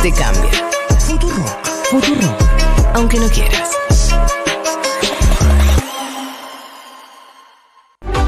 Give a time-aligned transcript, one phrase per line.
[0.00, 0.50] Te cambia.
[0.98, 1.66] Futurock.
[1.90, 2.42] Futurock.
[2.94, 3.70] Aunque no quieras.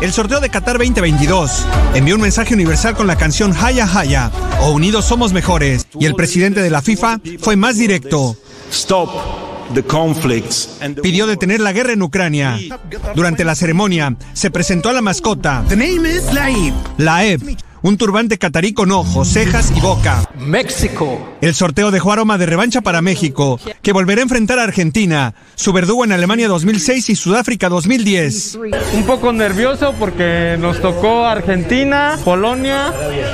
[0.02, 1.64] El sorteo de Qatar 2022
[1.94, 4.30] envió un mensaje universal con la canción Haya Haya
[4.60, 8.36] o Unidos Somos Mejores y el presidente de la FIFA fue más directo.
[8.70, 9.33] Stop
[9.72, 12.58] the conflicts and the Pidió detener la guerra en Ucrania.
[13.14, 15.76] Durante la ceremonia se presentó a la mascota, The
[17.84, 20.26] un turbante catarí con ojos, cejas y boca.
[20.38, 21.36] México.
[21.42, 25.70] El sorteo dejó aroma de revancha para México, que volverá a enfrentar a Argentina, su
[25.74, 28.58] verdugo en Alemania 2006 y Sudáfrica 2010.
[28.94, 32.90] Un poco nervioso porque nos tocó Argentina, Polonia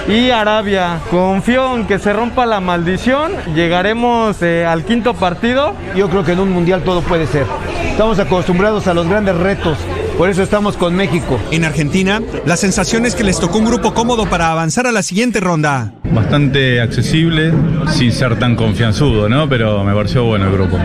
[0.09, 1.01] y Arabia.
[1.13, 3.31] Confío en que se rompa la maldición.
[3.55, 5.77] Llegaremos eh, al quinto partido.
[5.95, 7.47] Yo creo que en un mundial todo puede ser.
[7.85, 9.79] Estamos acostumbrados a los grandes retos,
[10.21, 11.41] por eso estamos con México.
[11.51, 15.03] En Argentina, la sensación es que les tocó un grupo cómodo para avanzar a la
[15.03, 15.95] siguiente ronda.
[16.13, 17.55] Bastante accesible,
[17.89, 19.49] sin ser tan confianzudo, ¿no?
[19.49, 20.79] Pero me pareció bueno el grupo.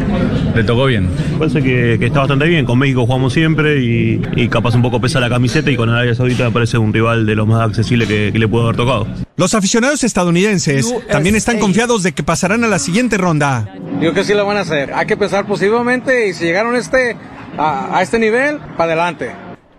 [0.56, 1.10] Le tocó bien.
[1.38, 2.66] Parece que, que está bastante bien.
[2.66, 6.16] Con México jugamos siempre y, y capaz un poco pesa la camiseta y con Arabia
[6.16, 9.06] Saudita me parece un rival de los más accesibles que, que le puedo haber tocado.
[9.36, 13.76] Los aficionados estadounidenses también están confiados de que pasarán a la siguiente ronda.
[14.00, 14.94] Digo que sí lo van a hacer.
[14.94, 17.18] Hay que pensar positivamente y si llegaron este,
[17.58, 19.32] a, a este nivel, para adelante.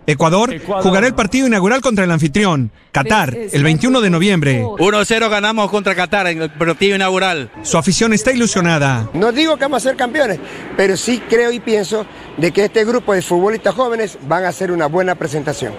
[0.09, 4.63] Ecuador jugará el partido inaugural contra el anfitrión, Qatar, el 21 de noviembre.
[4.63, 7.51] 1-0 ganamos contra Qatar en el partido inaugural.
[7.61, 9.09] Su afición está ilusionada.
[9.13, 10.39] No digo que vamos a ser campeones,
[10.77, 12.05] pero sí creo y pienso
[12.37, 15.73] de que este grupo de futbolistas jóvenes van a hacer una buena presentación.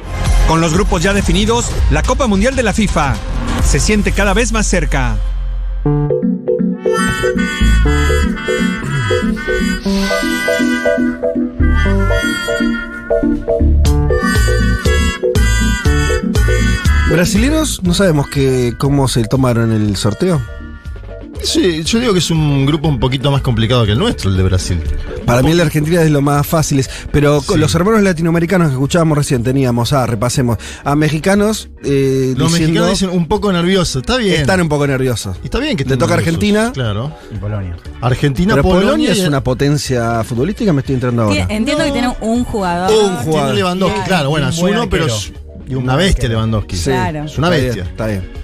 [0.47, 3.15] Con los grupos ya definidos, la Copa Mundial de la FIFA
[3.65, 5.17] se siente cada vez más cerca.
[17.11, 20.41] Brasileros, no sabemos que, cómo se tomaron el sorteo.
[21.43, 24.37] Sí, yo digo que es un grupo un poquito más complicado que el nuestro, el
[24.37, 24.81] de Brasil.
[25.25, 26.91] Para mí el de Argentina es de lo más fáciles.
[27.13, 31.71] Pero con los hermanos latinoamericanos que escuchábamos recién teníamos, ah, repasemos, a mexicanos.
[31.85, 34.41] eh, Los diciendo- mexicanos dicen un poco nerviosos, está bien.
[34.41, 35.37] Están un poco nerviosos.
[35.45, 36.73] Está bien que Le toca nerviosos, Argentina.
[36.73, 37.13] Claro.
[37.33, 37.77] Y Polonia.
[38.01, 41.47] Argentina, Pero Polonia, Polonia, es y- una potencia futbolística, me estoy entrando ahora.
[41.49, 42.91] Entiendo que tiene un jugador.
[42.93, 43.55] Un Tiene jugador.
[43.55, 45.33] Lewandowski, claro, bueno, es uno, pero es
[45.69, 46.29] Y un una bestia.
[46.29, 46.77] Lewandowski.
[46.77, 47.25] Sí, Claro.
[47.25, 47.83] Es una está bestia.
[47.85, 48.38] bien, Está bien.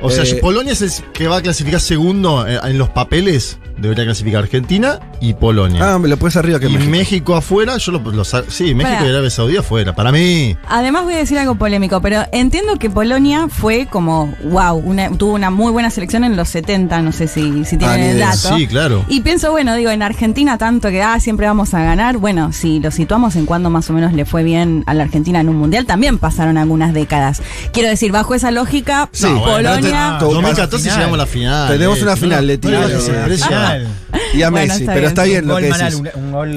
[0.00, 3.58] O sea, Eh, Polonia es el que va a clasificar segundo eh, en los papeles.
[3.78, 5.94] Debería clasificar Argentina y Polonia.
[5.94, 6.90] Ah, me lo puedes arriba que y México.
[6.90, 7.36] México.
[7.36, 9.06] afuera, yo lo, lo Sí, México Para.
[9.06, 9.94] y Arabia Saudí afuera.
[9.94, 10.56] Para mí.
[10.68, 15.34] Además voy a decir algo polémico, pero entiendo que Polonia fue como, wow, una- tuvo
[15.34, 18.56] una muy buena selección en los 70, no sé si, si tienen Ah, el dato.
[18.56, 19.04] Sí, claro.
[19.08, 22.80] Y pienso, bueno, digo, en Argentina tanto que ah, siempre vamos a ganar, bueno, si
[22.80, 25.56] lo situamos en cuando más o menos le fue bien a la Argentina en un
[25.56, 27.42] mundial, también pasaron algunas décadas.
[27.72, 29.70] Quiero decir, bajo esa lógica, Sí, bueno,
[30.18, 30.96] Todo 2014 final.
[30.98, 31.68] llegamos a la final.
[31.68, 32.58] Tenemos una final, le.
[32.58, 33.86] Final.
[34.34, 36.02] Y a Messi, pero está bien un lo gol que decís.
[36.14, 36.48] un, gol,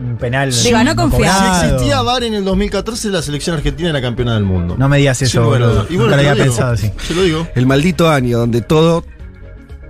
[0.00, 0.50] un penal.
[0.52, 1.60] Digo, no confiar.
[1.60, 4.76] Si existía VAR en el 2014, la selección argentina era campeona del mundo.
[4.78, 5.42] No me digas eso.
[5.42, 6.44] Y bueno, Nunca lo había digo.
[6.46, 6.90] pensado así.
[7.06, 7.48] Se lo digo.
[7.54, 9.04] El maldito año donde todo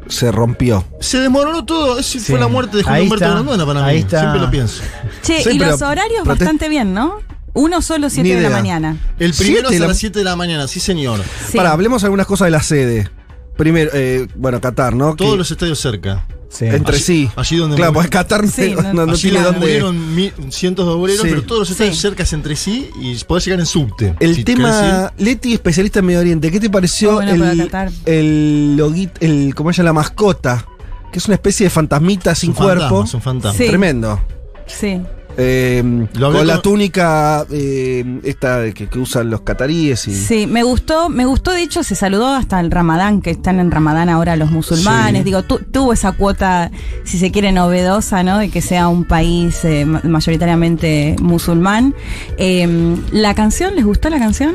[0.08, 0.84] se rompió.
[1.00, 1.98] Se desmoronó todo.
[1.98, 2.20] Esa Sí.
[2.20, 3.24] fue la muerte de Ahí Humberto.
[3.24, 4.00] Grandona para Ahí mí.
[4.02, 4.20] está.
[4.20, 4.82] Siempre lo pienso.
[5.22, 7.18] Che, Sí, y los horarios bastante bien, ¿no?
[7.54, 8.96] Uno solo, 7 Ni de la mañana.
[9.18, 11.20] El primero Siete es a la- las 7 de la mañana, sí señor.
[11.50, 11.56] Sí.
[11.56, 13.08] Para, hablemos algunas cosas de la sede.
[13.56, 15.14] Primero, eh, bueno, Qatar, ¿no?
[15.14, 16.26] Todos Que los estadios cerca.
[16.50, 16.66] Sí.
[16.66, 17.30] entre allí- sí.
[17.34, 20.92] allí donde Claro, pues Qatar Sí, no, no- no- tiene donde murieron mi- cientos de
[20.92, 21.28] obreros, Sí.
[21.28, 22.02] pero todos los estadios Sí.
[22.02, 24.14] cercas entre sí y podés llegar en subte.
[24.20, 27.90] El Si tema, Leti, especialista en Medio Oriente, ¿qué te pareció bueno el, Qatar.
[28.06, 29.88] el loguit- el, ¿cómo se llama?
[29.88, 30.64] La mascota,
[31.10, 33.04] que es una especie de fantasmita sin Es un fantasma, cuerpo.
[33.08, 33.58] es un fantasma.
[33.58, 33.66] Sí.
[33.66, 34.20] Tremendo.
[34.66, 35.00] Sí.
[35.36, 41.08] Eh, con la túnica eh, esta que, que usan los cataríes y Sí, me gustó,
[41.08, 44.50] me gustó, de hecho se saludó hasta el Ramadán, que están en Ramadán ahora los
[44.52, 45.24] musulmanes, Sí.
[45.24, 46.70] digo, tu- tuvo esa cuota,
[47.04, 48.38] si se quiere, novedosa, ¿no?
[48.38, 51.94] De que sea un país eh, ma- mayoritariamente musulmán.
[52.38, 54.54] Eh, ¿La canción, les gustó la canción?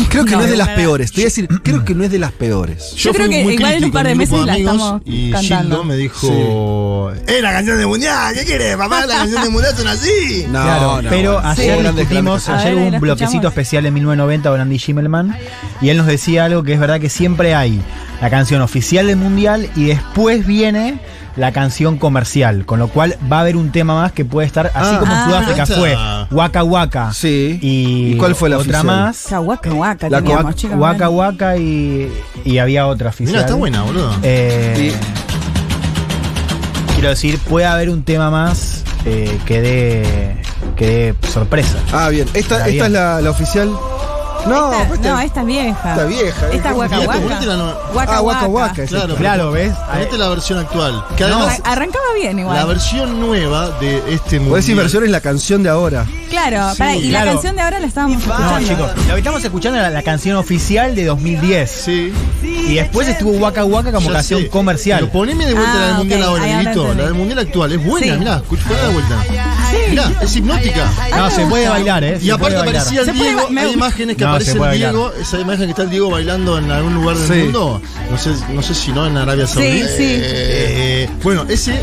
[0.08, 1.10] creo que no, No, es de las peores.
[1.12, 2.94] Te voy a decir, creo que no es de las peores.
[2.96, 5.76] Yo creo que igual en un par de meses la estamos Y cantando.
[5.76, 8.34] Gildo me dijo: ¡Eh, la canción de mundial!
[8.34, 9.06] ¿Qué querés, papá?
[9.06, 10.46] La canción de mundial son así.
[10.52, 11.48] No, Claro, no, pero bueno.
[11.48, 11.82] ayer Sí.
[11.96, 12.64] Discutimos, grandes.
[12.66, 13.52] Ayer ver, hubo un bloquecito escuchamos.
[13.52, 15.36] especial en 1990 con Andy Schimmelman
[15.80, 17.80] y él nos decía algo que es verdad que siempre hay
[18.20, 21.00] la canción oficial del mundial y después viene
[21.36, 24.66] la canción comercial, con lo cual va a haber un tema más que puede estar,
[24.74, 24.98] así Ah.
[25.00, 25.24] como Ah.
[25.26, 25.96] Sudáfrica fue
[26.30, 27.58] Waka Waka Sí.
[27.62, 28.86] y, ¿Y cuál fue la otra oficial?
[28.86, 31.08] más, Waka Waka La teníamos, Waka- chicos, Waka.
[31.08, 32.12] Waka y,
[32.44, 33.28] y había otra oficial.
[33.32, 34.14] Mira, está buena, boludo.
[34.22, 34.92] Eh,
[36.94, 40.36] Quiero decir, puede haber un tema más eh, que dé
[40.76, 41.76] que dé sorpresa.
[41.92, 42.26] Ah, bien.
[42.34, 42.84] Esta, esta bien.
[42.86, 43.70] es la, la oficial.
[44.46, 45.90] No, esta, pues esta- no, esta es vieja.
[45.90, 46.74] esta vieja, Esta.
[46.74, 47.40] Waka Waka.
[47.56, 49.18] no- Waka Ah, Waka es Claro, esta.
[49.18, 49.72] Claro, ¿ves?
[49.90, 51.04] Ponete la versión actual.
[51.16, 52.56] Que No, además, arrancaba bien igual.
[52.56, 54.48] la versión nueva de este mundial.
[54.50, 56.06] Podés decir versión es la canción de ahora.
[56.30, 57.26] Claro, Sí, y claro.
[57.26, 58.68] la canción de ahora la estábamos No, escuchando.
[58.68, 61.70] chicos, lo que estamos escuchando es la, la canción oficial de 2010.
[61.70, 62.12] Sí.
[62.42, 64.48] Y después estuvo Waka Waka como Ya canción sé.
[64.48, 65.00] comercial.
[65.00, 66.94] Pero poneme de vuelta Ah, la del mundial ok, ahora.
[66.94, 68.18] La del mundial actual es buena, Sí.
[68.18, 69.16] mirá, escucha, ponela de vuelta.
[69.90, 70.90] Mirá, es hipnótica.
[71.16, 72.18] No, se puede bailar, ¿eh?
[72.20, 72.68] Y aparte puede bailar.
[72.82, 73.78] aparecía el Se puede Diego, ba- me hay gusta.
[73.78, 74.76] imágenes que No, aparece el puede.
[74.76, 77.42] Diego, esa imagen que está el Diego bailando en algún lugar del Sí.
[77.44, 79.86] mundo, no sé, no sé si no en Arabia Saudita.
[79.88, 79.94] sí.
[80.08, 81.82] Eh, bueno, ese eh,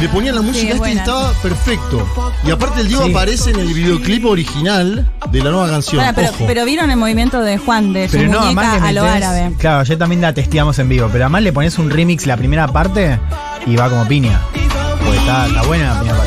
[0.00, 1.00] le ponían la música es esta y buena.
[1.00, 2.08] estaba perfecto.
[2.46, 3.10] Y aparte el Diego Sí.
[3.10, 6.00] aparece en el videoclip original de la nueva canción.
[6.00, 6.44] Pará, pero, Ojo.
[6.46, 9.08] pero vieron el movimiento de Juan, de su Pero no, además muñeca le a lo
[9.08, 9.54] metés- árabe.
[9.58, 12.68] Claro, ayer también la testeamos en vivo, pero además le pones un remix la primera
[12.68, 13.18] parte
[13.66, 14.40] y va como piña.
[15.04, 16.19] Porque está, está buena la primera.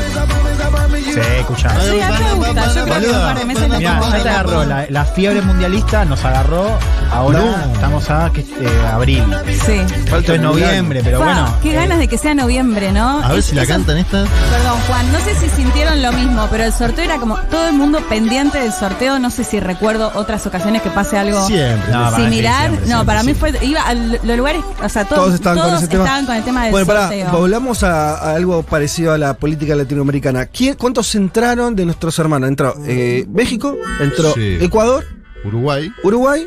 [1.14, 1.70] Sí, escuchá.
[1.80, 2.74] Sí, a mí me gusta.
[2.74, 4.64] Yo creo que en un par de meses lo Mirá, pongo ya te la- agarró
[4.64, 6.66] la, la fiebre mundialista, nos agarró.
[7.12, 7.72] Ahora No.
[7.74, 9.24] estamos a que, eh, abril.
[9.64, 9.80] Sí.
[10.16, 11.54] Esto es noviembre, pero Fa, bueno.
[11.62, 13.20] Qué eh, ganas de que sea noviembre, ¿no?
[13.22, 14.24] A ver Es- si la eso- cantan esta.
[14.24, 17.74] Perdón, Juan, no sé si sintieron lo mismo, pero el sorteo era como todo el
[17.74, 19.18] mundo pendiente del sorteo.
[19.18, 21.92] No sé si recuerdo otras ocasiones que pase algo Siempre.
[21.92, 22.60] No, para mí similar.
[22.68, 23.52] siempre, no, siempre, para mí fue.
[23.64, 24.62] Iba a los lugares.
[24.82, 26.04] O sea, todos, Todos estaban con todos ese tema.
[26.04, 27.30] estaban con el tema del bueno, pará, sorteo.
[27.30, 30.46] volvamos a, a algo parecido a la política latinoamericana.
[30.46, 32.48] ¿Quién- ¿Cuántos entraron de nuestros hermanos?
[32.48, 34.58] Entró eh, México, entró Sí.
[34.60, 35.04] Ecuador,
[35.44, 36.46] Uruguay, Uruguay.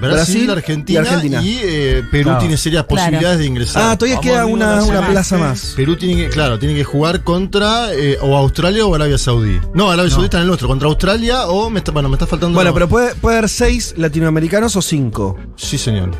[0.00, 1.42] Brasil, Brasil Argentina, y Argentina.
[1.42, 2.38] y eh, Perú Claro.
[2.40, 3.00] tiene serias Claro.
[3.02, 3.82] posibilidades de ingresar.
[3.82, 5.72] Ah, todavía Vamos queda una, plaza más.
[5.76, 9.60] Perú tiene que, claro, tiene que jugar contra eh, o Australia o Arabia Saudí.
[9.74, 12.26] No, Arabia Saudí está en el otro, contra Australia o me está, bueno, me está
[12.26, 12.54] faltando.
[12.54, 15.38] Bueno, pero puede, puede haber seis latinoamericanos o cinco.
[15.56, 16.10] Sí, señor.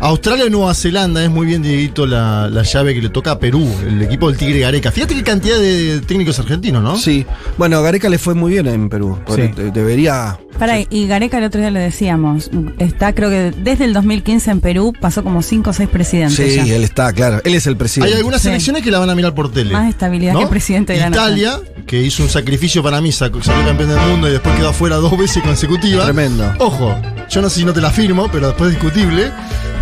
[0.00, 3.38] Australia y Nueva Zelanda es muy bien, Dieguito, la, la llave que le toca a
[3.38, 4.90] Perú, el equipo del Tigre Gareca.
[4.90, 6.96] Fíjate qué cantidad de técnicos argentinos, ¿no?
[6.98, 7.24] Sí.
[7.58, 9.18] Bueno, Gareca le fue muy bien en Perú.
[9.28, 9.42] Sí.
[9.48, 10.38] de- Debería.
[10.58, 12.50] Pará, y Gareca el otro día le decíamos.
[12.78, 16.36] Está, creo que desde el 2015 en Perú pasó como 5 o 6 presidentes.
[16.36, 16.74] Sí, ya.
[16.76, 17.40] él está, claro.
[17.44, 18.16] Él es el Hay presidente.
[18.16, 18.48] algunas Sí.
[18.48, 19.72] selecciones que la van a mirar por tele.
[19.72, 20.40] Más estabilidad ¿no?
[20.40, 24.00] que presidente de la Italia, que hizo un sacrificio para mí, sacó- salió campeón del
[24.00, 26.04] mundo y después quedó afuera dos veces consecutivas.
[26.04, 26.52] Tremendo.
[26.58, 26.94] Ojo,
[27.30, 29.30] yo no sé si no te la firmo, pero después es discutible.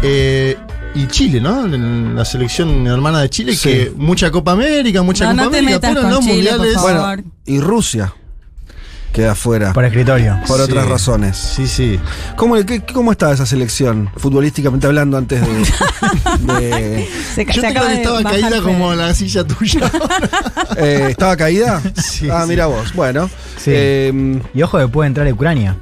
[0.03, 0.57] Eh,
[0.95, 1.65] y Chile, ¿no?
[1.65, 3.69] En La selección hermana de Chile, Sí.
[3.69, 6.75] que mucha Copa América, mucha No, Copa no te América, metas pero con por mundiales.
[6.75, 6.93] favor.
[6.93, 8.15] Bueno, y Rusia
[9.13, 9.73] queda afuera.
[9.73, 10.39] Por escritorio.
[10.47, 10.63] Por Sí.
[10.65, 11.37] otras razones.
[11.37, 12.01] Sí, sí.
[12.37, 14.11] ¿Cómo, qué- ¿Cómo estaba esa selección?
[14.17, 15.49] Futbolísticamente hablando antes de.
[16.55, 19.91] de- Se, Yo se creo que de estaba caída como la silla tuya.
[20.77, 21.81] eh, ¿Estaba caída?
[22.03, 22.49] Sí, ah, sí.
[22.49, 22.93] mira vos.
[22.95, 23.29] Bueno.
[23.59, 23.71] Sí.
[23.75, 25.77] eh, Y ojo que puede entrar a Ucrania.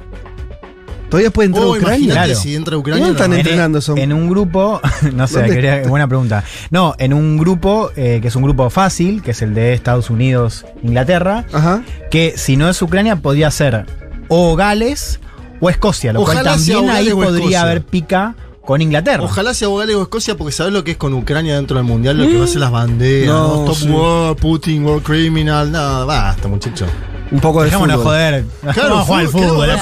[1.11, 2.13] ¿Todavía puede entrar a Oh, Ucrania?
[2.13, 2.33] Claro.
[2.35, 3.05] si entra a ¿Y Ucrania.
[3.05, 3.35] dónde están no.
[3.35, 3.95] En, entrenando eso?
[3.97, 4.81] en un grupo,
[5.13, 6.43] no sé, quería- buena pregunta.
[6.71, 10.09] No, en un grupo eh, que es un grupo fácil, que es el de Estados
[10.09, 11.83] Unidos, Inglaterra, Ajá.
[12.09, 13.85] que si no es Ucrania podría ser
[14.29, 15.19] o Gales
[15.59, 18.35] o Escocia, lo Ojalá cual también ahí podría haber pica
[18.65, 19.23] con Inglaterra.
[19.23, 22.17] Ojalá sea Gales o Escocia, porque sabes lo que es con Ucrania dentro del mundial,
[22.17, 23.65] lo que va a ser las banderas, No, ¿no?
[23.65, 23.89] Top sí.
[23.89, 26.85] War, Putin, War Criminal, nada, basta, muchacho.
[27.31, 28.07] Un poco de Dejémonos fútbol.
[28.13, 28.43] joder.
[28.61, 29.77] Vamos a jugar al fútbol, de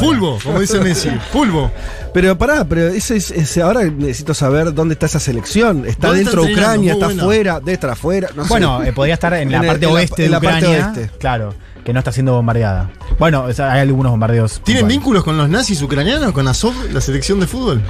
[0.00, 1.70] fulbo, como dice Messi, fulbo.
[2.12, 5.84] Pero pará, pero ese es, ese- ahora necesito saber dónde está esa selección.
[5.86, 6.52] ¿Está ¿Dónde dentro de?
[6.52, 6.92] Ucrania?
[6.92, 7.58] ¿Está afuera?
[7.58, 8.28] ¿Debe estar afuera?
[8.36, 8.48] No sé.
[8.48, 10.40] Bueno, eh, podría estar en la En el- parte en la- oeste en de la
[10.40, 10.92] parte Ucrania.
[10.96, 11.10] oeste.
[11.18, 12.90] Claro, que no está siendo bombardeada.
[13.18, 14.60] Bueno, o sea, hay algunos bombardeos.
[14.64, 14.96] ¿Tienen puntuales.
[14.98, 17.82] vínculos con los nazis ucranianos, con Azov, la selección de fútbol?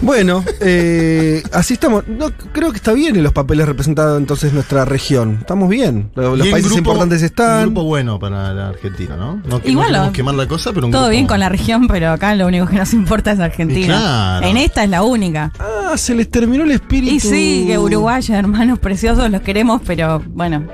[0.00, 2.06] Bueno, eh, así estamos.
[2.08, 5.36] No, creo que está bien en los papeles representados entonces nuestra región.
[5.40, 6.10] Estamos bien.
[6.14, 7.62] Los, países grupo- importantes Un están.
[7.66, 9.36] grupo bueno para la Argentina, ¿no?
[9.36, 11.48] No, no Igual, queremos lo- quemar la cosa, pero un Todo grupo bien con la
[11.48, 13.86] región, pero acá lo único que nos importa es Argentina.
[13.98, 14.46] Claro.
[14.46, 15.52] En esta es la única.
[15.58, 17.14] Ah, se les terminó el espíritu.
[17.14, 20.64] Y sí, que uruguayos, hermanos preciosos, los queremos, pero bueno.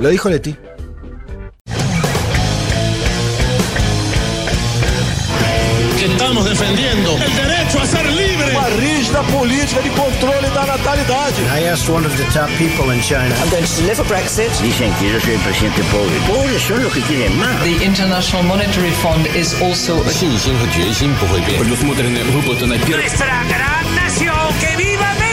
[0.00, 0.56] Lo dijo Leti.
[6.31, 8.51] que estamos defendiendo el derecho a ser libre.
[8.55, 11.41] Uma rígida política de controle da natalidade.
[11.53, 13.35] I asked one of the top people in China.
[13.41, 14.51] I'm going to deliver Brexit.
[14.61, 16.15] Dicen que yo soy el presidente pobre.
[16.27, 17.61] Pobres son los que quieren más.
[17.63, 21.59] The International Monetary Fund is also a 信心和决心不会变。
[21.59, 23.03] Предусмотрены выплаты на первый...
[23.03, 25.30] Nuestra gran nación, que viva México.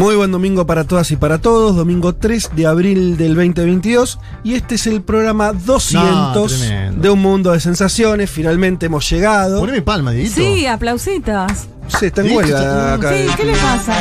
[0.00, 1.76] Muy buen domingo para todas y para todos.
[1.76, 4.18] Domingo 3 de abril del 2022.
[4.44, 6.02] Y este es el programa 200
[6.34, 7.02] No, tremendo.
[7.02, 8.30] de Un Mundo de Sensaciones.
[8.30, 9.60] Finalmente hemos llegado.
[9.60, 10.36] Poneme palma, Dieguito.
[10.36, 11.52] Sí, aplausitos.
[11.98, 13.10] Sí, está en huelga está- acá.
[13.12, 13.94] Sí, ¿qué le pasa?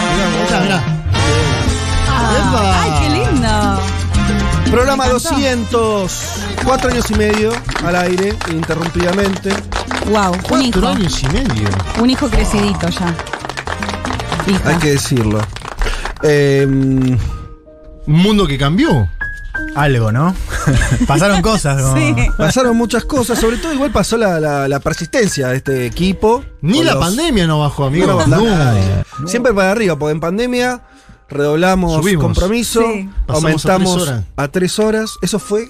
[0.48, 0.84] Mirá, mirá.
[2.08, 4.72] Ah, ¡Ay, qué lindo!
[4.72, 5.30] Programa Me encantó.
[5.32, 6.22] 200.
[6.64, 7.52] Cuatro años y medio
[7.86, 9.50] al aire, ininterrumpidamente.
[10.10, 10.80] Wow, un hijo.
[10.80, 11.68] Cuatro años y medio.
[12.02, 13.14] Un hijo crecidito ya.
[14.48, 14.70] Hija.
[14.70, 15.42] Hay que decirlo.
[16.24, 17.18] Eh, Un
[18.08, 19.08] mundo que cambió.
[19.76, 20.34] Algo, ¿no?
[21.08, 21.82] Pasaron cosas.
[21.82, 21.96] ¿no?
[21.96, 22.16] Sí.
[22.38, 26.44] pasaron muchas cosas, sobre todo igual pasó la, la- la persistencia de este equipo.
[26.62, 28.08] Ni la los- pandemia no bajó, amigo.
[28.08, 28.44] No, No.
[29.20, 29.28] no.
[29.28, 30.82] Siempre para arriba, porque en pandemia
[31.30, 32.24] redoblamos Subimos.
[32.24, 33.10] compromiso, Sí.
[33.28, 35.12] Pasamos a aumentamos tres a tres horas.
[35.22, 35.70] Eso fue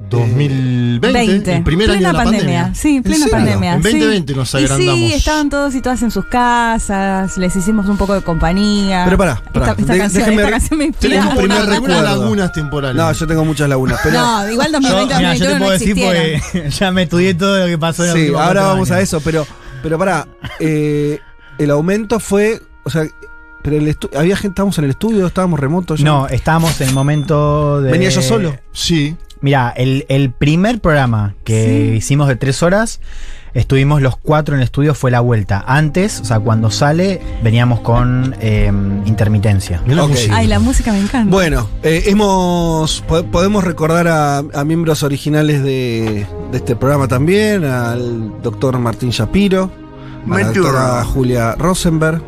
[0.00, 1.56] 2020, 20.
[1.56, 2.74] el primer plena año de la pandemia.
[2.74, 3.30] Sí, plena serio?
[3.32, 3.74] pandemia.
[3.74, 3.88] En sí.
[3.90, 4.94] 2020 nos Y agrandamos.
[4.94, 9.02] sí, estaban todos y todas en sus casas, les hicimos un poco de compañía.
[9.04, 9.70] Pero pará, pará.
[9.70, 11.10] Esta, esta De- canción, déjeme- esta canción me inspira.
[11.10, 12.02] tenemos un primer Algunas recuerdo.
[12.02, 12.96] lagunas temporales.
[12.96, 15.70] No, yo tengo muchas lagunas, pero No, igual Yo, 2020 mira, yo te 2021 puedo
[15.70, 15.94] no decir
[16.54, 19.46] porque ya me estudié todo lo que pasó en sí, ahora vamos a eso, pero
[19.82, 20.26] pero pará,
[20.60, 21.18] eh,
[21.58, 23.04] el aumento fue, o sea,
[23.62, 25.98] pero el estu- había gente, estábamos en el estudio, estábamos remotos.
[26.00, 26.04] ya?
[26.04, 27.90] No, estábamos en el momento de.
[27.92, 28.56] ¿Venía yo solo?
[28.72, 29.16] Sí.
[29.40, 31.96] Mira, el, el primer programa que Sí.
[31.98, 33.00] hicimos de tres horas,
[33.54, 35.64] estuvimos los cuatro en el estudio, fue la vuelta.
[35.66, 38.70] Antes, o sea, cuando sale, veníamos con eh,
[39.06, 39.82] intermitencia.
[40.32, 41.30] Ay, la música me encanta.
[41.30, 47.64] Bueno, eh, hemos po- podemos recordar a, a miembros originales de, de este programa también,
[47.64, 49.70] al doctor Martín Shapiro,
[50.30, 52.22] a la doctora Julia Rosenberg.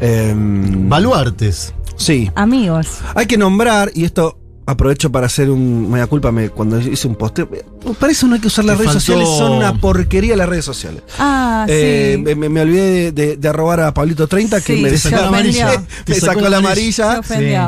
[0.00, 1.72] em, Baluartes.
[1.96, 2.98] sí, Amigos.
[3.14, 4.38] hay que nombrar, y esto
[4.72, 5.90] aprovecho para hacer un.
[5.90, 7.48] Me da culpa me- cuando hice un posteo.
[7.98, 10.48] Para eso no hay que usar las Te redes faltó- sociales, son una porquería las
[10.48, 11.02] redes sociales.
[11.18, 12.22] Ah, Eh, sí.
[12.22, 15.28] me, me- me olvidé de, de- de arrobar a Pablito 30 que me sacó la
[15.28, 15.70] amarilla.
[16.04, 17.20] Te Me sacó sacó la la amarilla.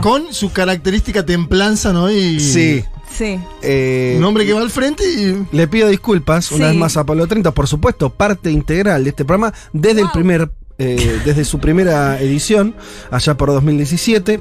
[0.02, 2.10] Con su característica templanza, ¿no?
[2.10, 2.84] Y Sí.
[3.16, 3.38] Sí.
[3.62, 5.46] eh, un hombre que va al frente y.
[5.56, 6.70] Le pido disculpas una Sí.
[6.72, 10.50] vez más a Pablo 30, por supuesto, parte integral de este programa desde el primer,
[10.78, 12.74] eh, desde su primera edición,
[13.12, 14.40] allá por 2017.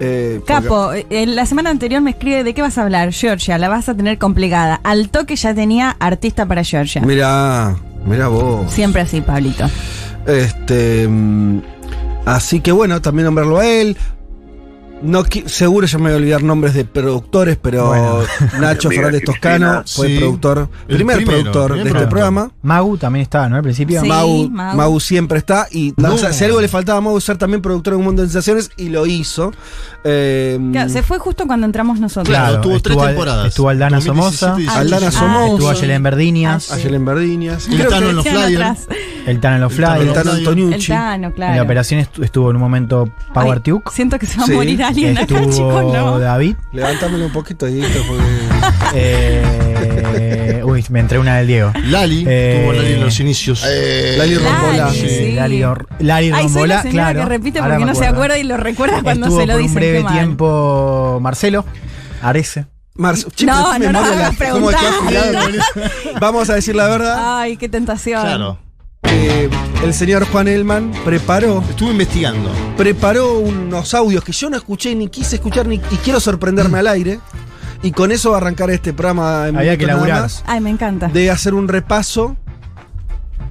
[0.00, 3.58] Eh, porque- Capo, eh, la semana anterior me escribe de qué vas a hablar, Georgia,
[3.58, 4.80] la vas a tener complicada.
[4.84, 7.00] Al toque ya tenía artista para Georgia.
[7.02, 7.74] Mirá,
[8.04, 8.70] mirá vos.
[8.72, 9.66] Siempre así, Pablito.
[10.26, 11.60] Este, mm,
[12.24, 13.96] así que bueno, también nombrarlo a él.
[15.02, 18.20] No, seguro ya me voy a olvidar nombres de productores, pero Bueno.
[18.60, 20.18] Nacho Fernández Toscano fue Sí.
[20.18, 22.50] productor, El primer primero, productor primer de este programa.
[22.62, 23.56] Magu también estaba, ¿no?
[23.56, 24.00] Al principio.
[24.00, 24.08] Sí.
[24.08, 24.74] Mau, Mau.
[24.76, 25.68] Mau siempre está.
[25.70, 26.14] Y No.
[26.14, 28.28] o sea, si algo le faltaba a Mau ser también productor de un mundo de
[28.28, 29.52] sensaciones, y lo hizo.
[30.04, 32.28] Eh, Claro, se fue justo cuando entramos nosotros.
[32.28, 33.46] Claro, tuvo tres estuvo Al- temporadas.
[33.48, 34.80] Estuvo Aldana 2017 Somoza, y 18.
[34.80, 35.52] Aldana Ah, Somoza.
[35.52, 36.80] estuvo Ayelen Verdinias, Ah, sí.
[36.80, 37.68] Ayelen Verdinias.
[37.68, 38.88] El Tano en los flyers.
[39.26, 40.14] el Tano en los El Tano el flyers.
[40.14, 40.88] Tano El Antoniucci.
[40.88, 41.50] Tano, claro.
[41.52, 43.90] En la operación estu- estuvo en un momento Ay, Artiuk.
[43.92, 46.18] Siento que se va a morir alguien acá, chicos, Estuvo no.
[46.18, 46.56] David.
[46.72, 48.22] Levántamelo un poquito, Dieguito, porque.
[48.94, 51.72] eh, uy, me entré una del Diego.
[51.84, 53.62] Lali, Eh, tuvo Lali en los inicios.
[54.16, 54.76] Lali Rombola.
[54.86, 55.32] Lali, Eh, sí.
[55.32, 57.20] Lali, Or- Lali Ay, soy Rombola, la claro.
[57.20, 59.74] que repite porque no se acuerda y lo recuerda cuando Estuvo se lo por dicen.
[59.76, 60.12] un breve qué mal.
[60.14, 61.64] tiempo Marcelo
[62.22, 62.66] Arese.
[62.94, 63.28] Marzo.
[63.34, 64.78] Che, No, no, no, no, la- ¿cómo preguntá.
[64.78, 65.48] está afilado?
[66.20, 67.40] Vamos a decir la verdad.
[67.40, 68.22] Ay, qué tentación.
[68.22, 68.58] Claro.
[69.18, 69.48] Eh,
[69.84, 72.50] el señor Juan Elman preparó, Estuve investigando.
[72.76, 76.86] preparó unos audios que yo no escuché ni quise escuchar ni y quiero sorprenderme al
[76.88, 77.20] aire.
[77.82, 80.22] Y con eso va a arrancar este programa en Había que nada laburar.
[80.22, 81.08] más, Ay, me encanta.
[81.08, 82.36] de hacer un repaso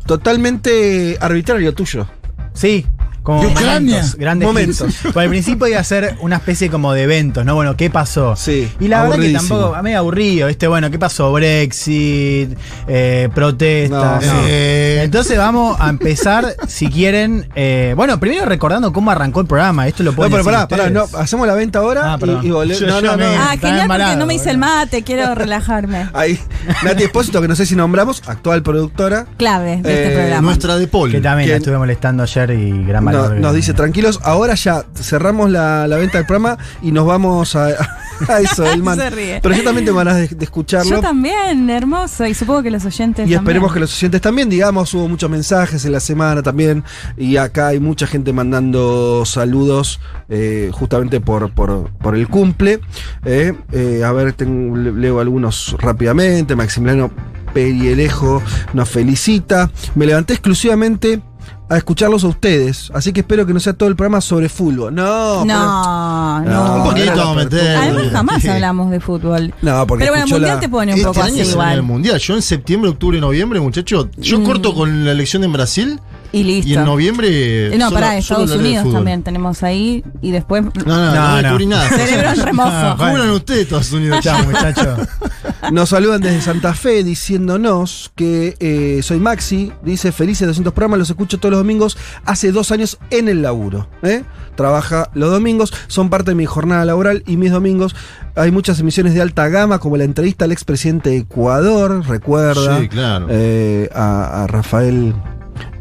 [0.05, 2.07] totalmente arbitrario tuyo.
[2.53, 2.86] Sí.
[3.25, 3.96] Como De Ucrania.
[3.96, 4.94] momentos, grandes Momentos.
[5.12, 7.55] Por el principio iba a ser una especie como de eventos, ¿no?
[7.55, 8.36] Bueno, ¿qué pasó?
[8.36, 8.72] Sí.
[8.79, 10.67] Y la verdad que tampoco, a mí aburrido, ¿viste?
[10.67, 11.34] Bueno, ¿qué pasó?
[11.34, 12.55] Brexit,
[12.88, 14.24] eh, protestas.
[14.25, 14.39] No, no.
[14.48, 19.88] Eh, Entonces vamos a empezar, si quieren, eh, bueno, primero recordando cómo arrancó el programa.
[19.88, 22.48] Esto lo No, pueden pero decir pará, pará, no, hacemos la venta ahora Ah, y,
[22.48, 23.25] y volve- Yo- no, no, no.
[23.25, 26.10] Ah, genial porque no me hice el mate, quiero relajarme.
[26.13, 26.39] Ahí,
[26.84, 29.25] Nati Espósito, que no sé si nombramos, actual productora.
[29.38, 30.41] Clave de este Eh, programa.
[30.41, 31.12] Nuestra de Paul.
[31.12, 35.50] Que también la estuve molestando ayer y gran No- nos dice tranquilos, ahora ya cerramos
[35.50, 37.67] la, la venta del programa y nos vamos a,
[38.27, 38.98] a eso, Elman.
[39.00, 39.39] Se ríe.
[39.41, 40.89] Pero yo también tengo ganas de, de escucharlo.
[40.95, 42.25] Yo también, hermoso.
[42.25, 45.84] Y supongo que los oyentes Y esperemos que los oyentes también, digamos, hubo muchos mensajes
[45.86, 46.84] en la semana también.
[47.17, 52.79] Y acá hay mucha gente mandando saludos eh, justamente por, por, por el cumple.
[53.25, 56.55] Eh, eh, a ver, tengo- leo algunos rápidamente.
[56.55, 57.12] Maximiliano
[57.53, 58.41] Perielejo
[58.74, 59.72] nos felicita.
[59.95, 61.22] Me levanté exclusivamente
[61.67, 62.91] a escucharlos a ustedes.
[62.93, 64.93] Así que espero que no sea todo el programa sobre fútbol.
[64.93, 66.75] No, No, pero- no.
[66.75, 67.77] Un poquito meter.
[67.77, 68.48] Además, jamás Sí.
[68.50, 69.53] hablamos de fútbol.
[69.62, 71.48] No, porque Pero bueno, el mundial la- te pone un Este poco año así viene
[71.50, 71.81] el igual.
[71.84, 72.19] mundial.
[72.19, 74.43] Yo en septiembre, octubre, noviembre, muchacho, yo Mm.
[74.43, 76.00] corto con la elección en Brasil
[76.36, 76.70] Y listo.
[76.70, 77.27] Y en noviembre.
[77.74, 80.63] Eh, no, solo- pará, solo Estados Unidos también tenemos ahí y después.
[80.63, 81.65] No, no, no, No, no.
[81.65, 81.89] nada.
[81.89, 82.96] Cerebro en remojo.
[82.98, 84.20] Cubran ustedes Estados Unidos.
[84.22, 84.98] Chao, muchacho.
[85.72, 91.10] Nos saludan desde Santa Fe diciéndonos que eh, soy Maxi, dice felices 200 programas, los
[91.10, 93.88] escucho todos los domingos, hace dos años en el laburo.
[94.04, 94.24] ¿eh?
[94.56, 97.96] Trabaja los domingos, son parte de mi jornada laboral y mis domingos
[98.36, 102.88] hay muchas emisiones de alta gama, como la entrevista al expresidente de Ecuador, recuerda Sí,
[102.89, 103.27] claro.
[103.30, 105.13] eh, a, a Rafael.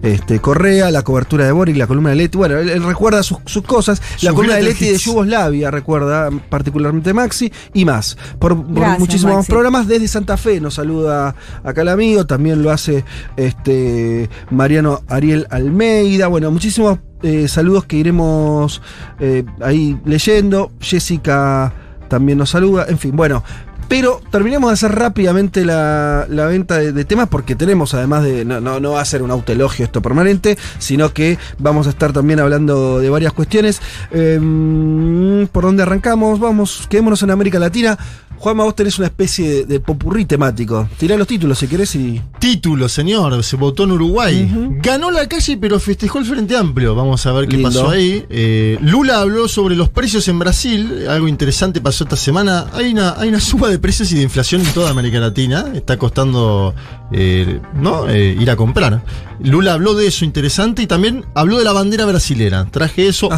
[0.03, 2.37] Este, Correa, la cobertura de Boric, la columna de Leti.
[2.37, 4.03] Bueno, él, él recuerda sus, sus cosas.
[4.21, 4.99] la columna de Leti de.
[4.99, 8.19] Yugoslavia, recuerda particularmente Maxi, y más.
[8.39, 9.51] Por, muchísimos Maxi.
[9.51, 10.61] programas desde Santa Fe.
[10.61, 13.05] Nos saluda acá el amigo, también lo hace
[13.37, 16.27] este Mariano Ariel Almeida.
[16.27, 18.83] Bueno, muchísimos eh, saludos que iremos
[19.21, 20.71] eh, ahí leyendo.
[20.81, 21.73] Jessica
[22.09, 22.87] también nos saluda.
[22.89, 23.43] En fin, bueno.
[23.89, 28.45] Pero terminemos de hacer rápidamente la, la venta de, de temas porque tenemos, además de.
[28.45, 32.13] No, no, no va a ser un autoelogio esto permanente, sino que vamos a estar
[32.13, 33.81] también hablando de varias cuestiones.
[34.11, 36.41] Em, ¿Por dónde arrancamos?
[36.41, 37.99] Vamos, quedémonos en América Latina.
[38.37, 40.87] Juanma, vos tenés una especie de, de popurrí temático.
[40.99, 42.21] Tirá los títulos si querés y.
[42.39, 44.51] Título, señor, se votó en Uruguay.
[44.83, 46.95] Ganó la calle, pero festejó el Frente Amplio.
[46.95, 47.71] Vamos a ver qué Lindo.
[47.71, 48.27] pasó ahí.
[48.29, 51.07] Eh, Lula habló sobre los precios en Brasil.
[51.09, 52.67] Algo interesante pasó esta semana.
[52.75, 55.67] Hay una, hay una suba de precios y de inflación en toda América Latina.
[55.75, 56.75] Está costando
[57.13, 58.09] eh, ¿no?
[58.09, 59.03] Eh, ir a comprar.
[59.43, 62.67] Lula habló de eso, interesante, y también habló de la bandera brasilera.
[62.71, 63.29] Traje eso.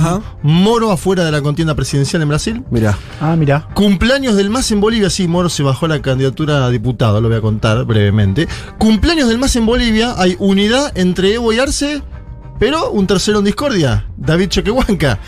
[0.42, 2.64] Moro afuera de la contienda presidencial en Brasil.
[2.70, 2.96] Mirá.
[3.20, 3.68] Ah, mira.
[3.74, 5.10] Cumpleaños del MAS en Bolivia.
[5.10, 8.48] Sí, Moro se bajó a la candidatura a diputado, lo voy a contar brevemente.
[8.78, 10.14] Cumpleaños del MAS en Bolivia.
[10.16, 12.02] Hay unidad entre Evo y Arce,
[12.58, 15.18] pero un tercero en discordia, David Choquehuanca.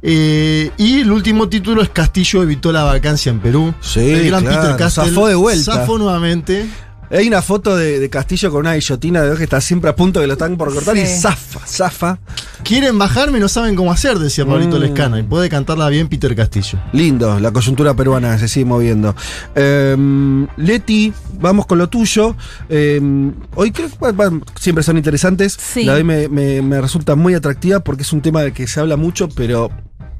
[0.00, 3.74] Eh, y el último título es Castillo evitó la vacancia en Perú.
[3.80, 5.08] Sí, el gran claro, Peter Castell.
[5.08, 5.74] zafó de vuelta.
[5.74, 6.66] Zafó nuevamente.
[7.10, 9.96] Hay una foto de, de Castillo con una guillotina de dos que está siempre a
[9.96, 12.18] punto de que lo están por cortar y zafa, zafa.
[12.64, 14.80] Quieren bajarme y no saben cómo hacer, decía Pablito Mm.
[14.80, 15.18] Lescana.
[15.18, 16.78] Y puede cantarla bien Peter Castillo.
[16.92, 19.14] Lindo, la coyuntura peruana se sigue moviendo.
[19.54, 22.36] Em, Leti, vamos con lo tuyo.
[22.68, 25.56] Em, hoy creo que bueno, siempre son interesantes.
[25.60, 25.84] Sí.
[25.84, 28.66] La de hoy me, me- me resulta muy atractiva porque es un tema del que
[28.66, 29.70] se habla mucho, pero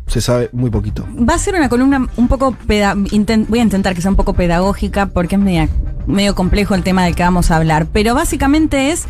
[0.09, 1.07] se sabe muy poquito.
[1.17, 4.33] Va a ser una columna un poco peda- voy a intentar que sea un poco
[4.35, 5.69] pedagógica porque es media-
[6.07, 9.07] medio complejo el tema del que vamos a hablar, pero básicamente es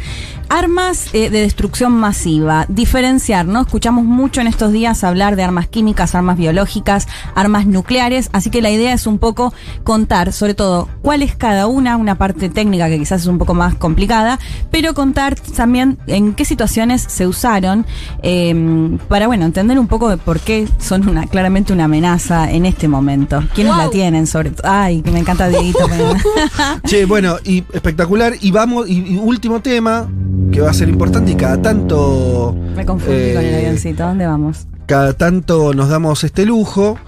[0.49, 3.61] armas eh, de destrucción masiva, diferenciar, ¿no?
[3.61, 8.63] Escuchamos mucho en estos días hablar de armas químicas, armas biológicas, armas nucleares, así que
[8.63, 9.53] la idea es un poco
[9.85, 13.55] contar, sobre todo, cuál es cada una, una parte técnica que quizás es un poco
[13.55, 14.39] más complicada,
[14.73, 17.87] pero contar también en qué situaciones se usaron
[18.23, 22.67] eh, para, bueno, entender un poco de por qué son una, claramente una amenaza en
[22.67, 23.43] este momento.
[23.55, 24.27] ¿Quiénes la tienen?
[24.27, 24.69] Sobre todo.
[24.69, 25.87] Ay, que me encanta Dieguito.
[26.87, 28.35] Che, bueno, y espectacular.
[28.41, 30.09] Y vamos, y, y último tema,
[30.51, 32.57] que va a ser importante y cada tanto.
[32.75, 34.05] me confundí con el eh, avioncito.
[34.05, 34.67] ¿Dónde vamos?
[34.89, 36.99] cada tanto nos damos este lujo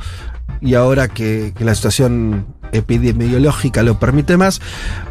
[0.61, 4.61] y ahora que, que la situación epidemiológica lo permite más,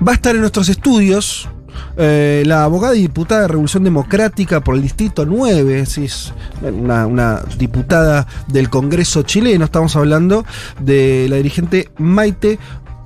[0.08, 1.50] va a estar en nuestros estudios
[1.98, 7.06] eh, la abogada y diputada de Revolución Democrática por el Distrito 9, sí, es una,
[7.08, 10.46] una diputada del Congreso chileno, estamos hablando
[10.80, 12.60] de la dirigente Maite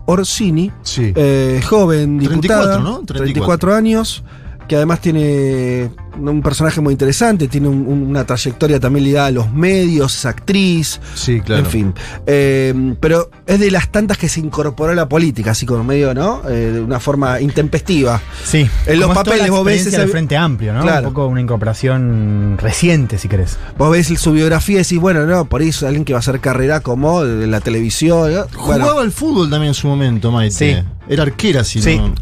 [0.05, 3.03] Orsini, eh, joven 34, diputada, ¿no?
[3.03, 4.23] 34 34 años,
[4.67, 9.31] que además tiene un personaje muy interesante, tiene un- un- una trayectoria también ligada a
[9.31, 11.63] los medios, es actriz, Sí, claro.
[11.63, 11.93] en fin.
[12.27, 16.13] Eh, pero es de las tantas que se incorporó a la política, así como medio,
[16.13, 16.41] ¿no?
[16.47, 18.21] Eh, de una forma intempestiva.
[18.45, 18.69] Sí.
[18.85, 20.81] En los papeles vos ves del Frente Amplio, ¿no?
[20.81, 21.07] Claro.
[21.07, 23.57] Un poco una incorporación reciente, si querés.
[23.77, 26.21] Vos ves su biografía y decís, bueno, no, por ahí es alguien que va a
[26.21, 28.31] hacer carrera como de la televisión.
[28.33, 28.45] ¿no?
[28.65, 30.53] Bueno, Jugaba al fútbol también en su momento, Maite.
[30.81, 30.87] Sí.
[31.09, 31.97] Era arquera, si Sí.
[31.97, 32.13] no.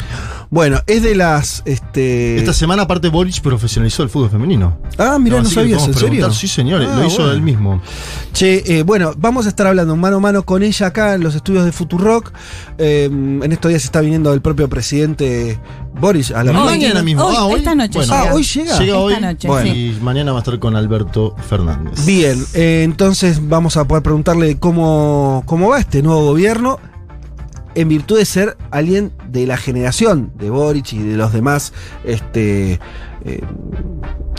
[0.50, 1.62] Bueno, es de las.
[1.66, 2.38] Este...
[2.38, 3.42] Esta semana, aparte, Boric
[3.82, 4.78] profesionalizó el fútbol femenino.
[4.98, 6.32] Ah, mira, no, que sabías, ¿en serio?
[6.32, 7.32] Sí, señor, Ah, lo hizo bueno.
[7.34, 7.82] él mismo.
[8.34, 11.36] Che, eh, bueno, vamos a estar hablando mano a mano con ella acá en los
[11.36, 12.32] estudios de Futurock.
[12.78, 15.60] Eh, en estos días está viniendo el propio presidente
[16.00, 17.24] Boris a la Hoy, mañana mismo.
[17.26, 17.60] hoy, ah, hoy.
[17.60, 18.34] esta noche Bueno, Ah, llega.
[18.36, 18.80] hoy llega.
[18.80, 19.14] Llega hoy.
[19.14, 19.74] Esta noche, Bueno.
[19.76, 22.06] Y mañana va a estar con Alberto Fernández.
[22.06, 26.80] Bien, eh, entonces vamos a poder preguntarle cómo, cómo va este nuevo gobierno
[27.74, 31.72] en virtud de ser alguien de la generación de Boric y de los demás
[32.04, 32.82] este,
[33.26, 33.42] eh,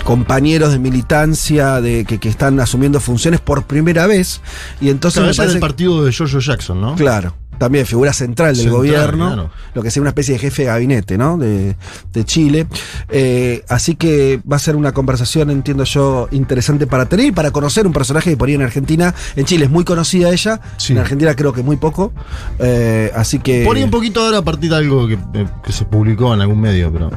[0.04, 4.40] compañeros de militancia de, que, que están asumiendo funciones por primera vez.
[4.80, 6.94] Y entonces Claro, me parece del partido de Giorgio Jackson, ¿no?
[6.96, 9.50] Claro, también figura central del Central, gobierno, claro.
[9.74, 11.38] lo que sería una especie de jefe de gabinete, ¿no?
[11.38, 11.76] De,
[12.12, 12.66] de Chile.
[13.08, 17.52] Eh, así que va a ser una conversación, entiendo yo, interesante para tener y para
[17.52, 20.98] conocer un personaje que por ahí en Argentina, en Chile es muy conocida ella, en
[20.98, 22.12] Argentina creo que muy poco.
[22.58, 23.64] Eh, así que.
[23.64, 25.18] Por ahí un poquito ahora a partir de algo que,
[25.64, 27.10] que se publicó en algún medio, pero.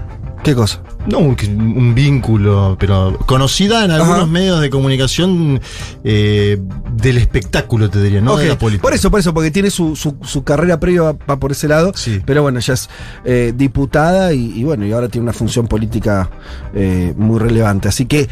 [0.46, 0.80] ¿Qué cosa?
[1.08, 1.36] No, un,
[1.76, 4.26] un vínculo, pero conocida en algunos Ajá.
[4.28, 5.60] medios de comunicación
[6.04, 6.60] eh,
[6.94, 8.84] del espectáculo, te diría, no de la política.
[8.84, 11.68] Por eso, por eso, porque tiene su, su- su carrera previa va, va por ese
[11.68, 11.94] lado.
[12.28, 12.90] Pero bueno, ya es
[13.24, 16.30] eh, diputada y, y bueno, y ahora tiene una función política
[16.76, 17.88] eh, muy relevante.
[17.88, 18.30] Así que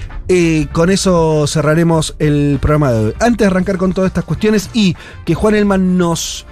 [0.72, 3.14] con eso cerraremos el programa de hoy.
[3.22, 4.96] Antes de arrancar con todas estas cuestiones y
[5.26, 6.46] que Juan Elman nos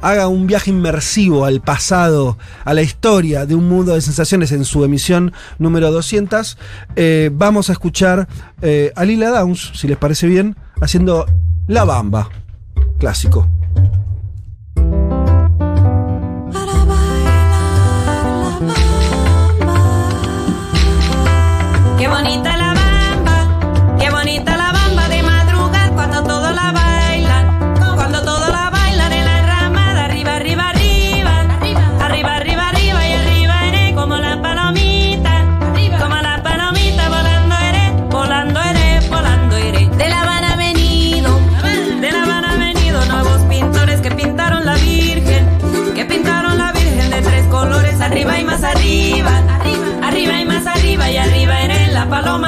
[0.00, 4.64] haga un viaje inmersivo al pasado, a la historia de un mundo de sensaciones en
[4.64, 6.58] su emisión número 200,
[6.96, 8.28] eh, vamos a escuchar
[8.62, 11.26] eh, a Lila Downs, si les parece bien, haciendo
[11.66, 12.28] La Bamba,
[12.98, 13.48] clásico.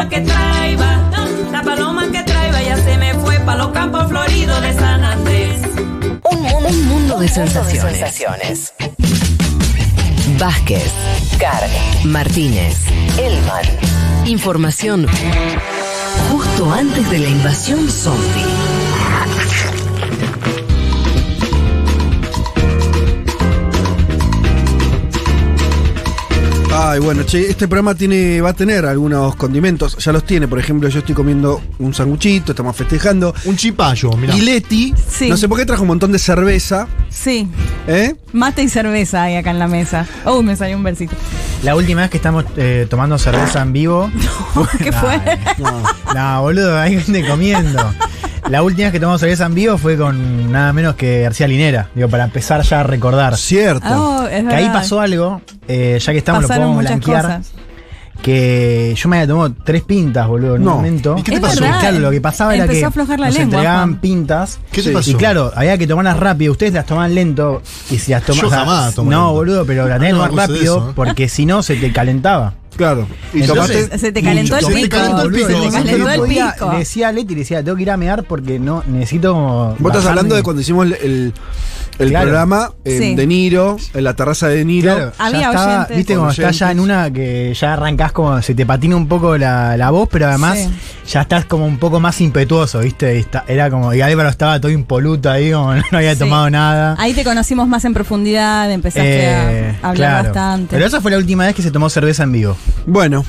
[0.00, 1.10] Paloma que traiba,
[1.52, 5.60] la paloma que traiba ya se me fue pa' los campos floridos de San Andrés.
[6.30, 8.72] Un mundo, un mundo de sensaciones.
[10.38, 10.90] Vázquez,
[11.38, 11.70] Carg,
[12.04, 12.76] Martínez,
[13.18, 13.64] Elman.
[14.24, 15.06] Información
[16.30, 18.89] justo antes de la invasión zombie.
[26.82, 30.58] Ay, bueno, che, este programa tiene, va a tener algunos condimentos, ya los tiene, por
[30.58, 33.34] ejemplo, yo estoy comiendo un sanguchito, estamos festejando.
[33.44, 34.34] Un chipallo, mirá.
[34.34, 35.28] Y Leti, Sí.
[35.28, 37.46] no sé por qué trajo un montón de cerveza, Sí,
[37.86, 38.14] ¿eh?
[38.32, 40.06] mate y cerveza hay acá en la mesa.
[40.24, 41.14] Oh, me salió un versito.
[41.62, 44.10] La última vez que estamos eh, tomando cerveza en vivo.
[44.78, 45.20] ¿Qué fue?
[46.14, 47.92] No, boludo, hay gente comiendo.
[48.50, 51.88] La última vez que tomamos cerveza en vivo fue con nada menos que García Linera.
[51.94, 53.36] Digo, para empezar ya a recordar.
[53.36, 53.86] Cierto.
[53.88, 57.22] Oh, es que ahí pasó algo, eh, ya que estamos, Pasaron lo podemos blanquear.
[57.40, 57.52] cosas.
[58.22, 60.72] Que yo me había tomado tres pintas, boludo, en No.
[60.72, 61.14] un momento.
[61.16, 61.60] ¿Y qué te Es pasó?
[61.62, 61.80] verdad.
[61.80, 64.00] Claro, lo que pasaba era que a aflojar la nos lengua, entregaban Juan.
[64.00, 64.58] pintas.
[64.72, 64.94] ¿Qué te Sí.
[64.94, 65.10] pasó?
[65.10, 66.52] Y claro, había que tomarlas rápido.
[66.52, 67.62] Ustedes las tomaban lento.
[67.90, 68.50] Y si las tomaban.
[68.50, 69.32] Yo jamás tomo No, lento.
[69.32, 70.92] boludo, pero las tenías que tomar rápido eso, ¿eh?
[70.96, 72.54] porque si no se te calentaba.
[72.76, 73.06] Claro.
[73.34, 74.96] Y Entonces, tomaste Se te calentó el Se te pico.
[74.96, 76.72] calentó el boludo, pico, Se te calentó el pico.
[76.72, 79.34] Le decía a Leti, le decía, tengo que ir a mear porque no necesito.
[79.34, 80.08] Vos estás bajarme".
[80.10, 81.34] hablando de cuando hicimos el, el-
[81.98, 82.24] el Claro.
[82.28, 83.14] programa en Sí.
[83.14, 84.94] De Niro, en la terraza de Niro.
[84.94, 85.96] Claro, ya Había estaba- oyentes.
[85.98, 89.36] Viste como estás ya en una que ya arrancás como se te patina un poco
[89.36, 90.70] la, la voz, pero además Sí.
[91.12, 93.16] ya estás como un poco más impetuoso, ¿viste?
[93.16, 96.20] Y está- era como, y Álvaro estaba todo impoluto ahí, como no había Sí.
[96.20, 96.96] tomado nada.
[96.98, 100.24] Ahí te conocimos más en profundidad, empezaste Eh, a hablar claro.
[100.28, 100.68] bastante.
[100.76, 102.56] Pero esa fue la última vez que se tomó cerveza en vivo.
[102.86, 103.24] Bueno,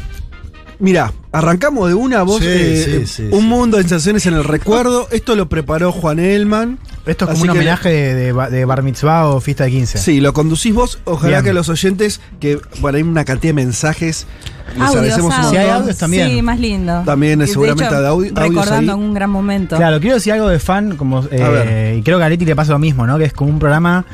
[0.79, 2.39] mira, arrancamos de una voz.
[2.41, 3.45] Sí, eh, sí, sí, un sí.
[3.47, 5.07] mundo de sensaciones en el recuerdo.
[5.11, 6.79] Esto lo preparó Juan Elman.
[7.05, 9.71] Esto es Así como un homenaje de, de ba- de bar mitzvah o fiesta de
[9.71, 9.97] 15.
[9.97, 10.99] Sí, lo conducís vos.
[11.05, 11.45] Ojalá Bien.
[11.45, 14.27] que los oyentes, que bueno, hay una cantidad de mensajes.
[14.73, 15.51] Les Audios, agradecemos un audios.
[15.51, 16.29] Si hay audios también.
[16.29, 17.01] Sí, más lindo.
[17.03, 18.99] También, Y seguramente, de audio- audios recordando ahí.
[18.99, 19.75] un gran momento.
[19.77, 22.71] Claro, quiero decir algo de fan, como eh, y creo que a Leti le pasa
[22.73, 23.17] lo mismo, ¿no?
[23.17, 24.05] Que es como un programa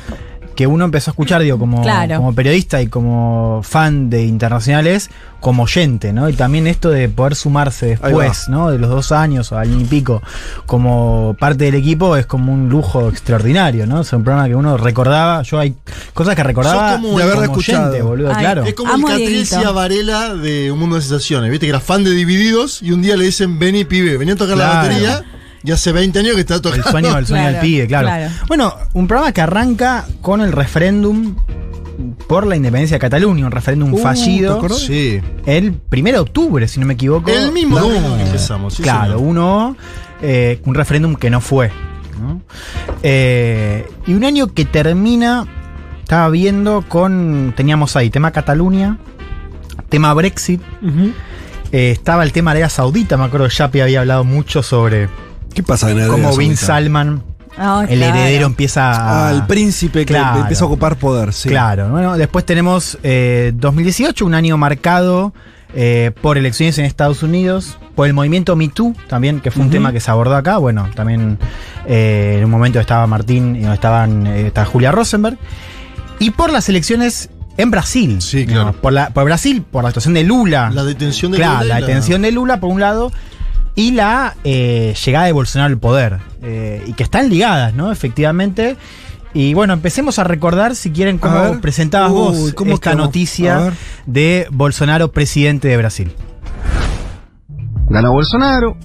[0.58, 2.16] que uno empezó a escuchar, digo, como, Claro.
[2.16, 6.28] como periodista y como fan de internacionales, como oyente, ¿no?
[6.28, 8.68] Y también esto de poder sumarse después, ¿no?
[8.72, 10.20] De los dos años o año y pico,
[10.66, 14.00] como parte del equipo, es como un lujo extraordinario, ¿no?
[14.00, 15.76] Es un programa que uno recordaba, yo hay
[16.12, 17.90] cosas que recordaba Sos como De haberlo como escuchado.
[17.90, 18.64] oyente, boludo, Ay, claro.
[18.64, 19.72] Es como el Dieguito.
[19.72, 21.52] Varela de Un Mundo de Sensaciones.
[21.52, 24.36] Viste que era fan de Divididos y un día le dicen, vení pibe, vení a
[24.36, 25.22] tocar la batería.
[25.64, 26.90] Y hace 20 años que está El tocando.
[26.90, 28.06] sueño, el sueño Claro, del pibe, claro.
[28.08, 28.32] claro.
[28.46, 31.34] Bueno, un programa que arranca con el referéndum
[32.28, 34.56] por la independencia de Cataluña, un referéndum Uh, ¿te fallido.
[34.56, 34.78] acordás?
[34.78, 35.20] Sí.
[35.46, 37.28] El primero de octubre, si no me equivoco.
[37.30, 38.74] El mismo La- que empezamos.
[38.74, 39.28] sí, claro, señor.
[39.28, 39.76] uno,
[40.22, 41.70] eh, un referéndum que no fue.
[42.20, 42.40] ¿no?
[43.02, 45.46] Eh, y un año que termina,
[46.02, 48.98] estaba viendo con, teníamos ahí tema Cataluña,
[49.88, 50.60] tema Brexit,
[51.72, 55.08] eh, estaba el tema Arabia Saudita, me acuerdo que Yapi había hablado mucho sobre
[55.58, 56.56] ¿Qué pasa en cómo Bin?
[56.56, 57.20] Salman,
[57.60, 58.16] Ah, el claro.
[58.16, 59.28] heredero, empieza a...
[59.28, 60.42] Ah, el príncipe que Claro.
[60.42, 61.48] empieza a ocupar poder, sí.
[61.48, 65.32] Claro, bueno, después tenemos eh, 2018, un año marcado
[65.74, 69.70] eh, por elecciones en Estados Unidos, por el movimiento Me Too también, que fue un
[69.70, 70.58] tema que se abordó acá.
[70.58, 71.36] Bueno, también
[71.88, 75.36] eh, en un momento estaba Martín y donde estaban, eh, estaba Julia Rosenberg.
[76.20, 78.22] Y por las elecciones en Brasil.
[78.22, 78.52] Sí, ¿no?
[78.52, 78.72] claro.
[78.80, 80.70] Por, la, por Brasil, por la actuación de Lula.
[80.72, 83.10] La detención de Claro, Lula la la- detención de Lula por un lado
[83.78, 86.18] y la eh, llegada de Bolsonaro al poder.
[86.42, 87.92] eh, y que están ligadas, ¿no?
[87.92, 88.76] Efectivamente.
[89.32, 91.60] Y bueno, empecemos a recordar, si quieren, cómo ver.
[91.60, 93.72] presentabas Uy, vos ¿cómo esta noticia
[94.04, 96.12] de Bolsonaro, presidente de Brasil.
[97.88, 98.76] Ganó Bolsonaro.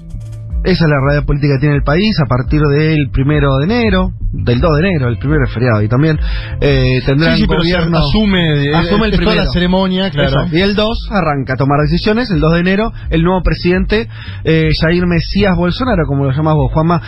[0.63, 4.11] Esa es la realidad política que tiene el país a partir del primero de enero,
[4.31, 6.17] del 2 de enero, el primero es feriado y también
[6.61, 7.97] eh, tendrán Sí, sí, pero se gobierno.
[7.97, 9.43] asume, asume el primero.
[9.43, 10.47] la ceremonia, claro.
[10.51, 14.07] Y el 2 arranca a tomar decisiones, el 2 de enero, el nuevo presidente
[14.45, 17.01] eh, Jair Mesías Bolsonaro, como lo llamás vos, Juanma.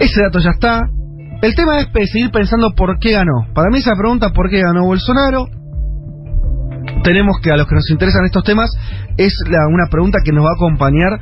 [0.00, 0.82] Ese dato ya está.
[1.42, 3.46] El tema es seguir pensando por qué ganó.
[3.54, 5.46] Para mí esa pregunta, ¿por qué ganó Bolsonaro?
[7.02, 8.70] tenemos que a los que nos interesan estos temas
[9.16, 11.12] es la- una pregunta que nos va a acompañar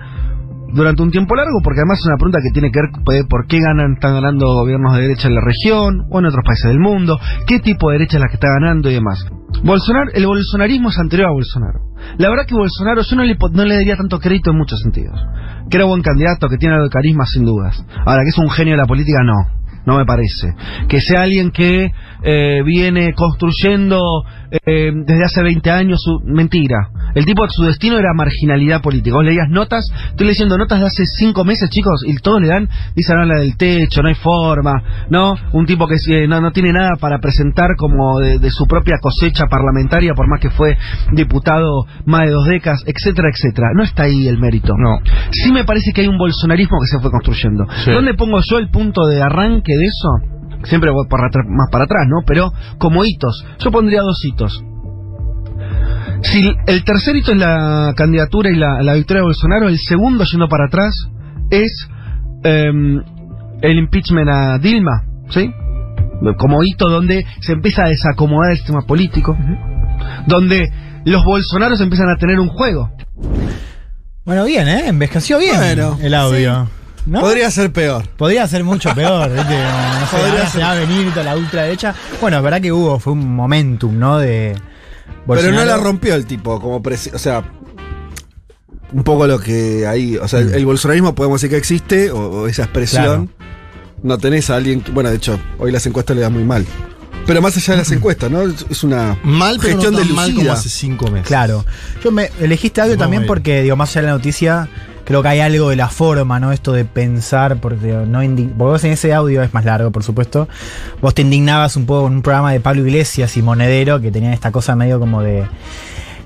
[0.73, 3.47] durante un tiempo largo, porque además es una pregunta que tiene que ver eh, por
[3.47, 6.81] qué ganan, están ganando gobiernos de derecha en la región o en otros países del
[6.81, 9.25] mundo, qué tipo de derecha es la que está ganando y demás.
[9.65, 11.81] Bolsonaro, el bolsonarismo es anterior a Bolsonaro.
[12.19, 15.19] La verdad que Bolsonaro yo no le, no le daría tanto crédito en muchos sentidos.
[15.71, 17.85] Que era buen candidato, que tiene algo de carisma sin dudas.
[18.05, 19.62] Ahora, que es un genio de la política, no.
[19.87, 20.55] No me parece.
[20.89, 21.91] Que sea alguien que
[22.23, 24.01] eh, viene construyendo
[24.51, 26.21] eh, desde hace 20 años su...
[26.25, 26.89] Mentira.
[27.15, 29.17] El tipo, su destino era marginalidad política.
[29.17, 32.69] Vos leías notas, estoy leyendo notas de hace 5 meses, chicos, y todos le dan,
[32.95, 34.73] dicen habla del techo, no hay forma,
[35.11, 35.35] ¿no?
[35.53, 38.97] Un tipo que eh, no, no tiene nada para presentar como de, de su propia
[39.01, 40.77] cosecha parlamentaria, por más que fue
[41.13, 43.69] diputado más de dos décadas, etcétera, etcétera.
[43.75, 44.75] No está ahí el mérito.
[44.79, 44.99] No.
[45.31, 47.67] Sí me parece que hay un bolsonarismo que se fue construyendo.
[47.85, 47.91] Sí.
[47.91, 50.09] ¿Dónde pongo yo el punto de arranque de eso?
[50.65, 52.19] Siempre voy para atr- más para atrás, ¿no?
[52.27, 53.45] Pero como hitos.
[53.59, 54.63] Yo pondría dos hitos.
[56.23, 60.25] Si el tercer hito es la candidatura y la, la victoria de Bolsonaro, el segundo,
[60.25, 60.95] yendo para atrás,
[61.51, 61.89] es
[62.45, 63.03] em,
[63.61, 65.51] el impeachment a Dilma, ¿sí?
[66.39, 69.37] Como hito donde se empieza a desacomodar el sistema político,
[70.29, 70.69] donde
[71.05, 72.91] los bolsonaros empiezan a tener un juego.
[74.25, 74.87] Bueno, bien, ¿eh?
[74.87, 76.69] Envejeció bien Bueno, el audio.
[77.07, 77.21] ¿No?
[77.21, 78.07] Podría ser peor.
[78.17, 79.55] Podría ser mucho peor, ¿viste?
[79.55, 80.51] No sé, Podría ahora ser.
[80.51, 81.95] se va a venir toda la ultraderecha.
[82.21, 84.19] Bueno, es verdad que hubo, fue un momentum, ¿no?
[84.19, 84.55] De.
[84.55, 85.83] Pero no la Bolsonaro.
[85.85, 87.45] rompió el tipo como presi- o sea,
[88.93, 92.19] un poco lo que ahí, o sea, el, el bolsonarismo podemos decir que existe, o,
[92.43, 93.31] o esa expresión.
[94.03, 96.67] No tenés a alguien, que- bueno, de hecho, hoy las encuestas le dan muy mal.
[97.25, 98.43] Pero más allá de las encuestas, ¿no?
[98.43, 101.29] Es una Mal, pero gestión no tan de mal como hace cinco meses.
[101.29, 101.65] Claro.
[102.03, 104.69] Yo me elegí este audio también porque, digo, más allá de la noticia,
[105.13, 106.53] creo que hay algo de la forma, ¿no?
[106.53, 110.49] Esto de pensar, porque no porque vos en ese audio es más largo, por supuesto.
[111.03, 114.33] Vos te indignabas un poco en un programa de Pablo Iglesias y Monedero, que tenían
[114.33, 115.45] esta cosa medio como de.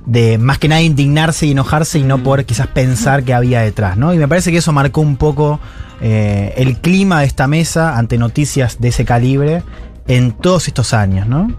[0.04, 3.96] de más que nada indignarse y enojarse y no poder quizás pensar que había detrás,
[3.96, 4.14] ¿no?
[4.14, 5.58] Y me parece que eso marcó un poco
[6.00, 9.64] eh, el clima de esta mesa ante noticias de ese calibre
[10.06, 11.52] en todos estos años, ¿no?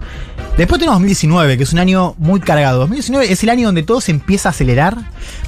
[0.58, 2.80] Después tenemos 2019, que es un año muy cargado.
[2.80, 4.96] 2019 es el año donde todo se empieza a acelerar.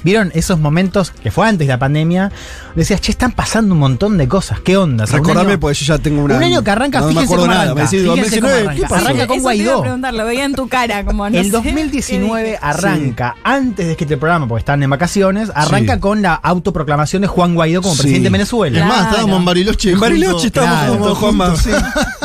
[0.04, 2.30] ¿Vieron esos momentos que fue antes de la pandemia?
[2.76, 4.60] Decías, che, están pasando un montón de cosas.
[4.60, 5.02] ¿Qué onda?
[5.04, 6.36] O sea, un Recordame, porque yo ya tengo una.
[6.36, 7.62] un año que arranca, no me fíjense acuerdo cómo nada.
[7.72, 7.74] arranca.
[7.74, 8.88] Me decís, Fíjense cómo 2019, ¿qué arranca.
[8.88, 9.04] pasó?
[9.04, 9.80] Arranca con te Guaidó.
[9.82, 13.96] preguntar, lo veía en tu cara, como no el sé, 2019 ¿qué arranca, antes de
[13.96, 16.00] que este programa, porque están en vacaciones, arranca Sí.
[16.00, 18.02] con la autoproclamación de Juan Guaidó como Sí.
[18.02, 18.78] presidente de Venezuela.
[18.78, 19.10] Es más, Claro.
[19.10, 19.90] estábamos en Bariloche.
[19.90, 20.44] En Bariloche juntos.
[20.46, 21.46] estábamos Claro, como todos Juanma.
[21.46, 21.70] juntos, sí.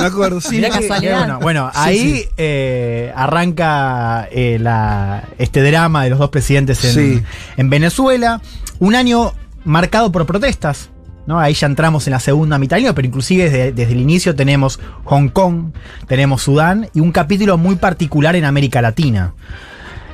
[0.02, 0.56] Me acuerdo, sí.
[0.58, 2.30] Mirá que- bueno, bueno, Sí, ahí sí.
[2.78, 7.24] Eh, arranca eh, la, este drama de los dos presidentes en, Sí.
[7.58, 8.42] en Venezuela.
[8.80, 9.34] Un año
[9.64, 10.90] marcado por protestas.
[11.28, 11.40] ¿no?
[11.40, 14.36] Ahí ya entramos en la segunda mitad del año, pero inclusive desde, desde el inicio
[14.36, 15.72] tenemos Hong Kong,
[16.08, 19.34] tenemos Sudán y un capítulo muy particular en América Latina.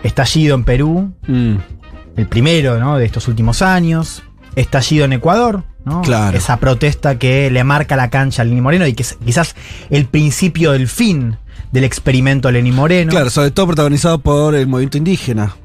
[0.04, 1.56] Estallido en Perú, Mm.
[2.18, 2.98] el primero ¿no?
[2.98, 4.24] de estos últimos años.
[4.56, 6.02] Estallido en Ecuador, ¿no?
[6.02, 6.38] Claro.
[6.38, 9.56] Esa protesta que le marca la cancha a Lenín Moreno y que es quizás
[9.90, 11.38] el principio del fin
[11.72, 13.10] del experimento Lenín Moreno.
[13.12, 15.56] Claro, sobre todo protagonizado por el movimiento indígena.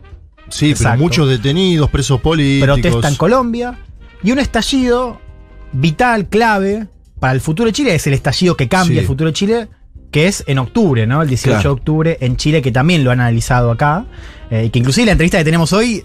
[0.49, 2.81] Sí, pero muchos detenidos, presos políticos.
[2.81, 3.79] Protesta en Colombia.
[4.23, 5.21] Y un estallido
[5.73, 6.87] vital, clave
[7.19, 7.95] para el futuro de Chile.
[7.95, 9.01] Es el estallido que cambia Sí.
[9.01, 9.69] el futuro de Chile,
[10.13, 11.21] que es en octubre, ¿no?
[11.23, 11.63] El 18 Claro.
[11.71, 14.07] de octubre en Chile, que también lo han analizado acá.
[14.49, 16.05] eh, y que inclusive la entrevista que tenemos hoy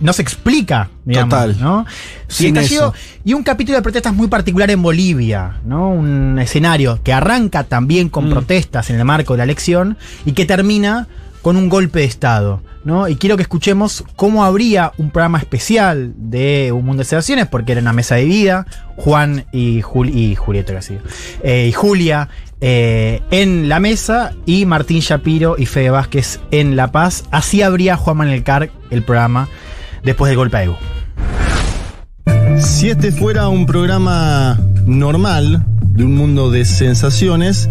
[0.00, 1.56] no se explica, digamos, Total.
[1.60, 1.86] ¿no?
[2.28, 3.20] Y, Sin estallido- eso.
[3.24, 5.90] y un capítulo de protestas muy particular en Bolivia, ¿no?
[5.90, 8.30] Un escenario que arranca también con Mm.
[8.30, 11.06] protestas en el marco de la elección y que termina
[11.42, 13.06] con un golpe de Estado, ¿no?
[13.06, 17.70] Y quiero que escuchemos cómo habría un programa especial de Un Mundo de Sensaciones, porque
[17.70, 20.98] era una mesa de vida, Juan y, Jul y Julieta, casi,
[21.44, 22.28] eh, y Julia
[22.62, 27.24] eh, en la mesa y Martín Shapiro y Fede Vázquez en La Paz.
[27.30, 29.46] Así habría Juan Manuel Carr el programa
[30.02, 30.70] después del golpe.
[32.58, 37.68] Si este fuera un programa normal de un mundo de sensaciones,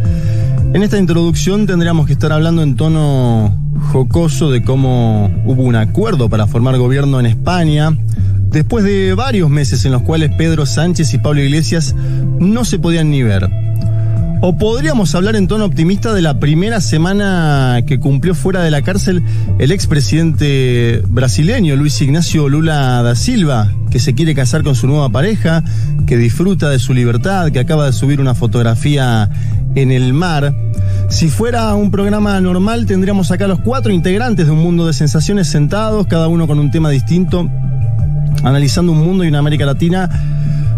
[0.73, 3.55] en esta introducción tendríamos que estar hablando en tono
[3.91, 7.97] jocoso de cómo hubo un acuerdo para formar gobierno en España,
[8.49, 11.95] después de varios meses en los cuales Pedro Sánchez y Pablo Iglesias
[12.39, 13.49] no se podían ni ver.
[14.47, 18.83] O podríamos hablar en tono optimista de la primera semana que cumplió fuera de la
[18.83, 19.23] cárcel
[19.57, 25.09] el expresidente brasileño Luis Ignacio Lula da Silva, que se quiere casar con su nueva
[25.09, 25.63] pareja,
[26.05, 29.31] que disfruta de su libertad, que acaba de subir una fotografía
[29.73, 30.55] en el mar.
[31.09, 35.47] Si fuera un programa normal, tendríamos acá los cuatro integrantes de un mundo de sensaciones
[35.47, 37.49] sentados, cada uno con un tema distinto,
[38.43, 40.07] analizando un mundo y una América Latina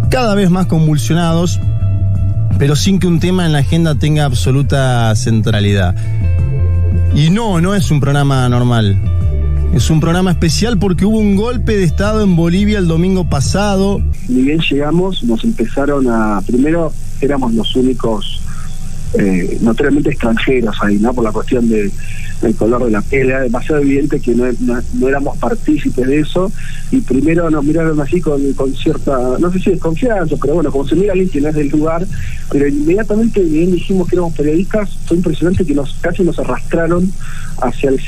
[0.09, 1.59] cada vez más convulsionados,
[2.57, 5.95] pero sin que un tema en la agenda tenga absoluta centralidad.
[7.13, 8.99] Y no, no es un programa normal.
[9.73, 14.01] Es un programa especial porque hubo un golpe de Estado en Bolivia el domingo pasado.
[14.27, 16.41] Ni bien llegamos, nos empezaron a.
[16.45, 16.91] Primero
[17.21, 18.41] éramos los únicos,
[19.13, 21.13] eh, notoriamente extranjeros ahí, ¿no?
[21.13, 21.91] Por la cuestión de,
[22.41, 23.29] del color de la piel.
[23.29, 26.51] Era demasiado evidente que no, no- éramos partícipes de eso.
[26.91, 30.87] Y primero nos miraron así con, con cierta, no sé si desconfianza, pero bueno, como
[30.87, 32.05] se mira alguien que no es del lugar.
[32.51, 37.11] Pero inmediatamente, bien dijimos que éramos periodistas, fue impresionante que nos casi nos arrastraron
[37.61, 37.99] hacia el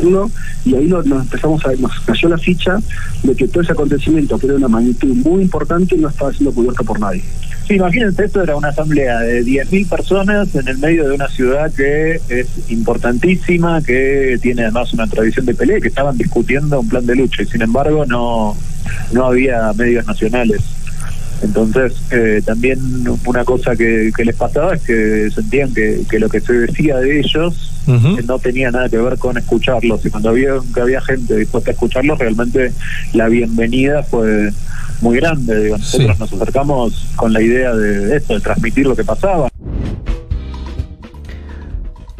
[0.00, 0.28] uno
[0.64, 2.78] y ahí nos, empezamos a nos cayó la ficha
[3.22, 6.82] de que todo ese acontecimiento que era una magnitud muy importante no estaba siendo cubierto
[6.82, 7.22] por nadie.
[7.66, 11.72] Sí, imagínense, esto era una asamblea de 10.000 personas en el medio de una ciudad
[11.72, 17.06] que es importantísima, que tiene además una tradición de pelea, que estaban discutiendo un plan
[17.06, 18.54] de lucha y sin embargo no,
[19.12, 20.60] no había medios nacionales.
[21.42, 22.78] Entonces, eh, también
[23.26, 26.98] una cosa que, que les pasaba es que sentían que, que lo que se decía
[26.98, 30.04] de ellos eh, no tenía nada que ver con escucharlos.
[30.04, 32.72] Y cuando había, que había gente dispuesta a escucharlos, realmente
[33.12, 34.50] la bienvenida fue
[35.00, 35.64] muy grande.
[35.64, 39.48] Digo, nosotros nos acercamos con la idea de esto, de transmitir lo que pasaba.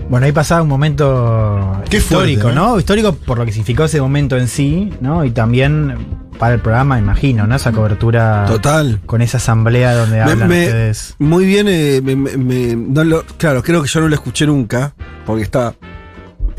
[0.09, 2.69] Bueno, ahí pasaba un momento Qué histórico, fuerte, ¿no?
[2.73, 2.79] ¿no?
[2.79, 5.25] Histórico por lo que significó ese momento en sí, ¿no?
[5.25, 5.97] Y también
[6.39, 7.55] para el programa, imagino, ¿no?
[7.57, 8.45] Esa cobertura.
[8.47, 9.01] Total.
[9.07, 11.15] Con esa asamblea donde Me- hablan me- ustedes.
[11.19, 14.47] Muy bien, eh, me- me- me- no lo- claro, creo que yo no lo escuché
[14.47, 14.95] nunca,
[15.27, 15.75] porque está,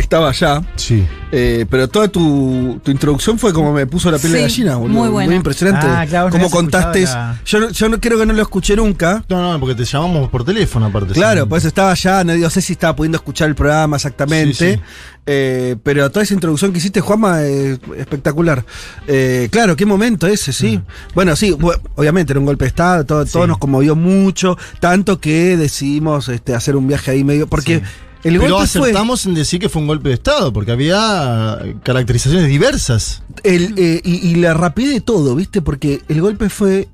[0.05, 0.61] estaba allá.
[0.75, 1.05] Sí.
[1.31, 4.75] Eh, pero toda tu, tu introducción fue como me puso la piel de Sí, gallina,
[4.77, 4.97] boludo.
[4.99, 5.35] muy buena.
[5.35, 5.85] impresionante.
[5.85, 7.01] Ah, claro, vos no como contaste.
[7.03, 9.23] la- Yo, no- yo no, creo que no lo escuché nunca.
[9.27, 11.13] No, no, porque te llamamos por teléfono aparte.
[11.13, 11.47] Claro, Sí.
[11.49, 14.53] pues estaba allá, no, no sé si estaba pudiendo escuchar el programa exactamente.
[14.53, 14.81] Sí, sí.
[15.27, 18.63] eh, pero toda esa introducción que hiciste, Juanma, es espectacular.
[19.07, 20.79] Eh, claro, qué momento ese, sí.
[21.15, 21.55] Bueno, sí,
[21.95, 26.53] obviamente era un golpe de Estado, todo, todo nos conmovió mucho, tanto que decidimos este,
[26.53, 27.47] hacer un viaje ahí medio.
[27.47, 27.81] Porque
[28.25, 28.81] el Pero golpe fue.
[28.89, 33.23] acertamos en decir que fue un golpe de Estado, porque había caracterizaciones diversas.
[33.43, 35.61] El, eh, y, y la rapidez de todo, ¿viste?
[35.61, 36.88] Porque el golpe fue.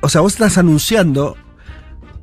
[0.00, 1.36] O sea, vos estás anunciando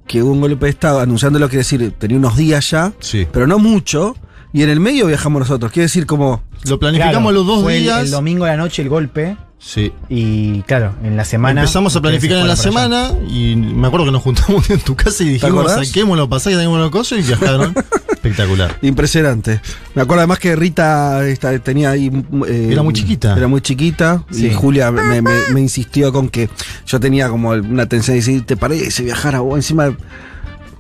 [0.08, 2.92] que hubo un golpe de Estado, anunciándolo quiere decir, tenía unos días ya,
[3.32, 4.18] pero no mucho,
[4.52, 5.72] y en el medio viajamos nosotros.
[5.72, 6.42] Quiere decir, como.
[6.66, 8.02] Lo planificamos los dos fue el- días.
[8.06, 9.38] El, domingo a la noche el golpe.
[9.62, 9.92] Sí.
[10.08, 11.62] Y claro, en la semana.
[11.62, 12.64] Empezamos a planificar en la allá.
[12.64, 16.58] semana y me acuerdo que nos juntamos en tu casa y dijimos saquemos los pasajes,
[16.58, 17.76] saquemos los cosas y viajaron.
[18.10, 18.78] Espectacular.
[18.82, 19.62] Impresionante.
[19.96, 22.10] Me acuerdo además que Rita esta, tenía ahí.
[22.48, 23.36] eh, Era muy chiquita.
[23.38, 24.24] Era muy chiquita.
[24.32, 24.48] Sí.
[24.48, 26.50] Y Julia me, me- me insistió con que
[26.86, 29.56] yo tenía como una tensión de decir, ¿te parece viajar a vos?
[29.58, 29.96] Encima.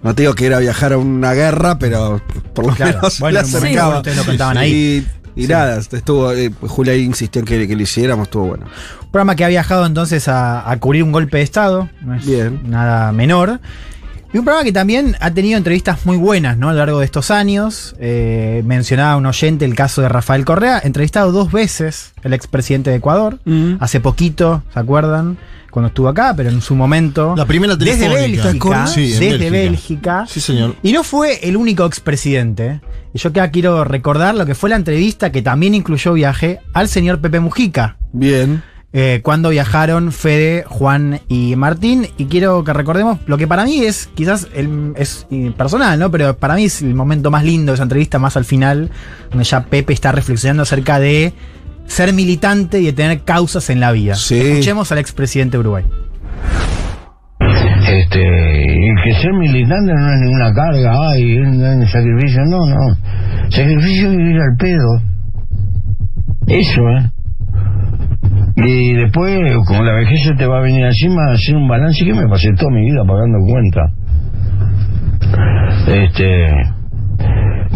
[0.01, 2.21] No te digo que era viajar a una guerra, pero
[2.53, 2.99] por lo Claro.
[2.99, 3.97] menos Bueno, momento acercaba.
[3.97, 4.71] ustedes lo contaban ahí.
[4.71, 5.47] Y, Sí.
[5.47, 8.65] nada, estuvo, eh, Julia insistió en que, que lo hiciéramos, estuvo bueno.
[9.03, 11.89] Un programa que ha viajado entonces a, a cubrir un golpe de Estado.
[12.01, 12.27] No es
[12.63, 13.59] nada menor.
[14.31, 16.69] Y un programa que también ha tenido entrevistas muy buenas ¿no?
[16.69, 17.95] a lo largo de estos años.
[17.99, 22.97] Eh, mencionaba un oyente el caso de Rafael Correa, entrevistado dos veces el expresidente de
[22.97, 23.39] Ecuador.
[23.79, 25.37] Hace poquito, ¿se acuerdan?
[25.71, 27.35] Cuando estuvo acá, pero en su momento.
[27.37, 28.07] La primera Desde.
[28.09, 28.87] Bélgica.
[28.87, 29.49] Sí, desde Bélgica.
[29.51, 30.25] Bélgica.
[30.27, 30.75] Sí, señor.
[30.83, 32.81] Y no fue el único expresidente.
[33.13, 36.87] Y yo acá quiero recordar lo que fue la entrevista que también incluyó viaje al
[36.87, 37.97] señor Pepe Mujica.
[38.13, 38.63] Bien.
[38.91, 42.07] Eh, cuando viajaron Fede, Juan y Martín.
[42.17, 46.09] Y quiero que recordemos lo que para mí es, quizás el- es personal, ¿no?
[46.09, 48.89] Pero para mí es el momento más lindo de esa entrevista, más al final,
[49.29, 51.33] donde ya Pepe está reflexionando acerca de
[51.89, 54.13] ser militante y de tener causas en la vida.
[54.13, 55.83] Escuchemos al expresidente de Uruguay.
[57.41, 62.95] Este, y que ser militante no es ninguna carga, ay, un sacrificio, no, no.
[63.49, 65.01] Sacrificio es vivir al pedo.
[66.47, 67.11] Eso, ¿eh?
[68.57, 72.13] Y después, como la vejez se te va a venir encima, hacer un balance que
[72.13, 73.81] me pasé toda mi vida pagando cuenta.
[75.87, 76.78] Este.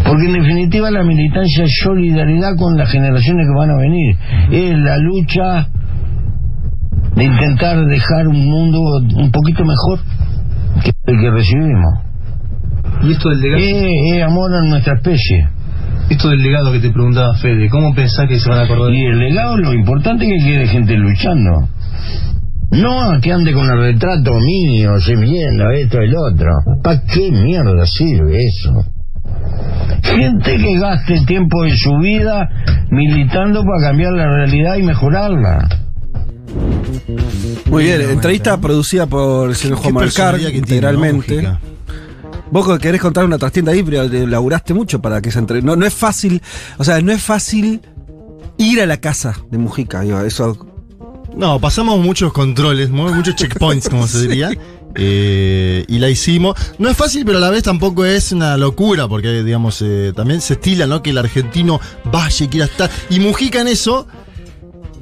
[0.06, 4.16] Porque en definitiva la militancia es solidaridad con las generaciones que van a venir.
[4.50, 5.68] Es la lucha
[7.14, 8.80] de intentar dejar un mundo
[9.16, 10.00] un poquito mejor
[10.82, 11.94] que el que recibimos.
[13.02, 13.62] ¿Y esto del legado?
[13.62, 15.48] Es, es amor a nuestra especie.
[16.10, 18.92] Esto del legado que te preguntaba Fede, ¿cómo pensás que se van a acordar?
[18.92, 21.68] Y el legado, lo importante es que quede gente luchando.
[22.70, 26.50] No que ande con el retrato mío, se viendo esto y el otro.
[26.82, 28.84] ¿Para qué mierda sirve eso?
[30.02, 32.48] Gente que gaste tiempo de su vida
[32.90, 35.68] militando para cambiar la realidad y mejorarla.
[37.66, 41.48] Muy bien, entrevista producida por el señor Juan tiene, integralmente.
[42.50, 45.62] Vos querés contar una trastienda ahí, pero te laburaste mucho para que se entre.
[45.62, 46.40] No, no es fácil,
[46.78, 47.80] o sea, no es fácil
[48.58, 50.73] ir a la casa de Mujica, digo, eso.
[51.36, 54.50] No, pasamos muchos controles, mu- muchos checkpoints, como se diría.
[54.94, 56.56] eh, y la hicimos.
[56.78, 60.40] No es fácil, pero a la vez tampoco es una locura, porque, digamos, eh, también
[60.40, 61.02] se estila, ¿no?
[61.02, 62.90] Que el argentino vaya y quiera estar.
[63.10, 64.06] Y Mujica en eso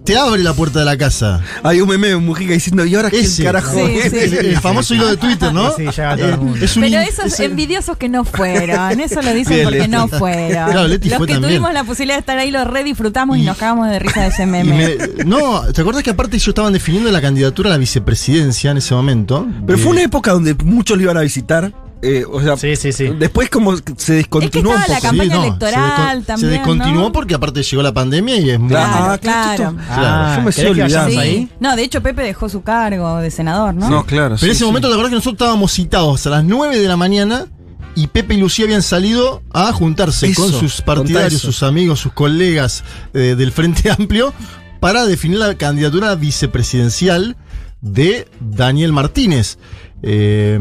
[0.05, 1.41] te abre la puerta de la casa.
[1.63, 3.73] Hay un meme de Mujica diciendo, ¿y ahora qué Ese, carajo?
[3.75, 4.19] Sí, es?" sí.
[4.19, 5.71] El, el famoso hilo de Twitter, ¿no?
[5.77, 6.65] Sí, llega a todo el Eh, mundo.
[6.65, 9.79] es un Pero in- esos es- envidiosos que no fueron, eso lo dicen Bien, porque
[9.79, 9.91] Leti.
[9.91, 10.49] no fueron.
[10.51, 11.53] Claro, Leti Los fue que también.
[11.53, 14.23] tuvimos la posibilidad de estar ahí los re disfrutamos y, Y- nos cagamos de risa
[14.23, 14.97] de ese y meme.
[15.19, 18.79] me- no, ¿te acuerdas que aparte ellos estaban definiendo la candidatura a la vicepresidencia en
[18.79, 19.47] ese momento?
[19.67, 21.73] Pero Eh, fue una época donde muchos lo iban a visitar.
[22.03, 23.09] Eh, o sea, Sí, sí, sí.
[23.19, 25.01] después como se Es que descontinuó la un poco.
[25.01, 26.39] campaña no, electoral se, descon- también.
[26.39, 27.13] se descontinuó ¿no?
[27.13, 28.69] porque aparte llegó la pandemia y es muy.
[28.69, 29.77] Claro, Claro, ah, claro, claro.
[29.89, 31.21] Ah, yo me estoy ¿querés que olvidando.
[31.21, 31.49] ahí?
[31.61, 33.89] No, de hecho Pepe dejó su cargo de senador, ¿no?
[33.89, 34.31] No, claro.
[34.35, 34.65] Pero sí, en ese sí.
[34.65, 37.47] momento, la verdad que nosotros estábamos citados a las 9 de la mañana
[37.95, 42.13] y Pepe y Lucía habían salido a juntarse Eso, con sus partidarios, sus amigos, sus
[42.13, 42.83] colegas
[43.15, 44.33] eh, del Frente Amplio
[44.81, 47.37] para definir la candidatura vicepresidencial
[47.81, 49.59] de Daniel Martínez.
[50.03, 50.59] Eh,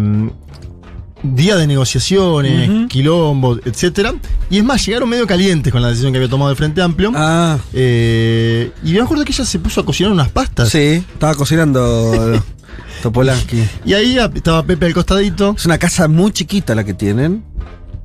[1.24, 2.88] día de negociaciones, Ujú.
[2.88, 4.14] quilombo, etcétera.
[4.50, 7.12] Y es más, llegaron medio calientes con la decisión que había tomado el Frente Amplio.
[7.16, 10.70] Ah, Eh, y me acuerdo que ella se puso a cocinar unas pastas.
[10.70, 12.42] sí, estaba cocinando
[13.02, 13.64] Topolansky.
[13.86, 15.56] Y ahí estaba Pepe al costadito.
[15.58, 17.44] Es una casa muy chiquita la que tienen.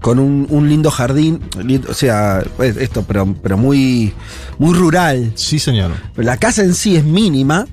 [0.00, 1.40] Con un, un lindo jardín.
[1.62, 4.12] lindo- o sea, esto, pero, pero muy,
[4.58, 5.32] muy rural.
[5.34, 5.92] Sí, señor.
[6.14, 7.66] Pero la casa en sí es mínima.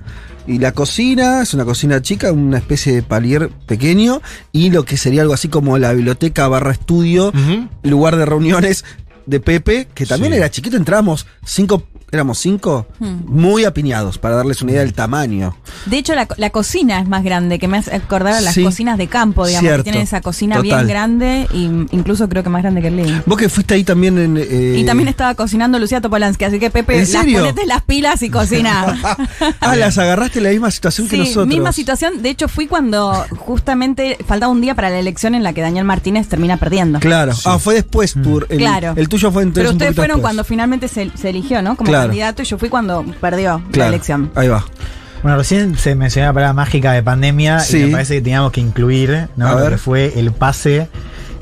[0.46, 4.22] Y la cocina es una cocina chica, una especie de palier pequeño.
[4.52, 7.32] Y lo que sería algo así como la biblioteca barra estudio,
[7.84, 8.84] lugar de reuniones
[9.26, 10.38] de Pepe, que también Sí.
[10.40, 10.76] era chiquito.
[10.76, 11.84] Entramos cinco,
[12.14, 13.22] éramos cinco, Hmm.
[13.26, 15.56] muy apiñados, para darles una idea del tamaño.
[15.86, 18.64] De hecho, la, la cocina es más grande, que me hace acordar a las Sí.
[18.64, 19.78] cocinas de campo, digamos, Cierto.
[19.84, 20.64] que tienen esa cocina Total.
[20.64, 23.22] bien grande, y incluso creo que más grande que el living.
[23.26, 24.38] Vos que fuiste ahí también en.
[24.38, 28.22] eh, Y también estaba cocinando Lucía Topolansky, así que Pepe, ¿En las ponete las pilas
[28.22, 29.00] y cocina.
[29.60, 31.48] Ah, las agarraste en la misma situación que nosotros.
[31.48, 32.22] misma situación.
[32.22, 35.86] De hecho, fui cuando justamente faltaba un día para la elección en la que Daniel
[35.86, 37.00] Martínez termina perdiendo.
[37.00, 37.34] Claro.
[37.46, 38.40] Ah, fue después tu.
[38.50, 38.94] El, Claro.
[38.96, 39.64] El tuyo fue entonces.
[39.64, 40.22] Pero ustedes fueron después.
[40.22, 41.76] cuando finalmente se, se eligió, ¿no?
[41.76, 42.03] Como Claro.
[42.08, 43.90] Candidato y yo fui cuando perdió la Claro.
[43.90, 44.32] elección.
[44.36, 44.64] Ahí va.
[45.22, 47.78] Bueno, recién se mencionó la palabra mágica de pandemia Sí.
[47.78, 49.48] y me parece que teníamos que incluir, ¿no?
[49.48, 49.70] A Lo ver.
[49.72, 50.90] que fue el pase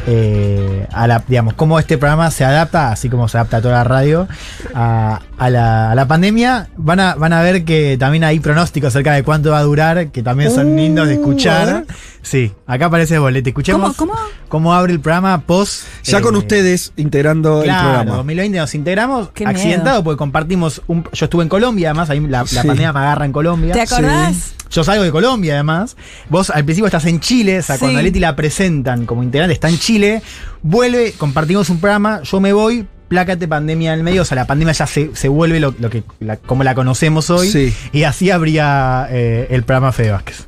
[0.07, 3.75] eh, a la, digamos, cómo este programa se adapta, así como se adapta a toda
[3.75, 4.27] la radio,
[4.73, 6.69] a, a la, a la pandemia.
[6.77, 10.11] Van a, van a ver que también hay pronósticos acerca de cuánto va a durar,
[10.11, 11.19] que también son Uh, lindos de a ver.
[11.19, 11.85] escuchar.
[12.21, 13.49] Sí, acá aparece el bolete.
[13.49, 14.13] Escuchemos ¿Cómo,
[14.47, 15.83] cómo abre el programa post.
[16.03, 18.15] Ya con eh, ustedes integrando Claro, el programa.
[18.17, 21.03] 2020 nos integramos, Qué accidentado, porque compartimos un.
[21.11, 22.55] Yo estuve en Colombia, además, ahí la, la Sí.
[22.57, 23.73] pandemia me agarra en Colombia.
[23.73, 24.53] ¿Te acordás?
[24.69, 25.97] Yo salgo de Colombia, además.
[26.29, 27.79] Vos al principio estás en Chile, o sea, Sí.
[27.81, 30.21] cuando a Leti la presentan como integrante, está en Chile,
[30.61, 34.47] vuelve, compartimos un programa, yo me voy, plácate pandemia en el medio, o sea, la
[34.47, 37.73] pandemia ya se, se vuelve lo, lo que, la- como la conocemos hoy, Sí.
[37.91, 40.47] y así habría eh, el programa Fede Vázquez.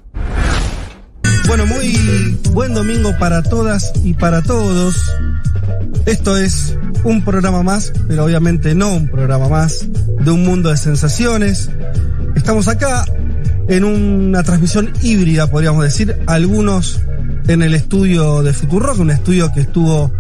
[1.46, 4.96] Bueno, muy buen domingo para todas y para todos.
[6.06, 9.86] Esto es un programa más, pero obviamente no un programa más,
[10.22, 11.70] de un mundo de sensaciones.
[12.38, 13.04] Estamos acá
[13.68, 17.02] en una transmisión híbrida, podríamos decir, algunos
[17.50, 20.14] en el estudio de Futurock, un estudio que estuvo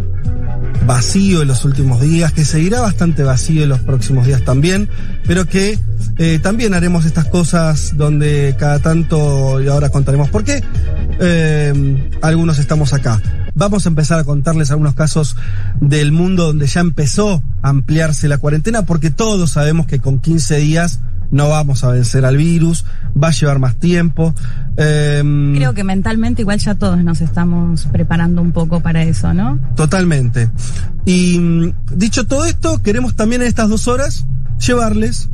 [0.85, 4.89] vacío en los últimos días, que seguirá bastante vacío en los próximos días también,
[5.25, 5.79] pero que
[6.17, 10.63] eh, también haremos estas cosas donde cada tanto, y ahora contaremos por qué,
[11.19, 13.21] eh, algunos estamos acá.
[13.55, 15.35] Vamos a empezar a contarles algunos casos
[15.79, 20.57] del mundo donde ya empezó a ampliarse la cuarentena, porque todos sabemos que con 15
[20.57, 20.99] días
[21.33, 22.85] no vamos a vencer al virus,
[23.21, 24.33] va a llevar más tiempo.
[24.77, 25.21] Eh,
[25.55, 29.59] Creo que mentalmente igual ya todos nos estamos preparando un poco para eso, ¿no?
[29.75, 30.49] Totalmente.
[31.05, 34.27] Y mm, dicho todo esto, queremos también en estas dos horas
[34.65, 35.29] llevarles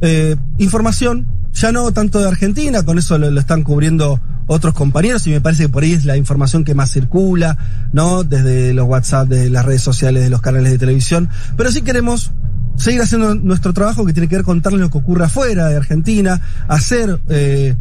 [0.00, 5.26] eh, información, ya no tanto de Argentina, con eso lo, lo están cubriendo otros compañeros
[5.26, 7.56] y me parece que por ahí es la información que más circula,
[7.92, 8.24] ¿no?
[8.24, 12.32] Desde los WhatsApp, de las redes sociales, de los canales de televisión, pero sí queremos
[12.76, 15.76] seguir haciendo nuestro trabajo que tiene que ver con contarles lo que ocurre afuera de
[15.76, 17.74] Argentina, hacer eh,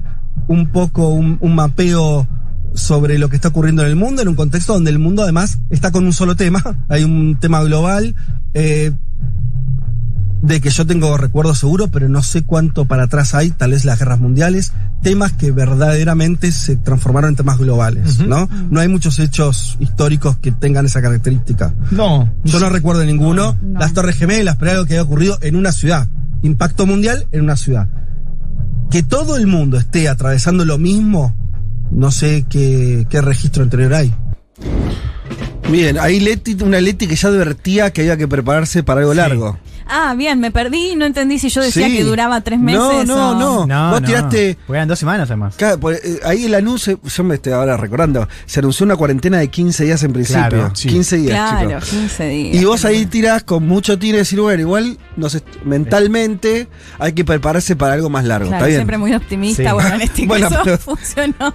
[0.47, 2.27] un poco un, un mapeo
[2.73, 5.59] sobre lo que está ocurriendo en el mundo, en un contexto donde el mundo además
[5.69, 8.15] está con un solo tema, hay un tema global,
[8.53, 8.91] eh,
[10.45, 13.83] de que yo tengo recuerdo seguro, pero no sé cuánto para atrás hay, tal vez
[13.83, 18.47] las guerras mundiales, temas que verdaderamente se transformaron en temas globales, ¿no?
[18.69, 21.73] No hay muchos hechos históricos que tengan esa característica.
[21.89, 22.31] No.
[22.43, 23.57] Yo no recuerdo ninguno.
[23.73, 26.07] Las Torres Gemelas, pero algo que haya ocurrido en una ciudad.
[26.43, 27.89] Impacto mundial en una ciudad.
[28.91, 31.35] Que todo el mundo esté atravesando lo mismo,
[31.89, 34.13] no sé qué, qué registro anterior hay.
[35.71, 39.57] Bien, ahí Leti, una Leti que ya advertía que había que prepararse para algo largo.
[39.87, 41.97] Ah, bien, me perdí, no entendí si yo decía Sí.
[41.97, 43.05] que duraba tres meses.
[43.07, 43.91] No, no, o- no.
[43.91, 44.57] Vos tiraste.
[44.65, 45.55] Porque eran dos semanas además.
[45.57, 49.37] Claro, por- eh, ahí el anuncio, yo me estoy ahora recordando, se anunció una cuarentena
[49.37, 50.41] de 15 días en principio.
[50.49, 50.87] Claro, sí.
[50.89, 51.89] 15 días, Claro, chicos.
[51.89, 52.55] 15 días.
[52.61, 56.67] Y vos ahí tirás con mucho tiro y decir, bueno, igual nos mentalmente
[56.99, 58.47] hay que prepararse para algo más largo.
[58.49, 58.79] Claro, ¿Está bien?
[58.79, 59.73] siempre muy optimista, Sí.
[59.73, 61.53] bueno, en este Bueno, caso pero- funcionó.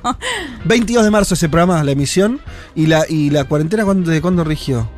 [0.64, 2.40] 22 de marzo ese programa, la emisión.
[2.74, 4.88] ¿Y la, y la cuarentena cuándo, de cuándo rigió?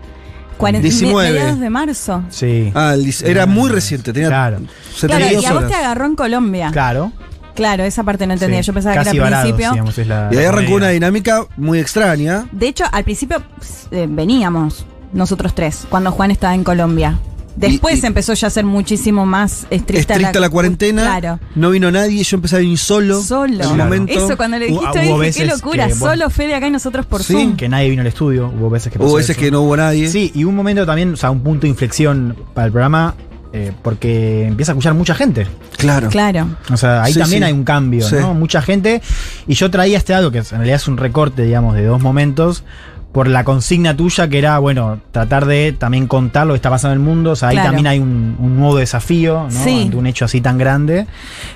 [0.62, 1.30] Cuaren- 19.
[1.32, 2.22] Mediados de marzo.
[2.30, 2.72] Sí.
[2.74, 2.94] Ah,
[3.24, 4.58] era muy reciente, tenía Claro.
[4.58, 5.70] Claro, 72 y a vos horas.
[5.70, 6.70] te agarró en Colombia.
[6.72, 7.12] Claro.
[7.54, 8.62] Claro, esa parte no entendía.
[8.62, 8.66] Sí.
[8.68, 9.70] Yo pensaba que era al principio.
[9.72, 12.46] digamos, es la- Y ahí arrancó una dinámica muy extraña.
[12.50, 17.18] De hecho, al principio pues, eh, veníamos nosotros tres, cuando Juan estaba en Colombia.
[17.56, 21.02] Después Y- y- empezó ya a ser muchísimo más estricta, Estricta la cuarentena.
[21.02, 21.40] Claro.
[21.54, 23.22] No vino nadie, yo empecé a venir solo.
[23.22, 23.62] Solo.
[23.64, 24.12] En un momento.
[24.12, 25.86] Eso cuando le dijiste hubo dije, qué locura.
[25.88, 27.56] que, bueno, Solo Fede acá y nosotros por Sí, Zoom.
[27.56, 29.40] Que nadie vino al estudio, hubo veces que pasó Hubo veces eso.
[29.40, 30.08] que no hubo nadie.
[30.08, 33.14] Sí, y un momento también, o sea, un punto de inflexión para el programa,
[33.52, 35.46] eh, porque empieza a escuchar mucha gente.
[35.76, 36.08] Claro.
[36.08, 36.46] Claro.
[36.72, 37.44] O sea, ahí Sí, también sí.
[37.44, 38.16] hay un cambio, Sí.
[38.18, 38.32] ¿no?
[38.32, 39.02] Mucha gente.
[39.46, 42.64] Y yo traía este algo que en realidad es un recorte, digamos, de dos momentos.
[43.12, 46.94] Por la consigna tuya, que era, bueno, tratar de también contar lo que está pasando
[46.94, 47.32] en el mundo.
[47.32, 47.68] O sea, ahí Claro.
[47.68, 49.50] también hay un, un nuevo desafío, ¿no?
[49.50, 49.82] Sí.
[49.84, 51.06] Ante un hecho así tan grande.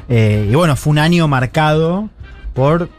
[0.08, 2.10] Eh, y bueno, fue un año marcado
[2.52, 2.90] por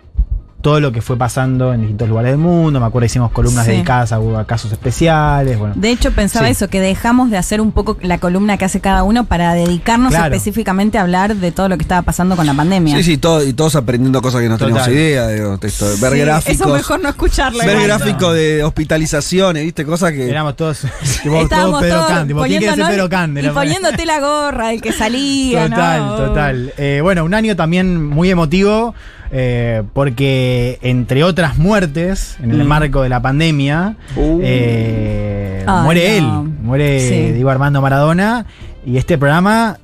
[0.68, 2.82] todo lo que fue pasando en distintos lugares del mundo.
[2.82, 3.72] Me acuerdo hicimos columnas Sí.
[3.72, 5.57] dedicadas a, a casos especiales.
[5.57, 5.74] Bueno.
[5.78, 6.51] De hecho, pensaba Sí.
[6.51, 10.09] eso, que dejamos de hacer un poco la columna que hace cada uno para dedicarnos
[10.11, 10.36] Claro.
[10.36, 12.97] específicamente a hablar de todo lo que estaba pasando con la pandemia.
[12.97, 14.93] Sí, sí, todo, y todos aprendiendo cosas que no teníamos Total.
[14.93, 15.28] idea.
[15.30, 16.59] Digo, esto, ver Sí, gráficos.
[16.61, 17.59] Eso mejor no escucharlo.
[17.63, 19.86] Ver gráficos de hospitalizaciones, ¿viste?
[19.86, 20.30] Cosas que.
[20.30, 20.80] Éramos todos.
[21.24, 23.38] tipo, todo Estábamos Pedro todos Can, tipo, ¿quién quiere ser poniéndonos- Pedro Can?
[23.38, 26.15] y poniéndote la gorra, el que salía, Total, ¿no?
[26.18, 26.74] total.
[26.78, 28.93] Eh, bueno, un año también muy emotivo
[29.32, 32.68] eh, porque entre otras muertes en el Mm.
[32.68, 34.40] marco de la pandemia Uh.
[34.44, 36.42] eh, muere no.
[36.44, 37.32] él, muere Sí.
[37.34, 38.46] Diego Armando Maradona
[38.86, 39.80] y este programa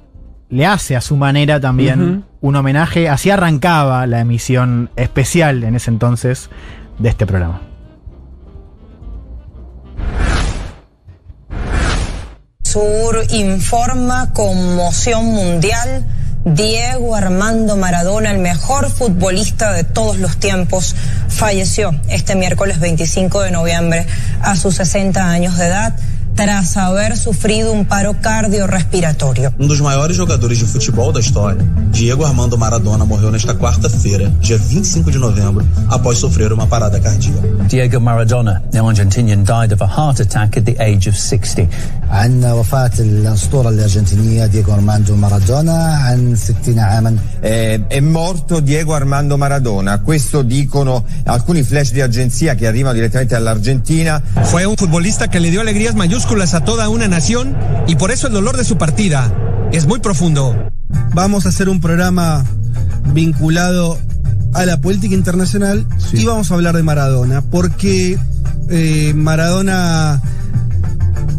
[0.50, 3.10] le hace a su manera también un homenaje.
[3.10, 6.50] Así arrancaba la emisión especial en ese entonces
[7.00, 7.62] de este programa.
[12.64, 16.06] Sur informa conmoción mundial.
[16.46, 20.94] Diego Armando Maradona, el mejor futbolista de todos los tiempos,
[21.30, 24.06] falleció este miércoles 25 de noviembre
[24.42, 25.96] a sus 60 años de edad
[26.35, 29.53] tras haber sufrido un paro cardiorrespiratorio.
[29.59, 31.61] Um dos maiores jogadores de futebol da história,
[31.91, 37.43] Diego Armando Maradona morreu nesta quarta-feira, dia 25 de novembro, após sofrer uma parada cardíaca.
[37.67, 41.69] Diego Maradona, the Argentinian, died of a heart attack at the age of 60.
[42.11, 49.37] عن وفاة الأسطورة الأرجنتينية دييغو أرماندو مارادونا عن 60 عاما Eh, è morto Diego Armando
[49.37, 54.21] Maradona, questo dicono alcuni flash di agenzia che arrivano direttamente dall'Argentina.
[54.43, 57.56] Fue un futbolista que le dio alegrías mayúsculas a toda una nación
[57.86, 59.32] y por eso el dolor de su partida
[59.72, 60.56] es muy profundo.
[61.14, 62.46] Vamos a hacer un programa
[63.14, 64.00] vinculado
[64.54, 68.18] a la política internacional y vamos a hablar de Maradona, porque
[68.70, 70.22] eh, Maradona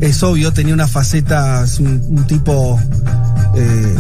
[0.00, 2.78] es obvio, tenía una faceta, es un, un tipo
[3.56, 3.94] eh,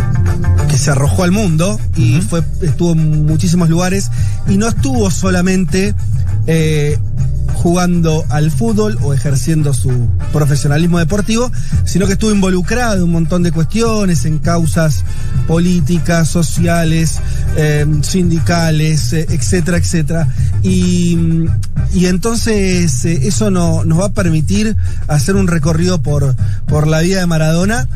[0.68, 4.10] que se arrojó al mundo y fue, estuvo en muchísimos lugares
[4.48, 5.94] y no estuvo solamente
[6.46, 6.98] eh,
[7.54, 9.90] jugando al fútbol o ejerciendo su
[10.32, 11.50] profesionalismo deportivo,
[11.84, 15.04] sino que estuvo involucrado en un montón de cuestiones, en causas
[15.46, 17.20] políticas, sociales,
[17.56, 20.28] eh, sindicales, etcétera, etcétera.
[20.62, 21.16] Y,
[21.94, 24.76] y entonces eso no- nos va a permitir
[25.08, 25.63] hacer un recorrido
[26.02, 26.34] por,
[26.66, 27.88] por la vida de Maradona.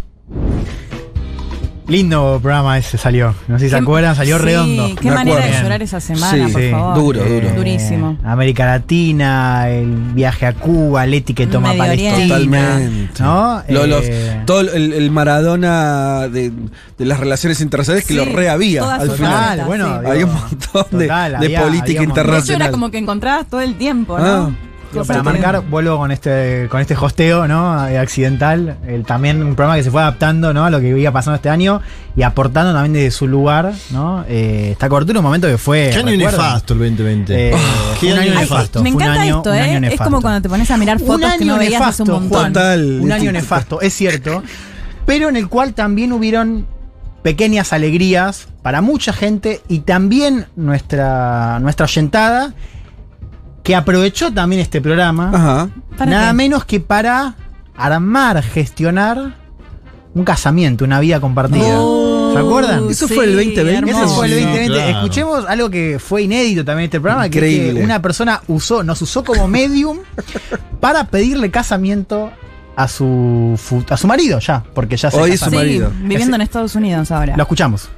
[1.87, 3.35] Lindo programa ese salió.
[3.47, 4.91] No sé si se acuerdan, salió sí, redondo.
[5.01, 6.95] qué Me manera de llorar esa semana, Sí, por sí, favor.
[6.97, 7.49] duro, duro.
[7.57, 8.19] Durísimo.
[8.25, 12.23] América Latina, el viaje a Cuba, Leti que toma Medio Palestina.
[12.29, 13.23] Totalmente.
[13.23, 13.63] ¿No?
[13.71, 16.53] Lo- los- Eh, todo el, el Maradona de,
[16.99, 19.33] de las relaciones internacionales que Sí, lo rehabía al final.
[19.61, 22.63] faceta, bueno, digo, un montón de, total, de había- política había internacional.
[22.63, 24.27] era como que encontrabas todo el tiempo, ¿no?
[24.27, 24.51] Ah.
[24.93, 27.87] Digo, para que- marcar, vuelvo con este, con este hosteo, ¿no?
[27.87, 28.79] Eh, Accidental.
[28.87, 30.65] El, también un programa que se fue adaptando, ¿no?
[30.65, 31.81] A lo que iba pasando este año
[32.17, 34.25] y aportando también desde su lugar, ¿no?
[34.29, 35.91] Eh, esta cobertura, un momento que fue.
[35.93, 36.41] Qué año ¿recuerdan?
[36.47, 37.51] nefasto el 2020.
[37.51, 37.55] Eh,
[38.01, 38.83] Qué un año nefasto.
[38.83, 39.75] me un encanta año- esto, un año ¿eh?
[39.75, 40.05] Es nefasto.
[40.05, 42.21] como cuando te pones a mirar Un fotos que año no veías hace un nefasto,
[42.31, 42.53] montón.
[42.55, 42.99] Total.
[43.03, 44.43] Un año nefasto, es cierto.
[45.07, 46.67] Pero en el cual también hubieron
[47.23, 52.55] pequeñas alegrías para mucha gente y también nuestra, nuestra oyentada
[53.69, 55.31] que aprovechó también este programa.
[55.31, 55.69] Ajá.
[55.99, 56.33] ¿Para Nada qué?
[56.37, 57.35] menos que para
[57.77, 59.35] armar, gestionar
[60.15, 61.75] un casamiento, una vida compartida.
[61.79, 62.89] Oh, ¿Se acuerdan?
[62.89, 63.91] Eso fue el 2020.
[63.91, 64.75] Ese fue el Sí, 2020.
[64.75, 64.91] claro.
[64.97, 67.81] Escuchemos algo que fue inédito también en este programa, que, es Increíble.
[67.81, 69.99] que una persona usó, nos usó como medium
[70.81, 72.31] para pedirle casamiento
[72.75, 73.61] a su
[73.91, 75.51] a su marido ya, porque ya se Hoy es Sí,
[76.05, 77.37] viviendo en Estados Unidos ahora.
[77.37, 77.91] Lo escuchamos.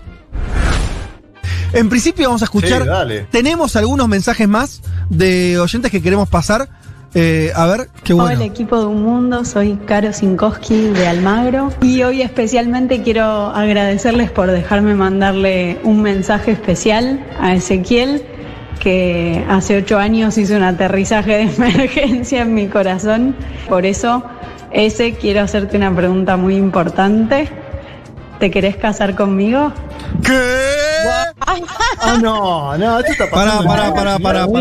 [1.73, 2.83] En principio vamos a escuchar.
[2.83, 3.27] Sí, dale.
[3.31, 6.69] Tenemos algunos mensajes más de oyentes que queremos pasar.
[7.15, 8.31] Eh, a ver, qué bueno.
[8.31, 14.31] Hola equipo de Un Mundo, soy Caro Sinkowski de Almagro y hoy especialmente quiero agradecerles
[14.31, 18.23] por dejarme mandarle un mensaje especial a Ezequiel
[18.79, 23.35] que hace ocho años hizo un aterrizaje de emergencia en mi corazón.
[23.69, 24.23] Por eso,
[24.71, 27.49] ese quiero hacerte una pregunta muy importante.
[28.41, 29.71] ¿Te querés casar conmigo?
[31.47, 33.65] Ah, no, no, esto está pasando.
[33.69, 34.47] pará, pará, pará.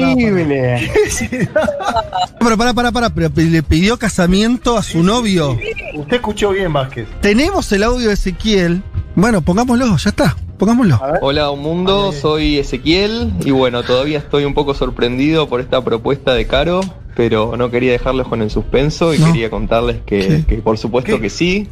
[2.40, 3.10] Pero pará, pará, pará.
[3.10, 5.58] Pero le pidió casamiento a su novio.
[5.94, 7.08] Usted escuchó bien, Vázquez.
[7.22, 8.84] Tenemos el audio de Ezequiel.
[9.16, 10.36] Bueno, pongámoslo, ya está.
[10.58, 11.00] Pongámoslo.
[11.22, 16.34] Hola, un mundo, soy Ezequiel y bueno, todavía estoy un poco sorprendido por esta propuesta
[16.34, 16.82] de Caro,
[17.16, 19.28] pero no quería dejarlos con el suspenso y No.
[19.28, 21.22] quería contarles que, que por supuesto ¿Qué?
[21.22, 21.68] que sí,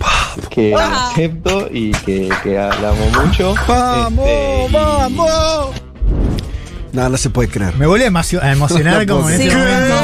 [0.50, 3.54] que la acepto y que, que la amo mucho.
[3.68, 5.70] ¡Vamos, Este, y- vamos!
[6.94, 7.76] No, no se puede creer.
[7.76, 9.68] Me volví a emocio- a emocionar No como en ese creer.
[9.68, 9.96] momento.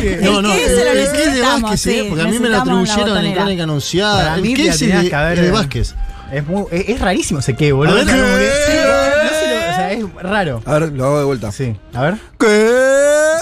[0.00, 0.24] Sí.
[0.24, 1.92] No, El no, qué se lo el qué es de necesitamos, Vázquez, ¿eh?
[2.02, 3.34] sí, porque a mí me lo necesitamos atribuyeron en.
[3.34, 4.16] Crónica Anunciada.
[4.16, 5.94] Para El qué de, que haber- es de Vázquez.
[6.32, 7.94] Es, muy- es, es rarísimo ese que, boludo.
[7.96, 8.02] ¿qué?
[8.04, 10.62] sí, no se lo- o sea, es raro.
[10.64, 11.52] A ver, lo hago de vuelta.
[11.52, 12.14] Sí, a ver.
[12.40, 12.46] ¿Qué?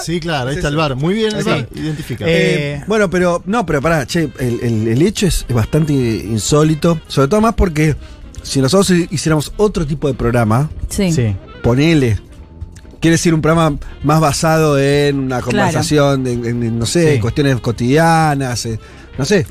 [0.03, 0.95] Sí, claro, ahí está el bar.
[0.95, 2.25] Muy bien el bar, identifica.
[2.25, 6.99] Eh, Eh, bueno, pero no, pero pará, che, el, el- el hecho es, bastante insólito,
[7.07, 7.95] sobre todo más porque
[8.43, 11.11] si nosotros hiciéramos otro tipo de programa, Sí.
[11.11, 11.35] sí.
[11.61, 12.17] ponele,
[12.99, 15.45] quiere decir un programa más basado en una Claro.
[15.45, 17.19] conversación, en, en- en, no sé, Sí.
[17.19, 18.79] cuestiones cotidianas, eh,
[19.17, 19.45] no sé.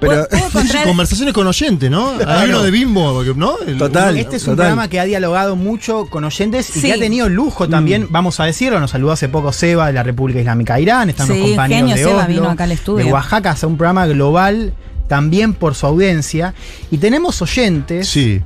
[0.00, 2.10] Pero ¿Puedo- puedo encontrar- Conversaciones con oyentes, ¿no?
[2.10, 2.50] Hay Claro.
[2.50, 3.54] uno de Bimbo, ¿no?
[3.66, 4.16] El- Total.
[4.16, 4.66] Este es un Total.
[4.66, 6.86] programa que ha dialogado mucho con oyentes y Sí.
[6.86, 10.02] que ha tenido lujo también, vamos a decirlo, nos saludó hace poco Seba de la
[10.04, 12.72] República Islámica de Irán, están Sí, los compañeros genio, de Seba Oslo, vino acá al
[12.72, 13.04] estudio.
[13.06, 14.72] de Oaxaca, hace un programa global
[15.08, 16.54] también por su audiencia
[16.90, 18.40] y tenemos oyentes Sí.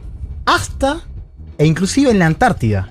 [0.47, 1.01] hasta
[1.59, 2.89] e inclusive en la Antártida.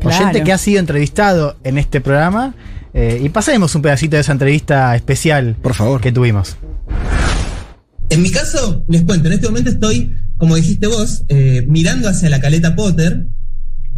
[0.00, 0.16] Claro.
[0.16, 2.54] Oyente que ha sido entrevistado en este programa
[2.92, 6.00] eh, y pasemos un pedacito de esa entrevista especial Por favor.
[6.00, 6.56] que tuvimos.
[8.10, 12.30] En mi caso, les cuento, en este momento estoy, como dijiste vos, eh, mirando hacia
[12.30, 13.26] la caleta Potter,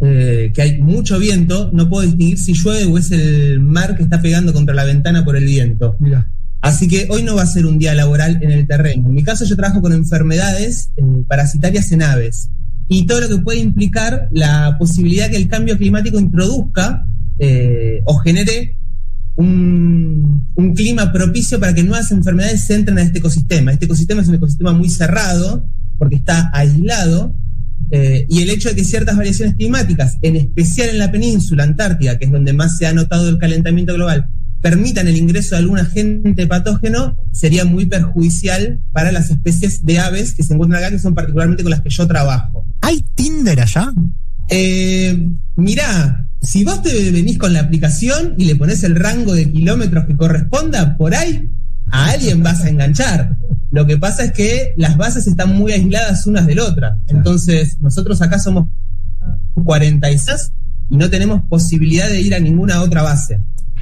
[0.01, 4.03] eh, que hay mucho viento, no puedo distinguir si llueve o es el mar que
[4.03, 5.97] está pegando contra la ventana por el viento.
[6.61, 9.07] Así que hoy no va a ser un día laboral en el terreno.
[9.07, 12.49] En mi caso yo trabajo con enfermedades eh, parasitarias en aves
[12.87, 17.05] y todo lo que puede implicar la posibilidad que el cambio climático introduzca
[17.39, 18.77] eh, o genere
[19.37, 20.43] un,
[20.75, 23.71] clima propicio para que nuevas enfermedades se entren a este ecosistema.
[23.71, 25.65] Este ecosistema es un ecosistema muy cerrado
[25.97, 27.33] porque está aislado
[27.89, 32.17] eh, y el hecho de que ciertas variaciones climáticas, en especial en la península antártida,
[32.17, 34.29] que es donde más se ha notado el calentamiento global,
[34.61, 40.33] permitan el ingreso de algún agente patógeno, sería muy perjudicial para las especies de aves
[40.33, 42.65] que se encuentran acá, que son particularmente con las que yo trabajo.
[42.81, 43.93] ¿Hay Tinder allá?
[44.49, 49.51] Eh, mirá, si vos te venís con la aplicación y le pones el rango de
[49.51, 51.49] kilómetros que corresponda, por ahí
[51.91, 53.37] a alguien vas a enganchar.
[53.71, 56.99] Lo que pasa es que las bases están muy aisladas unas de la otra.
[57.07, 58.67] Entonces, nosotros acá somos
[59.55, 60.51] 46
[60.89, 63.41] y no tenemos posibilidad de ir a ninguna otra base.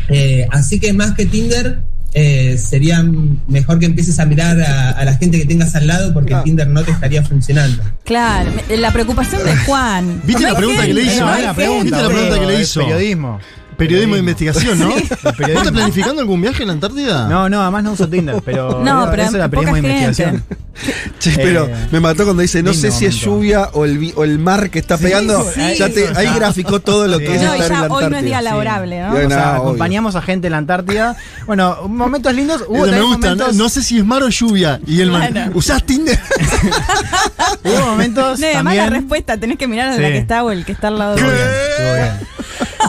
[0.10, 1.84] Eh, así que más que Tinder,
[2.18, 3.04] eh, sería
[3.48, 6.66] mejor que empieces a mirar a, a la gente que tengas al lado porque Tinder
[6.70, 7.84] no te estaría funcionando.
[8.06, 10.22] Claro, la preocupación de Juan.
[10.24, 11.26] ¿Viste No la pregunta que le hizo?
[11.26, 12.80] no La pregunta, ¿Viste la pregunta que le hizo?
[12.80, 13.40] periodismo.
[13.78, 14.92] Periodismo de investigación, ¿no?
[14.96, 15.08] Sí.
[15.22, 17.28] ¿Vos estás planificando algún viaje en la Antártida?
[17.28, 20.44] No, no, además no uso Tinder, pero, No, pero eso era periodismo de investigación.
[21.20, 24.14] Che, pero Eh, me mató cuando dice, no sé si es lluvia o el, vi-
[24.16, 25.42] o el mar que está Sí, pegando.
[25.54, 26.36] sí, ya te- ahí ya.
[26.36, 27.34] graficó todo lo que Sí.
[27.34, 28.28] es No, y estar en ya la hoy no es Antártida.
[28.28, 29.16] día laborable, ¿no?
[29.18, 29.24] Sí.
[29.26, 31.16] O sea, acompañamos a gente en la Antártida.
[31.48, 32.64] Bueno, momentos lindos.
[32.68, 34.80] Hubo me gusta, no, momentos, no sé si es mar o lluvia.
[34.86, 35.12] Y el.
[35.54, 36.20] ¿usás Tinder?
[37.64, 40.66] hubo momentos No, además la respuesta tenés que mirar a la que está o el
[40.66, 41.22] que está al lado de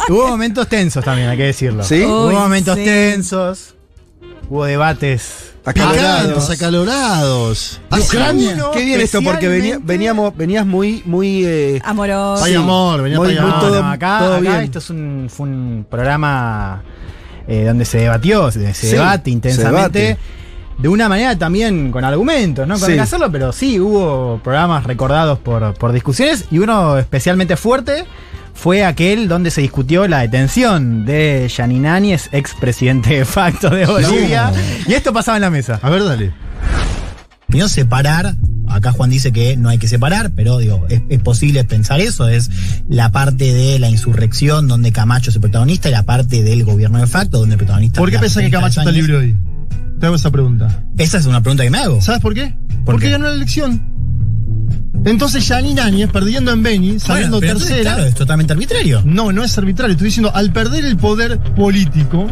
[0.08, 1.82] Hubo momentos tensos también, hay que decirlo.
[1.84, 2.02] ¿Sí?
[2.04, 2.84] Hubo Uy, momentos sí.
[2.84, 3.74] tensos.
[4.48, 5.52] Hubo debates.
[5.66, 7.80] Picantes, acalorados.
[7.90, 8.56] Ucrania.
[8.72, 11.44] Qué bien esto, porque venía- veníamos, venías muy, muy.
[11.44, 12.42] eh, Amoroso.
[12.44, 14.54] Pay amor, venía Muy- todo- No, acá, todo acá bien.
[14.62, 16.84] esto es un, fue un programa
[17.48, 19.98] eh, donde se debatió, se, se Sí, debate se intensamente.
[19.98, 20.18] debate.
[20.78, 22.78] de una manera también con argumentos, ¿no?
[22.78, 22.98] Con Sí.
[22.98, 28.04] hacerlo, pero sí, hubo programas recordados por, por discusiones y uno especialmente fuerte
[28.56, 34.52] fue aquel donde se discutió la detención de Yanin Áñez, expresidente de facto de Bolivia.
[34.88, 35.78] Y esto pasaba en la mesa.
[35.82, 36.32] A ver, dale.
[37.46, 38.34] Primero separar,
[38.68, 42.28] acá Juan dice que no hay que separar, pero digo, es, es posible pensar eso,
[42.28, 42.50] es
[42.88, 46.98] la parte de la insurrección donde Camacho es el protagonista y la parte del gobierno
[46.98, 49.36] de facto donde el protagonista ¿Por qué pensás que Camacho está libre hoy?
[50.00, 50.82] Te hago esa pregunta.
[50.98, 52.00] Esa es una pregunta que me hago.
[52.00, 52.54] ¿Sabes por qué?
[52.68, 53.12] ¿Por Porque qué?
[53.12, 53.95] ganó la elección.
[55.04, 57.82] Entonces Janine Áñez, perdiendo en Beni, saliendo tercera.
[57.82, 59.02] claro, es totalmente arbitrario.
[59.04, 59.92] No, no es arbitrario.
[59.92, 62.26] Estoy diciendo, al perder el poder político,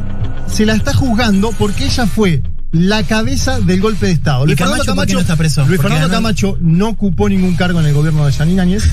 [0.46, 2.42] se la está juzgando porque ella fue
[2.72, 4.44] la cabeza del golpe de Estado.
[4.44, 5.64] ¿Y Luis Camacho Fernando qué no está preso?
[5.66, 8.84] Luis Fernando Camacho no ocupó ningún cargo en el gobierno de Janine Áñez.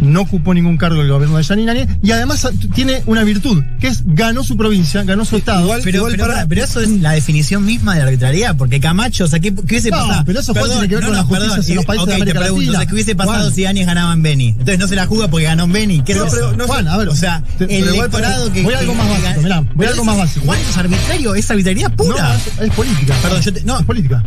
[0.00, 1.88] No ocupó ningún cargo en el gobierno de Áñez.
[2.02, 5.68] Y además tiene una virtud, que es ganó su provincia, ganó su estado.
[5.82, 9.28] Pero, pero, pará, pero eso es la definición misma de la arbitrariedad, porque Camacho, o
[9.28, 10.22] sea, ¿qué, qué hubiese No, pasado?
[10.26, 12.38] pero eso, Juan, tiene que ver con la justicia en los países ok, de América
[12.38, 12.86] te pregunto, Latina.
[12.86, 13.54] ¿qué hubiese pasado Juan.
[13.54, 14.48] si Áñez ganaba en Beni?
[14.48, 16.02] Entonces no se la juzga porque ganó en Beni.
[16.02, 16.56] ¿Qué No, es pero eso?
[16.56, 18.62] no, Juan, a ver, o sea, te- el igual, electorado que.
[18.62, 20.46] voy a algo más básico, mirá, voy a algo más básico.
[20.46, 22.38] Juan, eso es arbitrario, es arbitrariedad pura.
[22.58, 23.14] No, es, política.
[23.22, 24.24] Perdón, yo te, no, Es política.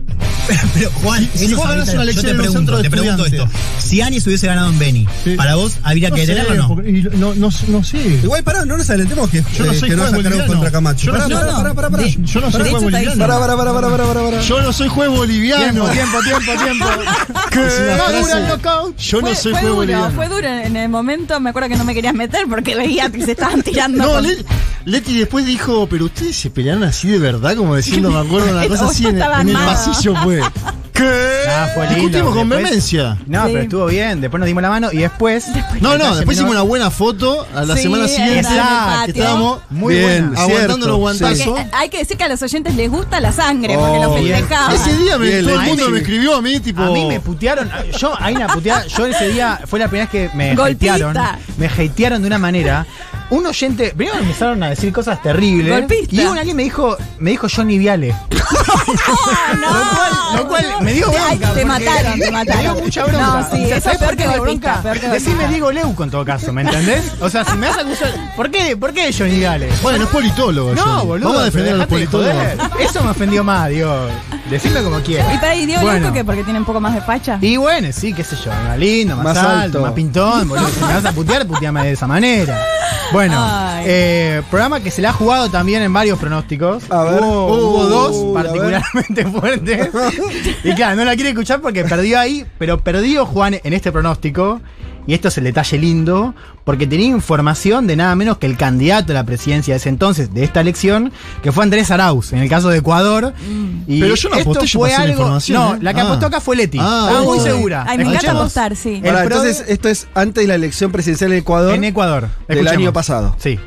[0.73, 3.49] pero Juan, Si vos es ganás una elección en pregunto, centro de te pregunto esto.
[3.79, 6.75] Si Áñez hubiese ganado en Beni, ¿para vos habría que No sé, detenerlo o no?
[6.75, 7.97] porque- y no, no, no sé.
[8.23, 10.47] Igual, pará, no nos adelantemos que, Yo no eh, soy que no juez boliviano.
[10.47, 11.05] contra Camacho.
[11.05, 12.03] Yo no Pará, soy- pará, pará, pará, pará.
[12.03, 13.17] de- yo no soy Pará, juez boliviano.
[13.27, 14.41] Pará, pará, pará, pará, pará, pará, pará.
[14.41, 15.63] Yo no soy juez boliviano.
[15.89, 16.85] Tiempo, tiempo, tiempo, tiempo.
[17.57, 18.97] Es una Madura frase- el knockout.
[18.97, 20.11] Yo no fue, soy fue juez duro, boliviano.
[20.11, 21.39] fue duro en el momento.
[21.39, 24.03] Me acuerdo que no me querías meter porque veía que se estaban tirando.
[24.03, 24.45] No, con- Le-
[24.85, 28.67] Leti después dijo, pero ustedes se pelearon así de verdad, como diciendo, me acuerdo una
[28.69, 30.41] cosa así en, en el pasillo fue.
[30.97, 31.03] ¿Qué?
[31.49, 31.95] Ah, fue lindo.
[32.01, 33.17] Discutimos con Después- vehemencia.
[33.27, 33.49] No, Sí.
[33.51, 34.19] pero estuvo bien.
[34.21, 35.45] Después nos dimos la mano y después.
[35.79, 38.39] No, no, después hicimos una buena foto a la Sí, semana siguiente.
[38.39, 39.13] en el Exacto, patio.
[39.13, 40.41] Que estábamos Muy Bien, buena.
[40.41, 41.37] aguantando cierto, los guantazos.
[41.37, 41.43] sí.
[41.45, 44.15] Porque hay que decir que a los oyentes les gusta la sangre porque Oh, lo
[44.23, 44.35] bien.
[44.37, 44.75] festejaban.
[44.75, 46.81] Ese día me- Bien, todo el mundo me escribió a mí, tipo.
[46.81, 47.69] A mí me putearon.
[47.99, 48.85] Yo, hay una puteada.
[48.87, 50.93] Yo ese día fue la primera vez que me Golpista.
[50.95, 51.17] hatearon.
[51.57, 52.85] Me hatearon de una manera.
[53.29, 53.93] Un oyente.
[53.95, 55.71] Primero me empezaron a decir cosas terribles.
[55.71, 56.15] Golpista.
[56.15, 56.95] Y un alguien me dijo.
[57.19, 58.15] Me dijo Johnny Viale.
[59.61, 61.35] no, Lo cual, lo cual me dio Te- bronca.
[61.39, 62.83] Te porque mataron, te Me dio mataron.
[62.83, 63.21] mucha bronca.
[63.27, 64.81] No, sí, O sea, eso ¿sabes es peor por qué que me bronca?
[65.11, 65.47] Decime.
[65.47, 67.11] Diego Leuco en todo caso, ¿me entendés?
[67.19, 68.13] O sea, si me vas a acusar.
[68.35, 69.69] ¿Por qué, ¿por qué Johnny Viale?
[69.81, 70.73] Bueno, es politólogo.
[70.73, 71.05] No, Johnny.
[71.07, 71.27] boludo.
[71.29, 72.35] Vamos a defender a los de politólogos.
[72.79, 74.11] Eso me ofendió más, Dios.
[74.49, 75.33] Decime como quieras.
[75.33, 75.99] ¿Y para ahí Diego Bueno.
[75.99, 77.37] Leuco que porque tiene un poco más de facha?
[77.41, 79.81] Y bueno, sí, qué sé yo, más lindo, más, Más alto, alto.
[79.81, 80.69] más pintón, boludo.
[80.69, 82.57] Si me vas a putear, puteame de esa manera.
[83.17, 83.83] Bueno, Ay.
[83.87, 86.83] eh, programa que se le ha jugado también en varios pronósticos.
[86.91, 87.19] A ver.
[87.23, 89.89] Hubo, Uh, hubo dos particularmente fuertes.
[90.63, 94.61] y claro, no la quiere escuchar porque perdió ahí, pero perdió Juan en este pronóstico.
[95.07, 96.35] Y esto es el detalle lindo,
[96.65, 100.33] porque tenía información de nada menos que el candidato a la presidencia de ese entonces,
[100.33, 103.33] de esta elección, que fue Andrés Arauz, en el caso de Ecuador.
[103.87, 105.21] Y Pero yo no esto aposté, yo fue pasé la algo.
[105.21, 105.79] información, No, ¿eh?
[105.81, 106.03] la que Ah.
[106.03, 106.77] apostó acá fue Leti.
[106.81, 107.43] Ah, Estaba muy uy.
[107.43, 107.85] segura.
[107.87, 108.99] Ay, me encanta apostar, sí.
[109.01, 112.23] Pro- entonces, esto es antes de la elección presidencial en Ecuador En Ecuador.
[112.49, 112.73] del Escuchemos.
[112.83, 113.35] año pasado.
[113.39, 113.57] Sí.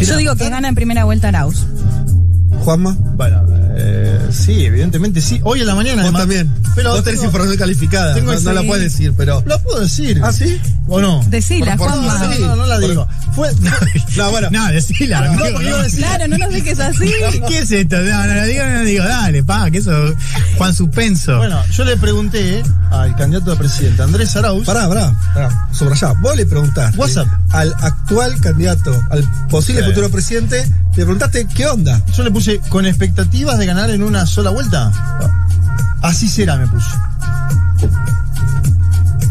[0.00, 1.66] Yo digo que gana en primera vuelta Arauz.
[2.64, 2.96] Juanma.
[2.98, 3.42] Bueno,
[3.76, 3.91] eh,
[4.30, 5.40] sí, evidentemente sí.
[5.44, 6.22] Hoy en la mañana, Vos además.
[6.22, 6.54] también.
[6.74, 8.14] Pero Vos tenés tengo- información calificada.
[8.14, 9.42] tengo No, ese- no la puedes decir, pero.
[9.46, 10.20] ¿Lo puedo decir?
[10.22, 10.60] ¿Ah, sí?
[10.88, 11.24] ¿O no?
[11.28, 12.18] Decila, Por- por- Juanma.
[12.38, 13.06] No, no, no la digo.
[13.34, 13.50] Fue.
[14.16, 14.48] No, bueno.
[14.50, 15.78] No, decila, No, no.
[15.82, 17.10] decir- Claro, no nos dejes así.
[17.48, 17.96] ¿Qué es esto?
[18.00, 19.04] No, no lo digo, no lo digo.
[19.04, 19.90] Dale, pa, que eso.
[20.58, 21.38] Juan Suspenso.
[21.38, 24.66] Bueno, yo le pregunté al candidato a presidente, Andrés Arauz.
[24.66, 25.68] Pará, pará, pará.
[25.72, 26.12] Subrayá.
[26.20, 27.26] Vos le preguntaste WhatsApp.
[27.50, 29.88] al actual candidato, al posible Sí.
[29.88, 32.02] futuro presidente, le preguntaste qué onda.
[32.14, 34.90] Yo le puse con expectativas de ganar en una sola vuelta.
[36.02, 36.90] Así será, me puso.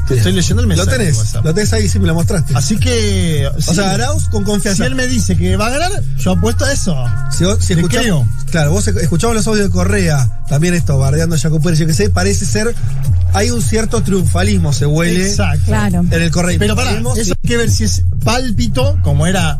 [0.07, 0.97] Te estoy leyendo el Lo mensaje.
[0.97, 2.53] de tenés, lo tenés ahí, sí me lo mostraste.
[2.55, 3.47] Así que.
[3.67, 4.85] o sea, Arauz con Si confianza.
[4.85, 6.95] él me dice que va a ganar, yo apuesto a eso.
[7.31, 8.27] Si, vos- si Le escuchamos, creo.
[8.51, 11.93] claro, vos escuchamos los audios de Correa, también esto, bardeando a Jaco Pérez, yo qué
[11.93, 12.75] sé, parece ser,
[13.33, 15.65] hay un cierto triunfalismo, se huele Exacto.
[15.67, 16.01] Claro.
[16.01, 16.57] en el correo.
[16.59, 19.59] Pero pará, eso hay que ver si es pálpito, como era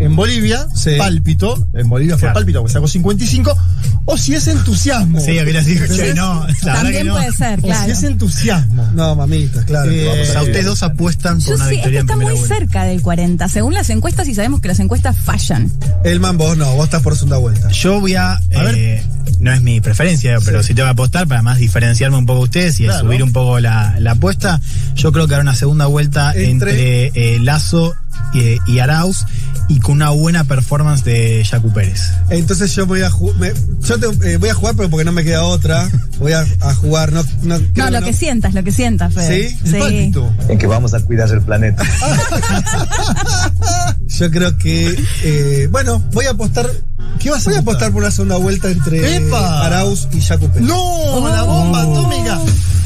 [0.00, 0.92] en Bolivia, Sí.
[0.98, 2.34] pálpito, en Bolivia fue Claro.
[2.34, 3.56] pálpito, porque sacó 55,
[4.04, 5.20] o si es entusiasmo.
[5.20, 6.14] Sí, decir, che, ¿Entendés?
[6.16, 7.14] no, la que También no.
[7.14, 7.84] puede ser, O claro.
[7.84, 8.90] si es entusiasmo.
[8.94, 9.81] No, mamita, claro.
[9.90, 12.46] Eh, vamos a- ustedes dos apuestan por Yo una sí, es que está muy vuelta.
[12.46, 15.70] cerca del 40, según las encuestas, y sabemos que las encuestas fallan.
[16.04, 17.68] Elman, vos no, vos estás por segunda vuelta.
[17.70, 18.34] Yo voy a.
[18.34, 18.74] A ver.
[18.76, 19.02] eh,
[19.38, 22.40] no es mi preferencia, pero si te voy a apostar para más diferenciarme un poco
[22.40, 23.00] de ustedes y Claro.
[23.06, 24.60] subir un poco la, la apuesta,
[24.94, 27.94] yo creo que hará una segunda vuelta Entre- entre, eh, Lazo
[28.34, 29.24] eh, y Arauz
[29.68, 32.02] y con una buena performance de Jacu Pérez.
[32.30, 35.24] Entonces yo voy a jugar, yo te- eh, voy a jugar, pero porque no me
[35.24, 35.88] queda otra,
[36.18, 39.56] voy a, a jugar, no, no, No, creo lo que sientas, lo que sientas, Fede.
[39.64, 39.72] ¿Sí?
[39.78, 40.32] Pálpito.
[40.48, 41.82] En que vamos a cuidar el planeta.
[44.08, 46.68] Yo creo que, eh, bueno, voy a apostar
[47.18, 49.64] ¿Qué vas a Voy a apostar por una segunda vuelta entre ¡Epa!
[49.66, 50.60] Arauz y Jacupé.
[50.60, 51.28] ¡No!
[51.28, 52.38] ¡La bomba atómica!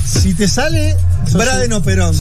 [0.05, 0.97] Si te sale.
[1.33, 2.17] Braden o Perón.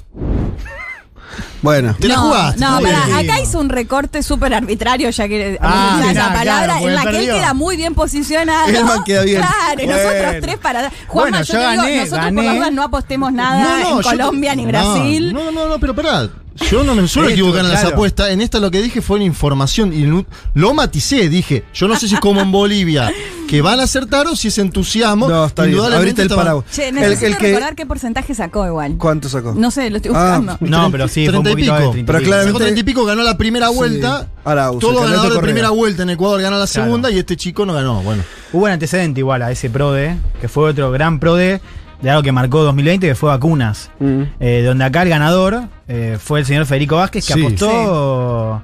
[1.62, 1.96] Bueno.
[2.00, 2.60] Te la no, jugaste.
[2.62, 6.88] no, pará, acá hizo un recorte súper arbitrario, ya que Ah, mirá, esa palabra, claro,
[6.88, 7.42] en la porque que él perdió.
[7.42, 8.68] queda muy bien posicionado.
[8.68, 9.38] Elman queda bien.
[9.42, 9.94] Claro, Bueno.
[9.94, 10.80] nosotros tres para.
[11.08, 12.44] Juanma, Bueno, yo, yo te digo, gané, nosotros por gané.
[12.44, 15.34] las dudas no apostemos nada en yo- Colombia ni no, Brasil.
[15.34, 16.30] No, no, no, pero pará.
[16.72, 17.96] Yo no me suelo equivocar en las claro.
[17.96, 18.30] apuestas.
[18.30, 20.06] En esta lo que dije fue una información y
[20.54, 21.28] lo maticé.
[21.28, 23.12] Dije, yo no sé si es como en Bolivia,
[23.50, 25.28] que van a acertar o si es entusiasmo.
[25.28, 25.80] No, está bien.
[25.82, 26.66] Abriste el paraguas.
[26.72, 28.96] Che, El- necesito el que- recordar qué porcentaje sacó igual.
[28.98, 29.54] ¿Cuánto sacó?
[29.54, 30.58] No sé, lo estoy Ah, buscando.
[30.62, 31.74] No, pero sí, fue un 30 y pico.
[31.74, 32.28] de 30 y Pero pico.
[32.30, 33.76] claramente- Sacó 30 y pico, ganó la primera Sí.
[33.76, 34.28] vuelta.
[34.46, 35.42] Arauz, el Todo ganador de Correa.
[35.42, 36.86] primera vuelta en Ecuador gana la Claro.
[36.86, 38.02] segunda y este chico no ganó.
[38.02, 38.24] Bueno.
[38.54, 41.60] Hubo un antecedente igual a ese PRODE, que fue otro gran PRODE
[42.02, 43.90] de algo que marcó 2020, que fue vacunas.
[44.00, 44.22] Mm.
[44.40, 47.46] Eh, donde acá el ganador eh, fue el señor Federico Vázquez, que Sí.
[47.46, 48.62] apostó,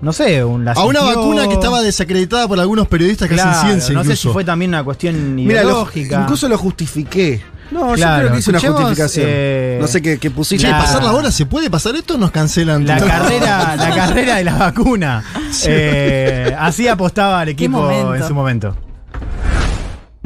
[0.00, 3.50] no sé, un, la A una vacuna que estaba desacreditada por algunos periodistas que Claro,
[3.50, 4.28] hacen ciencia no sé incluso.
[4.28, 6.20] si fue también una cuestión Mira, lo- ideológica.
[6.22, 7.42] incluso lo justifiqué.
[7.70, 9.26] No, yo Claro, creo que hice una justificación.
[9.28, 10.64] eh, no sé qué, qué pusiste.
[10.66, 12.86] Che, La- pasar la hora, ¿se puede pasar esto o nos cancelan?
[12.86, 13.08] La todo?
[13.08, 15.22] carrera, la carrera de la vacuna.
[15.66, 18.74] Eh, así apostaba el equipo en su momento.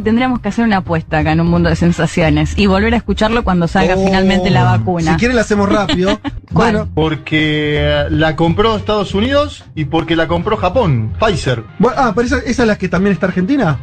[0.03, 3.45] Tendríamos que hacer una apuesta acá en un mundo de sensaciones y volver a escucharlo
[3.45, 4.05] cuando salga Oh.
[4.05, 5.13] finalmente la vacuna.
[5.13, 6.19] Si quieren la hacemos rápido.
[6.53, 6.73] ¿Cuál?
[6.75, 11.65] bueno, Porque eh, la compró Estados Unidos y porque la compró Japón, Pfizer.
[11.79, 13.79] bueno, ah, pero esa, esa es la que también está Argentina.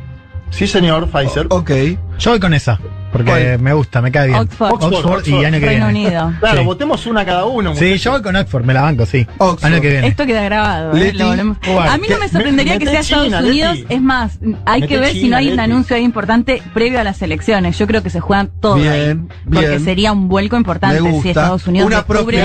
[0.50, 1.47] Sí, señor, Pfizer.
[1.50, 1.72] Ok.
[2.20, 2.78] Yo voy con esa,
[3.14, 3.60] porque ¿Cuál?
[3.60, 4.39] me gusta, me cae bien.
[4.39, 4.72] Oxford.
[4.84, 6.08] Oxford, y año que Reino viene.
[6.10, 6.34] Unido.
[6.41, 6.66] Claro, Sí.
[6.66, 7.74] votemos una cada uno.
[7.76, 9.26] Sí, yo voy con Oxford, me la banco, sí.
[9.38, 9.72] Oxford.
[9.72, 10.08] Año que viene.
[10.08, 10.97] Esto queda grabado.
[10.97, 11.14] ¿eh?
[11.18, 13.78] A mí no me sorprendería Me- que sea Estados Unidos.
[13.78, 13.93] Leti.
[13.93, 17.06] Es más, hay Mete que ver si no hay un anuncio ahí importante previo a
[17.06, 17.78] las elecciones.
[17.80, 19.16] Yo creo que se juegan todo Bien, ahí.
[19.45, 19.86] Porque bien.
[19.86, 22.43] sería un vuelco importante si Estados Unidos Una descubre-.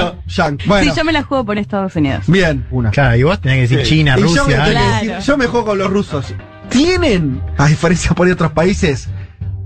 [0.66, 2.24] Bueno, Sí, yo me la juego por Estados Unidos.
[2.28, 2.90] bien, una.
[2.90, 3.96] Claro, y vos tenés que decir Sí.
[3.96, 5.18] China, Rusia.
[5.18, 6.32] yo me juego con los rusos.
[6.68, 9.08] ¿Tienen, a diferencia por otros países,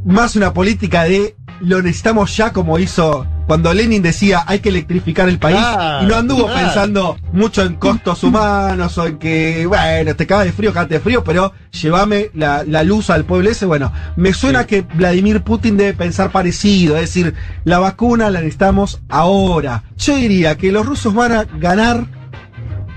[0.05, 5.28] más una política de lo necesitamos ya como hizo cuando Lenin decía hay que electrificar
[5.28, 6.61] el país Claro, y no anduvo claro.
[6.61, 11.01] pensando mucho en costos humanos o en que, bueno, te cagas de frío, cagate de
[11.01, 13.64] frío, pero llévame la, la luz al pueblo ese.
[13.64, 17.34] Bueno, me suena que Vladimir Putin debe pensar parecido, es decir,
[17.64, 19.84] la vacuna la necesitamos ahora.
[19.96, 22.17] Yo diría que los rusos van a ganar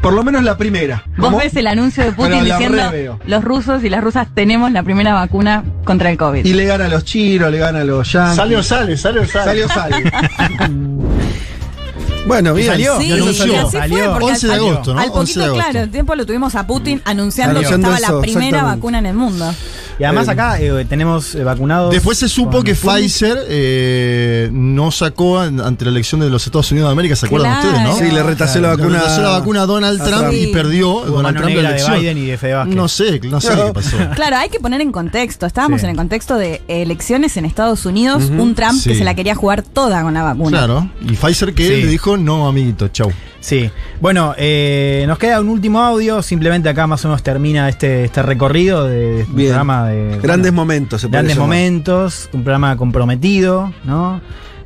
[0.02, 1.04] por lo menos la primera.
[1.18, 5.14] Vos ves el anuncio de Putin diciendo los rusos y las rusas tenemos la primera
[5.14, 6.46] vacuna contra el COVID.
[6.46, 8.36] Y le gana a los chinos, le gana a los yankees.
[8.36, 9.46] Sale o sale, sale o sale.
[9.46, 10.12] Salió, sale.
[12.28, 12.68] bueno, bien.
[12.68, 13.00] salió?
[13.00, 13.44] Sí, y anunció.
[13.44, 14.12] así fue, Salió.
[14.12, 15.00] porque 11 de al- agosto, ¿no?
[15.02, 18.22] Al 11 poquito, claro, el tiempo lo tuvimos a Putin anunciando, que estaba eso, la
[18.22, 19.54] primera vacuna en el mundo.
[20.00, 21.92] Y además Eh, acá eh, tenemos eh, vacunados.
[21.92, 23.04] Después se supo que Sputnik.
[23.04, 27.26] Pfizer eh, no sacó an- ante la elección de los Estados Unidos de América, ¿se
[27.26, 27.70] acuerdan Claro.
[27.78, 28.06] ustedes, no?
[28.08, 28.98] Sí, le retasó la Le vacuna.
[29.00, 30.34] retrasó la vacuna a Donald a Trump, Trump.
[30.36, 32.00] y perdió Hubo Donald Trump la de elección.
[32.00, 32.76] Biden y de Fede Vázquez.
[32.76, 33.98] No sé, no sé qué pasó.
[34.16, 35.46] Claro, hay que poner en contexto.
[35.46, 35.86] Estábamos Sí.
[35.86, 39.62] en el contexto de elecciones en Estados Unidos, un Trump que se la quería jugar
[39.64, 40.58] toda con la vacuna.
[40.60, 40.90] Claro.
[41.02, 41.82] Y Pfizer que Sí.
[41.84, 43.12] le dijo, no, amiguito, chau.
[43.42, 43.70] Sí.
[44.00, 46.22] Bueno, eh, nos queda un último audio.
[46.22, 49.50] Simplemente acá más o menos termina este, este recorrido de, este Bien.
[49.50, 50.20] programa de.
[50.20, 51.48] Grandes bueno, momentos, se puede Grandes llamar.
[51.50, 52.30] momentos.
[52.32, 54.22] Un programa comprometido, ¿no?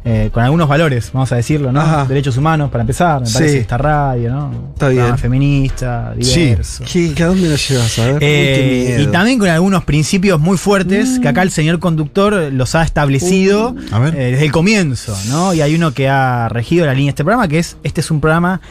[0.08, 1.82] Eh, con algunos valores, vamos a decirlo, ¿no?
[1.82, 2.06] Ajá.
[2.06, 3.34] Derechos humanos, para empezar, me Sí.
[3.34, 4.52] parece esta radio, ¿no?
[4.74, 5.18] Está bien.
[5.18, 6.84] feminista, diverso.
[6.92, 7.98] ¿Qué, ¿A dónde nos llevas?
[7.98, 8.18] A ver.
[8.22, 12.84] Eh, y también con algunos principios muy fuertes que acá el señor conductor los ha
[12.84, 14.14] establecido A ver.
[14.16, 15.56] eh, desde el comienzo, ¿no?
[15.56, 18.12] Y hay uno que ha regido la línea de este programa, que es, este es
[18.12, 18.62] un programa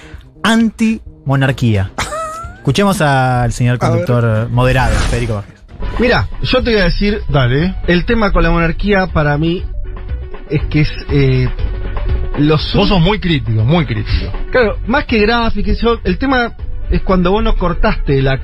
[0.44, 1.90] anti-monarquía.
[2.58, 5.54] Escuchemos al señor conductor moderado, Federico Vázquez.
[5.98, 7.74] Mira, yo te voy a decir, Dale.
[7.86, 9.64] el tema con la monarquía para mí
[10.54, 11.48] es que es eh,
[12.38, 14.32] los Vos sos muy crítico, muy crítico.
[14.50, 16.52] Claro, más que gráfico, eso, el tema
[16.90, 18.40] es cuando vos no cortaste la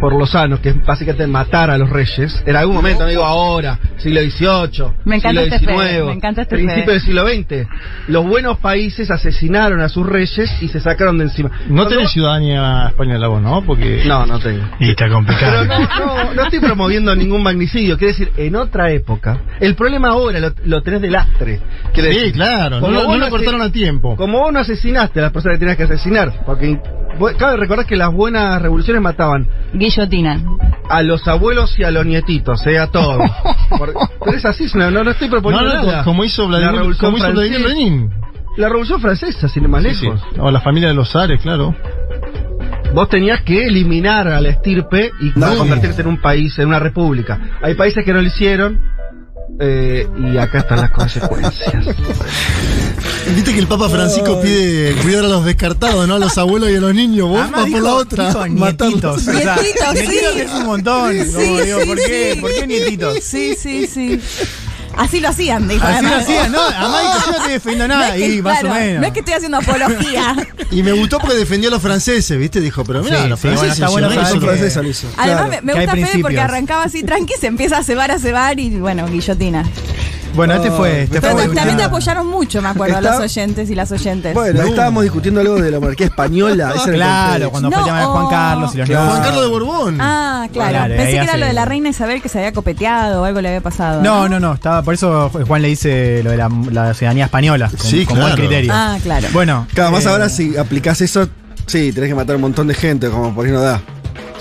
[0.00, 3.24] por los sanos, que es básicamente matar a los reyes, en algún momento, no digo
[3.24, 7.68] ahora, siglo XVIII, Me encanta siglo este XIX, me encanta este principio del siglo XX,
[8.08, 11.50] los buenos países asesinaron a sus reyes y se sacaron de encima.
[11.68, 13.62] No tenés vos- ciudadanía española vos, ¿no?
[13.64, 14.02] Porque.
[14.06, 14.64] No, no tengo.
[14.80, 15.64] Y está Pero complicado.
[15.66, 17.98] no, no, no estoy promoviendo ningún magnicidio.
[17.98, 21.60] Quiero decir, en otra época, el problema ahora lo, lo tenés de lastre.
[21.94, 24.16] Sí, decir, claro, no como lo- cortaron a tiempo.
[24.16, 26.78] Como vos no asesinaste a las personas que tenías que asesinar, porque
[27.38, 30.42] cabe recordar que las buenas revoluciones mataban Guillotina.
[30.88, 33.18] a los abuelos y a los nietitos, eh, a todos.
[33.78, 33.94] Por-
[34.24, 36.04] pero es así, no, no, no estoy No, proponiendo no, nada.
[36.04, 38.10] como hizo La Vladimir, revolución como hizo Vladimir francesa- Lenin.
[38.56, 40.04] La revolución francesa, sin ir más Sí, sí.
[40.06, 40.22] lejos.
[40.38, 41.74] O la familia de los Ares, claro.
[42.92, 45.56] Vos tenías que eliminar a la estirpe y No.
[45.56, 47.38] convertirte en un país, en una república.
[47.62, 48.80] Hay países que no lo hicieron.
[49.58, 51.84] Eh, y acá están las consecuencias.
[53.34, 56.14] Viste que el Papa Francisco pide cuidar a los descartados, ¿no?
[56.14, 57.28] A los abuelos y a los niños.
[57.28, 58.26] Vos Además vas por la otra.
[58.28, 59.16] dijo nietitos.
[59.16, 60.08] O sea, Nietitos, sí.
[60.08, 61.12] nietitos es un montón.
[61.14, 62.40] Sí, Como digo, sí, ¿por, qué, sí.
[62.40, 63.18] ¿Por qué nietitos?
[63.22, 64.20] Sí, sí, sí.
[64.96, 65.86] Así lo hacían, dijo.
[65.86, 66.60] Así lo hacían, ¿no?
[66.60, 68.08] Además dijo, yo no te defiendo nada.
[68.08, 69.00] No es que- y más claro, o menos.
[69.00, 70.36] No es que estoy haciendo apología.
[70.72, 72.60] Y me gustó porque defendió a los franceses, ¿viste?
[72.60, 73.72] Dijo, pero mira, Sí, los sí, bueno, franceses.
[73.84, 74.14] está bueno que-
[74.46, 74.76] franceses.
[74.82, 75.06] lo hizo.
[75.16, 75.62] Además, Claro.
[75.64, 78.78] me, que gusta Fede porque arrancaba así tranqui, se empieza a cebar, a cebar y
[78.78, 79.64] bueno, guillotina.
[80.32, 81.02] Bueno, este fue.
[81.02, 84.32] Este Pero fue también te apoyaron mucho, me acuerdo, Está- los oyentes y las oyentes.
[84.32, 86.68] Bueno, estábamos discutiendo algo de la monarquía española.
[86.76, 88.28] ese era el Claro, cuando No, de Juan.
[88.30, 89.10] Carlos y los Claro.
[89.10, 89.22] Juan.
[89.24, 89.98] Carlos de Borbón.
[90.00, 90.70] Ah, claro.
[90.70, 93.40] Claro, Pensé que era lo de la reina Isabel que se había copeteado o algo
[93.40, 94.02] le había pasado.
[94.02, 97.68] No, no, no, estaba, por eso Juan le dice lo de la, la ciudadanía española,
[97.70, 98.42] con, Sí, con buen claro.
[98.42, 98.72] criterio.
[98.74, 99.28] Ah, claro.
[99.32, 101.28] Bueno, Cada más eh, ahora si aplicás eso,
[101.66, 103.80] sí, tenés que matar un montón de gente, como por ahí no da.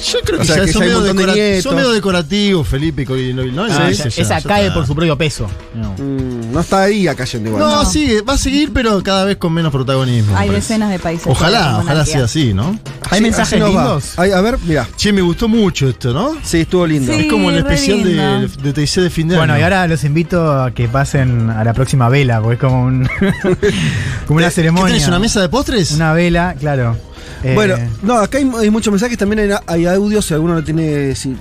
[0.03, 1.63] Yo creo O que, sea, ya que son, hay medio decora- nietos.
[1.63, 3.43] son medio decorativos, Felipe y ¿no?
[3.45, 3.63] ¿no?
[3.65, 5.47] ah, ya- esa ya cae por su propio peso.
[5.75, 5.93] No.
[5.97, 7.63] Mm, no está ahí cayendo igual.
[7.63, 10.35] No, sigue, va a seguir, pero cada vez con menos protagonismo.
[10.37, 11.27] Hay decenas de países.
[11.27, 12.79] Ojalá, ojalá sea así, ¿no?
[13.09, 14.13] Hay Sí, mensajes lindos.
[14.17, 14.87] Ay, a ver, mira.
[14.95, 16.37] Che, me gustó mucho esto, ¿no?
[16.43, 17.11] Sí, estuvo lindo.
[17.11, 17.21] Sí.
[17.21, 19.61] Es como el especial de, de TIC de fin de Bueno, año.
[19.61, 23.09] y ahora los invito a que pasen a la próxima vela, porque es como un
[24.27, 24.93] como una ¿Qué ceremonia.
[24.93, 25.91] tenés, una mesa de postres?
[25.91, 26.97] Una vela, claro.
[27.43, 30.63] Eh, Bueno, no, acá hay, hay muchos mensajes, también hay, hay audios, si alguno no
[30.63, 31.15] tiene...
[31.15, 31.35] Si,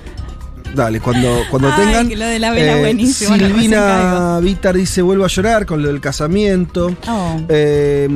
[0.73, 2.09] dale, cuando, cuando Ay, tengan...
[2.09, 4.39] que lo de la vela buenísimo, lo recién Silvina.
[4.39, 6.95] Vitar dice, vuelvo a llorar con lo del casamiento.
[7.07, 7.41] Oh.
[7.49, 8.07] Eh,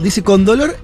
[0.00, 0.76] dice, con dolor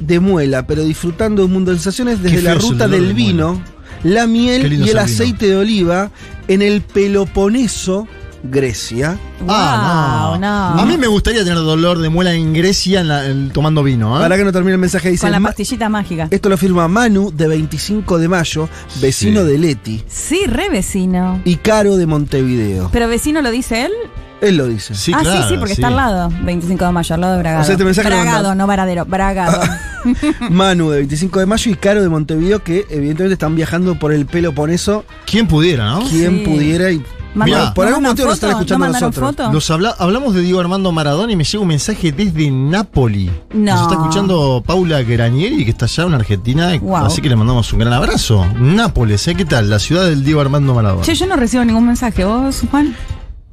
[0.00, 3.14] de muela, pero disfrutando de un mundo de sensaciones desde la ruta del de muela.
[3.14, 3.62] vino,
[4.02, 6.10] la miel y el aceite de oliva
[6.48, 8.08] en el Peloponeso,
[8.44, 9.18] Grecia.
[9.48, 10.74] Ah, no.
[10.76, 10.82] no.
[10.82, 14.16] A mí me gustaría tener dolor de muela en Grecia en la- en- tomando vino.
[14.18, 14.20] ¿eh?
[14.22, 15.22] Para que no termine el mensaje, dice...
[15.22, 16.28] Con la "Ma- pastillita mágica.
[16.30, 18.68] Esto lo firma Manu, de 25 de mayo,
[19.00, 19.46] vecino Sí.
[19.46, 21.40] de Leti, Sí, re vecino.
[21.44, 22.90] y Caro de Montevideo.
[22.92, 23.92] Pero vecino lo dice él.
[24.40, 24.96] Él lo dice.
[24.96, 26.28] Sí, ah, claro, sí, sí, porque está al lado.
[26.42, 27.62] 25 de mayo, al lado de Bragado.
[27.62, 29.04] O sea, este mensaje Bragado, no Varadero.
[29.04, 29.60] Bragado.
[30.50, 34.26] Manu, de 25 de mayo, y Caro de Montevideo, que evidentemente están viajando por el
[34.26, 35.04] Peloponeso.
[35.26, 36.00] ¿Quién pudiera, no?
[36.08, 36.44] Quien Sí.
[36.44, 37.04] pudiera y.
[37.34, 39.30] Mirá, por ¿no algún motivo nos están escuchando ¿No nosotros.
[39.30, 39.52] foto?
[39.52, 43.30] Los habla- hablamos de Diego Armando Maradona y me llega un mensaje desde Nápoli.
[43.54, 43.72] No.
[43.72, 46.70] Nos está escuchando Paula Granieri, que está allá en Argentina.
[46.80, 46.96] Wow.
[47.06, 48.46] Así que le mandamos un gran abrazo.
[48.58, 49.34] Nápoles, ¿eh?
[49.34, 49.70] ¿Qué tal?
[49.70, 51.02] La ciudad del Diego Armando Maradona.
[51.04, 52.24] Che, yo no recibo ningún mensaje.
[52.24, 52.94] ¿Vos, Juan?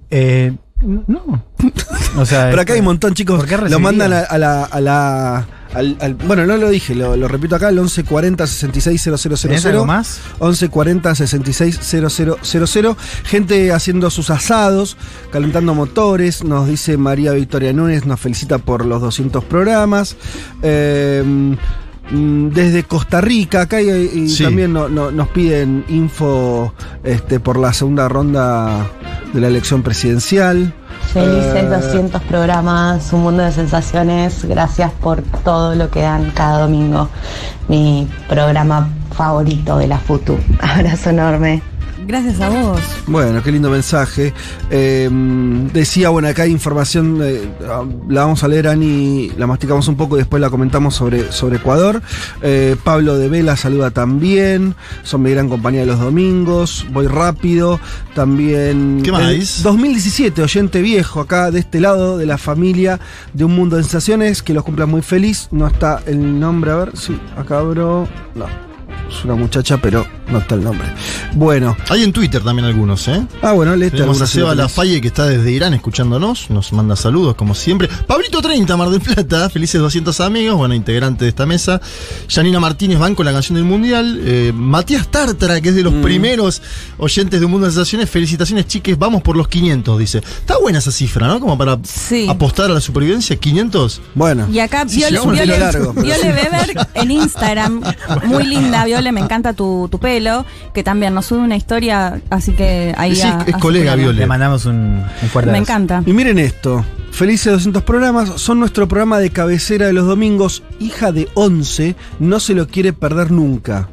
[0.09, 1.43] eh, no.
[2.17, 3.37] O sea, Pero acá hay un montón, chicos.
[3.39, 4.63] ¿Por qué lo mandan a, a la.
[4.65, 9.09] a la- al- al- bueno, no lo dije, lo, lo repito acá, el 1140 66
[9.41, 10.19] ¿Tenés algo más?
[10.41, 12.97] 1140 66 000.
[13.23, 14.97] Gente haciendo sus asados,
[15.31, 16.43] calentando motores.
[16.43, 20.15] Nos dice María Victoria Núñez, nos felicita por los 200 programas.
[20.61, 21.23] Eh,
[22.11, 24.43] mm, desde Costa Rica, acá y, y Sí.
[24.43, 28.89] también no- no- nos piden info este, por la segunda ronda
[29.33, 30.73] de la elección presidencial.
[31.13, 34.45] Felices Eh, 200 programas, un mundo de sensaciones.
[34.45, 37.09] Gracias por todo lo que dan cada domingo.
[37.67, 40.37] Mi programa favorito de la FUTU.
[40.61, 41.63] Abrazo enorme.
[42.09, 42.81] Gracias a vos.
[43.05, 44.33] Bueno, qué lindo mensaje.
[44.71, 45.07] Eh,
[45.71, 47.47] decía, bueno, acá hay información, eh,
[48.09, 51.57] la vamos a leer, Ani, la masticamos un poco y después la comentamos sobre, sobre
[51.57, 52.01] Ecuador.
[52.41, 57.79] Eh, Pablo de Vela saluda también, son mi gran compañía de los domingos, voy rápido.
[58.15, 59.01] También...
[59.03, 59.31] ¿Qué más?
[59.31, 62.99] eh, 2017, oyente viejo, acá de este lado de la familia
[63.33, 65.47] de Un Mundo de Sensaciones, que los cumpla muy feliz.
[65.51, 68.07] No está el nombre, a ver, sí, acá abro...
[68.33, 68.68] No.
[69.09, 70.87] Es una muchacha, pero no está el nombre.
[71.33, 71.75] Bueno.
[71.89, 73.25] Hay en Twitter también algunos, ¿eh?
[73.41, 74.53] Ah, bueno, léete Tenemos a Seba.
[74.55, 77.87] Lafaye que está desde Irán escuchándonos, nos manda saludos como siempre.
[78.07, 81.81] Pablito 30, Mar del Plata, felices 200 amigos, bueno, integrante de esta mesa.
[82.29, 84.19] Janina Martínez van con la canción del Mundial.
[84.23, 86.01] Eh, Matías Tartara, que es de los Mm.
[86.03, 86.61] primeros
[86.97, 90.19] oyentes de Un Mundo de Sensaciones, felicitaciones chiques, vamos por los 500, dice.
[90.19, 91.39] Está buena esa cifra, ¿no?
[91.39, 91.79] Como para
[92.29, 94.01] apostar a la supervivencia, 500.
[94.15, 94.47] Bueno.
[94.51, 95.93] Y acá Sí, Viole, Viole- largo.
[95.95, 97.81] Weber en Instagram,
[98.25, 102.51] muy linda, Viole, me encanta tu, tu pelo, que también nos sube una historia, así
[102.51, 103.95] que ahí Sí, a- es a colega.
[103.95, 104.19] Viole.
[104.19, 105.71] Le mandamos un, un fuerte Me abrazo.
[105.73, 106.03] encanta.
[106.05, 106.85] Y miren esto.
[107.11, 108.29] Felices 200 programas.
[108.41, 110.61] Son nuestro programa de cabecera de los domingos.
[110.79, 111.95] Hija de 11.
[112.19, 113.89] No se lo quiere perder nunca.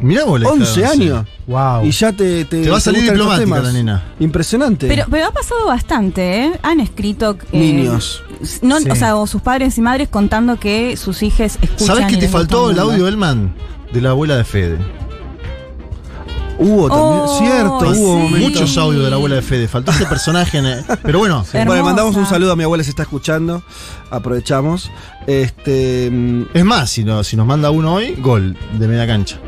[0.00, 0.86] Mirá vos, la hija de 11 11.
[1.04, 1.26] años.
[1.46, 1.84] Wow.
[1.84, 2.44] Y ya te.
[2.44, 3.64] Te, Te va a salir gustan estos diplomática temas.
[3.64, 4.02] la nena.
[4.20, 4.88] Impresionante.
[4.88, 6.52] Pero, pero ha pasado bastante, ¿eh?
[6.62, 7.36] Han escrito...
[7.52, 8.22] eh, Niños.
[8.62, 8.90] No, Sí.
[8.90, 11.86] O sea, o sus padres y madres contando que sus hijos escuchan.
[11.86, 12.92] ¿Sabes que y te les gusta faltó un el mundo.
[12.92, 13.54] audio, Elman?
[13.92, 14.78] De la abuela de Fede.
[16.58, 17.20] Hubo también.
[17.24, 18.00] Oh, cierto, sí.
[18.00, 18.50] hubo momentos.
[18.50, 19.68] Muchos audios de la abuela de Fede.
[19.68, 20.58] Faltó ese personaje.
[20.58, 23.62] en el- Pero bueno, Bueno, le mandamos un saludo a mi abuela, se está escuchando.
[24.10, 24.90] Aprovechamos.
[25.26, 26.08] Este.
[26.12, 29.38] mm, es más, si, no- si nos manda uno hoy, gol de media cancha.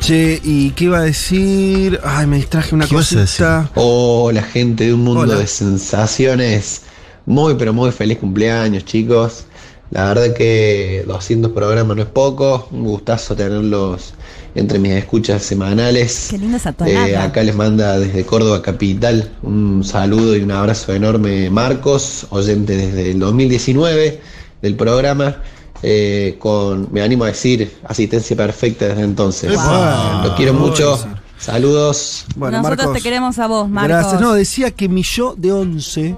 [0.00, 2.00] Che, ¿y qué iba a decir?
[2.04, 3.70] Ay, me distraje una ¿Qué ibas a cosita.
[3.74, 5.34] Hola gente de un mundo Hola.
[5.36, 6.82] de sensaciones.
[7.26, 9.44] Muy pero muy feliz cumpleaños chicos.
[9.90, 12.68] La verdad que 200 programas no es poco.
[12.70, 14.12] Un gustazo tenerlos
[14.54, 16.28] entre mis escuchas semanales.
[16.30, 17.08] Qué linda esa tonada.
[17.08, 22.76] Eh, acá les manda desde Córdoba Capital un saludo y un abrazo enorme Marcos, oyente
[22.76, 24.20] desde el 2019
[24.62, 25.36] del programa.
[25.82, 29.54] eh, con, me animo a decir, asistencia perfecta desde entonces.
[29.54, 30.24] Wow.
[30.24, 30.98] Lo quiero mucho.
[31.38, 32.24] Saludos.
[32.34, 33.96] Bueno, Nosotros Marcos, te queremos a vos, Marcos.
[33.96, 34.20] Gracias.
[34.20, 36.16] No, decía que mi yo de 11,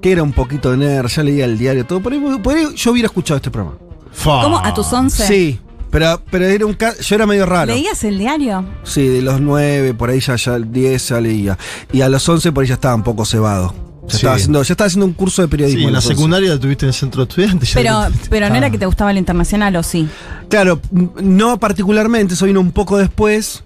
[0.00, 2.00] que era un poquito de nerd, ya leía el diario, todo.
[2.00, 3.78] Por ahí, por ahí yo hubiera escuchado este programa.
[4.24, 4.58] ¿Cómo?
[4.58, 5.26] ¿A tus 11?
[5.26, 7.72] Sí, pero, pero era un ca- yo era medio raro.
[7.72, 8.64] ¿Leías el diario?
[8.82, 11.58] Sí, de los 9, por ahí ya, ya el 10 ya leía.
[11.92, 13.74] Y a los 11 por ahí ya estaba un poco cebado.
[14.02, 14.16] Ya, Sí.
[14.16, 15.80] estaba, haciendo, ya estaba haciendo un curso de periodismo.
[15.80, 16.16] Sí, en la los 11.
[16.16, 17.70] secundaria tuviste en el centro de estudiantes.
[17.74, 18.58] Pero, pero no Ah.
[18.58, 20.08] era que te gustaba el internacional, ¿o sí?
[20.48, 23.62] Claro, no particularmente, eso vino un poco después.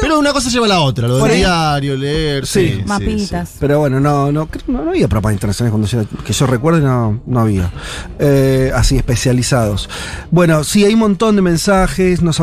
[0.00, 2.46] Pero una cosa lleva a la otra, lo del ahí- diario, leer.
[2.46, 2.68] Sí.
[2.68, 3.52] sí, sí, Mapitas.
[3.60, 6.80] Pero bueno, no, no, creo- no, no había programas internacionales cuando yo, que yo recuerde,
[6.80, 7.70] no, no había.
[8.18, 9.88] Eh, así, especializados.
[10.30, 12.22] Bueno, sí, hay un montón de mensajes.
[12.22, 12.36] Nos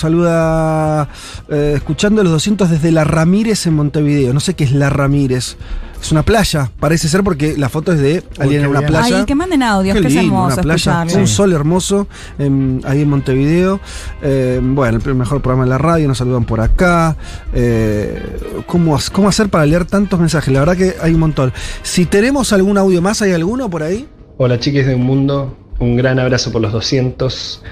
[0.00, 1.08] saluda
[1.48, 4.32] eh, escuchando los 200 desde La Ramírez en Montevideo.
[4.32, 5.56] No sé qué es La Ramírez.
[6.00, 8.90] Es una playa, parece ser porque la foto es de alguien en una bien.
[8.92, 9.18] playa.
[9.18, 11.20] Ay, que manden audios, Qué que es hermoso una playa, escucharlo.
[11.20, 12.06] un sol hermoso
[12.38, 13.80] en- ahí en Montevideo.
[14.22, 17.16] Eh, bueno, el mejor programa de la radio, nos saludan por acá.
[17.52, 20.52] Eh, ¿cómo, ha- ¿Cómo hacer para leer tantos mensajes?
[20.54, 21.52] La verdad que hay un montón.
[21.82, 24.08] Si tenemos algún audio más, ¿hay alguno por ahí?
[24.38, 27.62] Hola chiques de un mundo, un gran abrazo por los 200.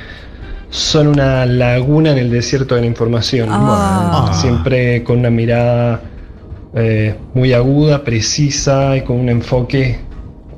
[0.69, 3.49] Son una laguna en el desierto de la información.
[3.53, 4.33] Ah.
[4.35, 6.03] Siempre con una mirada
[6.77, 9.99] eh, muy aguda, precisa y con un enfoque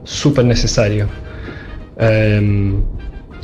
[0.04, 1.06] súper necesario.
[1.96, 2.74] Eh,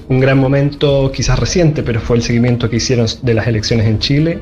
[0.07, 3.99] un gran momento, quizás reciente, pero fue el seguimiento que hicieron de las elecciones en
[4.01, 4.41] Chile.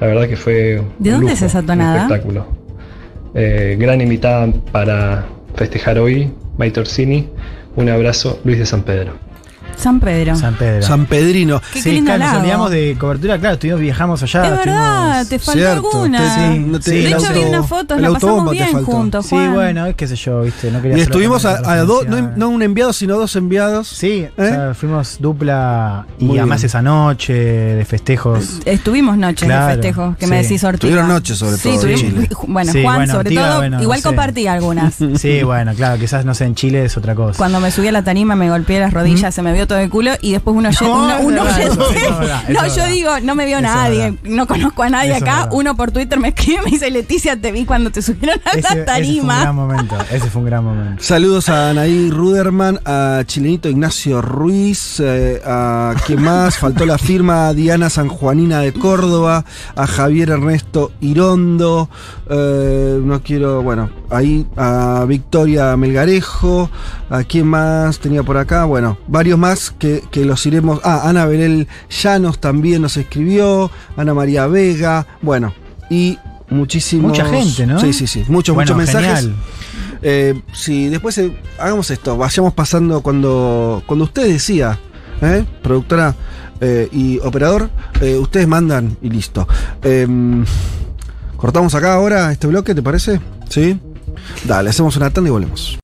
[0.00, 2.46] La verdad que fue un ¿De dónde lujo, es esa un espectáculo.
[3.34, 7.28] Eh, gran invitada para festejar hoy, Maite Orsini.
[7.76, 9.23] Un abrazo, Luis de San Pedro.
[9.76, 10.36] San Pedro.
[10.36, 10.82] San Pedro.
[10.86, 11.60] San Pedrino.
[11.72, 12.40] Qué sí, lindo claro, nos lago.
[12.40, 14.44] olvidamos de cobertura, claro, estuvimos, viajamos allá.
[14.44, 16.18] es verdad, te faltó Cierto, alguna.
[16.54, 19.54] te- no te- de el hecho, vi unas fotos, la pasamos bien juntos, Sí, Juan.
[19.54, 22.92] bueno, es qué sé yo, viste, no quería Y estuvimos a, dos, no, un enviado,
[22.92, 23.88] sino dos enviados.
[23.88, 24.48] Sí, o ¿Eh?
[24.48, 26.66] sea, fuimos dupla y Muy además bien.
[26.66, 28.60] esa noche de festejos.
[28.64, 30.48] Estuvimos noches Claro, de festejos, que me sí.
[30.48, 30.80] decís Ortiga.
[30.80, 32.28] Tuvieron noches sobre Sí, todo en tuvimos- Chile.
[32.46, 34.94] Bueno, Sí, Juan, bueno, sobre Ortiga, todo, bueno, igual compartí algunas.
[35.16, 37.36] Sí, bueno, claro, quizás no sé, en Chile es otra cosa.
[37.38, 39.90] Cuando me subí a la tarima me golpeé las rodillas, se me vio todo el
[39.90, 42.52] culo y después uno, No, uno, es uno verdad, oyente- eso- eso es verdad, eso
[42.62, 42.88] No, yo verdad.
[42.90, 44.18] digo, no me vio nadie, verdad.
[44.24, 45.34] no conozco a nadie Eso acá.
[45.40, 45.48] verdad.
[45.52, 48.50] Uno por Twitter me escribe y me dice, Leticia, te vi cuando te subieron a
[48.50, 49.40] Ese, ese fue la un tarima.
[49.40, 51.02] gran momento, ese fue un gran momento.
[51.02, 56.58] Saludos a Anaí Ruderman, a Chilenito Ignacio Ruiz, eh, a ¿quién más?
[56.58, 59.44] Faltó la firma a Diana Sanjuanina de Córdoba,
[59.76, 61.88] a Javier Ernesto Irondo,
[62.30, 66.70] eh, no quiero, bueno, ahí a Victoria Melgarejo,
[67.10, 70.80] a quién más tenía por acá, bueno, varios más que, que los iremos.
[70.84, 75.54] Ah, Ana Belén Llanos también nos escribió, Ana María Vega, bueno,
[75.90, 76.18] y
[76.50, 77.10] muchísimos.
[77.10, 77.80] Mucha gente, ¿no?
[77.80, 79.30] Sí, sí, sí, muchos, Bueno, muchos mensajes.
[80.02, 84.78] Eh, sí, después eh, hagamos esto, vayamos pasando cuando, cuando usted decía,
[85.22, 85.46] ¿eh?
[85.62, 86.14] productora
[86.60, 87.70] eh, y operador,
[88.20, 89.48] ustedes mandan y listo.
[89.82, 90.44] Em,
[91.38, 93.20] cortamos acá ahora este bloque, ¿te parece?
[93.48, 93.78] Sí.
[94.44, 95.83] Dale, hacemos una tanda y volvemos.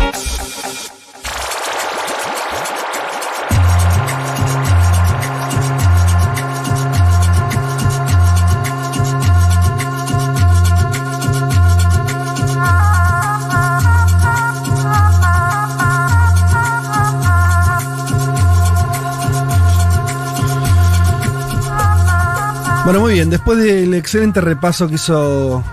[22.83, 25.63] Bueno, muy bien, después del excelente repaso que hizo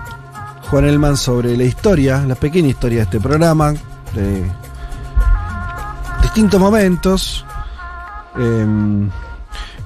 [0.68, 3.72] Juan Elman sobre la historia, la pequeña historia de este programa,
[4.14, 4.44] de
[6.22, 7.46] distintos momentos,
[8.36, 9.08] em,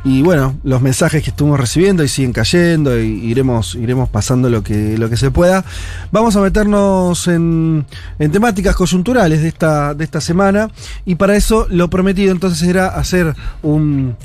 [0.03, 4.65] y bueno, los mensajes que estuvimos recibiendo y siguen cayendo, y iremos, iremos pasando lo
[4.65, 5.65] que, lo que se pueda.
[6.11, 7.87] Vamos a meternos en,
[8.19, 10.71] en temáticas coyunturales de esta, de esta semana,
[11.05, 14.17] y para eso lo prometido entonces era hacer un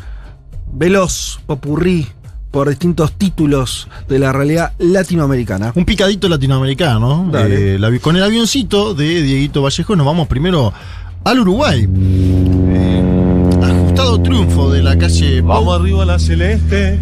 [0.73, 2.07] veloz popurrí
[2.51, 5.73] por distintos títulos de la realidad latinoamericana.
[5.75, 7.29] Un picadito latinoamericano.
[7.31, 7.75] Dale.
[7.75, 10.73] Eh, la con el avioncito de Dieguito Vallejo nos vamos primero
[11.23, 11.87] al Uruguay.
[12.69, 13.03] Eh,
[13.61, 15.65] ajustado triunfo de la calle Pau.
[15.65, 16.99] Vamos arriba a la celeste,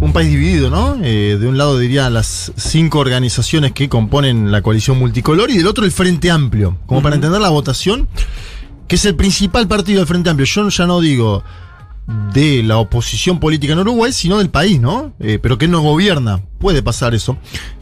[0.00, 0.98] un país dividido, ¿no?
[1.02, 5.66] Eh, de un lado dirían las cinco organizaciones que componen la coalición multicolor y del
[5.66, 8.08] otro el Frente Amplio, como para entender la votación,
[8.88, 10.46] que es el principal partido del Frente Amplio.
[10.46, 11.42] Yo ya no digo
[12.06, 15.12] de la oposición política en Uruguay, sino del país, ¿no?
[15.20, 16.42] Eh, pero que no gobierna.
[16.58, 17.36] Puede pasar eso.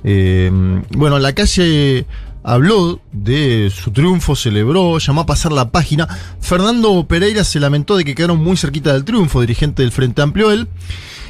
[0.05, 0.51] Eh,
[0.91, 2.07] bueno, la calle
[2.43, 6.09] habló de su triunfo, celebró, llamó a pasar la página.
[6.41, 10.51] Fernando Pereira se lamentó de que quedaron muy cerquita del triunfo, dirigente del Frente Amplio
[10.51, 10.69] él.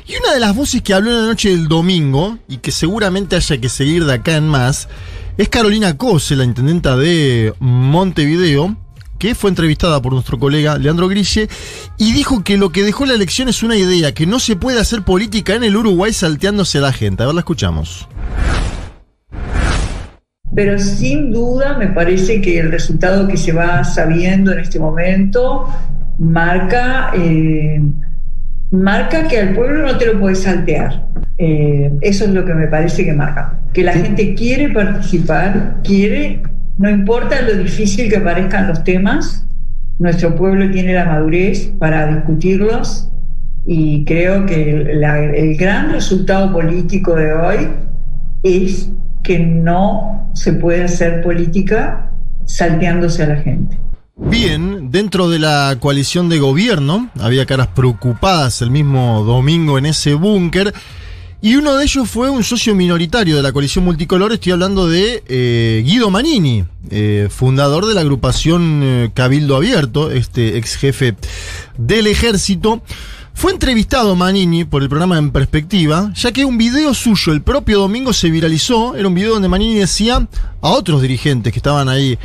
[0.07, 3.37] Y una de las voces que habló en la noche del domingo, y que seguramente
[3.37, 4.89] haya que seguir de acá en más,
[5.37, 8.77] es Carolina Cose, la intendenta de Montevideo,
[9.19, 11.49] que fue entrevistada por nuestro colega Leandro Grille,
[11.97, 14.81] y dijo que lo que dejó la elección es una idea, que no se puede
[14.81, 17.23] hacer política en el Uruguay salteándose a la gente.
[17.23, 18.09] A ver, la escuchamos.
[20.55, 25.69] Pero sin duda me parece que el resultado que se va sabiendo en este momento
[26.19, 27.81] marca, eh,
[28.71, 31.07] marca que al pueblo no te lo puedes saltear.
[31.39, 33.61] Eh, eso es lo que me parece que marca.
[33.73, 36.43] Que la gente quiere participar, quiere,
[36.79, 39.45] no importa lo difícil que parezcan los temas,
[39.99, 43.09] nuestro pueblo tiene la madurez para discutirlos
[43.67, 47.69] y creo que el, gran resultado político de hoy
[48.45, 48.91] es
[49.25, 52.13] que no se puede hacer política
[52.47, 53.77] salteándose a la gente.
[54.17, 60.15] Bien, dentro de la coalición de gobierno había caras preocupadas el mismo domingo en ese
[60.15, 60.73] búnker.
[61.41, 65.23] Y uno de ellos fue un socio minoritario de la coalición multicolor, estoy hablando de
[65.29, 71.15] eh, Guido Manini, eh, fundador de la agrupación eh, Cabildo Abierto, este ex jefe
[71.77, 72.83] del ejército.
[73.35, 77.79] Fue entrevistado Manini por el programa En Perspectiva, ya que un video suyo el propio
[77.79, 78.97] domingo se viralizó.
[78.97, 80.27] Era un video donde Manini decía
[80.61, 82.19] a otros dirigentes que estaban ahí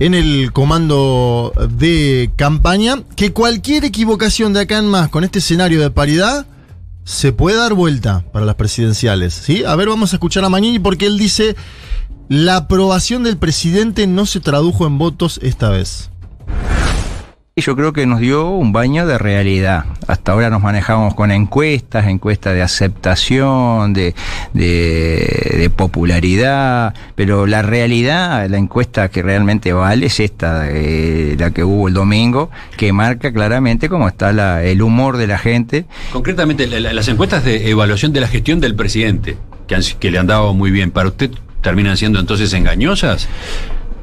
[0.00, 5.80] en el comando de campaña que cualquier equivocación de acá en más con este escenario
[5.80, 6.44] de paridad
[7.04, 9.34] se puede dar vuelta para las presidenciales.
[9.34, 9.64] ¿sí?
[9.64, 11.56] A ver, vamos a escuchar a Manini porque él dice
[12.28, 16.10] la aprobación del presidente no se tradujo en votos esta vez.
[17.56, 19.84] Y yo creo que nos dio un baño de realidad.
[20.06, 24.14] Hasta ahora nos manejamos con encuestas, encuestas de aceptación, de,
[24.54, 31.64] de, popularidad, pero la realidad, la encuesta que realmente vale es esta, eh, la que
[31.64, 35.86] hubo el domingo, que marca claramente cómo está la, el humor de la gente.
[36.12, 39.36] Concretamente, la- la- las encuestas de evaluación de la gestión del presidente,
[39.66, 41.30] que, que le han dado muy bien, ¿para usted
[41.62, 43.28] terminan siendo entonces engañosas?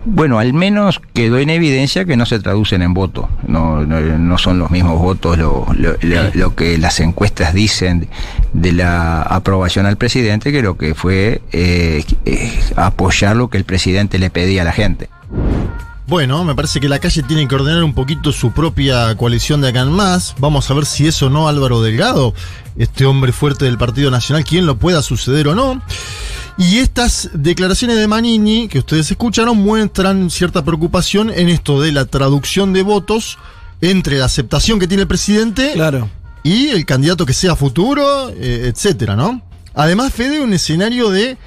[0.09, 3.29] Bueno, al menos quedó en evidencia que no se traducen en voto.
[3.45, 8.07] No, no, no son los mismos votos lo, lo- lo- lo que las encuestas dicen
[8.53, 13.65] de la aprobación al presidente que lo que fue eh, eh, apoyar lo que el
[13.65, 15.09] presidente le pedía a la gente.
[16.07, 19.67] Bueno, me parece que la calle tiene que ordenar un poquito su propia coalición de
[19.67, 20.35] acá en más.
[20.39, 22.33] Vamos a ver si eso no Álvaro Delgado,
[22.77, 25.81] este hombre fuerte del Partido Nacional, quien lo pueda suceder o no.
[26.57, 32.05] Y estas declaraciones de Manini, que ustedes escucharon, muestran cierta preocupación en esto de la
[32.05, 33.37] traducción de votos
[33.81, 35.73] entre la aceptación que tiene el presidente
[36.41, 39.41] y el candidato que sea futuro, eh, etcétera, ¿no?
[39.73, 41.37] Además, Fede, un escenario de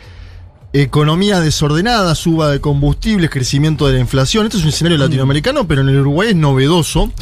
[0.73, 4.47] economía desordenada, suba de combustibles, crecimiento de la inflación.
[4.47, 7.13] Esto es un escenario latinoamericano, pero en el Uruguay es novedoso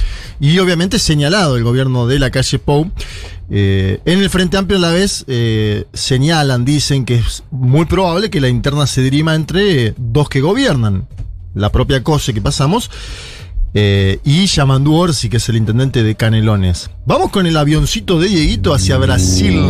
[0.41, 2.91] y obviamente señalado el gobierno de la calle Pou.
[3.51, 8.29] Eh, en el Frente Amplio a la vez eh, señalan, dicen que es muy probable
[8.29, 11.09] que la interna se dirima entre dos que gobiernan.
[11.55, 12.91] La propia COSE que pasamos.
[13.75, 16.91] eh, y Yamandu Orsi, que es el intendente de Canelones.
[17.07, 19.63] Vamos con el avioncito de Dieguito hacia Brasil.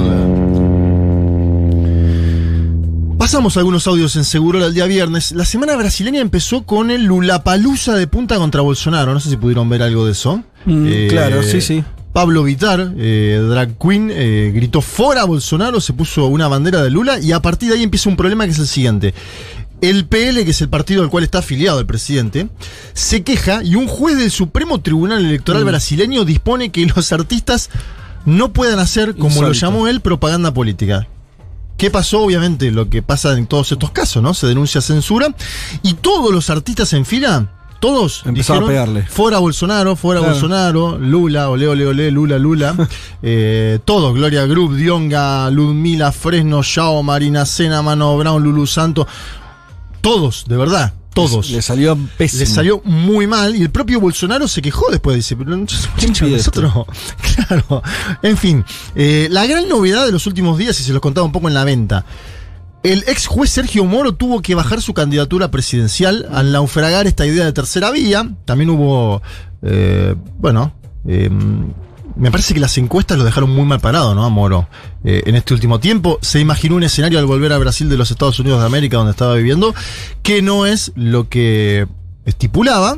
[3.28, 5.32] Pasamos algunos audios en Seguro el día viernes.
[5.32, 9.12] La semana brasileña empezó con el Lulapalooza de punta contra Bolsonaro.
[9.12, 10.42] No sé si pudieron ver algo de eso.
[10.64, 11.84] Mm, claro, sí, sí.
[12.14, 17.20] Pablo Vitar, eh, drag queen, eh, gritó fuera Bolsonaro, se puso una bandera de Lula
[17.20, 19.12] y a partir de ahí empieza un problema que es el siguiente.
[19.82, 22.48] El PL, que es el partido al cual está afiliado el presidente,
[22.94, 25.66] se queja y un juez del Supremo Tribunal Electoral Mm.
[25.66, 27.68] brasileño dispone que los artistas
[28.24, 31.06] no puedan hacer, como lo llamó él, propaganda política.
[31.78, 32.22] ¿Qué pasó?
[32.22, 34.34] Obviamente, lo que pasa en todos estos casos, ¿no?
[34.34, 35.32] Se denuncia censura
[35.84, 37.46] y todos los artistas en fila,
[37.78, 39.02] todos Empezaron a pegarle.
[39.04, 40.34] Fuera Bolsonaro, fuera Claro.
[40.34, 42.74] Bolsonaro, Lula, ole, ole, ole, Lula, Lula.
[43.22, 49.06] eh, todos, Gloria Group, Dionga, Ludmila, Fresno, Yao, Marina Sena, Mano Brown, Lulu Santo.
[50.00, 51.50] Todos, de verdad, todos.
[51.50, 52.40] Le salió pésimo.
[52.40, 55.16] Le salió muy mal y el propio Bolsonaro se quejó después.
[55.16, 56.72] Dice, nosotros.
[57.48, 57.82] Claro.
[58.22, 58.64] En fin,
[58.94, 61.54] eh, la gran novedad de los últimos días, y se los contaba un poco en
[61.54, 62.04] la venta.
[62.82, 67.44] El ex juez Sergio Moro tuvo que bajar su candidatura presidencial al naufragar esta idea
[67.44, 68.28] de tercera vía.
[68.44, 69.22] También hubo,
[69.62, 70.72] eh, bueno,
[71.06, 71.30] eh,
[72.18, 74.28] me parece que las encuestas lo dejaron muy mal parado, ¿no?
[74.28, 74.68] Moro.
[75.04, 76.18] Eh, en este último tiempo.
[76.20, 79.12] Se imaginó un escenario al volver a Brasil de los Estados Unidos de América, donde
[79.12, 79.74] estaba viviendo,
[80.22, 81.86] que no es lo que
[82.24, 82.96] estipulaba.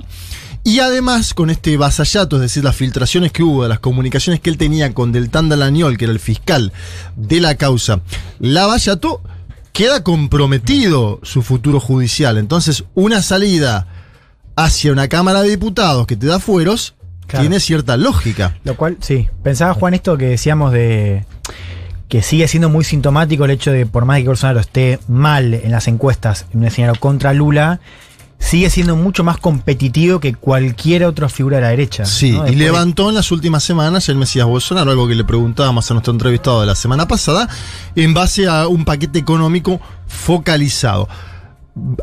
[0.64, 4.50] Y además, con este vasallato, es decir, las filtraciones que hubo, de las comunicaciones que
[4.50, 6.72] él tenía con Deltán Dalañol, que era el fiscal
[7.16, 8.00] de la causa,
[8.38, 9.22] Lavallato,
[9.72, 12.38] queda comprometido su futuro judicial.
[12.38, 13.86] Entonces, una salida
[14.56, 16.94] hacia una Cámara de Diputados que te da fueros,
[17.30, 17.42] Claro.
[17.44, 18.56] tiene cierta lógica.
[18.64, 19.28] Lo cual, sí.
[19.42, 21.24] Pensaba, Juan, esto que decíamos de
[22.08, 25.70] que sigue siendo muy sintomático el hecho de, por más que Bolsonaro esté mal en
[25.70, 27.78] las encuestas, en un escenario contra Lula,
[28.40, 32.04] sigue siendo mucho más competitivo que cualquier otra figura de la derecha.
[32.04, 32.38] Sí, ¿no?
[32.38, 35.94] y Después levantó en las últimas semanas el Mesías Bolsonaro, algo que le preguntábamos a
[35.94, 37.48] nuestro entrevistado de la semana pasada,
[37.94, 41.08] en base a un paquete económico focalizado.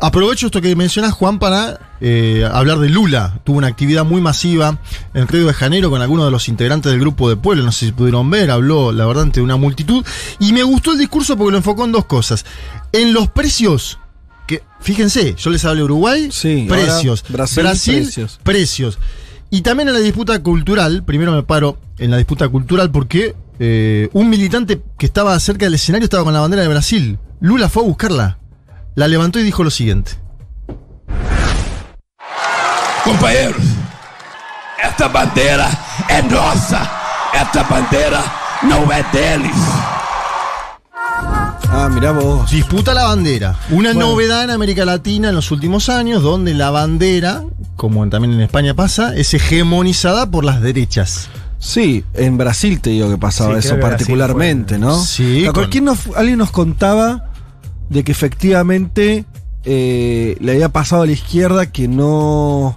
[0.00, 3.40] Aprovecho esto que mencionas, Juan, para eh, hablar de Lula.
[3.44, 4.78] Tuvo una actividad muy masiva
[5.14, 7.64] en Río de Janeiro con algunos de los integrantes del grupo de pueblo.
[7.64, 10.04] No sé si pudieron ver, habló, la verdad, ante una multitud.
[10.38, 12.44] Y me gustó el discurso porque lo enfocó en dos cosas.
[12.92, 13.98] En los precios,
[14.46, 17.24] que fíjense, yo les hablé de Uruguay, ahora precios.
[17.28, 18.40] Brasil, Brasil, precios.
[18.42, 18.98] precios.
[19.50, 24.08] Y también en la disputa cultural, primero me paro en la disputa cultural porque eh,
[24.12, 27.18] un militante que estaba cerca del escenario estaba con la bandera de Brasil.
[27.40, 28.38] Lula fue a buscarla,
[28.98, 30.12] la levantó y dijo lo siguiente.
[33.04, 33.62] Companheiros,
[34.82, 35.68] esta bandeira
[36.08, 36.80] é nossa.
[37.32, 38.20] Esta bandeira
[38.64, 39.56] não é deles.
[41.70, 42.50] Ah, mirá vos.
[42.50, 43.54] Disputa la bandera.
[43.70, 44.08] Una Bueno.
[44.10, 47.44] novedad en América Latina en los últimos años, donde la bandera,
[47.76, 51.28] como en- también en España pasa, es hegemonizada por las derechas.
[51.60, 55.00] Sí, en Brasil te digo que pasaba Sí, eso Brasil particularmente, fue- ¿no?
[55.02, 57.27] Sí, ¿A con- nos- alguien nos contaba
[57.88, 59.24] de que efectivamente
[59.64, 62.74] eh, le había pasado a la izquierda que no,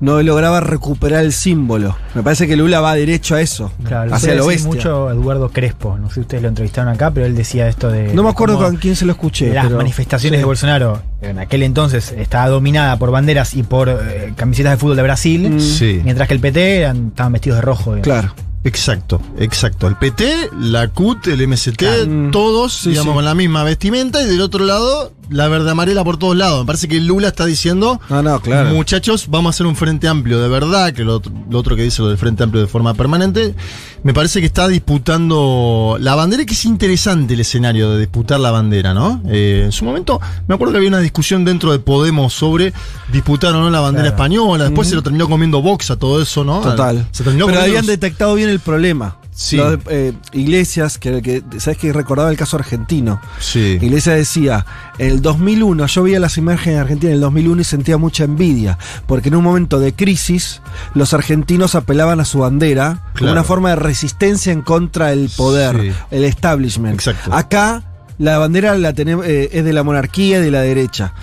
[0.00, 1.96] no lograba recuperar el símbolo.
[2.14, 4.66] Me parece que Lula va derecho a eso, Claro, lo hacia lo bestia.
[4.68, 5.98] mucho Eduardo Crespo.
[5.98, 8.12] No sé si ustedes lo entrevistaron acá, pero él decía esto de.
[8.14, 9.52] No me acuerdo con quién se lo escuché.
[9.52, 10.40] Las pero- manifestaciones sí.
[10.40, 14.96] de Bolsonaro en aquel entonces estaba dominada por banderas y por eh, camisetas de fútbol
[14.96, 15.60] de Brasil, Mm.
[15.60, 16.00] Sí.
[16.02, 17.94] mientras que el PT eran- estaban vestidos de rojo.
[17.94, 18.02] digamos.
[18.04, 18.34] Claro.
[18.64, 19.88] Exacto, exacto.
[19.88, 21.82] El PT, la CUT, el MST,
[22.30, 23.16] todos, Sí, digamos, sí.
[23.16, 26.60] con la misma vestimenta y del otro lado, la verde amarela por todos lados.
[26.60, 28.70] Me parece que Lula está diciendo, No, no, claro.
[28.70, 31.82] muchachos, vamos a hacer un frente amplio de verdad, que lo otro, lo otro que
[31.82, 33.54] dice lo del frente amplio de forma permanente,
[34.02, 38.50] me parece que está disputando la bandera, que es interesante el escenario de disputar la
[38.50, 39.22] bandera, ¿no?
[39.28, 42.72] Eh, en su momento, me acuerdo que había una discusión dentro de Podemos sobre
[43.12, 44.16] disputar o no la bandera Claro.
[44.16, 46.60] española, después se lo terminó comiendo Vox a todo eso, ¿no?
[46.60, 47.06] Total.
[47.10, 49.16] Se terminó Pero comiendo habían los- detectado bien el problema.
[49.42, 49.56] Sí.
[49.56, 53.20] Los, eh, Iglesias, que, que sabes que recordaba el caso argentino.
[53.40, 53.78] Sí.
[53.82, 54.64] Iglesias decía,
[54.98, 58.24] en el 2001, yo veía las imágenes de Argentina en el 2001 y sentía mucha
[58.24, 60.62] envidia, porque en un momento de crisis,
[60.94, 65.80] los argentinos apelaban a su bandera como una forma de resistencia en contra del poder,
[65.80, 65.92] Sí.
[66.12, 66.94] el establishment.
[66.94, 67.32] Exacto.
[67.34, 67.82] Acá
[68.18, 71.14] la bandera la tenemos, eh, es de la monarquía y de la derecha.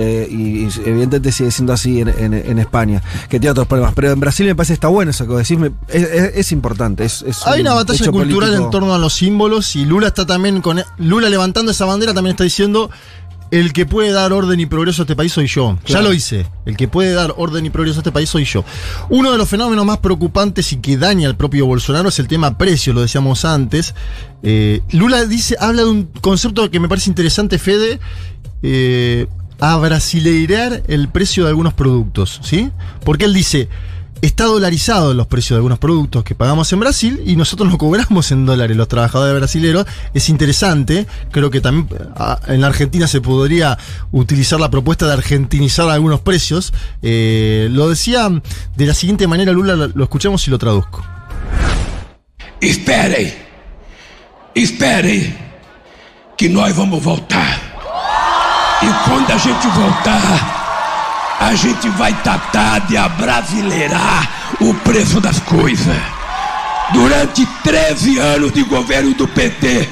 [0.00, 3.94] Eh, y, y evidentemente sigue siendo así en, en- en España, que tiene otros problemas.
[3.94, 6.52] Pero en Brasil me parece que está bueno eso que decís, me- es, es- es
[6.52, 7.04] importante.
[7.04, 8.64] Es, Hay un una batalla cultural político.
[8.64, 12.32] en torno a los símbolos y Lula está también con Lula levantando esa bandera también
[12.34, 12.90] está diciendo
[13.50, 15.78] el que puede dar orden y progreso a este país soy yo.
[15.86, 16.46] Ya lo hice.
[16.66, 18.62] El que puede dar orden y progreso a este país soy yo.
[19.08, 22.56] Uno de los fenómenos más preocupantes y que daña al propio Bolsonaro es el tema
[22.58, 23.94] precio, lo decíamos antes.
[24.42, 27.98] Eh, Lula dice, habla de un concepto que me parece interesante, Fede.
[28.62, 29.26] Eh,
[29.60, 32.70] abrasileirar el precio de algunos productos, ¿sí?
[33.04, 33.68] Porque él dice,
[34.22, 38.30] está dolarizado los precios de algunos productos que pagamos en Brasil y nosotros no cobramos
[38.32, 39.86] en dólares los trabajadores brasileños.
[40.14, 43.78] Es interesante, creo que también ah, en la Argentina se podría
[44.12, 46.72] utilizar la propuesta de argentinizar algunos precios.
[47.02, 48.28] Eh, lo decía
[48.76, 51.04] de la siguiente manera, Lula, lo, lo escuchamos y lo traduzco.
[52.60, 53.32] Esperem,
[54.54, 55.32] esperem
[56.36, 57.67] que nós vamos voltar.
[58.80, 64.30] E quando a gente voltar, a gente vai tratar de abrasileirar
[64.60, 65.96] o preço das coisas.
[66.92, 69.88] Durante 13 anos de governo do PT,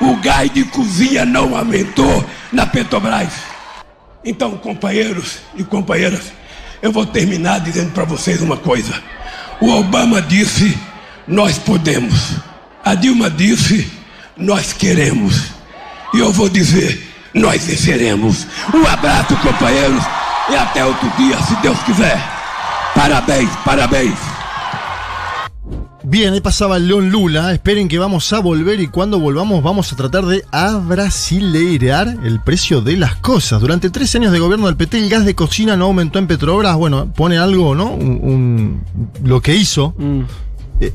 [0.00, 3.32] o gás de cozinha não aumentou na Petrobras.
[4.24, 6.32] Então, companheiros e companheiras,
[6.82, 9.00] eu vou terminar dizendo para vocês uma coisa.
[9.60, 10.76] O Obama disse:
[11.26, 12.32] nós podemos.
[12.84, 13.90] A Dilma disse:
[14.36, 15.52] nós queremos.
[16.12, 18.46] E eu vou dizer: nós venceremos.
[18.72, 20.02] Um abraço, companheiros,
[20.50, 22.18] e até outro dia, se Deus quiser.
[22.94, 24.14] Parabéns, parabéns.
[26.06, 27.52] Bien, ahí pasaba León Lula.
[27.54, 32.82] Esperen que vamos a volver y cuando volvamos vamos a tratar de abrasileirar el precio
[32.82, 33.58] de las cosas.
[33.60, 36.76] Durante tres años de gobierno del PT el gas de cocina no aumentó en Petrobras.
[36.76, 37.86] Bueno, pone algo, ¿no?
[37.86, 38.84] Un- un-
[39.24, 39.94] lo que hizo.
[39.98, 40.24] Eh,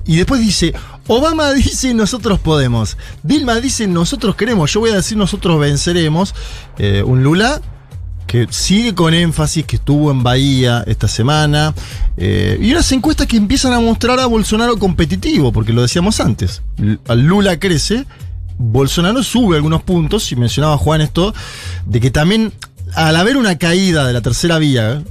[0.06, 0.74] y después dice,
[1.08, 2.98] Obama dice nosotros podemos.
[3.24, 4.72] Dilma dice nosotros queremos.
[4.72, 6.36] Yo voy a decir nosotros venceremos.
[6.78, 7.62] Eh, un Lula
[8.28, 11.74] que sigue con énfasis, que estuvo en Bahía esta semana.
[12.16, 16.62] eh, y unas encuestas que empiezan a mostrar a Bolsonaro competitivo, porque lo decíamos antes.
[16.78, 18.06] Lula crece,
[18.60, 21.34] Bolsonaro sube algunos puntos, y mencionaba Juan esto,
[21.88, 22.54] de que también
[22.94, 25.02] al haber una caída de la tercera vía,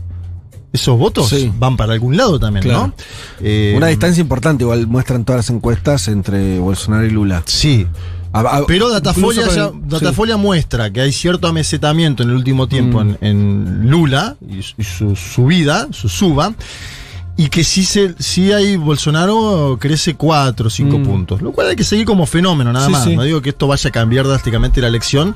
[0.73, 1.51] esos votos Sí.
[1.59, 2.89] van para algún lado también, Claro.
[2.89, 2.95] ¿no?
[3.41, 7.43] Eh, Una distancia importante, igual muestran todas las encuestas entre Bolsonaro y Lula.
[7.47, 7.87] Sí.
[8.67, 13.17] Pero Datafolia, ya- muestra que hay cierto amesetamiento en el último tiempo Mm.
[13.23, 16.53] en, en Lula y, su- y su subida, su suba,
[17.39, 21.05] y que sí, se, sí hay Bolsonaro crece 4 o 5 Mm.
[21.05, 23.05] puntos, lo cual hay que seguir como fenómeno nada Sí, más.
[23.05, 23.17] sí.
[23.17, 25.35] No digo que esto vaya a cambiar drásticamente la elección.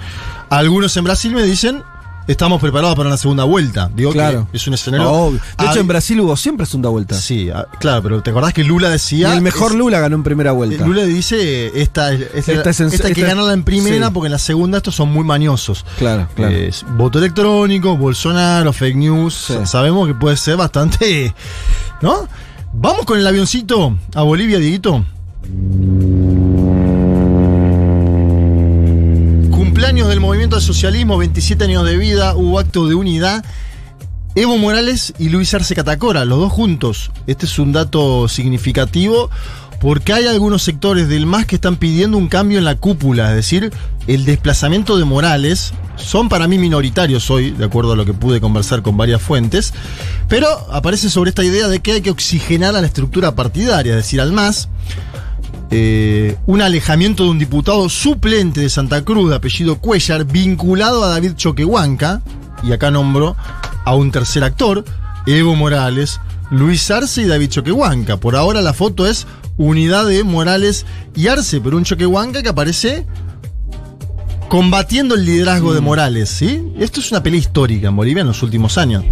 [0.50, 1.82] Algunos en Brasil me dicen,
[2.26, 3.90] estamos preparados para una segunda vuelta.
[3.94, 4.48] Digo Claro.
[4.50, 5.04] que es un escenario...
[5.06, 5.40] No, obvio.
[5.58, 7.14] De hecho, en Brasil hubo siempre segunda vuelta.
[7.16, 9.34] Sí, ah, claro, pero ¿te acordás que Lula Y decía...
[9.34, 10.86] el mejor es- Lula ganó en primera vuelta.
[10.86, 14.12] Lula dice, esta, es- esta, Esta es en- esta hay que ganarla en primera sí.
[14.14, 15.84] porque en la segunda estos son muy mañosos.
[15.98, 16.54] Claro, claro.
[16.54, 19.34] Es voto electrónico, Bolsonaro, fake news.
[19.48, 19.54] Sí.
[19.64, 21.34] Sabemos que puede ser bastante.
[22.00, 22.28] ¿No?
[22.72, 25.04] Vamos con el avioncito a Bolivia, Dieguito.
[30.12, 33.42] Del movimiento al socialismo, 27 años de vida, hubo acto de unidad.
[34.34, 37.10] Evo Morales y Luis Arce Catacora, los dos juntos.
[37.26, 39.30] Este es un dato significativo
[39.80, 43.36] porque hay algunos sectores del MAS que están pidiendo un cambio en la cúpula, es
[43.36, 43.72] decir,
[44.06, 45.72] el desplazamiento de Morales.
[45.96, 49.72] Son para mí minoritarios hoy, de acuerdo a lo que pude conversar con varias fuentes,
[50.28, 53.96] pero aparece sobre esta idea de que hay que oxigenar a la estructura partidaria, es
[53.96, 54.68] decir, al MAS.
[55.70, 61.08] Eh, un alejamiento de un diputado suplente de Santa Cruz de apellido Cuellar vinculado a
[61.08, 62.20] David Choquehuanca,
[62.62, 63.36] y acá nombro
[63.84, 64.84] a un tercer actor,
[65.26, 66.20] Evo Morales,
[66.50, 68.18] Luis Arce y David Choquehuanca.
[68.18, 69.26] Por ahora la foto es
[69.56, 70.84] unidad de Morales
[71.14, 73.06] y Arce, pero un Choquehuanca que aparece
[74.52, 76.62] combatiendo el liderazgo de Morales, ¿sí?
[76.78, 79.02] Esto es una pelea histórica en Bolivia en los últimos años.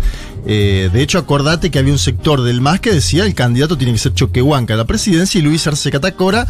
[0.45, 3.95] Eh, de hecho, acordate que había un sector del MAS que decía el candidato tiene
[3.95, 6.47] que ser Choquehuanca a la presidencia y Luis Arce Catacora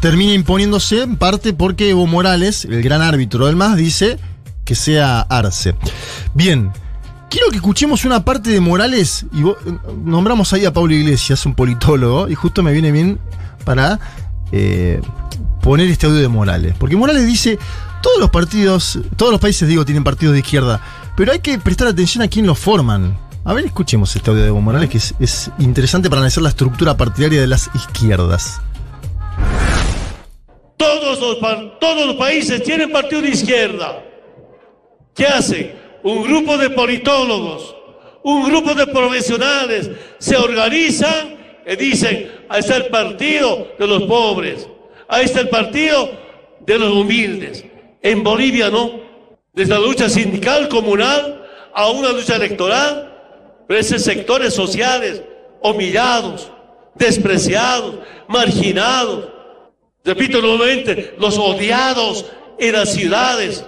[0.00, 4.18] termina imponiéndose en parte porque Evo Morales, el gran árbitro del MAS, dice
[4.64, 5.74] que sea Arce.
[6.32, 6.70] Bien,
[7.28, 9.58] quiero que escuchemos una parte de Morales y vos-
[10.02, 13.18] nombramos ahí a Pablo Iglesias, un politólogo, y justo me viene bien
[13.66, 14.00] para
[14.50, 15.02] eh,
[15.60, 16.74] poner este audio de Morales.
[16.78, 17.58] Porque Morales dice,
[18.00, 20.80] todos los partidos, todos los países, digo, tienen partidos de izquierda,
[21.16, 23.18] pero hay que prestar atención a quién los forman.
[23.44, 26.50] A ver, escuchemos este audio de Evo Morales, que es, es interesante para analizar la
[26.50, 28.60] estructura partidaria de las izquierdas.
[30.76, 34.02] Todos los países tienen partido de izquierda.
[35.14, 35.74] ¿Qué hacen?
[36.02, 37.74] Un grupo de politólogos,
[38.22, 41.36] un grupo de profesionales se organizan
[41.66, 44.66] y dicen, ahí está el partido de los pobres,
[45.08, 46.10] ahí está el partido
[46.60, 47.64] de los humildes.
[48.02, 49.00] En Bolivia no.
[49.52, 51.44] Desde la lucha sindical, comunal,
[51.74, 53.10] a una lucha electoral,
[53.66, 55.22] pero esos sectores sociales
[55.62, 56.50] humillados,
[56.94, 57.96] despreciados,
[58.28, 59.28] marginados,
[60.04, 62.26] repito nuevamente, los odiados
[62.58, 63.64] en las ciudades.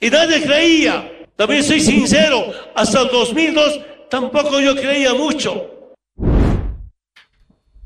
[0.00, 5.69] Y nadie creía, también soy sincero, hasta el 2002 tampoco yo creía mucho.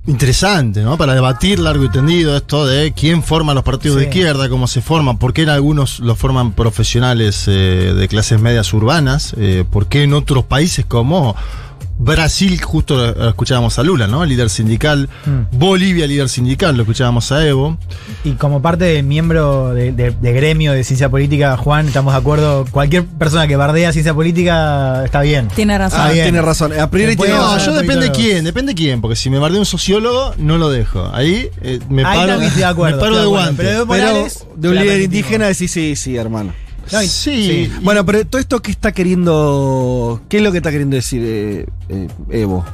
[0.06, 0.98] Interesante, ¿no?
[0.98, 4.82] Para debatir largo y tendido esto de quién forma los partidos de izquierda, cómo se
[4.82, 9.86] forman, por qué en algunos los forman profesionales eh, de clases medias urbanas, eh, por
[9.86, 11.34] qué en otros países como
[11.96, 14.24] Brasil, justo lo escuchábamos a Lula, ¿no?
[14.24, 15.56] Líder sindical, Mm.
[15.58, 17.78] Bolivia, líder sindical, lo escuchábamos a Evo.
[18.24, 22.18] Y como parte de miembro de, de- de gremio de ciencia política, Juan, estamos de
[22.18, 22.64] acuerdo.
[22.70, 25.48] Cualquier persona que bardea ciencia política está bien.
[25.54, 26.00] Tiene razón.
[26.02, 26.24] Ah, bien.
[26.24, 26.72] tiene razón.
[26.78, 28.18] A priori tiene No, usar yo depende politólogos.
[28.18, 31.08] quién, depende quién, porque si me bardea un sociólogo, no lo dejo.
[31.14, 33.62] Ahí eh, me Ahí paro, también estoy de acuerdo, me paro de de acuerdo, guante.
[33.62, 36.52] pero Pero Morales, de un líder indígena decís sí, sí, hermano.
[36.92, 40.20] No, Sí, Bueno, pero todo esto que está queriendo.
[40.28, 42.64] ¿Qué es lo que está queriendo decir eh, eh, Evo?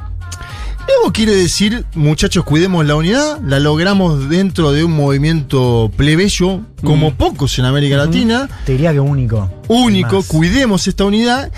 [1.02, 7.10] Evo quiere decir, muchachos, cuidemos la unidad, la logramos dentro de un movimiento plebeyo, como
[7.10, 7.14] Mm.
[7.14, 9.48] pocos en América Latina, Te diría que único.
[9.68, 10.26] único, Más.
[10.26, 11.50] cuidemos esta unidad,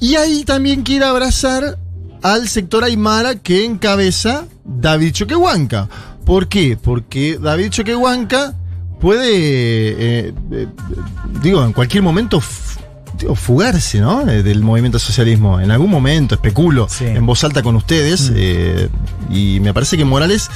[0.00, 1.78] y ahí también quiere abrazar
[2.22, 5.88] al sector Aymara que encabeza David Choquehuanca.
[6.24, 6.76] ¿Por qué?
[6.82, 8.54] Porque David Choquehuanca
[9.00, 9.28] puede,
[10.28, 10.66] eh, eh,
[11.42, 12.42] digo, en cualquier momento
[13.18, 14.28] digo, fugarse, ¿no?
[14.28, 15.60] Eh, Del movimiento socialismo.
[15.60, 17.04] En algún momento, especulo, Sí.
[17.06, 18.34] en voz alta con ustedes, Mm.
[18.36, 18.88] eh,
[19.30, 20.48] y me parece que Morales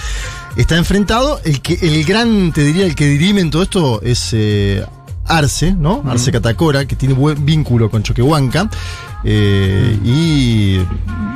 [0.57, 1.41] está enfrentado.
[1.45, 4.85] El que, el gran, te diría, el que dirime en todo esto es eh,
[5.27, 6.03] Arce, ¿no?
[6.07, 8.69] Arce Catacora, que tiene buen vínculo con Choquehuanca.
[9.27, 10.79] Eh, y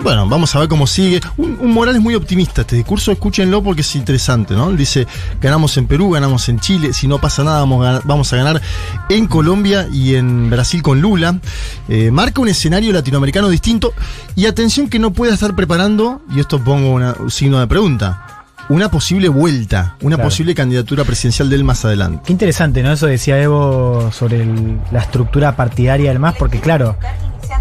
[0.02, 1.20] bueno, vamos a ver cómo sigue.
[1.38, 4.68] Un, un Morales muy optimista este discurso, escúchenlo porque es interesante, ¿no?
[4.68, 5.06] Él dice,
[5.40, 8.36] ganamos en Perú, ganamos en Chile, si no pasa nada vamos a ganar, vamos a
[8.36, 8.62] ganar
[9.08, 11.40] en Colombia y en Brasil con Lula.
[11.88, 13.94] Eh, marca un escenario latinoamericano distinto
[14.36, 18.37] y atención que no pueda estar preparando, y esto pongo una- un signo de pregunta,
[18.68, 20.28] una posible vuelta, una Claro.
[20.28, 22.22] posible candidatura presidencial de él más adelante.
[22.26, 22.92] Qué interesante, ¿no?
[22.92, 26.96] Eso decía Evo sobre el- la estructura partidaria del MAS, porque claro,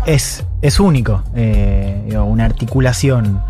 [0.05, 1.23] es, es único.
[1.35, 3.41] eh, digo, una articulación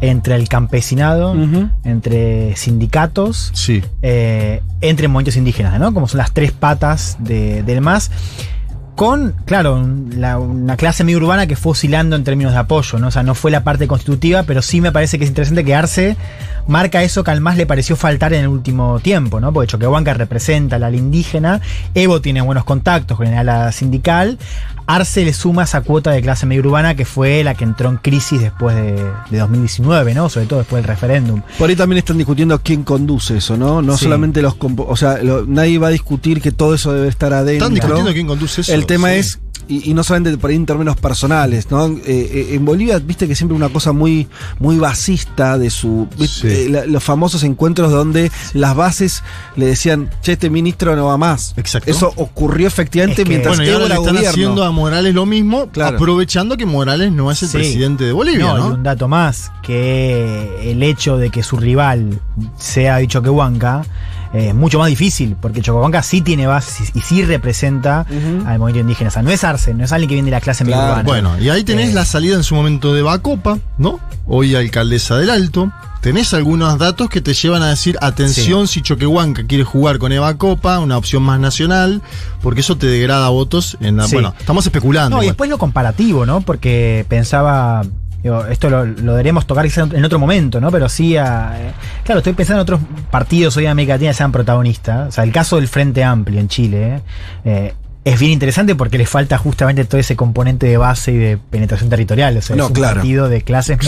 [0.00, 1.34] entre el campesinado,
[1.82, 3.52] entre sindicatos,
[4.02, 5.92] eh, entre movimientos indígenas, ¿no?
[5.92, 8.10] Como son las tres patas de- del MAS.
[8.98, 13.06] Con, claro, la- una clase medio urbana que fue oscilando en términos de apoyo, ¿no?
[13.06, 15.72] O sea, no fue la parte constitutiva, pero sí me parece que es interesante que
[15.72, 16.16] Arce
[16.66, 19.52] marca eso que al MAS le pareció faltar en el último tiempo, ¿no?
[19.52, 21.60] Porque Choquehuanca representa al indígena,
[21.94, 24.36] Evo tiene buenos contactos con el ala sindical,
[24.88, 27.98] Arce le suma esa cuota de clase medio urbana que fue la que entró en
[27.98, 28.94] crisis después de,
[29.30, 30.28] de 2019, ¿no?
[30.30, 31.42] Sobre todo después del referéndum.
[31.58, 33.82] Por ahí también están discutiendo quién conduce eso, ¿no?
[33.82, 34.04] No Sí.
[34.04, 34.56] solamente los...
[34.58, 37.66] O sea, lo- nadie va a discutir que todo eso debe estar adentro.
[37.66, 38.72] Están discutiendo quién conduce eso.
[38.72, 39.16] El tema sí.
[39.16, 39.38] es,
[39.68, 41.86] y, y no solamente por ahí en términos personales, ¿no?
[41.86, 44.26] Eh, eh, en Bolivia, viste que siempre una cosa muy,
[44.58, 46.08] muy basista de su.
[46.18, 49.22] viste, eh, la- los famosos encuentros donde las bases
[49.56, 51.54] le decían, che, este ministro no va más.
[51.56, 51.90] Exacto.
[51.90, 54.30] Eso ocurrió efectivamente mientras bueno, Evo ahora le están gobierno.
[54.30, 55.96] haciendo a Morales lo mismo, Claro.
[55.96, 57.56] aprovechando que Morales no es el Sí.
[57.58, 58.68] presidente de Bolivia, No, ¿no?
[58.68, 62.20] y un dato más, que el hecho de que su rival
[62.56, 63.84] sea de Choquehuanca
[64.32, 68.06] eh, es mucho más difícil, porque Choquehuanca sí tiene bases y sí representa
[68.46, 69.08] al movimiento indígena.
[69.08, 71.02] O sea, no es Arce, no es alguien que viene de la clase medio urbana.
[71.02, 74.00] Bueno, y ahí tenés Eh, la salida en su momento de Bacopa, ¿no?
[74.26, 75.72] Hoy alcaldesa del Alto.
[76.00, 80.32] Tenés algunos datos que te llevan a decir, atención si Choquehuanca quiere jugar con Eva
[80.38, 82.02] Copa, una opción más nacional,
[82.40, 84.06] porque eso te degrada votos en la...
[84.06, 84.14] Sí.
[84.14, 85.16] Bueno, estamos especulando.
[85.16, 86.40] No, y después lo comparativo, ¿no?
[86.40, 87.84] Porque pensaba.
[88.34, 90.70] Digo, esto lo, lo deberíamos tocar en otro momento, ¿no?
[90.70, 91.72] Pero sí, a- eh,
[92.04, 92.80] claro, estoy pensando en otros
[93.10, 95.08] partidos hoy en América Latina que sean protagonistas.
[95.08, 97.00] O sea, el caso del Frente Amplio en Chile
[97.44, 97.74] eh,
[98.04, 101.90] es bien interesante porque le falta justamente todo ese componente de base y de penetración
[101.90, 102.36] territorial.
[102.36, 102.94] O sea, No, es un claro.
[102.96, 103.86] partido de clases Sí.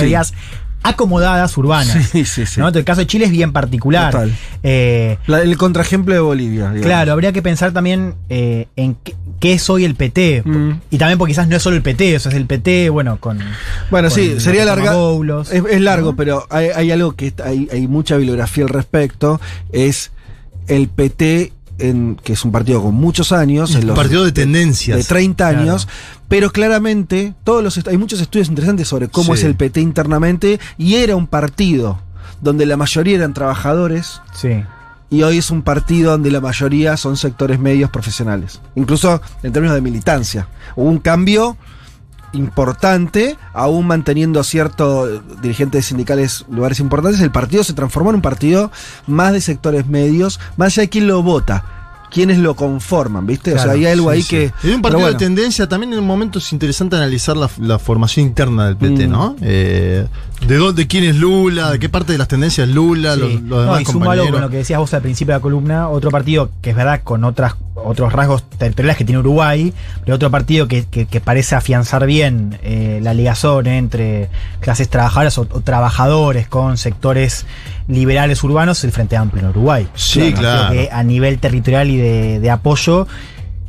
[0.83, 2.07] Acomodadas urbanas.
[2.11, 2.61] Sí, sí, sí.
[2.61, 2.67] ¿no?
[2.69, 4.11] Entonces, el caso de Chile es bien particular.
[4.13, 4.33] Total.
[4.63, 6.65] Eh, La- el contraejemplo de Bolivia.
[6.71, 6.83] digamos.
[6.83, 10.43] Claro, habría que pensar también eh, en qué, qué es hoy el PT.
[10.45, 10.71] Mm.
[10.91, 13.19] Y también porque quizás no es solo el PT, o sea, es el PT, bueno,
[13.21, 13.39] con.
[13.91, 14.61] Bueno, con sí, sería.
[14.75, 15.53] Boulos.
[15.53, 19.41] Es, es largo, pero hay, hay algo que hay, hay mucha bibliografía al respecto.
[19.73, 20.11] Es
[20.67, 23.75] el PT, en, que es un partido con muchos años.
[23.75, 24.97] Un partido de tendencias.
[24.99, 25.61] De 30 Claro.
[25.63, 25.89] años.
[26.29, 29.41] Pero claramente, todos los hay muchos estudios interesantes sobre cómo Sí.
[29.41, 30.61] es el PT internamente.
[30.79, 32.01] Y era un partido
[32.41, 34.21] donde la mayoría eran trabajadores.
[34.35, 34.63] Sí.
[35.11, 38.61] Y hoy es un partido donde la mayoría son sectores medios profesionales.
[38.77, 40.47] Incluso en términos de militancia.
[40.77, 41.57] Hubo un cambio
[42.33, 48.71] importante, aún manteniendo ciertos dirigentes sindicales lugares importantes, el partido se transformó en un partido
[49.07, 51.65] más de sectores medios, más allá de quién lo vota,
[52.11, 53.55] quiénes lo conforman, ¿viste?
[53.55, 54.29] o sea, hay algo sí, ahí sí.
[54.29, 54.45] que...
[54.69, 55.19] Es un partido bueno.
[55.19, 55.69] de tendencia.
[55.69, 59.11] También en un momento es interesante analizar la, la formación interna del PT, Mm.
[59.11, 59.37] ¿no?
[59.41, 60.07] Eh,
[60.47, 63.21] de dónde, quién es Lula, de qué parte de las tendencias es Lula, Sí.
[63.21, 64.31] los, los No, demás y compañeros.
[64.31, 67.01] con lo que decías vos al principio de la columna, otro partido que es verdad
[67.05, 69.73] con otras otros rasgos territoriales que tiene Uruguay,
[70.05, 74.29] pero otro partido que, que- que parece afianzar bien eh, la ligación entre
[74.61, 77.47] clases trabajadoras o, o trabajadores con sectores
[77.89, 79.89] liberales urbanos el Frente Amplio en Uruguay.
[79.95, 80.73] Sí, claro.
[80.75, 83.07] Que a nivel territorial y de, de apoyo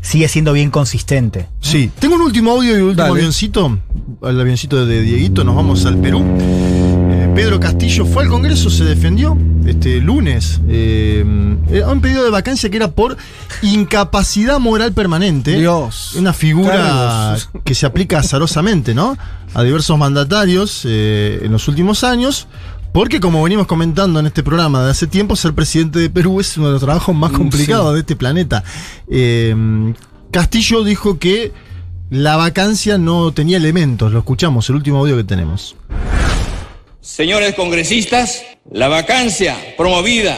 [0.01, 1.47] sigue siendo bien consistente.
[1.59, 3.19] Sí, tengo un último audio y un último Dale.
[3.19, 3.79] avioncito.
[4.23, 6.23] El avioncito de Dieguito, nos vamos al Perú.
[6.39, 10.59] Eh, Pedro Castillo fue al Congreso, se defendió este lunes.
[10.67, 13.17] Eh, un pedido de vacancia que era por
[13.61, 15.57] incapacidad moral permanente.
[15.57, 16.15] Dios.
[16.15, 17.49] Una figura Carlos.
[17.63, 19.17] que se aplica azarosamente, ¿no?
[19.53, 22.47] A diversos mandatarios eh, en los últimos años.
[22.93, 26.57] Porque como venimos comentando en este programa de hace tiempo, ser presidente de Perú es
[26.57, 27.93] uno de los trabajos más Mm, complicados sí.
[27.93, 28.63] de este planeta.
[29.09, 29.55] Eh,
[30.31, 31.53] Castillo dijo que
[32.09, 34.11] la vacancia no tenía elementos.
[34.11, 35.75] Lo escuchamos, el último audio que tenemos.
[36.99, 40.37] Señores congresistas, la vacancia promovida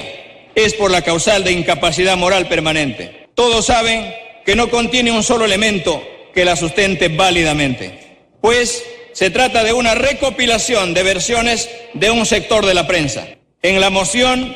[0.55, 3.29] es por la causal de incapacidad moral permanente.
[3.35, 4.13] Todos saben
[4.45, 6.01] que no contiene un solo elemento
[6.35, 12.65] que la sustente válidamente, pues se trata de una recopilación de versiones de un sector
[12.65, 13.25] de la prensa.
[13.61, 14.55] En la moción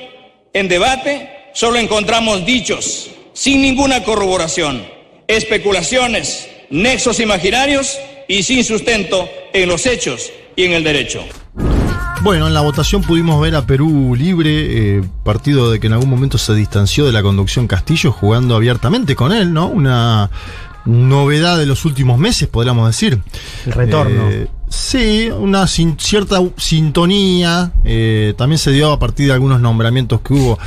[0.54, 4.86] en debate solo encontramos dichos, sin ninguna corroboración,
[5.28, 7.98] especulaciones, nexos imaginarios
[8.28, 11.24] y sin sustento en los hechos y en el derecho.
[12.22, 16.10] bueno, en la votación pudimos ver a Perú libre, eh, partido de que en algún
[16.10, 19.68] momento se distanció de la conducción Castillo, jugando abiertamente con él, ¿no?
[19.68, 20.30] Una
[20.88, 23.22] novedad de los últimos meses, podríamos decir.
[23.66, 24.30] El retorno.
[24.30, 27.72] Eh, sí, una sin- cierta sintonía.
[27.84, 30.58] eh, también se dio a partir de algunos nombramientos que hubo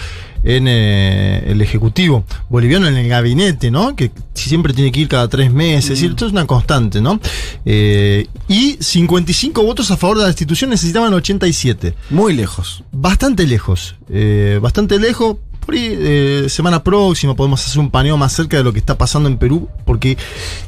[0.42, 3.94] en eh, el Ejecutivo boliviano, en el gabinete, ¿no?
[3.94, 5.84] Que siempre tiene que ir cada tres meses.
[5.84, 7.20] Es decir, esto es una constante, ¿no?
[7.66, 11.94] Eh, y 55 votos a favor de la destitución necesitaban 87.
[12.10, 12.84] Muy lejos.
[12.92, 13.96] Bastante lejos.
[14.08, 15.36] eh, bastante lejos.
[15.76, 19.38] Eh, semana próxima podemos hacer un paneo más cerca de lo que está pasando en
[19.38, 20.16] Perú, porque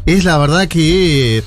[0.06, 1.44] es la verdad que eh,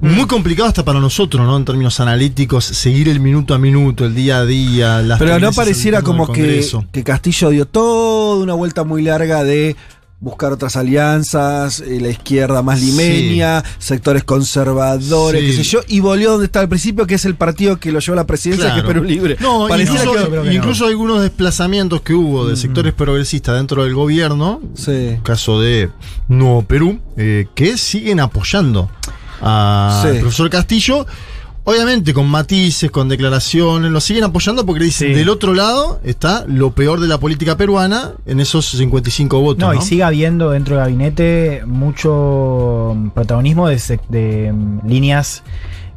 [0.00, 1.56] muy complicado hasta para nosotros, ¿no?
[1.56, 5.02] En términos analíticos, seguir el minuto a minuto, el día a día.
[5.02, 9.76] Las Pero no pareciera como que, que Castillo dio toda una vuelta muy larga de
[10.20, 15.46] buscar otras alianzas, eh, la izquierda más limeña, sectores conservadores, Sí.
[15.46, 18.00] qué sé yo, y volvió donde estaba al principio, que es el partido que lo
[18.00, 18.82] llevó a la presidencia, Claro.
[18.82, 19.36] que es Perú Libre.
[19.40, 20.12] No, incluso,
[20.44, 24.60] que- incluso algunos desplazamientos que hubo de sectores progresistas dentro del gobierno,
[25.22, 25.90] caso de
[26.28, 28.90] Nuevo Perú, eh, que siguen apoyando
[29.40, 30.20] al Sí.
[30.20, 31.06] profesor Castillo.
[31.64, 36.70] Obviamente con matices, con declaraciones, lo siguen apoyando porque dicen, del otro lado está lo
[36.70, 39.60] peor de la política peruana en esos 55 votos.
[39.60, 45.42] No, No, y sigue habiendo dentro del gabinete mucho protagonismo de, de, mm, líneas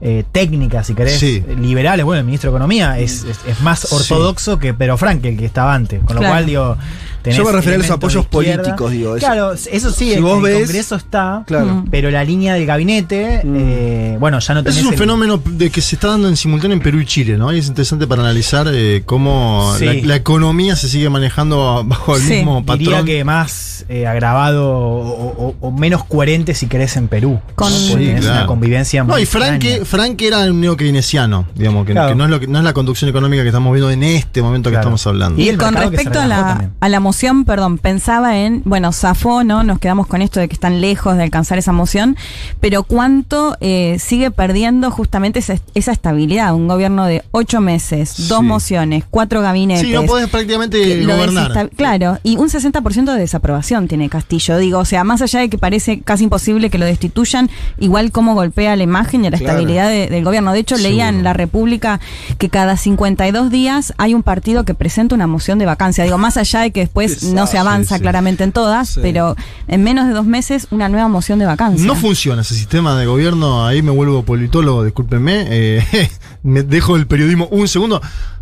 [0.05, 1.41] eh, técnicas, si querés, Sí.
[1.61, 2.05] liberales.
[2.05, 3.87] Bueno, el ministro de Economía es, es- es más Sí.
[3.95, 6.01] ortodoxo que Pedro Frank, el que estaba antes.
[6.03, 6.33] Con lo Claro.
[6.35, 6.77] cual, digo.
[7.23, 9.25] tenés Yo me refería a los apoyos políticos, digo, eso.
[9.25, 11.43] Claro, eso sí, Si vos el ves- Congreso está.
[11.47, 11.67] Claro.
[11.67, 11.85] Mm.
[11.89, 14.75] Pero la línea del gabinete, eh, bueno, ya no tenés.
[14.75, 17.05] Ese es un el- fenómeno de que se está dando en simultáneo en Perú y
[17.05, 17.53] Chile, ¿no?
[17.53, 19.85] Y es interesante para analizar eh, cómo Sí.
[19.85, 22.79] la, la economía se sigue manejando bajo el Sí, mismo patrón.
[22.79, 27.39] Diría que más eh, agravado o, o- o menos coherente si querés en Perú.
[27.55, 28.31] Con- Sí, claro.
[28.31, 29.63] una convivencia No, muy y Frank.
[29.93, 32.09] Frank era un neokeynesiano, digamos, que, Claro.
[32.09, 34.41] que no, es lo que- no es la conducción económica que estamos viendo en este
[34.41, 35.39] momento que estamos hablando.
[35.39, 39.63] Y con respecto a la, a la moción, perdón, pensaba en, bueno, zafó, ¿no?
[39.63, 42.17] Nos quedamos con esto de que están lejos de alcanzar esa moción,
[42.59, 46.55] pero cuánto eh, sigue perdiendo justamente esa, esa estabilidad.
[46.55, 48.45] Un gobierno de ocho meses, dos Sí.
[48.45, 49.85] mociones, cuatro gabinetes.
[49.85, 51.69] Sí, no podés prácticamente gobernar.
[51.75, 54.57] Claro, y un 60% de desaprobación tiene Castillo.
[54.57, 58.33] Digo, o sea, más allá de que parece casi imposible que lo destituyan, igual cómo
[58.33, 59.51] golpea la imagen y la Claro.
[59.53, 60.53] estabilidad de- del gobierno.
[60.53, 61.99] De hecho, leía en La República
[62.37, 66.03] que cada 52 días hay un partido que presenta una moción de vacancia.
[66.03, 68.01] Digo, más allá de que después no se avanza Sí, sí.
[68.01, 68.99] claramente en todas, Sí.
[69.01, 69.35] pero
[69.67, 71.85] en menos de dos meses una nueva moción de vacancia.
[71.85, 76.09] No funciona ese sistema de gobierno, ahí me vuelvo politólogo, discúlpenme, eh,
[76.43, 78.01] me dejo el periodismo un segundo.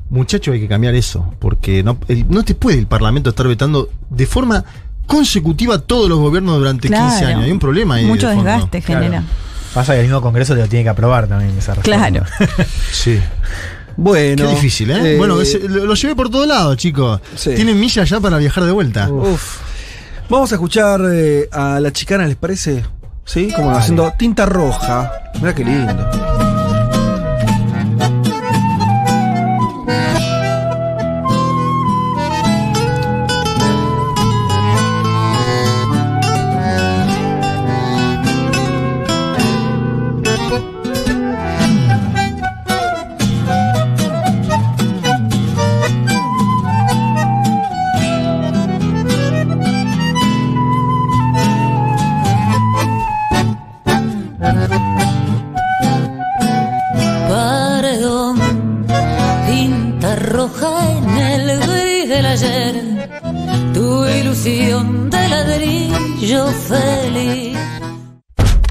[0.09, 3.89] Muchachos, hay que cambiar eso, porque no, el- no te puede el Parlamento estar vetando
[4.09, 4.65] de forma
[5.07, 7.27] consecutiva todos los gobiernos durante 15 Claro.
[7.27, 7.43] años.
[7.43, 8.05] Hay un problema ahí.
[8.05, 9.23] Mucho de desgaste genera.
[9.73, 12.09] Pasa que el mismo Congreso te lo tiene que aprobar también esa reforma.
[12.09, 12.25] Claro.
[12.91, 13.19] Sí.
[13.97, 14.45] Bueno.
[14.45, 15.13] Qué difícil, ¿eh?
[15.13, 17.19] eh, bueno, lo, lo llevé por todos lados, chicos.
[17.35, 17.53] Sí.
[17.55, 19.09] Tienen millas ya para viajar de vuelta.
[19.09, 19.57] Uf.
[20.29, 22.83] Vamos a escuchar eh, a la chicana, ¿les parece?
[23.25, 23.51] ¿Sí?
[23.55, 25.11] Como haciendo tinta roja.
[25.35, 25.93] Mira qué lindo.
[66.21, 67.57] Ladrillo feliz.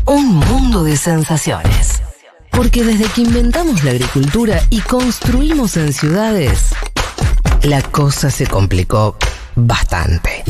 [0.07, 2.03] Un mundo de sensaciones.
[2.51, 6.71] Porque desde que inventamos la agricultura y construimos en ciudades,
[7.63, 9.17] la cosa se complicó
[9.57, 10.45] bastante.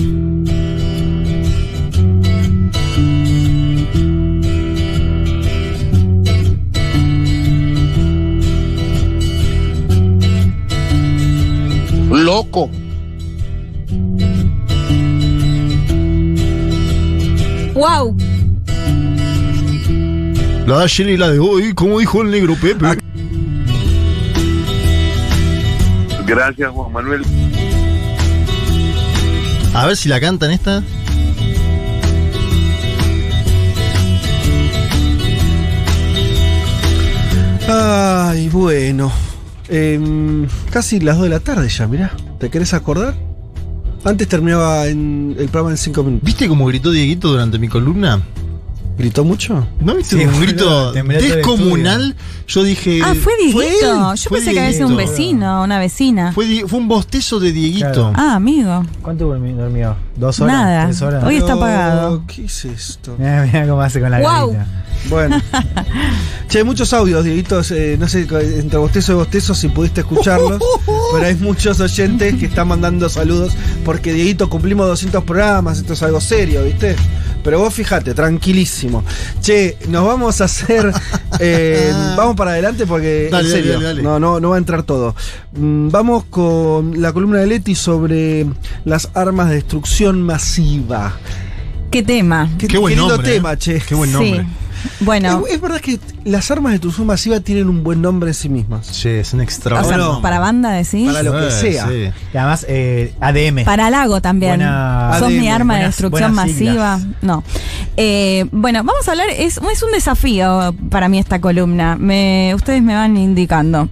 [12.10, 12.70] Loco.
[17.80, 18.14] ¡Wow!
[20.66, 22.98] La de ayer y la de hoy, como dijo el negro Pepe.
[26.26, 27.22] Gracias, Juan Manuel.
[29.72, 30.82] A ver si la cantan esta.
[37.66, 39.10] Ay, bueno.
[39.70, 42.10] Em, casi las 2 de la tarde ya, mirá.
[42.38, 43.29] ¿Te querés acordar?
[44.02, 46.26] Antes terminaba en el programa en 5 minutos.
[46.26, 48.22] ¿Viste cómo gritó Dieguito durante mi columna?
[49.00, 49.66] ¿Gritó mucho?
[49.80, 52.14] ¿No viste Sí, un grito descomunal?
[52.46, 53.00] Yo dije.
[53.02, 54.14] Ah, fue Dieguito.
[54.14, 55.12] Yo fue pensé que había sido un Dieguito.
[55.16, 56.32] vecino, una vecina.
[56.32, 58.12] Fue, Di- fue un bostezo de Dieguito.
[58.14, 58.84] Ah, amigo.
[59.00, 59.56] ¿Cuánto durmió?
[59.56, 59.96] durmió?
[60.16, 60.54] ¿Dos horas?
[60.54, 60.84] Nada.
[60.84, 61.24] ¿Tres horas?
[61.24, 62.24] Hoy está apagado.
[62.26, 63.16] ¿Qué es esto?
[63.18, 64.66] Mira, mira cómo hace con la garita.
[65.08, 65.40] Bueno.
[66.48, 67.70] che, hay muchos audios, Dieguitos.
[67.70, 68.26] eh, no sé,
[68.58, 70.60] entre bostezo y bostezo si pudiste escucharlos.
[71.14, 73.54] pero hay muchos oyentes que están mandando saludos.
[73.82, 75.78] Porque, Dieguito, cumplimos 200 programas.
[75.78, 76.96] Esto es algo serio, ¿viste?
[77.42, 79.04] Pero vos fíjate, tranquilísimo.
[79.40, 80.92] Che, nos vamos a hacer.
[81.40, 83.28] eh, vamos para adelante porque.
[83.30, 83.72] Dale, en serio.
[83.74, 84.02] dale, dale.
[84.02, 85.14] No, no, no va a entrar todo.
[85.52, 88.46] Mm, vamos con la columna de Leti sobre
[88.84, 91.16] las armas de destrucción masiva.
[91.90, 92.48] ¿Qué tema?
[92.58, 93.58] Qué, Qué buen qué lindo nombre, tema, eh.
[93.58, 93.80] che.
[93.80, 94.40] Qué buen Sí.
[95.00, 98.34] Bueno, Es, es verdad que las armas de destrucción masiva tienen un buen nombre en
[98.34, 98.86] sí mismas.
[98.86, 100.22] Sí, es un o sea, no.
[100.22, 101.06] para banda decís.
[101.06, 101.88] Para lo que sea.
[101.88, 102.10] sí.
[102.32, 103.64] Y además, eh, ADM.
[103.64, 104.52] Para Lago también.
[104.58, 106.98] Buena- Sos mi arma de destrucción masiva.
[106.98, 107.22] siglas.
[107.22, 107.42] No.
[107.96, 109.28] Eh, bueno, vamos a hablar.
[109.30, 111.96] Es, es un desafío para mí esta columna.
[111.96, 113.88] Me, ustedes me van indicando.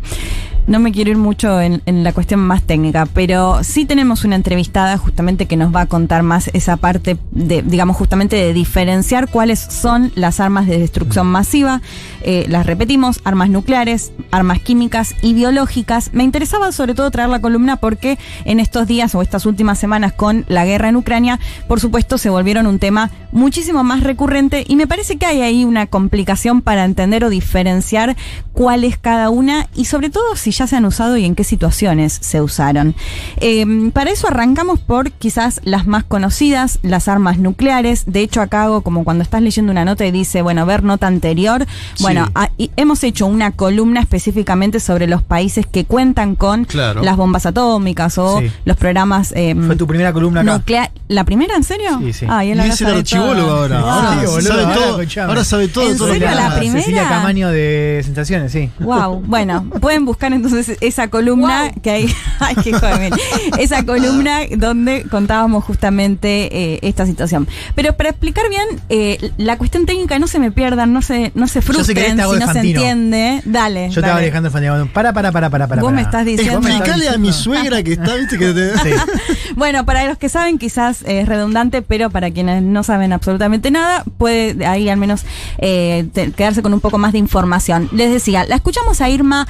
[0.68, 4.36] No me quiero ir mucho en, en la cuestión más técnica, pero sí tenemos una
[4.36, 9.30] entrevistada justamente que nos va a contar más esa parte de, digamos, justamente de diferenciar
[9.30, 11.80] cuáles son las armas de destrucción masiva.
[12.20, 16.10] Eh, las repetimos, armas nucleares, armas químicas y biológicas.
[16.12, 20.12] Me interesaba sobre todo traer la columna porque en estos días o estas últimas semanas
[20.12, 24.76] con la guerra en Ucrania, por supuesto, se volvieron un tema muchísimo más recurrente y
[24.76, 28.16] me parece que hay ahí una complicación para entender o diferenciar
[28.52, 31.44] cuál es cada una y sobre todo si ya se han usado y en qué
[31.44, 32.94] situaciones se usaron.
[33.38, 38.04] Eh, para eso arrancamos por quizás las más conocidas, las armas nucleares.
[38.06, 41.06] De hecho, acá hago como cuando estás leyendo una nota y dice, bueno, ver nota
[41.06, 41.66] anterior.
[42.00, 42.32] Bueno, Sí.
[42.34, 47.02] ah, y hemos hecho una columna específicamente sobre los países que cuentan con Claro.
[47.02, 48.50] las bombas atómicas o Sí.
[48.64, 50.90] los programas eh, Fue tu primera columna acá.
[51.08, 51.98] ¿La primera, en serio?
[52.02, 52.24] Sí, sí.
[52.26, 53.56] Él Y ahora es el sabe archivólogo todo.
[53.60, 53.80] ahora.
[53.80, 53.88] Wow.
[53.90, 55.24] Ahora Sí, boludo, sabe ahora todo.
[55.28, 55.84] Ahora sabe todo.
[55.84, 56.78] de ¿En todo serio que la primera?
[56.80, 58.70] Cecilia Camaño de Sensaciones, sí.
[58.80, 60.47] Wow, bueno, pueden buscar entonces
[60.80, 63.12] esa columna que hay, ay, qué joven,
[63.58, 67.48] esa columna donde contábamos justamente eh, esta situación.
[67.74, 71.48] Pero para explicar bien, eh, la cuestión técnica no se me pierdan, no se, no
[71.48, 72.80] se frustren querés te hago si no se Fantino.
[72.80, 73.42] entiende.
[73.44, 73.90] Dale.
[73.90, 74.86] Yo te hago Alejandro Fandiano.
[74.92, 75.80] Para, para, para, para, para.
[75.82, 75.96] Vos para.
[75.96, 78.78] me estás diciendo- me estás Explicale a mi diciendo- suegra que está, viste, que te.
[78.78, 78.90] Sí.
[79.56, 84.04] Bueno, para los que saben, quizás es redundante, pero para quienes no saben absolutamente nada,
[84.16, 85.24] puede ahí al menos
[85.58, 87.88] eh, te- quedarse con un poco más de información.
[87.92, 89.48] Les decía, la escuchamos a Irma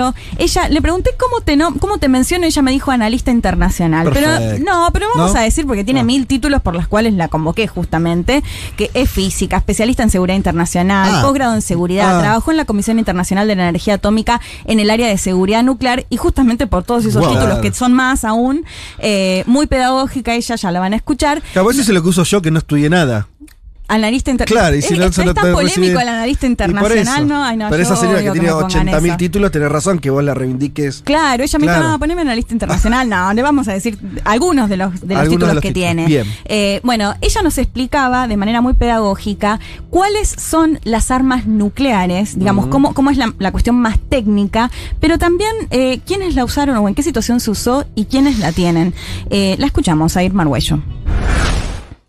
[0.00, 0.14] Argüello.
[0.38, 4.10] Ella, le pregunté cómo te, no, cómo te menciono, ella me dijo analista internacional.
[4.12, 4.28] Pero
[4.60, 5.38] no, pero vamos ¿No?
[5.38, 6.04] a decir, porque tiene Ah.
[6.04, 8.42] mil títulos por los cuales la convoqué justamente,
[8.76, 11.22] que es física, especialista en seguridad internacional, Ah.
[11.22, 12.20] posgrado en seguridad, Ah.
[12.20, 16.06] trabajó en la Comisión Internacional de la Energía Atómica en el área de seguridad nuclear
[16.10, 17.34] y justamente por todos esos Wow.
[17.34, 18.64] títulos que son más aún,
[18.98, 21.42] eh, muy pedagógica, ella ya la van a escuchar.
[21.52, 23.28] Claro, eso es lo que uso yo que no estudié nada.
[23.94, 24.78] Analista Claro, internacional.
[24.78, 27.24] y si es, no es se lo tan polémico recibe- el analista internacional, eso.
[27.26, 27.44] ¿no?
[27.44, 29.16] Ay, no, Pero esa señora que tiene me pongan 80.000 eso.
[29.16, 31.02] títulos, tenés razón que vos la reivindiques.
[31.04, 31.80] Claro, ella me Claro.
[31.82, 33.08] dijo, no, poneme analista internacional.
[33.12, 35.86] No, le vamos a decir algunos de los, de los títulos de los que títulos.
[35.88, 36.06] tiene.
[36.06, 36.26] Bien.
[36.46, 39.60] Eh, bueno, ella nos explicaba de manera muy pedagógica
[39.90, 44.70] cuáles son las armas nucleares, digamos, cómo, cómo es la, la cuestión más técnica,
[45.00, 48.52] pero también eh, quiénes la usaron o en qué situación se usó y quiénes la
[48.52, 48.94] tienen.
[49.30, 50.80] Eh, la escuchamos a Irma Arguello.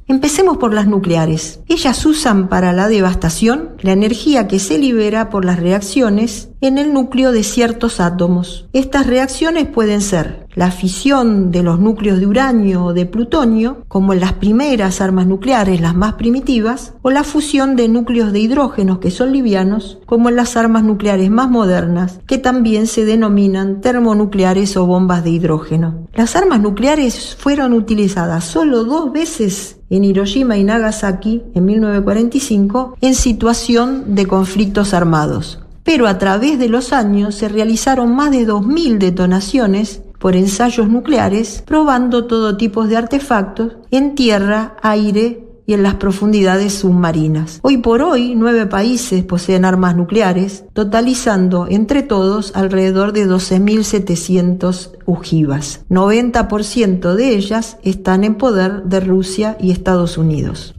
[0.08, 1.62] Empecemos por las nucleares.
[1.68, 6.94] Ellas usan para la devastación la energía que se libera por las reacciones en el
[6.94, 8.68] núcleo de ciertos átomos.
[8.74, 14.14] Estas reacciones pueden ser la fisión de los núcleos de uranio o de plutonio, como
[14.14, 19.00] en las primeras armas nucleares, las más primitivas, o la fusión de núcleos de hidrógenos
[19.00, 24.78] que son livianos, como en las armas nucleares más modernas, que también se denominan termonucleares
[24.78, 26.08] o bombas de hidrógeno.
[26.14, 33.16] Las armas nucleares fueron utilizadas solo dos veces en Hiroshima y Nagasaki en 1945 en
[33.16, 35.60] situación de conflictos armados.
[35.84, 41.62] Pero a través de los años se realizaron más de 2.000 detonaciones por ensayos nucleares,
[41.68, 47.60] probando todo tipo de artefactos en tierra, aire y en las profundidades submarinas.
[47.62, 55.82] Hoy por hoy, nueve países poseen armas nucleares, totalizando entre todos alrededor de 12.700 ojivas.
[55.90, 60.74] 90% de ellas están en poder de Rusia y Estados Unidos.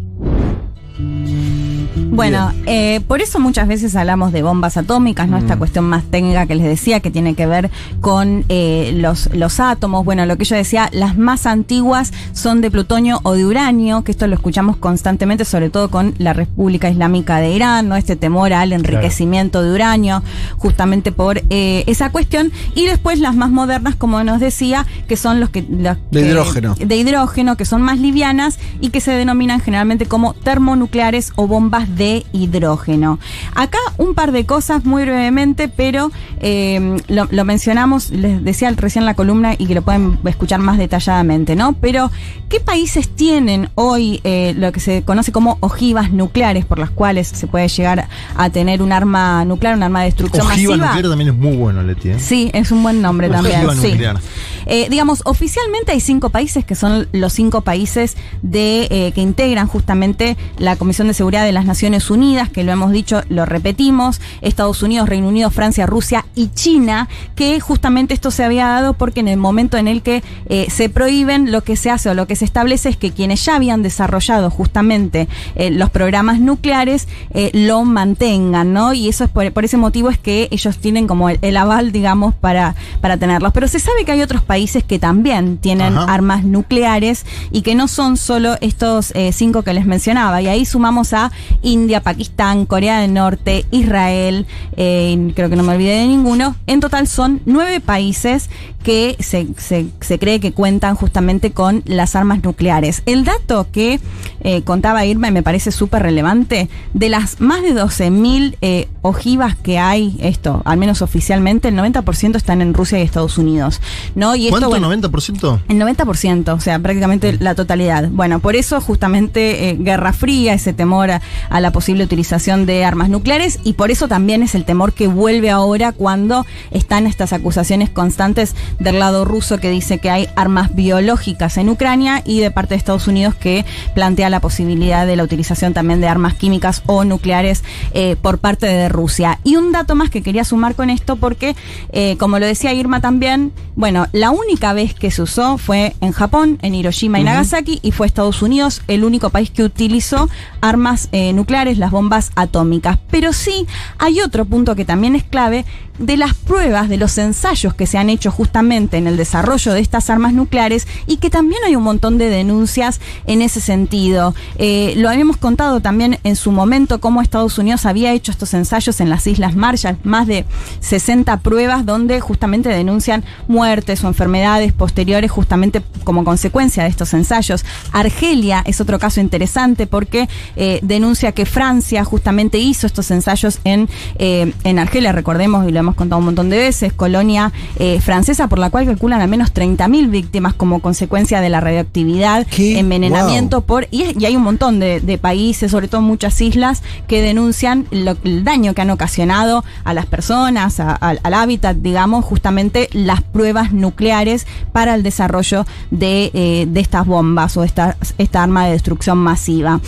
[2.14, 5.36] Bueno, eh, por eso muchas veces hablamos de bombas atómicas, ¿no?
[5.36, 5.40] Mm.
[5.40, 7.70] Esta cuestión más técnica que les decía, que tiene que ver
[8.00, 10.04] con eh, los, los átomos.
[10.04, 14.12] Bueno, lo que yo decía, las más antiguas son de plutonio o de uranio, que
[14.12, 17.96] esto lo escuchamos constantemente, sobre todo con la República Islámica de Irán, ¿no?
[17.96, 20.22] Este temor al enriquecimiento de uranio,
[20.56, 22.52] justamente por eh, esa cuestión.
[22.74, 25.62] Y después las más modernas, como nos decía, que son los que...
[25.62, 26.74] los De que- hidrógeno.
[26.78, 31.94] de hidrógeno, que son más livianas y que se denominan generalmente como termonucleares o bombas
[31.96, 33.18] de hidrógeno.
[33.54, 36.10] Acá un par de cosas muy brevemente, pero
[36.40, 40.78] eh, lo, lo mencionamos, les decía recién la columna y que lo pueden escuchar más
[40.78, 41.74] detalladamente, ¿no?
[41.74, 42.10] Pero,
[42.48, 47.28] ¿qué países tienen hoy eh, lo que se conoce como ojivas nucleares por las cuales
[47.28, 50.86] se puede llegar a tener un arma nuclear, un arma de destrucción Ojiva masiva?
[50.88, 52.10] nuclear también es muy bueno, Leti.
[52.10, 52.18] ¿eh?
[52.18, 53.66] Sí, es un buen nombre también.
[53.66, 53.90] Ojiva sí.
[53.92, 54.20] nuclear.
[54.66, 60.36] Eh, digamos, oficialmente hay cinco países que son los cinco países de que integran justamente
[60.58, 64.82] la Comisión de Seguridad de las Naciones Unidas, que lo hemos dicho, lo repetimos, Estados
[64.82, 69.28] Unidos, Reino Unido, Francia, Rusia y China, que justamente esto se había dado porque en
[69.28, 72.36] el momento en el que eh, se prohíben, lo que se hace o lo que
[72.36, 77.84] se establece es que quienes ya habían desarrollado justamente eh, los programas nucleares eh, lo
[77.84, 78.92] mantengan, ¿no?
[78.92, 81.92] Y eso es por, por ese motivo es que ellos tienen como el, el aval,
[81.92, 83.52] digamos, para, para tenerlos.
[83.52, 86.12] Pero se sabe que hay otros países que también tienen Ajá.
[86.12, 90.42] armas nucleares y que no son solo estos cinco que les mencionaba.
[90.42, 91.30] Y ahí sumamos a
[91.62, 94.46] India, Pakistán, Corea del Norte, Israel,
[94.76, 96.56] eh, creo que no me olvidé de ninguno.
[96.66, 98.50] En total son nueve países
[98.82, 103.02] que se, se- se cree que cuentan justamente con las armas nucleares.
[103.06, 103.98] El dato que
[104.40, 109.56] eh, contaba Irma y me parece súper relevante, de las más de 12.000 eh, ojivas
[109.56, 113.80] que hay, esto, al menos oficialmente, el 90% están en Rusia y Estados Unidos.
[114.14, 114.36] ¿no?
[114.36, 114.68] Y esto, ¿Cuánto?
[114.68, 115.60] bueno, ¿90%?
[115.68, 118.08] el 90%, o sea, prácticamente la totalidad.
[118.10, 122.84] Bueno, por eso justamente eh, Guerra Fría, ese temor a, a la posible utilización de
[122.84, 127.32] armas nucleares y por eso también es el temor que vuelve ahora cuando están estas
[127.32, 132.52] acusaciones constantes del lado ruso que dice que hay armas biológicas en Ucrania y de
[132.52, 136.82] parte de Estados Unidos que plantea la posibilidad de la utilización también de armas químicas
[136.86, 139.40] o nucleares eh, por parte de Rusia.
[139.42, 141.56] Y un dato más que quería sumar con esto porque,
[141.92, 146.12] eh, como lo decía Irma también, bueno, la única vez que se usó fue en
[146.12, 147.24] Japón, en Hiroshima y.
[147.24, 150.28] Nagasaki, y fue Estados Unidos el único país que utilizó
[150.60, 152.98] armas eh, nucleares, las bombas atómicas.
[153.10, 153.66] Pero sí
[153.98, 155.64] hay otro punto que también es clave
[155.98, 159.80] de las pruebas, de los ensayos que se han hecho justamente en el desarrollo de
[159.80, 164.34] estas armas nucleares y que también hay un montón de denuncias en ese sentido.
[164.56, 169.00] Eh, lo habíamos contado también en su momento cómo Estados Unidos había hecho estos ensayos
[169.00, 170.44] en las Islas Marshall, más de
[170.80, 177.64] 60 pruebas donde justamente denuncian muertes o enfermedades posteriores justamente como consecuencia de estos ensayos.
[177.92, 183.88] Argelia es otro caso interesante porque eh, denuncia que Francia justamente hizo estos ensayos en,
[184.18, 188.48] eh, en Argelia, recordemos, y lo hemos contado un montón de veces, colonia eh, francesa
[188.48, 192.46] por la cual calculan al menos 30.000 víctimas como consecuencia de la radioactividad,
[192.76, 193.86] envenenamiento por...
[193.90, 198.16] Y, y hay un montón de, de países, sobre todo muchas islas, que denuncian lo-
[198.24, 203.22] el daño que han ocasionado a las personas, a- al- al hábitat, digamos, justamente las
[203.22, 208.72] pruebas nucleares para el desarrollo de, eh, de estas bombas o esta, esta arma de
[208.72, 209.80] destrucción masiva.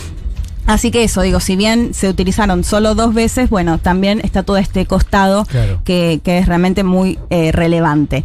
[0.67, 4.57] Así que eso, digo, si bien se utilizaron solo dos veces, bueno, también está todo
[4.57, 5.81] este costado Claro.
[5.83, 8.23] que, que es realmente muy eh, relevante.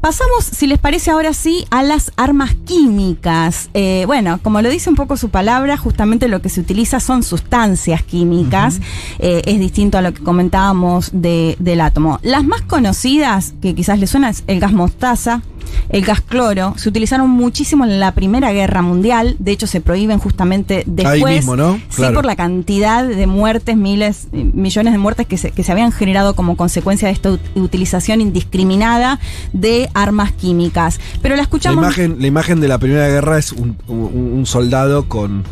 [0.00, 3.70] Pasamos, si les parece ahora sí, a las armas químicas.
[3.74, 7.22] Eh, bueno, como lo dice un poco su palabra, justamente lo que se utiliza son
[7.22, 8.80] sustancias químicas.
[9.18, 12.20] Eh, es distinto a lo que comentábamos de- del átomo.
[12.22, 15.42] Las más conocidas, que quizás les suena, es el gas mostaza,
[15.88, 19.36] el gas cloro, se utilizaron muchísimo en la Primera Guerra Mundial.
[19.38, 21.24] De hecho, se prohíben justamente después.
[21.24, 21.80] Ahí mismo, ¿no?
[21.90, 25.72] Sí, por la cantidad de muertes, miles, eh, millones de muertes que se, que se
[25.72, 29.18] habían generado como consecuencia de esta ut- utilización indiscriminada
[29.52, 31.00] de armas químicas.
[31.22, 31.82] Pero la La escuchamos.
[31.84, 35.44] imagen, la imagen de la Primera Guerra es un, un- un soldado con,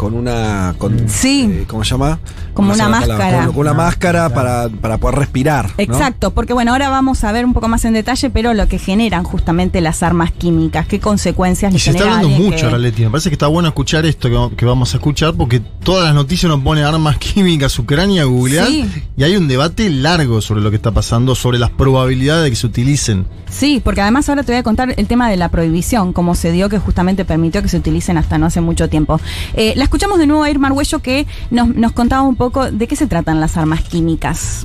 [0.00, 0.74] con una.
[0.78, 1.64] Con, sí.
[1.68, 2.18] ¿Cómo se llama?
[2.54, 3.44] Como una máscara.
[3.44, 5.66] Con, con una máscara para, para poder respirar.
[5.66, 5.74] ¿no?
[5.76, 8.78] Exacto, porque bueno, ahora vamos a ver un poco más en detalle, pero lo que
[8.78, 12.78] generan justamente las armas químicas, qué consecuencias Y le se está hablando mucho que- ahora,
[12.78, 13.02] Leti.
[13.02, 16.06] Me parece que está bueno escuchar esto que, va- que vamos a escuchar porque todas
[16.06, 18.66] las noticias nos ponen armas químicas Ucrania, googlear.
[18.68, 18.88] Sí.
[19.18, 22.56] Y hay un debate largo sobre lo que está pasando, sobre las probabilidades de que
[22.56, 23.26] se utilicen.
[23.50, 26.52] Sí, porque además ahora te voy a contar el tema de la prohibición, cómo se
[26.52, 29.20] dio que justamente permitió que se utilicen hasta no hace mucho tiempo.
[29.54, 32.86] Eh, la escuchamos de nuevo a Irma Arguello que nos, nos contaba un poco de
[32.86, 34.64] qué se tratan las armas químicas.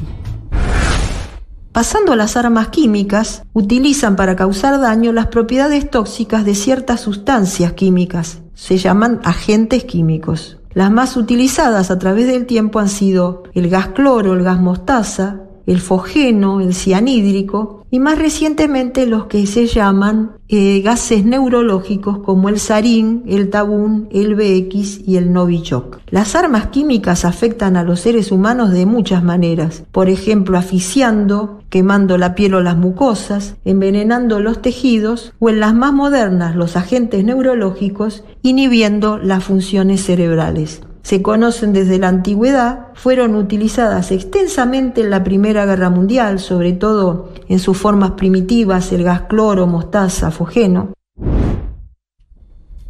[1.72, 7.73] Pasando a las armas químicas, utilizan para causar daño las propiedades tóxicas de ciertas sustancias
[7.73, 8.43] químicas.
[8.53, 10.60] Se llaman agentes químicos.
[10.76, 15.41] Las más utilizadas a través del tiempo han sido el gas cloro, el gas mostaza,
[15.65, 22.49] el fogeno, el cianhídrico y más recientemente los que se llaman eh, gases neurológicos como
[22.49, 25.99] el sarín, el tabún, el BX y el Novichok.
[26.09, 32.17] Las armas químicas afectan a los seres humanos de muchas maneras, por ejemplo asfixiando, quemando
[32.17, 37.23] la piel o las mucosas, envenenando los tejidos o en las más modernas los agentes
[37.23, 45.23] neurológicos inhibiendo las funciones cerebrales se conocen desde la antigüedad, fueron utilizadas extensamente en la
[45.23, 50.94] Primera Guerra Mundial, sobre todo en sus formas primitivas, el gas cloro, mostaza, fogeno.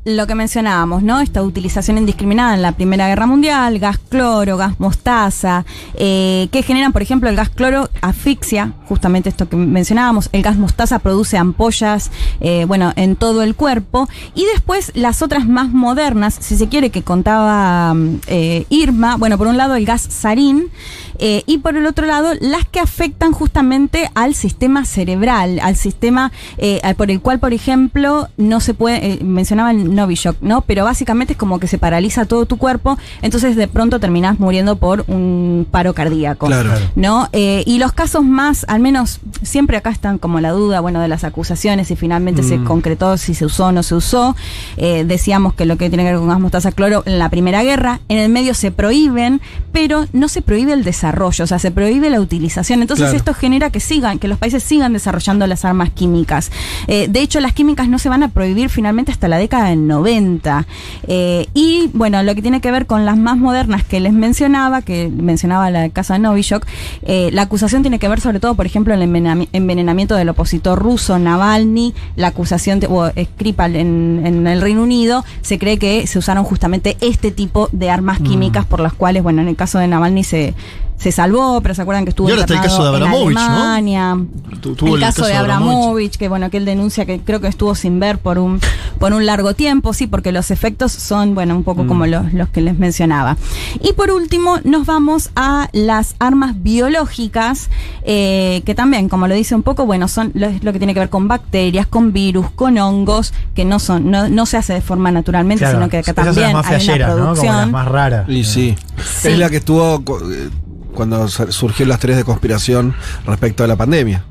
[0.07, 1.19] Lo que mencionábamos, ¿no?
[1.19, 5.65] Esta utilización indiscriminada en la Primera Guerra Mundial, gas cloro, gas mostaza,
[5.95, 10.57] eh, que generan, por ejemplo, el gas cloro asfixia, justamente esto que mencionábamos, el gas
[10.57, 16.37] mostaza produce ampollas, eh, bueno, en todo el cuerpo, y después las otras más modernas,
[16.39, 17.95] si se quiere, que contaba
[18.27, 20.69] eh, Irma, bueno, por un lado el gas sarín,
[21.17, 26.31] eh, y por el otro lado las que afectan justamente al sistema cerebral, al sistema
[26.57, 30.61] eh, por el cual, por ejemplo, no se puede, eh, mencionaba el Novichok, ¿no?
[30.61, 34.75] Pero básicamente es como que se paraliza todo tu cuerpo, entonces de pronto terminás muriendo
[34.75, 36.47] por un paro cardíaco.
[36.47, 36.71] Claro.
[36.95, 37.29] ¿no?
[37.33, 41.07] Eh, y los casos más, al menos siempre acá están como la duda, bueno, de
[41.07, 42.65] las acusaciones, si finalmente se Mm.
[42.65, 44.35] concretó, si se usó o no se usó.
[44.77, 47.63] Eh, decíamos que lo que tiene que ver con gas mostaza cloro en la Primera
[47.63, 49.41] Guerra, en el medio se prohíben,
[49.71, 52.81] pero no se prohíbe el desarrollo, o sea, se prohíbe la utilización.
[52.81, 53.17] Entonces Claro.
[53.17, 56.51] esto genera que sigan, que los países sigan desarrollando las armas químicas.
[56.87, 59.84] Eh, de hecho, las químicas no se van a prohibir finalmente hasta la década del
[59.87, 60.65] 90.
[61.07, 64.81] Eh, y bueno, lo que tiene que ver con las más modernas que les mencionaba,
[64.81, 66.65] que mencionaba la casa de Novichok,
[67.03, 70.79] eh, la acusación tiene que ver sobre todo, por ejemplo, el envenenami- envenenamiento del opositor
[70.79, 76.07] ruso Navalny, la acusación de, o Skripal en, en el Reino Unido, se cree que
[76.07, 78.23] se usaron justamente este tipo de armas Mm.
[78.23, 80.53] químicas por las cuales, bueno, en el caso de Navalny se,
[80.97, 83.35] se salvó, pero se acuerdan que estuvo Y ahora está el caso de en Abramovich,
[83.35, 83.41] ¿no?
[83.41, 84.17] Alemania.
[84.61, 87.75] Tu- tuvo el, caso, de Abramovich, que bueno, que él denuncia que creo que estuvo
[87.75, 88.59] sin ver por un,
[88.99, 91.87] por un largo tiempo, sí, porque los efectos son, bueno, un poco Mm.
[91.87, 93.37] como los, los que les mencionaba.
[93.81, 97.69] Y por último, nos vamos a las armas biológicas,
[98.03, 100.99] eh, que también, como lo dice un poco, bueno, son lo, lo que tiene que
[101.01, 104.81] ver con bacterias, con virus, con hongos, que no son, no, no se hace de
[104.81, 107.35] forma naturalmente, Claro, sino que acá esas son las también más hay una ¿no?
[107.35, 108.29] Como las más raras.
[108.29, 108.75] Y sí.
[109.19, 109.27] Sí.
[109.29, 109.95] Es la que estuvo
[110.31, 110.49] eh,
[110.95, 112.95] cuando surgió las teorías de conspiración
[113.25, 114.23] respecto a la pandemia.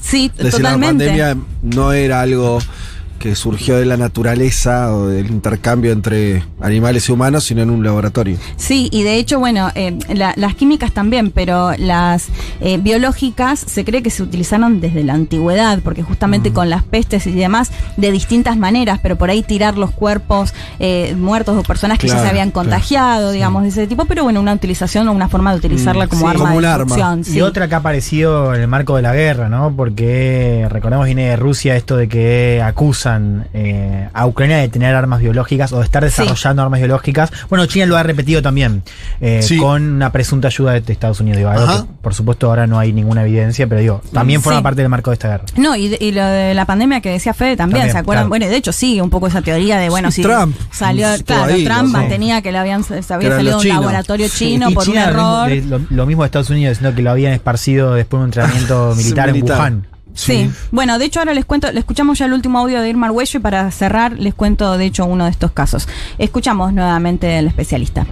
[0.00, 2.58] Sí, Es decir, la pandemia no era algo
[3.22, 7.84] que surgió de la naturaleza o del intercambio entre animales y humanos, sino en un
[7.84, 8.36] laboratorio.
[8.56, 12.26] Sí, y de hecho, bueno, eh, la- las químicas también, pero las
[12.60, 17.26] eh, biológicas se cree que se utilizaron desde la antigüedad, porque justamente con las pestes
[17.26, 21.98] y demás, de distintas maneras, pero por ahí tirar los cuerpos eh, muertos o personas
[22.00, 22.68] que ya se habían claro.
[22.68, 26.22] contagiado, digamos, de ese tipo, pero bueno, una utilización o una forma de utilizarla como
[26.22, 27.18] Sí, arma como de un arma.
[27.22, 27.38] sí.
[27.38, 29.72] Y otra que ha aparecido en el marco de la guerra, ¿no?
[29.76, 32.60] Porque recordemos viene de Rusia esto de que
[33.12, 37.30] acusan eh, a Ucrania de tener armas biológicas o de estar desarrollando armas biológicas.
[37.48, 38.82] Bueno, China lo ha repetido también
[39.20, 39.56] eh, Sí.
[39.58, 41.38] con una presunta ayuda de, Estados Unidos.
[41.38, 44.62] Digo, algo que, por supuesto ahora no hay ninguna evidencia, pero digo, también forma Sí.
[44.62, 45.44] parte del marco de esta guerra.
[45.56, 48.24] No, y, de- y lo de la pandemia que decía Fede también, También, ¿se acuerdan?
[48.24, 48.28] claro.
[48.30, 51.52] Bueno, de hecho sigue un poco esa teoría de, bueno, Sí, si Trump salió, claro,
[51.54, 51.88] ahí, Trump ¿no?
[51.88, 54.50] mantenía que le habían, se había eran salido de un laboratorio Sí.
[54.52, 55.48] chino Y por China un lo mismo- error.
[55.80, 58.28] de- lo, lo mismo de Estados Unidos, sino que lo habían esparcido después de un
[58.28, 59.58] entrenamiento militar en militar.
[59.58, 59.86] Wuhan.
[60.14, 60.50] Sí.
[60.70, 63.38] bueno, de hecho ahora les cuento, le escuchamos ya el último audio de Irma Arguello
[63.38, 65.88] y para cerrar les cuento de hecho uno de estos casos.
[66.18, 68.06] Escuchamos nuevamente al especialista.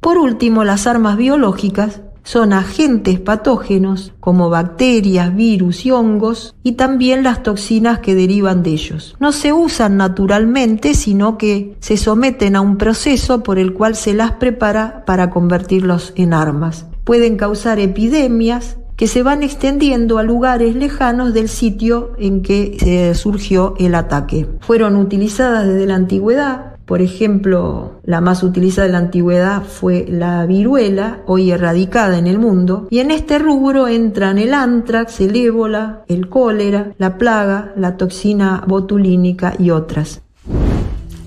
[0.00, 7.22] Por último, las armas biológicas son agentes patógenos como bacterias, virus y hongos y también
[7.22, 9.16] las toxinas que derivan de ellos.
[9.20, 14.12] No se usan naturalmente, sino que se someten a un proceso por el cual se
[14.12, 16.86] las prepara para convertirlos en armas.
[17.04, 23.14] Pueden causar epidemias que se van extendiendo a lugares lejanos del sitio en que se
[23.14, 24.46] surgió el ataque.
[24.60, 30.46] Fueron utilizadas desde la antigüedad, por ejemplo, la más utilizada de la antigüedad fue la
[30.46, 36.04] viruela, hoy erradicada en el mundo, y en este rubro entran el antrax, el ébola,
[36.06, 40.22] el cólera, la plaga, la toxina botulínica y otras.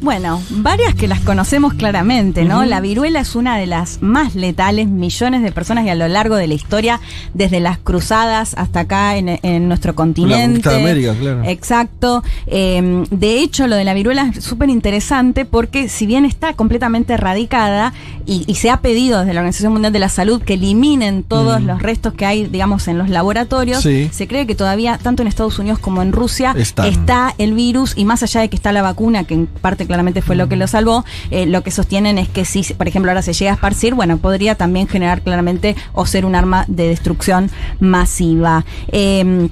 [0.02, 2.64] Bueno, varias que las conocemos claramente, ¿no?
[2.66, 6.36] La viruela es una de las más letales, millones de personas y a lo largo
[6.36, 7.00] de la historia,
[7.34, 10.70] desde las cruzadas hasta acá en, en nuestro continente.
[10.70, 11.44] de América, claro.
[11.44, 12.24] Exacto.
[12.48, 17.14] Eh, de hecho, lo de la viruela es súper interesante porque si bien está completamente
[17.14, 17.94] erradicada
[18.26, 21.62] y, y se ha pedido desde la Organización Mundial de la Salud que eliminen todos
[21.62, 21.66] Mm.
[21.66, 24.10] los restos que hay, digamos, en los laboratorios, Sí.
[24.14, 26.88] se cree que todavía, tanto en Estados Unidos como en Rusia, Están.
[26.88, 30.22] está el virus y más allá de que está la vacuna, que en parte claramente
[30.22, 31.04] fue lo que lo salvó.
[31.32, 34.20] Eh, lo que sostienen es que si, por ejemplo, ahora se llega a esparcir, bueno,
[34.20, 37.50] podría también generar claramente o ser un arma de destrucción
[37.80, 38.66] masiva.
[38.90, 39.50] Eh,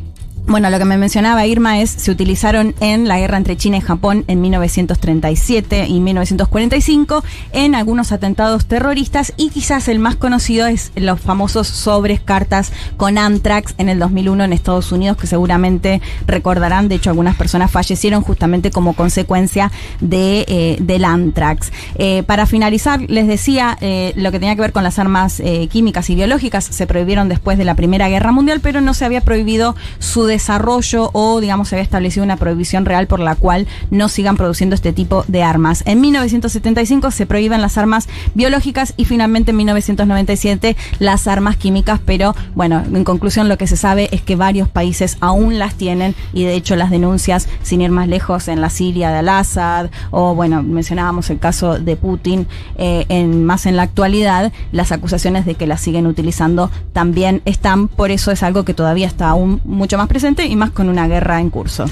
[0.48, 3.82] bueno, lo que me mencionaba Irma es, se utilizaron en la guerra entre China y
[3.82, 10.91] Japón en 1937 y 1945 en algunos atentados terroristas y quizás el más conocido es
[10.95, 16.88] los famosos sobres cartas con Anthrax en el 2001 en Estados Unidos que seguramente recordarán,
[16.88, 21.72] de hecho algunas personas fallecieron justamente como consecuencia de, eh, del Anthrax.
[21.95, 25.68] Eh, para finalizar, les decía eh, lo que tenía que ver con las armas eh,
[25.68, 29.22] químicas y biológicas se prohibieron después de la Primera Guerra Mundial, pero no se había
[29.22, 34.08] prohibido su desarrollo o, digamos, se había establecido una prohibición real por la cual no
[34.08, 35.84] sigan produciendo este tipo de armas.
[35.86, 42.36] En 1975 se prohíben las armas biológicas y finalmente en 1997 las armas químicas, pero
[42.56, 46.44] bueno, en conclusión lo que se sabe es que varios países aún las tienen y
[46.44, 50.62] de hecho las denuncias, sin ir más lejos, en la Siria de Al-Assad o bueno,
[50.62, 52.48] mencionábamos el caso de Putin,
[52.78, 58.12] eh, más en la actualidad, las acusaciones de que las siguen utilizando también están, por
[58.12, 61.40] eso es algo que todavía está aún mucho más presente y más con una guerra
[61.41, 61.86] en curso.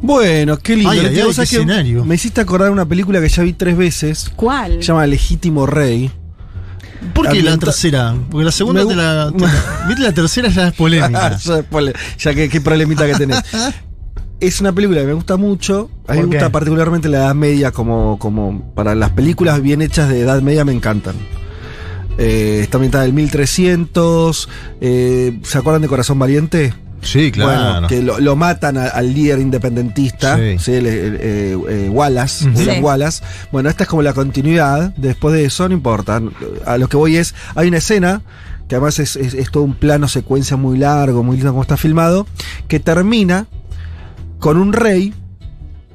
[0.00, 0.90] Bueno, qué lindo.
[0.90, 2.04] Ay, ay, Leti, ay, vos sabés qué que escenario.
[2.04, 4.30] Me hiciste acordar una película que ya vi tres veces.
[4.36, 4.74] ¿Cuál?
[4.74, 6.10] Se llama Legítimo Rey.
[7.14, 8.14] ¿Por qué la tercera?
[8.30, 11.36] Porque la segunda Me te la, te la- Viste, la tercera ya es polémica.
[12.18, 13.40] ya, que qué problemita que tenés.
[14.40, 15.90] Es una película que me gusta mucho.
[16.06, 20.08] A mí me gusta particularmente la Edad Media como, como para las películas bien hechas
[20.08, 21.16] de Edad Media me encantan.
[22.18, 24.48] Eh, está ambientada en el 1300.
[24.80, 26.74] eh, ¿Se acuerdan de Corazón Valiente?
[27.02, 27.72] Sí, claro.
[27.72, 30.58] Bueno, que lo, lo matan a- al líder independentista, Sí.
[30.58, 30.72] ¿sí?
[30.74, 32.68] El, el, eh, eh, Wallace, Sí.
[32.80, 33.22] Wallace.
[33.52, 34.92] Bueno, esta es como la continuidad.
[34.96, 36.20] Después de eso, no importa.
[36.66, 38.22] A lo que voy es, hay una escena
[38.68, 41.76] que además es, es- es todo un plano secuencia muy largo, muy lindo como está
[41.76, 42.26] filmado,
[42.68, 43.46] que termina
[44.38, 45.14] con un rey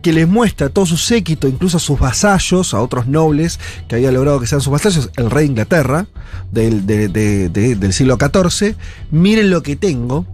[0.02, 3.58] que les muestra a todo su séquito, incluso a sus vasallos, a otros nobles
[3.88, 6.08] que había logrado que sean sus vasallos, el rey de Inglaterra
[6.52, 8.76] del, de- de- de- del siglo XIV.
[9.12, 10.26] Miren lo que tengo.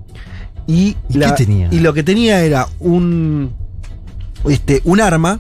[0.68, 1.68] Y, ¿Y la- qué tenía?
[1.72, 3.52] y lo que tenía era un,
[4.48, 5.40] este, un arma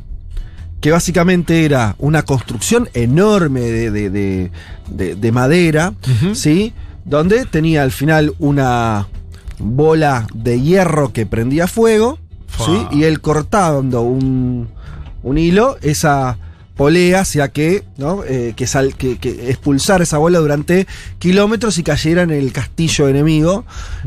[0.82, 4.52] que básicamente era una construcción enorme de, de- de-
[4.90, 5.94] de- de madera.
[6.34, 6.74] ¿sí?
[7.06, 9.08] Donde tenía al final una
[9.60, 12.18] bola de hierro que prendía fuego,
[12.48, 12.66] Fua.
[12.66, 12.98] ¿sí?
[12.98, 14.70] Y él cortando un,
[15.24, 16.38] un hilo, esa
[16.80, 18.23] polea hacía que, ¿no?
[18.23, 20.88] Eh, que, sal- que, que expulsara esa bola durante
[21.19, 23.65] kilómetros y cayera en el castillo enemigo.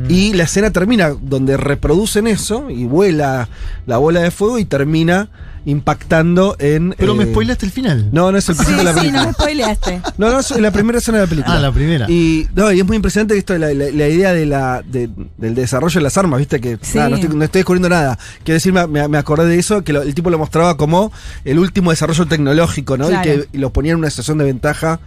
[0.09, 3.51] Y la escena termina donde reproducen eso y vuela
[3.85, 5.29] la bola de fuego y termina
[5.65, 6.95] impactando en.
[6.99, 8.09] Pero me eh, spoilaste el final.
[8.13, 9.21] No, no es el Sí, principio de la sí, película.
[9.23, 10.03] no me spoileaste.
[10.19, 11.57] No, no, es la primera escena de la película.
[11.57, 12.11] Ah, la primera.
[12.11, 15.11] Y, no, y es muy impresionante esto de la, la- la idea de la, de-
[15.37, 16.99] del desarrollo de las armas, viste que Sí.
[16.99, 18.19] nada, no, estoy, no estoy descubriendo nada.
[18.45, 21.13] Quiero decir, me, acordé de eso, que lo- el tipo lo mostraba como
[21.45, 23.09] el último desarrollo tecnológico, ¿no?
[23.09, 23.31] Claro.
[23.31, 25.01] Y que lo ponía en una situación de ventaja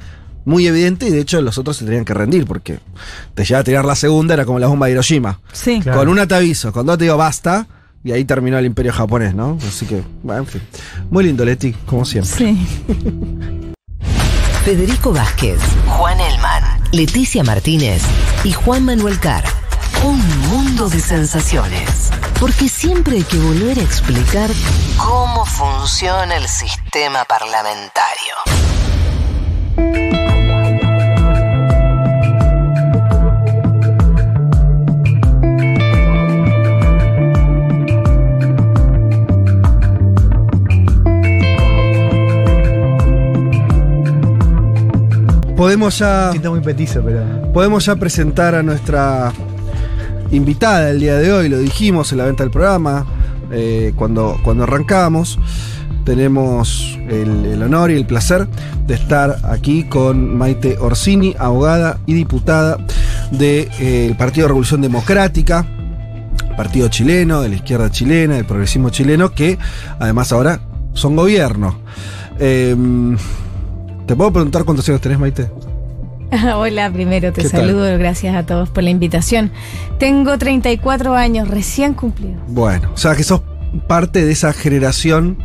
[0.45, 2.80] muy evidente y de hecho los otros se tenían que rendir porque
[3.34, 5.40] te llegaba a tirar la segunda, era como la bomba de Hiroshima.
[5.52, 5.80] Sí.
[5.82, 5.98] Claro.
[5.99, 7.68] Con una te aviso, con dos te digo basta.
[8.06, 9.57] Y ahí terminó el imperio japonés, ¿no?
[9.68, 10.61] Así que, bueno, en fin.
[11.10, 12.32] Muy lindo, Leti, como siempre.
[12.38, 12.68] Sí.
[14.64, 18.03] Federico Vázquez, Juan Elman, Leticia Martínez
[18.44, 19.44] y Juan Manuel Carr.
[20.03, 22.11] Un mundo de sensaciones.
[22.40, 24.52] Porque siempre hay que volver a explicar
[24.98, 28.36] cómo funciona el sistema parlamentario.
[45.56, 46.32] Podemos ya.
[46.32, 47.52] Siento muy petizo, pero.
[47.53, 49.32] Podemos ya presentar a nuestra
[50.32, 53.06] invitada el día de hoy, lo dijimos en la venta del programa,
[53.52, 55.40] eh, cuando, cuando arrancamos.
[56.03, 58.48] Tenemos el, el honor y el placer
[58.86, 62.77] de estar aquí con Maite Orsini, abogada y diputada
[63.32, 65.65] del Partido de Revolución Democrática,
[66.56, 69.57] partido chileno, de la izquierda chilena, del progresismo chileno, que
[69.99, 70.60] además ahora
[70.94, 71.80] son gobierno.
[72.40, 73.18] Em,
[74.07, 75.49] ¿Te puedo preguntar cuántos años tenés, Maite?
[76.56, 79.52] Hola, primero te saludo, gracias a todos por la invitación.
[79.99, 82.38] Tengo 34 años recién cumplidos.
[82.48, 83.41] Bueno, o sea que sos
[83.88, 85.38] parte de esa generación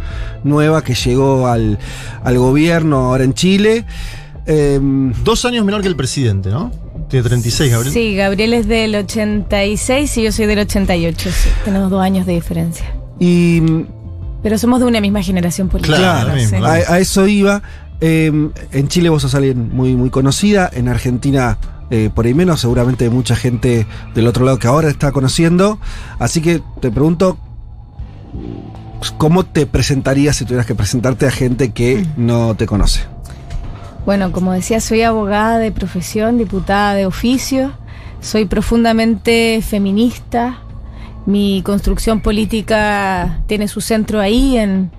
[0.44, 1.78] nueva que llegó al,
[2.22, 3.84] al gobierno ahora en Chile.
[4.46, 6.70] Em, Dos años menor que el presidente, ¿no?
[7.08, 7.92] Tiene 36, Gabriel.
[7.92, 11.30] Sí, Gabriel es del 86 y yo soy del 88.
[11.32, 11.48] sí.
[11.64, 12.86] Tenemos dos años de diferencia.
[13.18, 13.60] y
[14.42, 15.96] Pero somos de una misma generación política.
[15.96, 16.54] claro, sí.
[16.56, 17.62] a, a eso iba.
[18.00, 21.58] Em, en Chile vos sos alguien muy, muy conocida, en Argentina
[21.90, 25.78] eh, por ahí menos, seguramente hay mucha gente del otro lado que ahora está conociendo.
[26.18, 27.36] Así que te pregunto,
[29.18, 33.00] ¿cómo te presentarías si tuvieras que presentarte a gente que no te conoce?
[34.06, 37.72] Bueno, como decía, soy abogada de profesión, diputada de oficio,
[38.20, 40.60] soy profundamente feminista,
[41.26, 44.90] mi construcción política tiene su centro ahí en,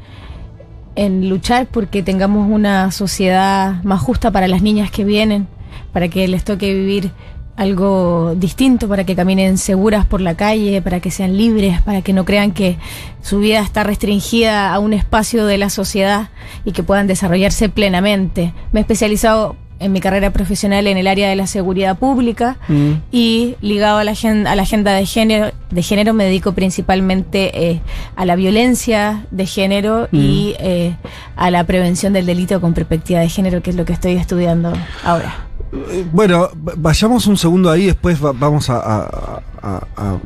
[0.96, 5.48] en luchar porque tengamos una sociedad más justa para las niñas que vienen,
[5.94, 7.12] para que les toque vivir
[7.56, 12.14] algo distinto, para que caminen seguras por la calle, para que sean libres, para que
[12.14, 12.78] no crean que
[13.22, 16.30] su vida está restringida a un espacio de la sociedad
[16.66, 18.54] y que puedan desarrollarse plenamente.
[18.72, 22.92] Me he especializado en mi carrera profesional en el área de la seguridad pública Mm.
[23.12, 27.70] y ligado a la, agen- a la agenda de género, de género me dedico principalmente
[27.72, 27.82] eh,
[28.16, 30.96] a la violencia de género y eh,
[31.36, 34.74] a la prevención del delito con perspectiva de género, que es lo que estoy estudiando
[35.04, 35.46] ahora.
[35.92, 40.18] Eh, Bueno, vayamos un segundo ahí, después va- vamos a, a- a- a-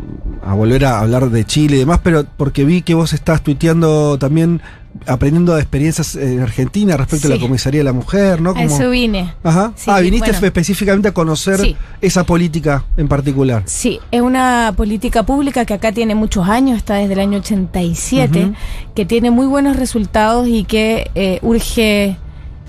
[0.49, 4.17] a volver a hablar de Chile y demás, pero porque vi que vos estás tuiteando
[4.17, 4.61] también
[5.05, 8.51] aprendiendo de experiencias en Argentina respecto a la comisaría de la mujer, ¿no?
[8.55, 9.33] A eso vine.
[9.43, 9.73] Ajá.
[9.75, 10.47] Sí, ah, viniste bueno.
[10.47, 11.75] específicamente a conocer Sí.
[12.01, 13.63] esa política en particular.
[13.65, 18.45] Sí, es una política pública que acá tiene muchos años, está desde el año 87,
[18.45, 18.53] Ujú.
[18.95, 22.17] que tiene muy buenos resultados y que eh, urge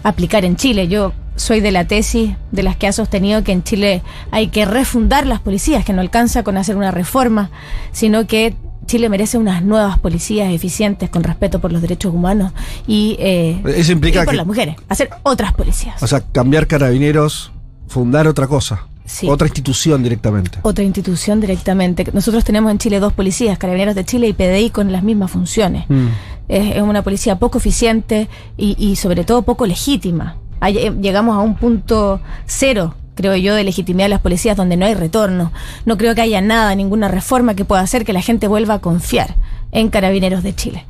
[0.03, 0.89] aplicar en Chile.
[0.89, 4.65] Yo soy de la tesis de las que ha sostenido que en Chile hay que
[4.65, 7.51] refundar las policías, que no alcanza con hacer una reforma,
[7.93, 8.55] sino que
[8.87, 12.53] Chile merece unas nuevas policías eficientes con respeto por los derechos humanos
[12.87, 16.03] y, eh, Eso implica y por que- las mujeres, hacer otras policías.
[16.03, 17.51] O sea, cambiar carabineros,
[17.89, 18.87] fundar otra cosa.
[19.05, 19.29] Sí.
[19.29, 20.59] Otra institución directamente.
[20.63, 22.05] otra institución directamente.
[22.13, 25.85] Nosotros tenemos en Chile dos policías, Carabineros de Chile y PDI con las mismas funciones.
[25.89, 26.07] Mm.
[26.49, 30.37] Es, es una policía poco eficiente y, y sobre todo poco legítima.
[30.61, 34.87] Eh, llegamos a un punto cero, creo yo, de legitimidad de las policías donde no
[34.87, 35.51] hay retorno.
[35.85, 38.79] No creo que haya nada, ninguna reforma que pueda hacer que la gente vuelva a
[38.79, 39.35] confiar
[39.73, 40.85] en Carabineros de Chile.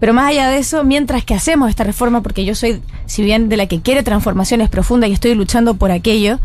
[0.00, 3.48] Pero más allá de eso, mientras que hacemos esta reforma, porque yo soy, si bien
[3.48, 6.40] de la que quiere transformaciones profundas y estoy luchando por aquello,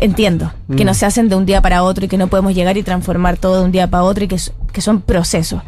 [0.00, 0.86] entiendo que Mm.
[0.86, 3.36] no se hacen de un día para otro y que no podemos llegar y transformar
[3.36, 4.36] todo de un día para otro y que,
[4.72, 5.62] que son procesos.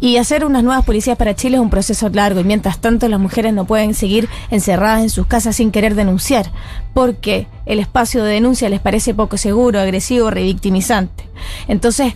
[0.00, 3.20] Y hacer unas nuevas policías para Chile es un proceso largo y mientras tanto las
[3.20, 6.50] mujeres no pueden seguir encerradas en sus casas sin querer denunciar
[6.92, 11.28] porque el espacio de denuncia les parece poco seguro, agresivo, revictimizante.
[11.68, 12.14] Entonces,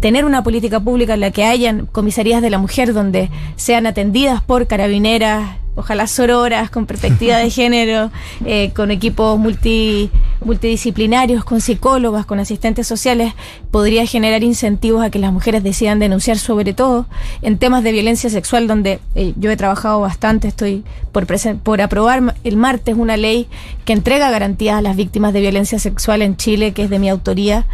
[0.00, 4.42] tener una política pública en la que hayan comisarías de la mujer donde sean atendidas
[4.42, 8.10] por carabineras, ojalá sororas, con perspectiva de género,
[8.44, 10.10] eh, con equipos multi,
[10.44, 13.34] multidisciplinarios, con psicólogas, con asistentes sociales,
[13.70, 17.06] podría generar incentivos a que las mujeres decidan denunciar, sobre todo
[17.42, 21.26] en temas de violencia sexual, donde eh, yo he trabajado bastante, estoy por,
[21.62, 23.48] por aprobar el martes una ley
[23.84, 27.08] que entrega garantías a las víctimas de violencia sexual en Chile, que es de mi
[27.08, 27.66] autoría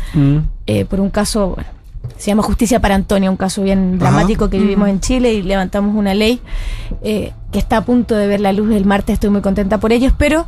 [0.67, 1.71] eh, por un caso, bueno,
[2.17, 5.95] se llama Justicia para Antonio, un caso bien dramático que vivimos en Chile y levantamos
[5.95, 6.41] una ley
[7.03, 9.93] eh, que está a punto de ver la luz el martes, estoy muy contenta por
[9.93, 10.47] ellos, pero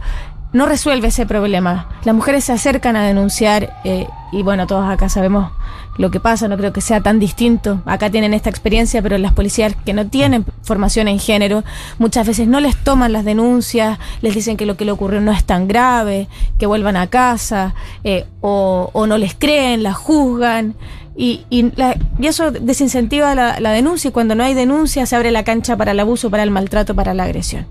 [0.52, 1.88] no resuelve ese problema.
[2.04, 5.50] Las mujeres se acercan a denunciar eh, y bueno, todos acá sabemos
[5.98, 7.82] lo que pasa, no creo que sea tan distinto.
[7.84, 11.64] Acá tienen esta experiencia, pero las policías que no tienen formación en género
[11.98, 15.32] muchas veces no les toman las denuncias, les dicen que lo que le ocurrió no
[15.32, 16.28] es tan grave,
[16.58, 17.74] que vuelvan a casa
[18.04, 20.74] eh, o, o no les creen, las juzgan.
[21.20, 25.32] Y, y, la- y eso desincentiva la, denuncia y cuando no hay denuncia se abre
[25.32, 27.66] la cancha para el abuso, para el maltrato, para la agresión.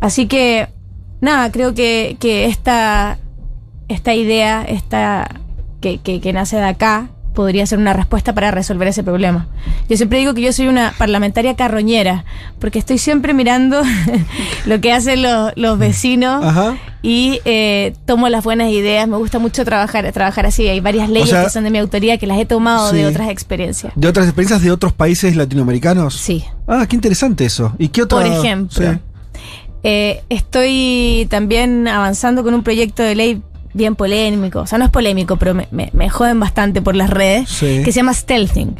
[0.00, 0.68] Así que,
[1.20, 3.18] nada, creo que, que esta,
[3.88, 5.28] esta idea esta,
[5.82, 9.46] que, que, que nace de acá podría ser una respuesta para resolver ese problema.
[9.88, 12.24] Yo siempre digo que yo soy una parlamentaria carroñera,
[12.58, 13.82] porque estoy siempre mirando
[14.66, 16.44] lo que hacen los, los vecinos
[17.02, 19.08] y eh, tomo las buenas ideas.
[19.08, 20.68] Me gusta mucho trabajar, trabajar así.
[20.68, 22.96] Hay varias leyes sea, que son de mi autoría que las he tomado sí.
[22.96, 23.92] de otras experiencias.
[23.96, 26.16] ¿De otras experiencias de otros países latinoamericanos?
[26.16, 26.44] Sí.
[26.66, 27.74] Ah, qué interesante eso.
[27.78, 28.18] ¿Y qué otra?
[28.18, 28.98] Por ejemplo, Sí.
[29.82, 33.42] eh, estoy también avanzando con un proyecto de ley
[33.74, 34.60] bien polémico.
[34.60, 37.48] O sea, no es polémico, pero me, me- me joden bastante por las redes.
[37.48, 37.82] Sí.
[37.84, 38.76] Que se llama stealthing.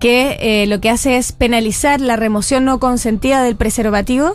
[0.00, 4.32] Que eh, lo que hace es penalizar la remoción no consentida del preservativo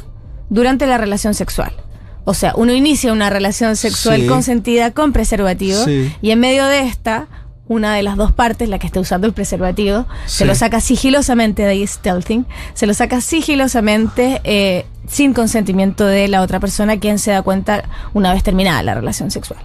[0.49, 1.73] durante la relación sexual.
[2.23, 4.27] O sea, uno inicia una relación sexual Sí.
[4.27, 6.11] consentida con preservativo Sí.
[6.21, 7.27] y en medio de esta,
[7.67, 11.63] una de las dos partes, la que está usando el preservativo, se lo saca sigilosamente
[11.63, 17.19] de ahí stealthing, se lo saca sigilosamente eh, sin consentimiento de la otra persona, quien
[17.19, 17.83] se da cuenta
[18.13, 19.59] una vez terminada la relación sexual.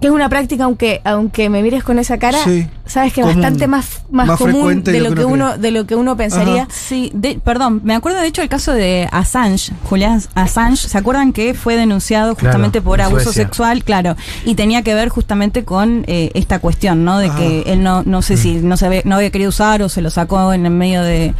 [0.00, 2.66] Que es una práctica, aunque, aunque me mires con esa cara, Sí.
[2.86, 3.36] sabes que Común.
[3.36, 6.66] bastante más, más, Más común de lo que uno, de lo que uno pensaría.
[6.70, 11.32] Sí, de- perdón, me acuerdo de hecho el caso de Assange, Julián Assange, ¿se acuerdan
[11.32, 13.44] que fue denunciado justamente Claro, por abuso Suecia.
[13.44, 13.84] sexual?
[13.84, 17.18] Claro, y tenía que ver justamente con eh, esta cuestión, ¿no?
[17.18, 19.88] De que él no, no sé si no, se había, no había querido usar o
[19.88, 21.34] se lo sacó en el medio de,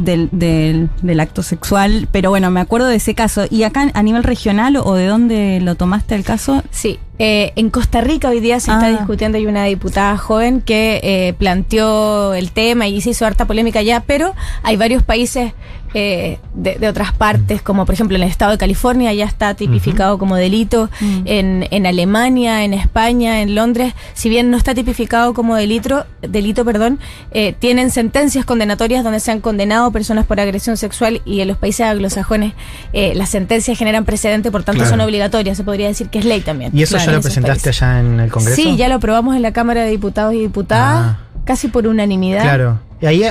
[0.00, 3.44] del, del, del acto sexual, pero bueno, me acuerdo de ese caso.
[3.50, 6.62] ¿Y acá a nivel regional o de dónde lo tomaste el caso?
[6.70, 8.90] Sí, eh, en Costa Rica hoy día se está Ah.
[8.90, 13.82] discutiendo, hay una diputada joven que eh, planteó el tema y se hizo harta polémica
[13.82, 15.52] ya, pero hay varios países
[15.94, 19.54] eh, de, de otras partes, como por ejemplo en el estado de California ya está
[19.54, 20.90] tipificado como delito,
[21.24, 26.64] en, en Alemania, en España, en Londres, si bien no está tipificado como delito, delito
[26.64, 26.98] perdón,
[27.30, 31.56] eh, tienen sentencias condenatorias donde se han condenado personas por agresión sexual y en los
[31.56, 32.52] países anglosajones
[32.92, 34.90] eh, las sentencias generan precedente, por tanto Claro.
[34.90, 36.70] son obligatorias, se podría decir que es ley también.
[36.74, 37.82] ¿Y eso Claro, ya lo presentaste países.
[37.82, 38.56] allá en el Congreso?
[38.60, 42.42] Sí, ya lo aprobamos en la Cámara de Diputados y Diputadas, casi por unanimidad.
[42.42, 42.78] Claro.
[43.00, 43.22] Y ahí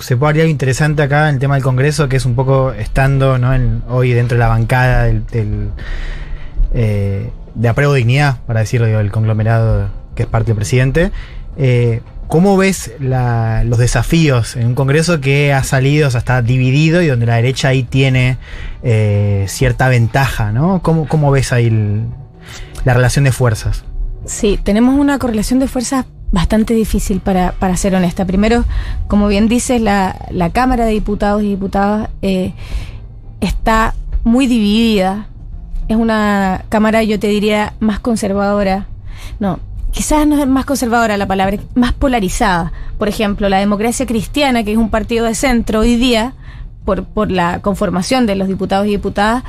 [0.00, 2.72] se puede hacer algo interesante acá en el tema del Congreso, que es un poco
[2.72, 3.52] estando ¿no?
[3.88, 5.70] hoy dentro de la bancada del,
[6.72, 11.12] eh, de apruebo de dignidad, para decirlo, digo, el conglomerado que es parte del presidente.
[11.56, 17.02] Eh, ¿Cómo ves los desafíos en un Congreso que ha salido, o sea, está dividido
[17.02, 18.38] y donde la derecha ahí tiene
[18.82, 20.80] eh, cierta ventaja, ¿no?
[20.82, 21.70] ¿Cómo, cómo ves ahí
[22.84, 23.84] la relación de fuerzas?
[24.24, 28.24] Sí, tenemos una correlación de fuerzas bastante difícil para, para ser honesta.
[28.24, 28.64] Primero,
[29.08, 32.52] como bien dices, la, la Cámara de Diputados y Diputadas eh,
[33.40, 33.94] está
[34.24, 35.28] muy dividida.
[35.88, 38.86] Es una Cámara, yo te diría, más conservadora.
[39.38, 39.60] No,
[39.90, 42.72] quizás no es más conservadora la palabra, más polarizada.
[42.98, 46.34] Por ejemplo, la democracia cristiana, que es un partido de centro hoy día,
[46.84, 49.44] por, por la conformación de los diputados y diputadas,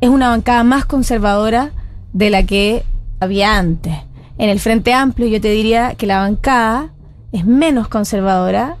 [0.00, 1.72] es una bancada más conservadora
[2.12, 2.84] de la que
[3.20, 3.94] había antes.
[4.38, 6.92] En el Frente Amplio yo te diría que la bancada
[7.32, 8.78] es menos conservadora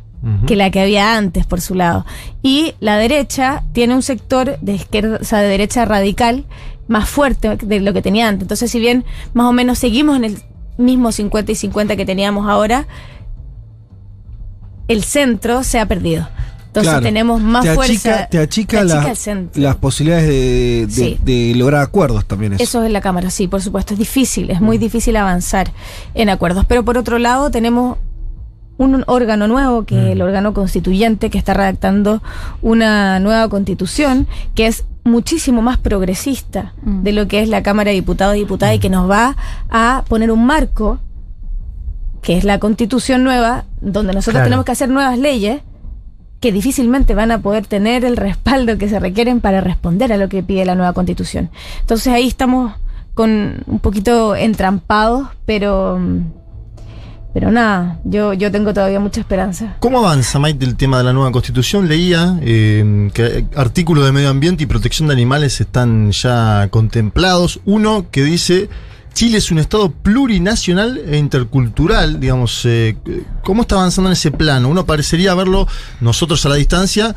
[0.48, 2.04] que la que había antes por su lado.
[2.42, 6.44] Y la derecha tiene un sector de izquierda, o sea, de derecha radical
[6.88, 8.42] más fuerte de lo que tenía antes.
[8.42, 10.38] Entonces, si bien más o menos seguimos en el
[10.76, 12.86] mismo 50 y 50 que teníamos ahora,
[14.88, 16.28] el centro se ha perdido.
[16.78, 17.02] Entonces Claro.
[17.04, 17.92] tenemos más te fuerza.
[17.92, 19.62] Achica, te achica, te la- achica el centro.
[19.62, 21.18] las posibilidades de, de- Sí.
[21.24, 22.54] de lograr acuerdos también.
[22.54, 22.62] Eso.
[22.62, 23.94] Eso es la Cámara, sí, por supuesto.
[23.94, 25.70] Es difícil, es muy difícil avanzar
[26.14, 26.64] en acuerdos.
[26.66, 27.98] Pero por otro lado, tenemos
[28.76, 32.22] un órgano nuevo, que es el órgano constituyente, que está redactando
[32.62, 37.94] una nueva constitución, que es muchísimo más progresista de lo que es la Cámara de
[37.94, 39.36] Diputados y Diputadas y que nos va
[39.70, 41.00] a poner un marco,
[42.22, 44.46] que es la constitución nueva, donde nosotros Claro.
[44.46, 45.60] tenemos que hacer nuevas leyes
[46.40, 50.28] que difícilmente van a poder tener el respaldo que se requieren para responder a lo
[50.28, 51.50] que pide la nueva constitución.
[51.80, 52.74] Entonces ahí estamos
[53.14, 55.98] con un poquito entrampados, pero
[57.34, 59.76] pero nada, yo, yo tengo todavía mucha esperanza.
[59.80, 61.86] ¿Cómo avanza, Maite, el tema de la nueva constitución?
[61.86, 67.60] Leía eh, que artículos de medio ambiente y protección de animales están ya contemplados.
[67.64, 68.68] Uno que dice,
[69.14, 72.96] Chile es un estado plurinacional e intercultural, digamos, eh,
[73.42, 74.68] ¿cómo está avanzando en ese plano?
[74.68, 75.66] Uno parecería verlo
[76.00, 77.14] nosotros a la distancia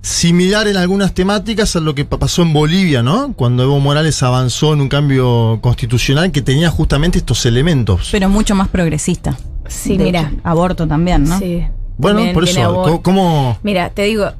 [0.00, 3.34] similar en algunas temáticas a lo que pa- pasó en Bolivia, ¿no?
[3.34, 8.08] Cuando Evo Morales avanzó en un cambio constitucional que tenía justamente estos elementos.
[8.10, 9.36] Pero mucho más progresista.
[9.68, 10.20] Sí, De mira.
[10.22, 11.38] hecho, aborto también, ¿no?
[11.38, 11.62] Sí.
[11.98, 13.02] Bueno, También por eso, aborto.
[13.02, 13.58] ¿cómo- ¿cómo...?
[13.62, 14.32] Mira, te digo,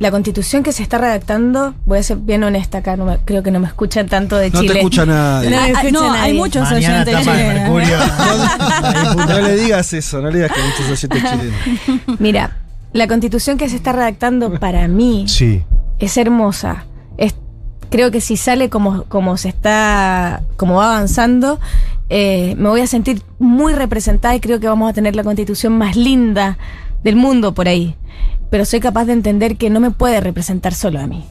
[0.00, 3.42] la constitución que se está redactando, voy a ser bien honesta acá, no me- creo
[3.42, 4.78] que no me escuchan tanto de No te Chile.
[4.80, 5.50] escucha nadie.
[5.50, 6.20] No, Ah, escucha no, nadie.
[6.22, 9.28] hay muchos Mañana oyentes chilenos.
[9.28, 12.18] No le digas eso, no le digas que hay muchos oyentes chilenos.
[12.18, 12.56] Mira,
[12.92, 15.62] la constitución que se está redactando para mí Sí.
[15.98, 16.84] es hermosa.
[17.18, 17.34] Es,
[17.90, 21.60] creo que si sale como, como se está, como va avanzando,
[22.08, 25.76] eh, me voy a sentir muy representada y creo que vamos a tener la constitución
[25.76, 26.56] más linda
[27.04, 27.94] del mundo por ahí.
[28.50, 31.24] Pero soy capaz de entender que no me puede representar solo a mí.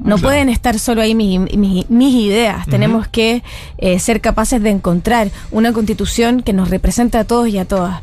[0.00, 2.66] No pueden estar solo ahí mis, mis- mis ideas.
[2.66, 3.42] Tenemos que
[3.78, 8.02] eh, ser capaces de encontrar una constitución que nos represente a todos y a todas.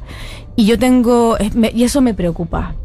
[0.56, 2.76] Y yo tengo, me- y eso me preocupa.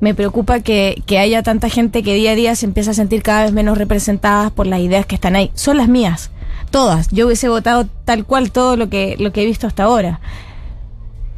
[0.00, 3.22] Me preocupa que, que haya tanta gente que día a día se empieza a sentir
[3.22, 5.50] cada vez menos representadas por las ideas que están ahí.
[5.54, 6.30] Son las mías,
[6.70, 7.08] todas.
[7.10, 10.20] Yo hubiese votado tal cual todo lo que, lo que he visto hasta ahora.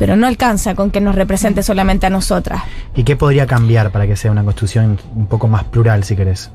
[0.03, 2.65] Pero no alcanza con que nos represente solamente a nosotras.
[2.97, 6.51] ¿Y qué podría cambiar para que sea una constitución un poco más plural, si querés?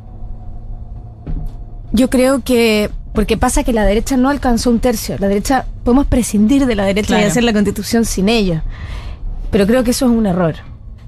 [1.94, 5.16] Yo creo que, porque pasa que la derecha no alcanzó un tercio.
[5.20, 8.62] La derecha, podemos prescindir de la derecha y hacer la constitución sin ellos.
[9.50, 10.56] Pero creo que eso es un error.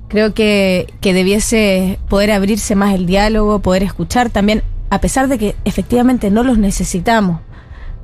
[0.08, 5.38] Creo que, que debiese poder abrirse más el diálogo, poder escuchar también, a pesar de
[5.38, 7.42] que efectivamente no los necesitamos.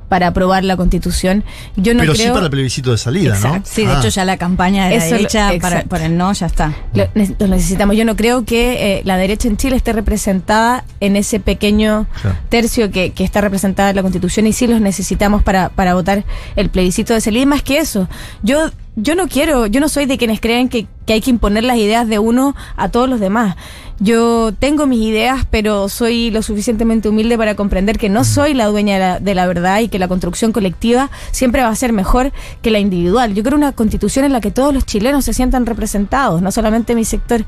[0.10, 1.44] Para aprobar la constitución.
[1.76, 3.62] Yo no Pero creo, sí para el plebiscito de salida, ¿no?
[3.66, 4.00] Sí, de Ah.
[4.00, 6.74] hecho ya la campaña de la lo- derecha para, para el no ya está.
[6.94, 7.96] Lo, ne- lo necesitamos.
[7.96, 12.38] Yo no creo que eh, la derecha en Chile esté representada en ese pequeño Claro.
[12.50, 16.24] tercio que, que está representada en la Constitución y sí los necesitamos para, para votar
[16.56, 17.44] el plebiscito de salida.
[17.44, 18.08] Y más que eso,
[18.44, 21.64] yo, yo no quiero, yo no soy de quienes creen que, que hay que imponer
[21.64, 23.56] las ideas de uno a todos los demás.
[24.00, 28.66] Yo tengo mis ideas, pero soy lo suficientemente humilde para comprender que no soy la
[28.66, 31.94] dueña de la, de la verdad y que la construcción colectiva siempre va a ser
[31.94, 33.34] mejor que la individual.
[33.34, 36.94] Yo quiero una constitución en la que todos los chilenos se sientan representados, no solamente
[36.94, 37.46] mi sector,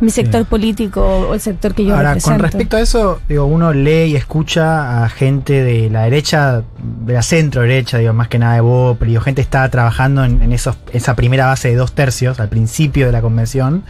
[0.00, 2.38] mi sector político o el sector que yo Ahora, represento.
[2.38, 6.64] con respecto a eso, digo, uno lee y escucha a gente de la derecha,
[7.04, 10.24] de la centro derecha, digo, más que nada de Bob, pero digo, gente está trabajando
[10.24, 13.84] en, en esos, esa primera base de dos tercios al principio de la convención.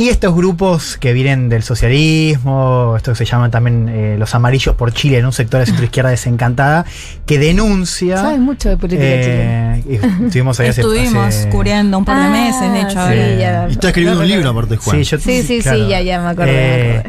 [0.00, 4.76] Y estos grupos que vienen del socialismo, esto que se llaman también eh, los amarillos
[4.76, 6.84] por Chile, en un sector de centro izquierda desencantada,
[7.26, 8.16] que denuncia.
[8.18, 9.94] Sabes mucho de política eh, y
[10.26, 12.90] estuvimos ahí hace- Estuvimos hace- cubriendo un par de Ah, meses, de hecho.
[12.90, 13.34] sí, ahora.
[13.34, 13.66] ya.
[13.68, 14.96] Y está escribiendo un libro aparte, Juan.
[14.98, 15.78] Sí, yo- Sí, sí, claro.
[15.78, 16.46] sí, ya, ya me acordé.
[16.52, 17.02] me Eh,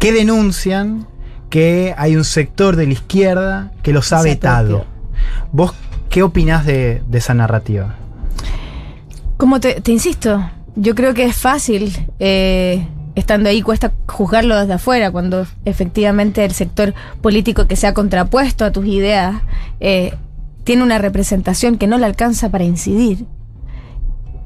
[0.00, 1.06] que denuncian
[1.48, 4.84] que hay un sector de la izquierda que los ha vetado.
[5.52, 5.74] ¿Vos
[6.10, 7.94] qué opinás de, de esa narrativa?
[9.36, 14.74] Como te, te insisto, yo creo que es fácil, eh, estando ahí, cuesta juzgarlo desde
[14.74, 19.42] afuera, cuando efectivamente el sector político que se ha contrapuesto a tus ideas
[19.80, 20.14] eh,
[20.64, 23.24] tiene una representación que no le alcanza para incidir.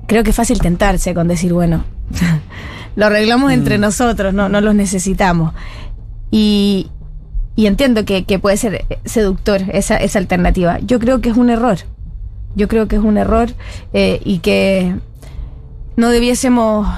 [0.07, 1.85] Creo que es fácil tentarse con decir, bueno,
[2.97, 5.53] lo arreglamos entre nosotros, no, no los necesitamos.
[6.31, 6.91] Y,
[7.57, 10.79] y entiendo que, que puede ser seductor esa, esa alternativa.
[10.79, 11.79] Yo creo que es un error.
[12.55, 13.51] Yo creo que es un error
[13.93, 14.95] eh, y que
[15.97, 16.89] no debiésemos,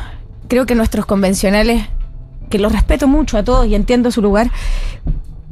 [0.49, 1.87] creo que nuestros convencionales,
[2.51, 4.51] que los respeto mucho a todos y entiendo su lugar,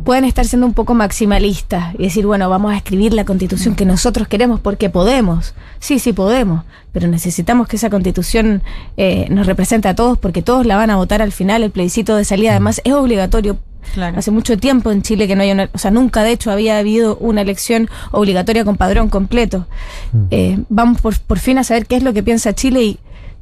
[0.04, 3.84] pueden estar siendo un poco maximalistas y decir, bueno, vamos a escribir la constitución que
[3.84, 5.54] nosotros queremos porque podemos.
[5.78, 8.62] Sí, sí podemos, pero necesitamos que esa constitución
[8.96, 11.62] eh, nos represente a todos porque todos la van a votar al final.
[11.62, 13.58] El plebiscito de salida además es obligatorio.
[13.94, 14.18] Claro.
[14.18, 16.78] Hace mucho tiempo en Chile que no hay una, o sea, nunca de hecho había
[16.78, 19.66] habido una elección obligatoria con padrón completo.
[20.30, 22.98] Eh, vamos por, por fin a saber qué es lo que piensa Chile y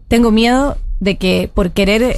[0.08, 2.16] tengo miedo de que por querer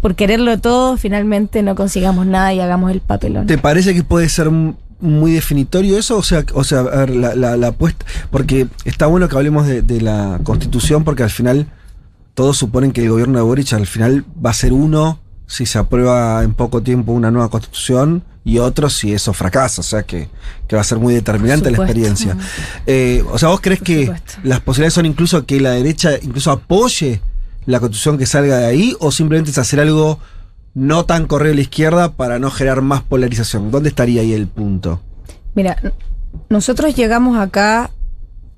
[0.00, 3.46] por quererlo todo finalmente no consigamos nada y hagamos el papelón.
[3.46, 6.16] ¿Te parece que puede ser muy definitorio eso?
[6.16, 8.06] O sea, o sea la, la, apuesta.
[8.30, 11.66] Porque está bueno que hablemos de la constitución, porque al final
[12.34, 15.18] todos suponen que el gobierno de Boric al final va a ser uno
[15.48, 19.82] si se aprueba en poco tiempo una nueva constitución y otro si eso fracasa.
[19.82, 20.28] O sea que,
[20.66, 22.34] que va a ser muy determinante la experiencia.
[22.86, 24.10] Eh, o sea, ¿vos crees que
[24.42, 27.20] las posibilidades son incluso que la derecha incluso apoye
[27.66, 30.18] la constitución que salga de ahí o simplemente es hacer algo
[30.72, 33.70] no tan correr a la izquierda para no generar más polarización?
[33.70, 35.02] ¿Dónde estaría ahí el punto?
[35.54, 35.76] Mira,
[36.48, 37.90] nosotros llegamos acá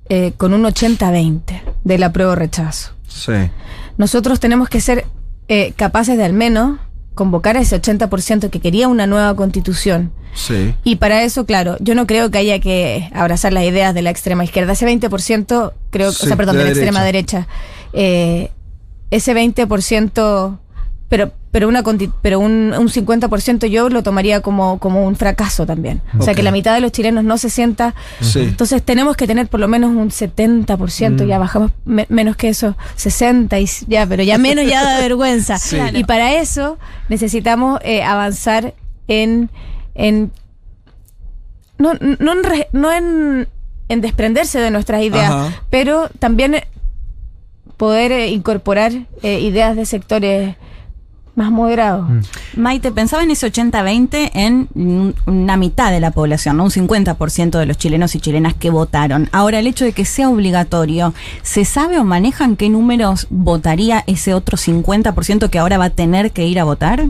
[0.07, 2.91] eh, con un 80-20 del apruebo rechazo.
[3.09, 3.33] Sí.
[3.97, 5.05] Nosotros tenemos que ser
[5.49, 6.79] eh, capaces de al menos
[7.13, 10.11] convocar a ese 80% que quería una nueva constitución.
[10.33, 10.73] Sí.
[10.83, 14.09] Y para eso, claro, yo no creo que haya que abrazar las ideas de la
[14.09, 14.73] extrema izquierda.
[14.73, 17.47] Ese 20%, creo, Sí, o sea, perdón, de de la la extrema derecha.
[17.93, 18.51] Eh,
[19.09, 20.57] ese 20%,
[21.11, 25.65] pero, pero, una, conti- pero un, un 50% yo lo tomaría como, como un fracaso
[25.65, 26.01] también.
[26.17, 27.93] O sea, que la mitad de los chilenos no se sienta.
[28.21, 28.39] Sí.
[28.39, 31.27] Entonces tenemos que tener por lo menos un 70%, Mm.
[31.27, 35.57] ya bajamos me- menos que eso, 60 y ya, pero ya menos ya da vergüenza.
[35.57, 35.77] Sí.
[35.93, 36.77] Y para eso
[37.09, 38.73] necesitamos eh, avanzar
[39.09, 39.49] en,
[39.95, 40.31] en
[41.77, 43.49] no, no, en, re- no en,
[43.89, 45.61] en desprenderse de nuestras ideas, Ajá.
[45.69, 46.55] pero también
[47.75, 48.93] poder eh, incorporar
[49.23, 50.55] eh, ideas de sectores
[51.41, 52.07] más moderados.
[52.55, 56.63] Maite, pensaba en ese 80-20 en un- una mitad de la población, ¿no?
[56.65, 59.27] un 50% de los chilenos y chilenas que votaron.
[59.31, 64.33] Ahora, el hecho de que sea obligatorio, ¿se sabe o manejan qué números votaría ese
[64.33, 67.05] otro 50% que ahora va a tener que ir a votar?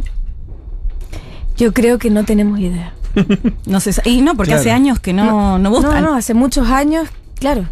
[1.58, 2.94] Yo creo que no tenemos idea.
[3.66, 4.62] No sé, y no, porque Claro.
[4.62, 6.04] hace años que no, no, votan.
[6.04, 7.08] No, no, hace muchos años,
[7.40, 7.66] claro.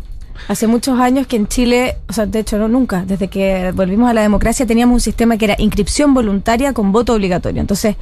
[0.47, 4.09] Hace muchos años que en Chile, o sea, de hecho no nunca, desde que volvimos
[4.09, 7.61] a la democracia teníamos un sistema que era inscripción voluntaria con voto obligatorio.
[7.61, 7.95] Entonces,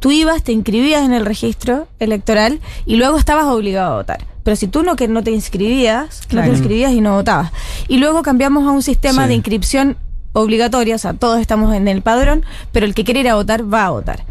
[0.00, 4.26] tú ibas, te inscribías en el registro electoral y luego estabas obligado a votar.
[4.42, 7.50] Pero si tú no que no te inscribías, no te inscribías y no votabas.
[7.88, 9.28] Y luego cambiamos a un sistema Sí.
[9.28, 9.96] de inscripción
[10.34, 13.72] obligatoria, o sea, todos estamos en el padrón, pero el que quiere ir a votar
[13.72, 14.24] va a votar.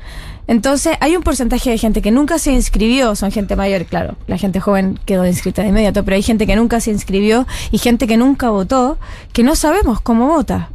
[0.48, 4.38] Entonces, hay un porcentaje de gente que nunca se inscribió, son gente mayor, claro, la
[4.38, 8.07] gente joven quedó inscrita de inmediato, pero hay gente que nunca se inscribió y gente
[8.07, 8.98] que nunca votó,
[9.32, 10.70] que no sabemos cómo vota.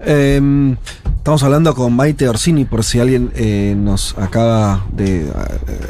[0.00, 0.74] Eh,
[1.16, 5.26] estamos hablando con Maite Orsini, por si alguien eh, nos acaba de.
[5.28, 5.30] eh,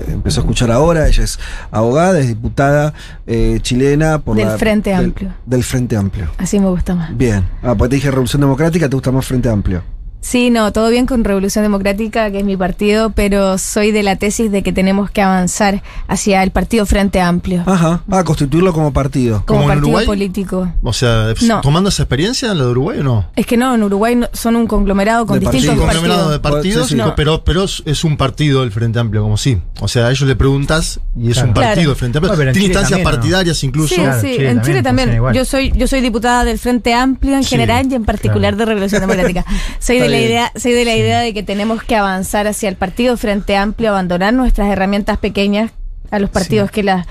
[0.09, 1.09] empezó a escuchar ahora.
[1.09, 1.39] Ella es
[1.71, 2.93] abogada, es diputada
[3.27, 5.31] eh, chilena por Del la- Frente del- Amplio.
[5.47, 6.29] Del Frente Amplio.
[6.37, 7.17] Así me gusta más.
[7.17, 7.45] Bien.
[7.63, 9.83] Ah, pues te dije Revolución Democrática, te gusta más Frente Amplio.
[10.25, 14.15] Sí, no, todo bien con Revolución Democrática, que es mi partido, pero soy de la
[14.15, 17.65] tesis de que tenemos que avanzar hacia el partido Frente Amplio.
[17.67, 18.05] Ajá.
[18.09, 19.43] Ah, constituirlo como partido.
[19.45, 20.07] Como ¿Como en partido Uruguay?
[20.07, 20.73] político.
[20.81, 21.61] O sea, No.
[21.61, 23.27] tomando esa experiencia, la de Uruguay o no?
[23.35, 25.87] Es que no, en Uruguay no- son un conglomerado con De distintos partidos.
[25.87, 26.03] partidos.
[26.03, 27.01] conglomerado de partidos, Sí, sí.
[27.01, 29.59] co- pero, pero es, un partido el Frente Amplio, como sí.
[29.81, 31.49] O sea, a ellos le preguntas y es Claro.
[31.49, 31.91] un partido Claro.
[31.91, 32.33] el Frente Amplio.
[32.35, 33.17] En Tiene instancias también, ¿o no?
[33.17, 33.95] partidarias incluso.
[33.97, 35.21] Sí, sí, en Chile también.
[35.35, 38.65] Yo soy, yo soy diputada del Frente Amplio en Sí, general y en particular de
[38.65, 39.45] Revolución Democrática.
[39.81, 42.77] Soy de la idea, soy de la idea de que tenemos que avanzar hacia el
[42.77, 45.73] partido Frente Amplio, abandonar nuestras herramientas pequeñas
[46.11, 47.07] a los partidos que las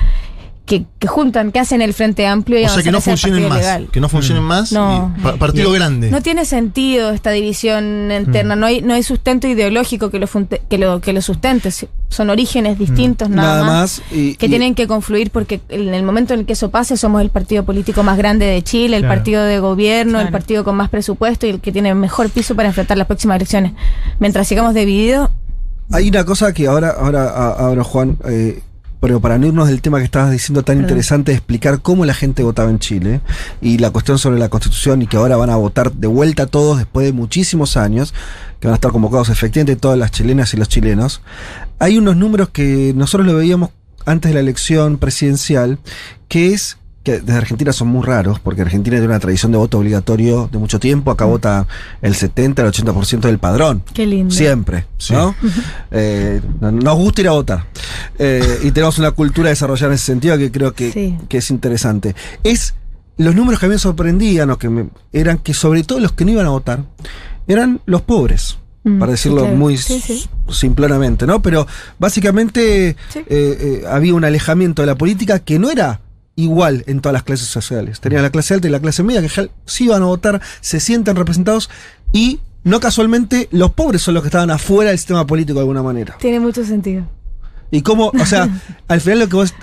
[0.65, 3.49] que, que juntan, que hacen el Frente Amplio y O sea, que no funcionen partido
[3.49, 3.59] más.
[3.59, 3.89] legal.
[3.91, 4.71] Que no funcionen más.
[4.71, 5.13] No.
[5.17, 6.09] y pa- partido grande.
[6.11, 10.61] No tiene sentido esta división interna, no hay no hay sustento ideológico que lo funte-
[10.69, 11.71] que lo que lo sustente,
[12.09, 14.01] son orígenes distintos nada, Nada más.
[14.11, 16.95] Y, que y- tienen que confluir porque en el momento en el que eso pase
[16.95, 19.15] somos el partido político más grande de Chile, el Claro.
[19.15, 22.69] partido de gobierno, el partido con más presupuesto y el que tiene mejor piso para
[22.69, 23.73] enfrentar las próximas elecciones.
[24.19, 25.29] Mientras sigamos divididos,
[25.93, 28.61] Hay una cosa que ahora, ahora, ahora Juan, eh,
[29.01, 30.89] pero para no irnos del tema que estabas diciendo tan Perdón.
[30.91, 33.19] interesante, explicar cómo la gente votaba en Chile
[33.59, 36.77] y la cuestión sobre la constitución y que ahora van a votar de vuelta todos
[36.77, 38.13] después de muchísimos años,
[38.59, 41.21] que van a estar convocados efectivamente todas las chilenas y los chilenos.
[41.79, 43.71] Hay unos números que nosotros lo veíamos
[44.05, 45.79] antes de la elección presidencial,
[46.27, 49.79] que es que desde Argentina son muy raros, porque Argentina tiene una tradición de voto
[49.79, 51.65] obligatorio de mucho tiempo, acá vota
[52.01, 53.83] el 70, el 80% del padrón.
[53.93, 54.33] qué lindo.
[54.33, 55.33] Siempre, ¿no?
[55.91, 57.65] Eh, no- nos gusta ir a votar.
[58.19, 61.17] Eh, y tenemos una cultura desarrollada en ese sentido que creo que, Sí.
[61.27, 62.15] que es interesante.
[62.43, 62.75] Es
[63.17, 66.11] los números que a mí me sorprendían o que me- eran que sobre todo los
[66.13, 66.83] que no iban a votar
[67.47, 68.57] eran los pobres.
[68.83, 69.57] Mm, para sí, decirlo claro.
[69.57, 70.27] muy Sí,
[71.27, 71.41] ¿no?
[71.41, 71.67] Pero
[71.99, 73.19] básicamente Sí.
[73.19, 76.01] eh, eh, había un alejamiento de la política que no era
[76.41, 77.99] igual en todas las clases sociales.
[77.99, 81.15] Tenía la clase alta y la clase media que sí iban a votar, se sienten
[81.15, 81.69] representados
[82.13, 85.83] y no casualmente los pobres son los que estaban afuera del sistema político de alguna
[85.83, 86.17] manera.
[86.19, 87.07] Tiene mucho sentido.
[87.71, 88.49] Y cómo, o sea,
[88.87, 89.53] al final lo que vos,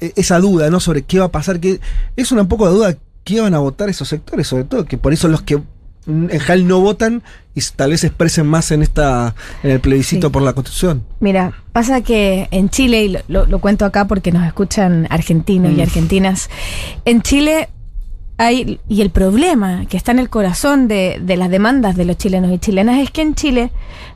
[0.00, 0.80] e- esa duda, ¿no?
[0.80, 1.80] Sobre qué va a pasar, que
[2.16, 5.12] es una poco de duda, qué van a votar esos sectores, sobre todo, que por
[5.12, 5.62] eso los que mm,
[6.06, 7.22] en general no votan
[7.58, 10.32] y tal vez se expresen más en esta, en el plebiscito Sí.
[10.32, 11.04] por la constitución.
[11.20, 15.80] Mira, pasa que en Chile, y lo, cuento acá porque nos escuchan argentinos y Mm.
[15.80, 16.48] argentinas,
[17.04, 17.68] en Chile
[18.36, 22.16] hay, y el problema que está en el corazón de, de las demandas de los
[22.16, 23.70] chilenos y chilenas es que en Chile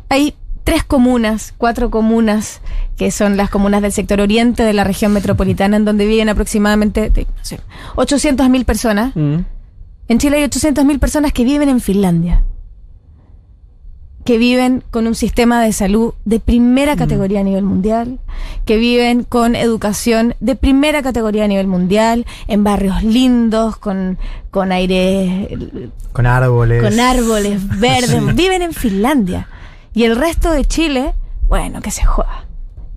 [0.09, 2.61] hay tres comunas, cuatro comunas,
[2.97, 7.11] que son las comunas del sector oriente de la región metropolitana, en donde viven aproximadamente
[7.17, 7.59] no sé,
[7.97, 9.13] 800.000 personas.
[9.17, 12.45] En Chile hay 800.000 personas que viven en Finlandia
[14.25, 18.19] que viven con un sistema de salud de primera categoría a nivel mundial,
[18.65, 24.19] que viven con educación de primera categoría a nivel mundial, en barrios lindos, con,
[24.51, 25.49] con aire,
[26.13, 26.83] Con árboles.
[26.83, 29.49] con árboles verdes, viven en Finlandia.
[29.95, 31.15] Y el resto de Chile,
[31.49, 32.47] bueno, que se joda,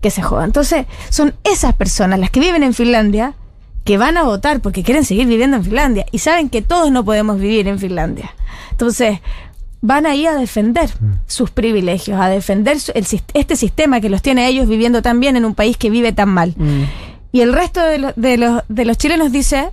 [0.02, 0.45] que se joda.
[0.45, 3.34] Entonces, son esas personas, las que viven en Finlandia,
[3.84, 7.03] que van a votar porque quieren seguir viviendo en Finlandia y saben que todos no
[7.06, 8.34] podemos vivir en Finlandia.
[8.72, 9.19] Entonces,
[9.86, 10.90] van ahí a defender
[11.28, 15.45] sus privilegios, a defender el este sistema que los tiene ellos viviendo tan bien en
[15.45, 16.56] un país que vive tan mal.
[17.32, 19.70] Y el resto de, lo- de los, de los chilenos dice,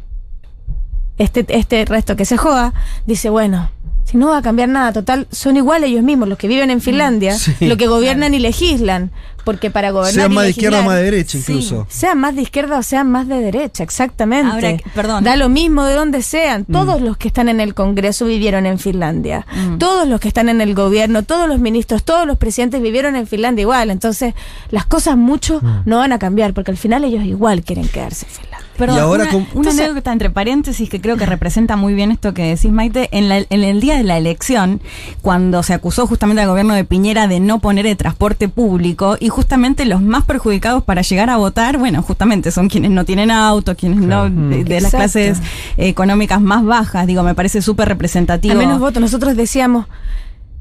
[1.19, 2.73] este, este resto que se joda,
[3.07, 3.71] dice, bueno,
[4.05, 6.81] si no va a cambiar nada, total, son igual ellos mismos, los que viven en
[6.81, 7.55] Finlandia, Sí.
[7.61, 9.11] lo que gobiernan y legislan,
[9.45, 10.15] porque para gobernar...
[10.15, 11.87] Sean y más de izquierda o más de derecha Sí, incluso.
[11.89, 14.53] sean más de izquierda o sean más de derecha, exactamente.
[14.53, 15.24] Ahora, perdón.
[15.24, 16.65] Da lo mismo de donde sean.
[16.69, 16.73] Mm.
[16.73, 19.47] Todos los que están en el Congreso vivieron en Finlandia.
[19.53, 19.79] Mm.
[19.79, 23.27] Todos los que están en el gobierno, todos los ministros, todos los presidentes vivieron en
[23.27, 23.91] Finlandia igual.
[23.91, 24.35] Entonces,
[24.70, 25.83] las cosas mucho Mm.
[25.87, 28.62] no van a cambiar, porque al final ellos igual quieren quedarse en Finlandia.
[28.77, 32.11] Perdón, Y ahora una, una Entonces- anécdota entre paréntesis que creo que representa muy bien
[32.11, 33.09] esto que decís, Maite.
[33.12, 34.81] En, la- en el día de la elección,
[35.20, 39.28] cuando se acusó justamente al gobierno de Piñera de no poner el transporte público, y
[39.28, 43.77] justamente los más perjudicados para llegar a votar, bueno, justamente son quienes no tienen auto,
[43.77, 45.39] quienes no, de, de las clases
[45.77, 48.55] eh, económicas más bajas, digo, me parece súper representativo.
[48.55, 49.01] A menos votos.
[49.03, 49.86] Nosotros decíamos,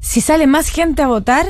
[0.00, 1.46] si sale más gente a votar,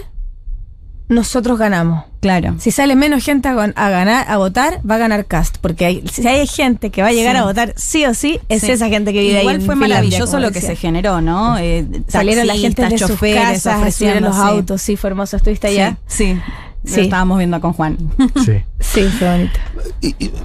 [1.13, 2.05] nosotros ganamos.
[2.21, 2.55] Claro.
[2.59, 5.59] Si sale menos gente a, ganar, a votar, va a ganar Cast.
[5.61, 7.41] Porque hay- si hay gente que va a llegar Sí.
[7.41, 8.71] a votar sí o sí, es Sí.
[8.71, 9.41] esa gente que vive ahí.
[9.43, 11.59] Igual fue Finlandia, maravilloso lo que se generó, ¿no?
[11.59, 13.81] Eh, Salieron la gente de taxistas, sus choferes, casas
[14.21, 14.43] los sí.
[14.43, 14.83] autos.
[14.83, 15.37] Sí, fue hermoso.
[15.37, 15.97] ¿Estuviste allá?
[16.07, 16.41] Sí, sí.
[16.85, 16.97] Sí.
[16.97, 17.97] Lo estábamos viendo con Juan.
[18.45, 18.53] Sí.
[18.83, 19.59] Sí, fue bonito.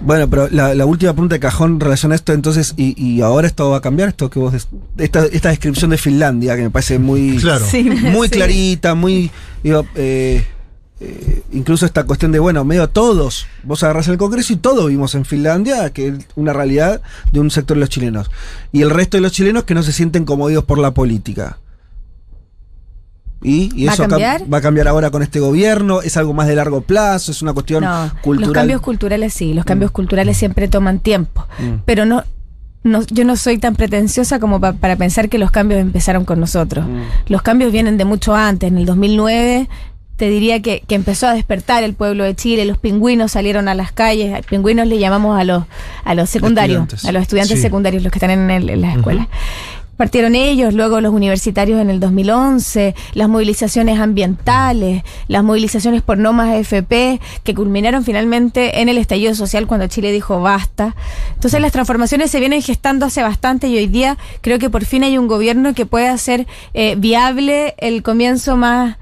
[0.04, 3.22] Bueno, pero la, la última pregunta de cajón en relación a esto, entonces, y, y
[3.22, 4.68] ahora esto va a cambiar, esto que vos des-
[5.00, 7.66] esta, esta descripción de Finlandia, que me parece muy, Claro.
[7.66, 8.34] Sí, muy sí.
[8.36, 9.32] clarita, muy,
[9.64, 10.46] digo, eh,
[11.00, 15.14] eh, incluso esta cuestión de, bueno, medio todos, vos agarrás el Congreso y todos vivimos
[15.16, 17.02] en Finlandia, que es una realidad
[17.32, 18.32] de un sector de los chilenos.
[18.72, 21.58] Y el resto de los chilenos que no se sienten comodidos por la política.
[23.44, 24.52] Y, y ¿Va a eso cam- cambiar?
[24.52, 27.54] va a cambiar ahora con este gobierno, es algo más de largo plazo, es una
[27.54, 28.48] cuestión No, cultural.
[28.50, 31.82] los cambios culturales sí, los cambios culturales siempre toman tiempo, Mm.
[31.86, 32.24] pero no,
[32.84, 36.40] no, yo no soy tan pretenciosa como pa- para pensar que los cambios empezaron con
[36.40, 36.88] nosotros.
[36.88, 37.32] Mm.
[37.32, 39.70] Los cambios vienen de mucho antes, en el 2009
[40.18, 43.74] te diría que, que empezó a despertar el pueblo de Chile, los pingüinos salieron a
[43.76, 45.64] las calles, a pingüinos le llamamos a los,
[46.04, 47.06] a los secundarios, Estudiantes.
[47.10, 47.62] a los estudiantes Sí.
[47.62, 49.28] secundarios, los que están en, el- en las escuelas.
[49.96, 56.34] Partieron ellos, luego los universitarios en el 2011, las movilizaciones ambientales, las movilizaciones por no
[56.34, 60.96] más AFP, que culminaron finalmente en el estallido social cuando Chile dijo basta.
[61.34, 65.04] Entonces las transformaciones se vienen gestando hace bastante y hoy día creo que por fin
[65.04, 66.46] hay un gobierno que puede hacer
[66.76, 68.98] eh, viable el comienzo más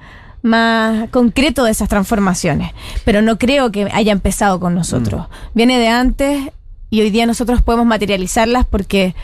[0.46, 2.72] más concreto de esas transformaciones,
[3.04, 5.26] pero no creo que haya empezado con nosotros.
[5.54, 6.52] Viene de antes
[6.90, 9.16] y hoy día nosotros podemos materializarlas porque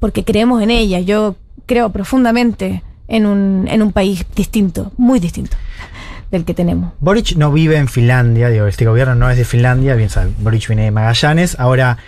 [0.00, 1.06] porque creemos en ellas.
[1.06, 5.56] Yo creo profundamente en un, en un país distinto, muy distinto
[6.30, 6.92] del que tenemos.
[7.00, 10.66] Boric no vive en Finlandia, digo, este gobierno no es de Finlandia, bien sabe, Boric
[10.66, 11.58] viene de Magallanes.
[11.58, 11.98] Ahora,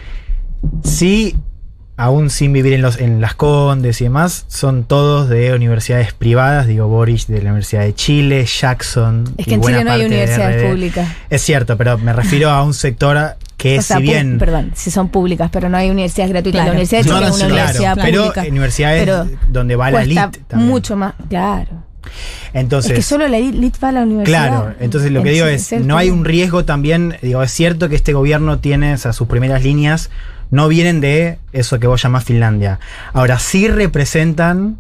[0.83, 1.37] sí,
[1.97, 6.67] aún sin vivir en, los, en las Condes y demás, son todos de universidades privadas,
[6.67, 9.25] digo, Boric de la Universidad de Chile, Jackson.
[9.39, 11.09] Es y que en buena Chile no hay universidades públicas.
[11.31, 14.39] Es cierto, pero me refiero a un sector que O sea, si bien...
[14.39, 16.59] Perdón, si son públicas, pero no hay universidades gratuitas.
[16.61, 16.73] Claro.
[16.73, 18.45] La Universidad de No, Chile es una claro, universidad pero pública.
[18.51, 20.71] universidades pero donde va la elite también.
[20.71, 21.87] mucho más, claro.
[22.53, 24.49] Entonces, es que solo la elite va a la universidad.
[24.49, 27.89] Claro, entonces lo que En digo es, no hay un riesgo también, digo, es cierto
[27.89, 30.11] que este gobierno tiene, o sea, sus primeras líneas
[30.51, 32.79] no vienen de eso que vos llamás Finlandia.
[33.13, 34.77] Ahora sí representan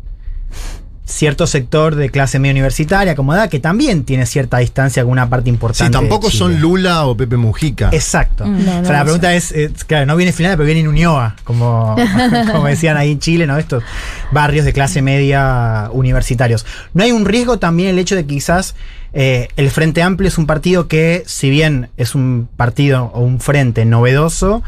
[1.08, 5.44] cierto sector de clase media universitaria, acomodada, que también tiene cierta distancia con una parte
[5.44, 5.84] Sí, importante.
[5.84, 6.38] de tampoco Chile.
[6.38, 7.90] son Lula o Pepe Mujica.
[7.92, 8.44] Exacto.
[8.44, 10.80] Mm, no, o sea, no la pregunta es, eh, claro, no viene Finlandia, pero viene
[10.80, 11.94] en Unioa, como,
[12.52, 13.56] como decían ahí en Chile, ¿no?
[13.56, 13.84] Estos
[14.32, 16.66] barrios de clase media universitarios.
[16.92, 18.74] ¿No hay un riesgo también el hecho de que quizás
[19.12, 23.38] eh, el Frente Amplio es un partido que, si bien es un partido o un
[23.38, 24.64] frente novedoso,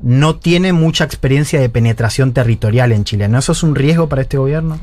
[0.00, 3.28] no tiene mucha experiencia de penetración territorial en Chile?
[3.28, 4.78] ¿No eso es un riesgo para este gobierno?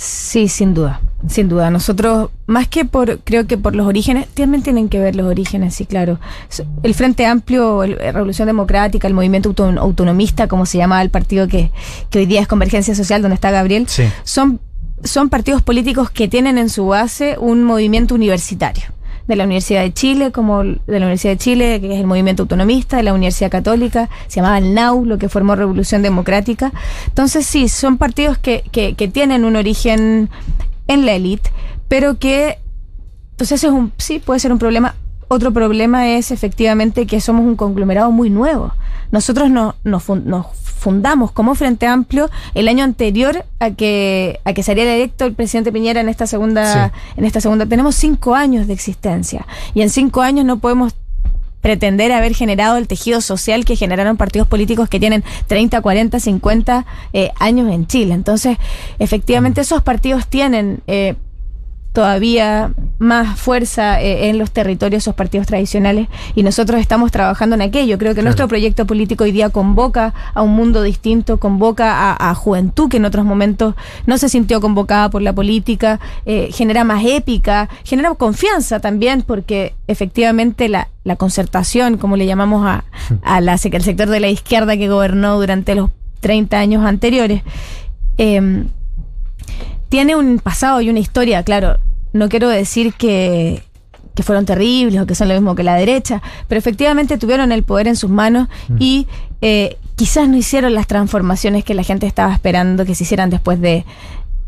[0.00, 1.70] Sí, sin duda, sin duda.
[1.72, 5.74] Nosotros, más que por, creo que por los orígenes, también tienen que ver los orígenes,
[5.74, 6.20] sí, claro.
[6.84, 11.48] El Frente Amplio, la Revolución Democrática, el Movimiento Auto- Autonomista, como se llama el partido
[11.48, 11.72] que,
[12.10, 14.04] que hoy día es Convergencia Social, donde está Gabriel, Sí.
[14.22, 14.60] son,
[15.02, 18.84] son partidos políticos que tienen en su base un movimiento universitario.
[19.28, 22.42] De la Universidad de Chile, como de la Universidad de Chile, que es el movimiento
[22.42, 26.72] autonomista, de la Universidad Católica, se llamaba el NAU, lo que formó Revolución Democrática.
[27.06, 30.30] Entonces, sí, son partidos que, que, que tienen un origen
[30.88, 31.50] en la élite,
[31.86, 32.58] pero que.
[33.32, 34.96] Entonces, es un, sí, puede ser un problema.
[35.28, 38.72] Otro problema es efectivamente que somos un conglomerado muy nuevo.
[39.10, 40.46] Nosotros no- nos, fun- nos
[40.78, 45.72] fundamos como Frente Amplio el año anterior a que, a que saliera electo el presidente
[45.72, 47.66] Piñera en esta segunda, en esta segunda.
[47.66, 49.46] Tenemos cinco años de existencia.
[49.74, 50.94] Y en cinco años no podemos
[51.60, 56.86] pretender haber generado el tejido social que generaron partidos políticos que tienen 30, 40, 50
[57.12, 58.14] eh, años en Chile.
[58.14, 58.56] Entonces,
[59.00, 61.16] efectivamente, esos partidos tienen eh,
[61.98, 62.70] todavía
[63.00, 66.06] más fuerza eh, en los territorios, esos partidos tradicionales,
[66.36, 67.98] y nosotros estamos trabajando en aquello.
[67.98, 72.34] Creo que nuestro proyecto político hoy día convoca a un mundo distinto, convoca a, a
[72.36, 73.74] juventud que en otros momentos
[74.06, 79.74] no se sintió convocada por la política, eh, genera más épica, genera confianza también, porque
[79.88, 82.84] efectivamente la, la concertación, como le llamamos a,
[83.24, 87.42] a la, el sector de la izquierda que gobernó durante los 30 años anteriores,
[88.18, 88.68] eh,
[89.88, 91.78] tiene un pasado y una historia, claro.
[92.12, 93.62] No quiero decir que,
[94.14, 97.62] que fueron terribles o que son lo mismo que la derecha, pero efectivamente tuvieron el
[97.62, 98.48] poder en sus manos
[98.78, 99.06] y
[99.42, 103.60] eh, quizás no hicieron las transformaciones que la gente estaba esperando que se hicieran después
[103.60, 103.84] de,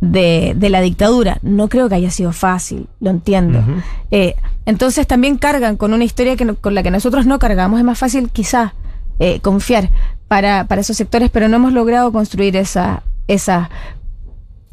[0.00, 1.38] de, de la dictadura.
[1.42, 3.62] No creo que haya sido fácil, lo entiendo.
[4.10, 4.36] Eh,
[4.66, 7.78] entonces también cargan con una historia que no- con la que nosotros no cargamos.
[7.78, 8.72] Es más fácil quizás
[9.18, 9.90] eh, confiar
[10.28, 13.68] para, para esos sectores, pero no hemos logrado construir esa, esa,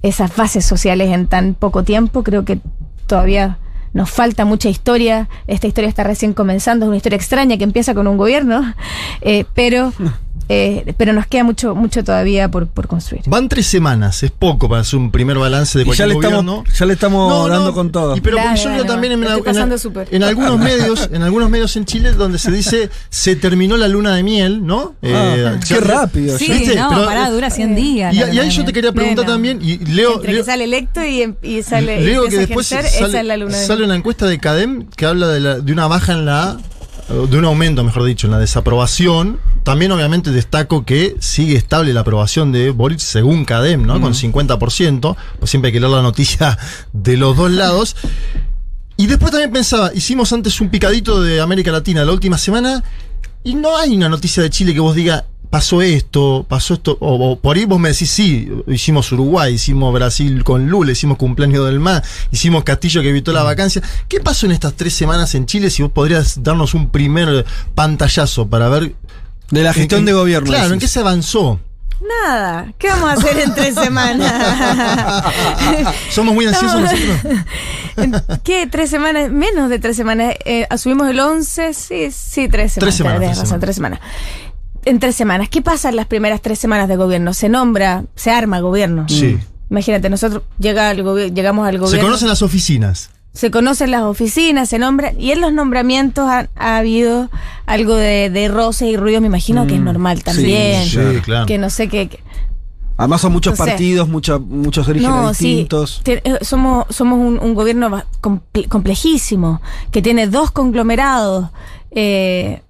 [0.01, 2.23] esas bases sociales en tan poco tiempo.
[2.23, 2.59] Creo que
[3.07, 3.57] todavía
[3.93, 5.29] nos falta mucha historia.
[5.47, 8.73] Esta historia está recién comenzando, es una historia extraña que empieza con un gobierno,
[9.21, 9.93] eh, pero,
[10.49, 13.23] eh, pero nos queda mucho, mucho todavía por, por construir.
[13.27, 16.13] Van tres semanas, es poco para hacer un primer balance de Y ya cualquier le
[16.37, 18.15] estamos, ya le estamos No, no, dando con todo.
[18.15, 19.29] Y pero porque yo leo también en, en-
[20.11, 24.15] en algunos medios, en algunos medios en Chile donde se dice se terminó la luna
[24.15, 24.95] de miel, ¿no?
[25.03, 26.37] Ah, qué rápido.
[26.37, 26.75] Sí, ¿Viste?
[26.75, 28.13] no, Pero, pará, eh, dura 100 días.
[28.15, 29.33] Y, ahí yo te quería preguntar Bueno.
[29.33, 32.37] también, y leo, Entre leo, que sale electo y, em- y sale y leo que
[32.37, 33.85] a después ejercer, sale, esa es la luna de sale miel.
[33.89, 36.57] una encuesta de CADEM que habla de, la- de una baja en la
[37.09, 39.39] de un aumento, mejor dicho, en la desaprobación.
[39.63, 43.99] También obviamente destaco que sigue estable la aprobación de Boric según CADEM, ¿no?
[44.01, 45.15] Con 50%.
[45.39, 46.57] Pues siempre hay que leer la noticia
[46.93, 47.95] de los dos lados.
[48.97, 52.83] Y después también pensaba, hicimos antes un picadito de América Latina la última semana
[53.43, 57.31] y no hay una noticia de Chile que vos diga pasó esto, pasó esto, o,
[57.31, 61.65] o por ahí vos me decís, sí, hicimos Uruguay, hicimos Brasil con Lula, hicimos cumpleaños
[61.65, 63.81] del mar, hicimos Castillo que evitó la vacancia.
[64.07, 65.69] ¿Qué pasó en estas tres semanas en Chile?
[65.69, 67.45] Si vos podrías darnos un primer
[67.75, 68.93] pantallazo para ver...
[69.49, 71.59] De la gestión en- de gobierno, Claro, ¿en qué se avanzó?
[72.25, 74.31] Nada, ¿qué vamos a hacer en tres semanas?
[76.11, 77.45] Somos muy ansiosos Estamos- nosotros.
[77.97, 78.67] ¿En ¿Qué?
[78.67, 79.31] ¿Tres semanas?
[79.31, 80.35] Menos de tres semanas.
[80.45, 82.95] Eh, asumimos el 11, sí, sí, tres semanas.
[82.99, 83.59] tres razón, semanas.
[83.61, 83.99] tres semanas.
[84.89, 85.49] En tres semanas.
[85.49, 87.33] ¿Qué pasa en las primeras tres semanas de gobierno?
[87.33, 89.05] Se nombra, se arma gobierno.
[89.09, 89.37] Sí.
[89.69, 90.97] Imagínate, nosotros llega al
[91.33, 92.07] llegamos al Se gobierno.
[92.07, 93.09] conocen las oficinas.
[93.33, 97.29] se conocen las oficinas, se nombran, y en los nombramientos ha, ha habido
[97.67, 100.85] algo de, de roce y ruido, me imagino que es normal también.
[100.87, 101.45] sí, claro.
[101.45, 102.19] Que no sé qué.
[102.95, 105.47] Además son muchos partidos, mucha- muchos orígenes No, sí.
[105.49, 106.01] distintos.
[106.03, 107.91] Te- eh, somos, somos un, un gobierno
[108.21, 111.49] comple- complejísimo, que tiene dos conglomerados,
[111.91, 112.63] eh,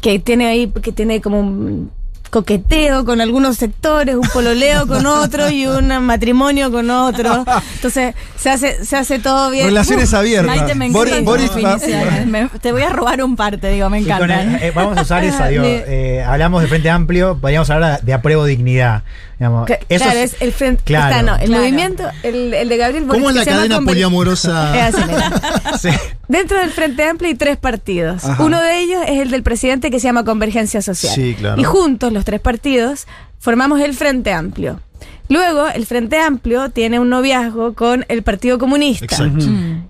[0.00, 1.90] que tiene ahí, que tiene como un
[2.30, 7.44] coqueteo con algunos sectores, un pololeo con otro y un matrimonio con otro.
[7.74, 9.66] Entonces se hace, se hace todo bien.
[9.66, 10.56] Relaciones Uf, abiertas.
[10.56, 12.26] Maite, me Boris- Boris definiciones.
[12.30, 15.24] Me- te voy a robar un par, te digo, me el- eh, vamos a usar
[15.24, 19.02] esa, digo, eh, hablamos de Frente Amplio, podríamos hablar de apruebo dignidad.
[19.38, 19.66] digamos.
[19.66, 20.82] Que- Eso claro, es- es el frente.
[20.84, 21.10] claro.
[21.10, 21.62] está, no, el Claro.
[21.62, 24.76] movimiento, el, el de Gabriel Boric, ¿Cómo es la cadena poliamorosa?
[24.88, 25.88] Es así.
[25.88, 25.96] Sí.
[26.28, 28.24] Dentro del Frente Amplio hay tres partidos.
[28.24, 28.42] Ajá.
[28.42, 31.12] Uno de ellos es el del presidente que se llama Convergencia Social.
[31.14, 31.60] Sí, claro.
[31.60, 33.06] Y juntos, los tres partidos,
[33.38, 34.80] formamos el Frente Amplio.
[35.30, 39.04] Luego, el Frente Amplio tiene un noviazgo con el Partido Comunista.
[39.06, 39.46] Exacto.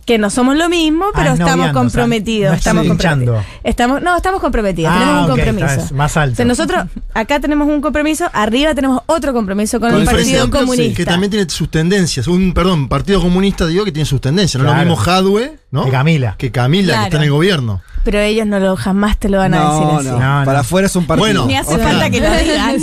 [0.07, 2.59] Que no somos lo mismo, Ah, pero es estamos noviando, comprometidos.
[2.59, 3.45] o sea, no estamos comprometidos.
[3.65, 4.93] Estamos, no, estamos comprometidos.
[4.95, 5.95] Ah, tenemos un compromiso.
[5.95, 6.33] más alto.
[6.35, 10.43] O sea, nosotros acá tenemos un compromiso, arriba tenemos otro compromiso con, Con el, Partido
[10.45, 10.97] Amplio, sí, Comunista.
[10.97, 12.27] que también tiene sus tendencias.
[12.29, 14.63] Un, perdón, Partido Comunista, digo, que tiene sus tendencias.
[14.63, 15.87] No lo mismo Jadwe, ¿no?
[15.87, 16.35] Que Camila.
[16.37, 17.01] Que Camila, Claro.
[17.03, 17.81] que está en el gobierno.
[18.03, 20.09] Pero ellos no lo jamás te lo van a No, decir así.
[20.09, 20.45] no, No, no.
[20.47, 21.27] Para afuera es un partido.
[21.27, 22.77] Bueno, Ni hace falta que lo digan.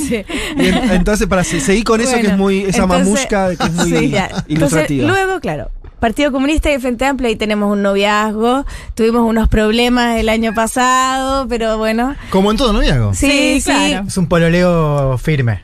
[0.91, 2.63] Entonces, para se- seguir con eso que es Bueno, muy.
[2.69, 4.25] Esa entonces- mamusca que es muy Sí, ya.
[4.27, 5.07] Entonces, ilustrativa.
[5.07, 8.65] luego, claro, Partido Comunista y Frente Amplio, ahí tenemos un noviazgo.
[8.93, 12.15] Tuvimos unos problemas el año pasado, pero bueno.
[12.29, 13.13] Como en todo noviazgo.
[13.13, 13.61] Sí, sí.
[13.61, 14.07] Sí, claro.
[14.07, 15.61] Es un pololeo firme.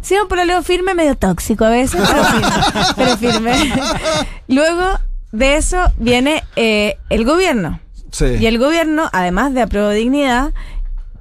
[0.00, 2.48] Sí, un pololeo firme, medio tóxico a veces, pero firme.
[2.96, 3.52] pero firme.
[4.48, 4.98] Luego
[5.32, 7.80] de eso viene eh, el gobierno.
[8.12, 8.24] Sí.
[8.40, 10.52] Y el gobierno, además de Apruebo Dignidad,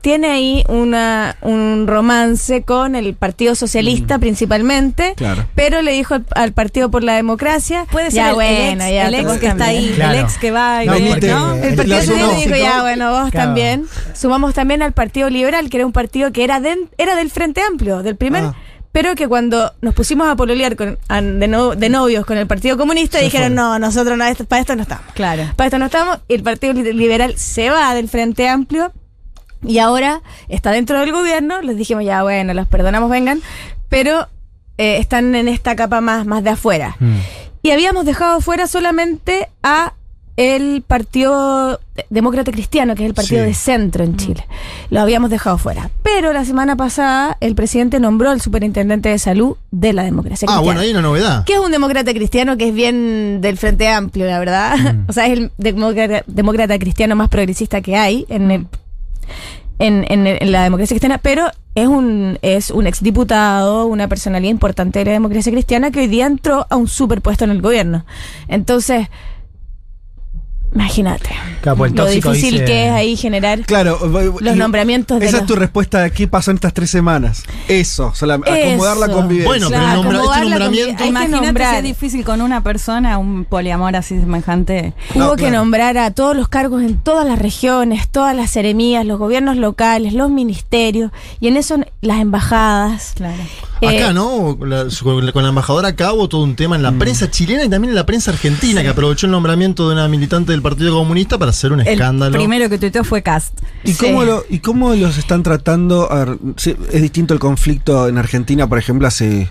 [0.05, 5.47] tiene ahí una, un romance con el Partido Socialista principalmente, Claro.
[5.55, 8.83] pero le dijo al, al Partido por la Democracia, Puede ser ya el, el bueno,
[8.83, 10.13] ex, ya el ex que está ahí, Claro.
[10.13, 11.53] el ex que va y No, viene, porque- ¿no?
[11.55, 12.01] El Partido.
[12.01, 13.47] Socialista dijo, ya bueno, vos Claro.
[13.47, 13.87] también.
[14.13, 17.61] Sumamos también al Partido Liberal, que era un partido que era, den- era del Frente
[17.63, 18.43] Amplio, del primer...
[18.43, 18.55] Ah.
[18.91, 22.45] Pero que cuando nos pusimos a pololear con, a- de, no- de novios con el
[22.45, 25.11] Partido Comunista, dijeron, no, nosotros no, esto- para esto no estamos.
[25.15, 25.43] Claro.
[25.55, 26.19] Para esto no estamos.
[26.27, 28.93] Y el Partido Li- Liberal se va del Frente Amplio
[29.67, 31.61] y ahora está dentro del gobierno.
[31.61, 33.41] Les dijimos, ya bueno, los perdonamos, vengan.
[33.89, 34.27] Pero
[34.77, 36.95] eh, están en esta capa más, más de afuera.
[36.99, 37.15] Mm.
[37.63, 39.93] Y habíamos dejado fuera solamente a
[40.37, 41.79] el Partido
[42.09, 43.47] Demócrata Cristiano, que es el partido Sí.
[43.47, 44.45] de centro en Chile.
[44.89, 45.89] Lo habíamos dejado fuera.
[46.03, 50.55] Pero la semana pasada el presidente nombró al superintendente de salud de la democracia Ah,
[50.57, 50.61] cristiana.
[50.65, 51.45] bueno, hay una novedad.
[51.45, 54.75] Que es un demócrata cristiano que es bien del Frente Amplio, la verdad.
[54.77, 55.05] Mm.
[55.09, 58.67] o sea, es el demócrata, demócrata cristiano más progresista que hay en, el-
[59.79, 65.05] en, en- la democracia cristiana, pero es un, es un exdiputado, una personalidad importante de
[65.05, 68.05] la democracia cristiana que hoy día entró a un superpuesto en el gobierno.
[68.47, 69.07] Entonces,
[70.75, 71.29] imagínate
[71.61, 73.97] Claro, pues lo difícil dice- que es ahí generar Claro,
[74.39, 77.43] los nombramientos de Esa es tu respuesta de qué pasó en estas tres semanas.
[77.67, 79.15] Eso, sola- acomodar la Eso.
[79.15, 79.47] convivencia.
[79.47, 81.03] Bueno, pero nombra- este acomodar la nombramiento.
[81.03, 84.93] que Imagínate si es difícil con una persona, un poliamor así semejante.
[85.15, 89.17] Hubo que nombrar a todos los cargos en todas las regiones, todas las seremías, los
[89.17, 93.13] gobiernos locales, los ministerios y en eso las embajadas.
[93.15, 93.41] Claro.
[93.87, 94.55] Acá, Eh, ¿no?
[94.57, 97.29] Con la, con la- con la embajadora acá hubo todo un tema en la prensa
[97.31, 100.61] chilena y también en la prensa argentina, que aprovechó el nombramiento de una militante del
[100.61, 102.37] Partido Comunista para hacer un El escándalo.
[102.37, 103.59] primero que tuiteó fue Cast.
[103.83, 106.11] ¿Y cómo, lo- ¿Y cómo los están tratando?
[106.11, 109.49] A ver, sí, es distinto el conflicto en Argentina, por ejemplo, hace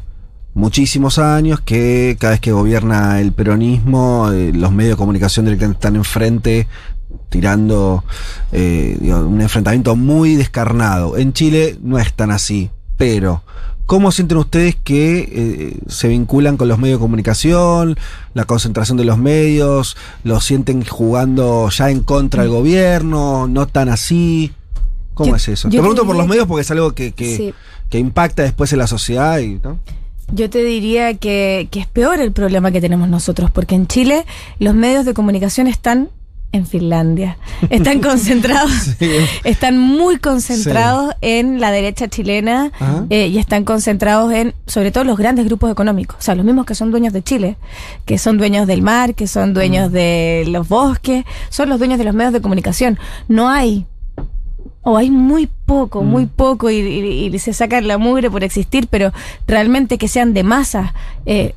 [0.54, 5.78] muchísimos años que cada vez que gobierna el peronismo, eh, los medios de comunicación directamente
[5.78, 6.68] están enfrente
[7.28, 8.04] tirando
[8.52, 11.16] eh, digo, un enfrentamiento muy descarnado.
[11.16, 13.42] En Chile no es tan así, pero
[13.86, 17.96] ¿cómo sienten ustedes que eh, se vinculan con los medios de comunicación,
[18.34, 23.88] la concentración de los medios, lo sienten jugando ya en contra del gobierno, no tan
[23.88, 24.52] así?
[25.14, 25.68] ¿Cómo Yo- es eso?
[25.68, 27.54] Te pregunto te por los medios porque es algo que, que, Sí.
[27.90, 29.78] que impacta después en la sociedad y, ¿no?
[30.32, 34.24] Yo te diría que, que es peor el problema que tenemos nosotros, porque en Chile
[34.58, 36.08] los medios de comunicación están
[36.54, 37.36] en Finlandia.
[37.68, 38.70] Están concentrados,
[39.44, 42.70] están muy concentrados en la derecha chilena
[43.10, 46.16] eh, y están concentrados en, sobre todo, los grandes grupos económicos.
[46.18, 47.56] O sea, los mismos que son dueños de Chile,
[48.06, 52.04] que son dueños del mar, que son dueños de los bosques, son los dueños de
[52.04, 52.98] los medios de comunicación.
[53.28, 53.86] No hay
[54.82, 58.86] o hay muy poco, muy poco y, y- y se sacan la mugre por existir,
[58.88, 59.12] pero
[59.46, 60.94] realmente que sean de masa,
[61.26, 61.54] eh,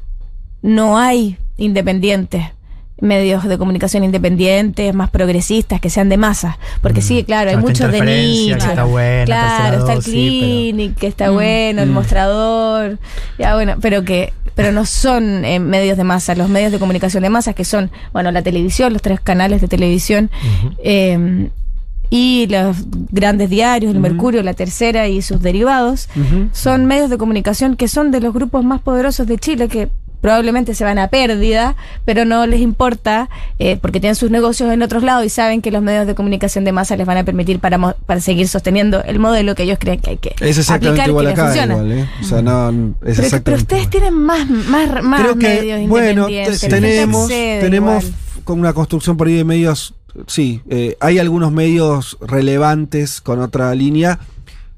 [0.61, 2.43] no hay independientes
[2.99, 6.57] medios de comunicación independientes, más progresistas, que sean de masa.
[6.81, 8.55] Porque sí, claro, hay muchos de nicho.
[8.57, 11.93] está buena, claro, está el clinic, que está bueno, el Mm.
[11.93, 12.97] mostrador,
[13.37, 17.21] ya bueno, pero que pero no son eh, medios de masa, los medios de comunicación
[17.21, 20.31] de masa que son, bueno, la televisión, los tres canales de televisión,
[20.83, 21.49] eh,
[22.09, 22.77] y los
[23.11, 26.09] grandes diarios, el Mercurio, la Tercera y sus derivados,
[26.53, 29.89] son medios de comunicación que son de los grupos más poderosos de Chile, que
[30.21, 33.29] probablemente se van a pérdida, pero no les importa
[33.59, 36.63] eh, porque tienen sus negocios en otros lados y saben que los medios de comunicación
[36.65, 39.77] de masa les van a permitir para, mo- para seguir sosteniendo el modelo que ellos
[39.79, 41.73] creen que hay que Es exactamente aplicar y igual que les acá, funciona.
[41.75, 42.09] igual, ¿eh?
[42.21, 46.61] O sea, no, es Pero, ustedes tienen más, más, más Creo que, medios bueno, independientes.
[46.61, 48.11] tenemos, tenemos
[48.43, 49.93] con una construcción por ahí de medios,
[50.25, 54.19] sí, eh, hay algunos medios relevantes con otra línea,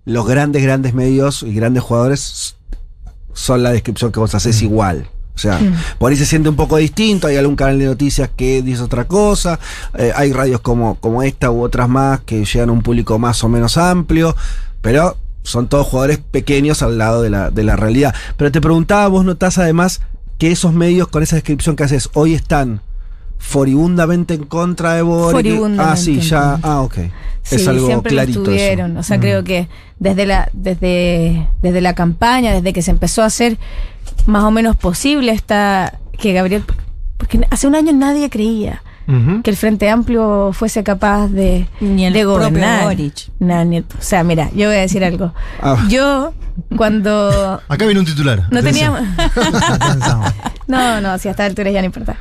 [0.05, 2.55] los grandes, grandes medios y grandes jugadores
[3.33, 5.07] son la descripción que vos haces igual.
[5.39, 5.57] O sea,
[5.97, 9.05] por ahí se siente un poco distinto, hay algún canal de noticias que dice otra
[9.05, 9.57] cosa,
[9.97, 13.41] eh, hay radios como, como esta u otras más que llegan a un público más
[13.45, 14.35] o menos amplio,
[14.81, 18.13] pero son todos jugadores pequeños al lado de la, de la realidad.
[18.35, 20.01] Pero te preguntaba, vos notás además
[20.37, 22.81] que esos medios con esa descripción que haces hoy están
[23.39, 25.59] furibundamente en contra de Boric.
[25.79, 26.95] Ah, sí, ya, ah, ok.
[27.41, 28.51] Sí, es algo siempre clarito lo eso.
[28.53, 28.97] estuvieron.
[28.97, 29.21] O sea, Mm.
[29.21, 33.57] creo que desde la, desde, desde la campaña, desde que se empezó a hacer
[34.27, 36.63] más o menos posible esta que Gabriel,
[37.17, 38.83] porque hace un año nadie creía
[39.43, 42.83] que el Frente Amplio fuese capaz de, el de gobernar.
[42.83, 43.29] Boric.
[43.39, 45.33] No, ni- o sea, mira, yo voy a decir algo.
[45.61, 45.83] Ah.
[45.89, 46.33] Yo,
[46.77, 48.43] cuando Acá viene un titular.
[48.51, 48.93] no Atención.
[49.17, 50.33] teníamos.
[50.67, 52.17] no, no, si hasta altura ya no importa.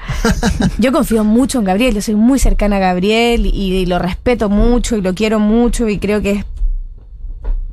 [0.79, 4.49] Yo confío mucho en Gabriel, yo soy muy cercana a Gabriel y, y lo respeto
[4.49, 6.45] mucho y lo quiero mucho y creo que es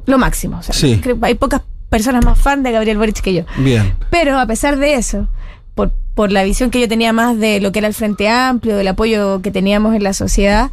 [0.06, 0.58] lo máximo.
[0.60, 1.00] O sea, Sí.
[1.02, 3.44] creo hay pocas personas más fan de Gabriel Boric que yo.
[3.58, 3.94] Bien.
[4.10, 5.28] Pero a pesar de eso,
[6.16, 8.88] por, la visión que yo tenía más de lo que era el Frente Amplio, del
[8.88, 10.72] apoyo que teníamos en la sociedad,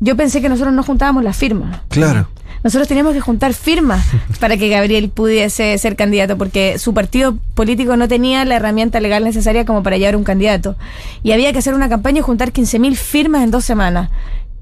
[0.00, 1.80] yo pensé que nosotros no juntábamos las firmas.
[1.88, 2.28] Claro.
[2.64, 4.04] Nosotros teníamos que juntar firmas
[4.40, 9.24] para que Gabriel pudiese ser candidato, porque su partido político no tenía la herramienta legal
[9.24, 10.76] necesaria como para llevar un candidato.
[11.22, 14.10] Y había que hacer una campaña y juntar 15.000 firmas en dos semanas.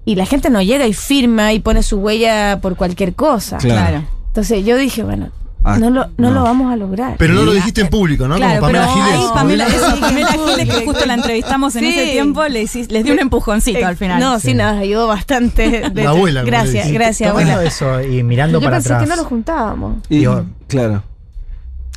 [0.05, 3.59] Y la gente no llega y firma y pone su huella por cualquier cosa.
[3.59, 4.05] Claro.
[4.29, 5.31] Entonces yo dije, bueno,
[5.69, 6.31] Ah, no, lo, no, no.
[6.31, 7.17] lo vamos a lograr.
[7.19, 8.37] Pero no lo dijiste en público, ¿no?
[8.37, 9.19] Claro, Como Pamela pero Giles.
[9.21, 11.89] ahí Pamela, eso, Pamela Sí, Giles, que justo la entrevistamos en Sí.
[11.99, 14.21] ese tiempo, le les dio un empujoncito al final.
[14.21, 15.91] No, sí, nos ayudó bastante.
[15.93, 17.65] De- La abuela, Gracias, gracias, abuela.
[17.65, 19.03] eso y mirando yo para pensé atrás.
[19.03, 19.97] que no lo juntábamos.
[20.09, 21.03] Y- Digo, claro.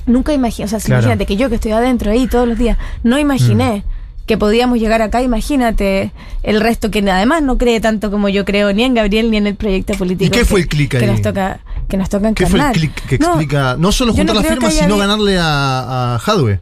[0.05, 1.01] Nunca imaginé, o sea, Claro.
[1.03, 4.25] imagínate que yo que estoy adentro ahí todos los días, no imaginé Mm.
[4.25, 8.73] que podíamos llegar acá, imagínate el resto que además no cree tanto como yo creo,
[8.73, 10.25] ni en Gabriel ni en el proyecto político.
[10.25, 11.05] ¿Y qué que- fue el clic que ahí?
[11.07, 12.73] nos toca, que nos toca ¿Qué fue el encarnar.
[12.73, 16.61] clic que No, explica no solo juntar no las firmas, sino ganarle a, a Hadwe?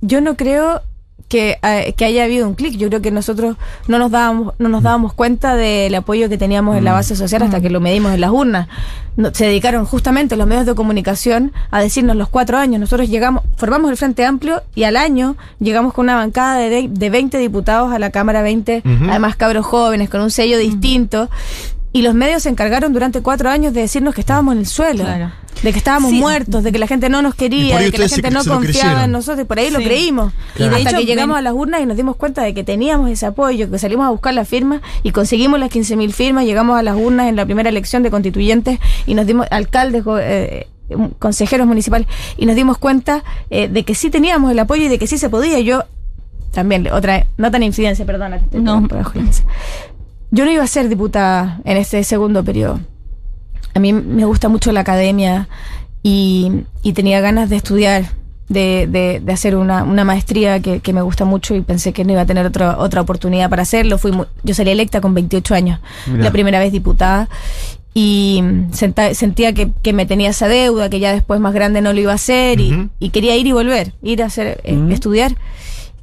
[0.00, 0.82] Yo no creo
[1.28, 2.76] que, eh, que haya habido un clic.
[2.76, 6.76] Yo creo que nosotros no nos dábamos, no nos dábamos cuenta del apoyo que teníamos
[6.76, 8.66] en la base social hasta que lo medimos en las urnas.
[9.16, 12.80] No- se dedicaron justamente los medios de comunicación a decirnos los cuatro años.
[12.80, 16.88] Nosotros llegamos, formamos el Frente Amplio y al año llegamos con una bancada de, de,
[16.90, 19.10] de 20 diputados a la Cámara 20, Ujú.
[19.10, 21.28] además cabros jóvenes, con un sello distinto.
[21.92, 25.02] Y los medios se encargaron durante cuatro años de decirnos que estábamos en el suelo,
[25.04, 25.32] Claro.
[25.62, 26.18] de que estábamos Sí.
[26.20, 29.10] muertos, de que la gente no nos quería, de que la gente no confiaba en
[29.12, 30.32] nosotros, y por ahí lo creímos.
[30.54, 30.70] Claro.
[30.72, 32.54] Y de hasta hecho, que llegamos ven- a las urnas y nos dimos cuenta de
[32.54, 36.44] que teníamos ese apoyo, que salimos a buscar las firmas y conseguimos las 15.000 firmas,
[36.44, 40.68] llegamos a las urnas en la primera elección de constituyentes y nos dimos alcaldes, eh,
[41.18, 44.98] consejeros municipales, y nos dimos cuenta eh, de que sí teníamos el apoyo y de
[45.00, 45.58] que sí se podía.
[45.60, 45.82] Yo
[46.52, 48.40] también, otra, no tan incidencia, perdona.
[48.52, 48.86] No.
[50.30, 52.80] Yo no iba a ser diputada en este segundo periodo.
[53.74, 55.48] A mí me gusta mucho la academia
[56.02, 58.04] y, y tenía ganas de estudiar,
[58.48, 62.04] de, de, de hacer una, una maestría que, que me gusta mucho y pensé que
[62.04, 63.98] no iba a tener otra otra oportunidad para hacerlo.
[63.98, 66.24] Fui mu- yo salí electa con 28 años, Mirá.
[66.24, 67.28] la primera vez diputada.
[67.92, 68.40] Y
[68.72, 71.98] senta- sentía que, que me tenía esa deuda, que ya después más grande no lo
[72.00, 75.34] iba a hacer y, y quería ir y volver, ir a hacer, eh, estudiar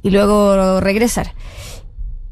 [0.02, 1.32] y luego regresar.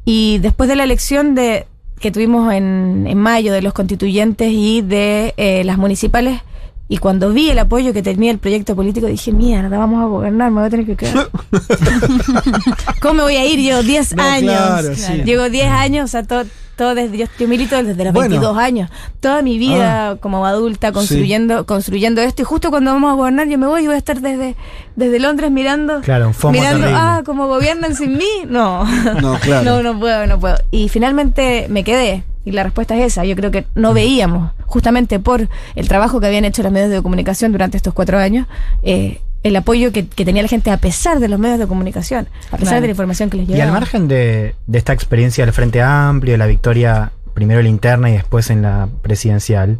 [0.04, 1.66] Y después de la elección de,
[2.00, 6.40] que tuvimos en, en mayo de los constituyentes y de eh, las municipales,
[6.88, 10.50] y cuando vi el apoyo que tenía el proyecto político, dije, mierda, vamos a gobernar,
[10.50, 11.28] me voy a tener que quedar.
[13.02, 13.58] ¿Cómo me voy a ir?
[13.60, 14.52] Llevo 10 No, años.
[14.54, 15.12] claro, sí.
[15.24, 16.44] Llevo 10 años, o sea, todo,
[16.76, 18.30] todo desde, yo, yo milito desde los Bueno.
[18.30, 18.90] 22 años.
[19.20, 22.42] Toda mi vida como adulta construyendo, construyendo esto.
[22.42, 24.54] Y justo cuando vamos a gobernar, yo me voy y voy a estar desde,
[24.94, 26.00] desde Londres mirando.
[26.02, 26.92] Claro, mirando, terrible.
[26.94, 28.24] ah, como gobiernan sin mí.
[28.48, 28.84] No.
[29.20, 29.64] No, claro.
[29.82, 30.56] no, no puedo, no puedo.
[30.70, 32.22] Y finalmente me quedé.
[32.46, 33.24] Y la respuesta es esa.
[33.26, 37.02] Yo creo que no veíamos, justamente por el trabajo que habían hecho los medios de
[37.02, 38.46] comunicación durante estos cuatro años,
[38.82, 42.28] eh, el apoyo que, que tenía la gente a pesar de los medios de comunicación,
[42.48, 42.80] a pesar Claro.
[42.82, 43.78] de la información que les Y al llegaba.
[43.80, 48.08] margen de, de esta experiencia del Frente Amplio, de la victoria primero en la interna
[48.10, 49.78] y después en la presidencial,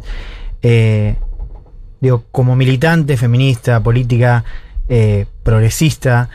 [0.61, 1.15] eh,
[2.01, 4.43] digo, como militante feminista, política,
[4.89, 6.29] eh, progresista,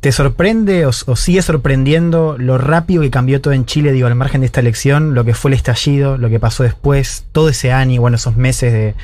[0.00, 4.14] ¿te sorprende o, o sigue sorprendiendo lo rápido que cambió todo en Chile, digo, al
[4.14, 7.72] margen de esta elección, lo que fue el estallido, lo que pasó después, todo ese
[7.72, 8.94] año, bueno, esos meses de,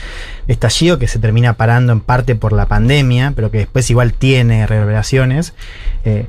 [0.47, 4.67] estallido que se termina parando en parte por la pandemia, pero que después igual tiene
[4.67, 5.55] reverberaciones?
[6.05, 6.29] Eh,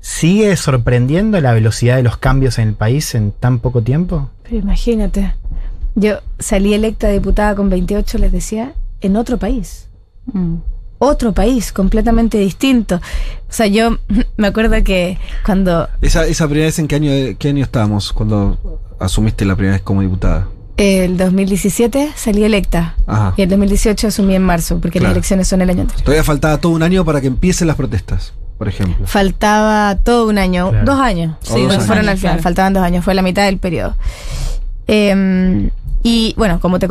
[0.00, 4.30] ¿Sigue sorprendiendo la velocidad de los cambios en el país en tan poco tiempo?
[4.42, 5.34] Pero imagínate,
[5.94, 9.88] yo salí electa diputada con 28, les decía, en otro país.
[11.04, 12.96] Otro país, completamente distinto.
[12.96, 13.00] O
[13.52, 13.98] sea, yo
[14.36, 18.80] me acuerdo que cuando Esa, esa primera vez en qué año, qué año estábamos cuando
[19.00, 20.46] asumiste la primera vez como diputada.
[20.76, 23.34] el 2017 salí electa Ajá.
[23.36, 25.10] y el 2018 asumí en marzo, porque Claro.
[25.10, 26.04] las elecciones son el año anterior.
[26.04, 29.04] Todavía faltaba todo un año para que empiecen las protestas, por ejemplo.
[29.06, 30.84] Faltaba todo un año, Claro.
[30.86, 31.36] dos años.
[31.42, 31.84] Dos años.
[31.84, 32.42] fueron al final, Claro.
[32.44, 33.96] faltaban dos años, fue la mitad del periodo.
[34.86, 35.68] Eh,
[36.04, 36.88] y bueno, como te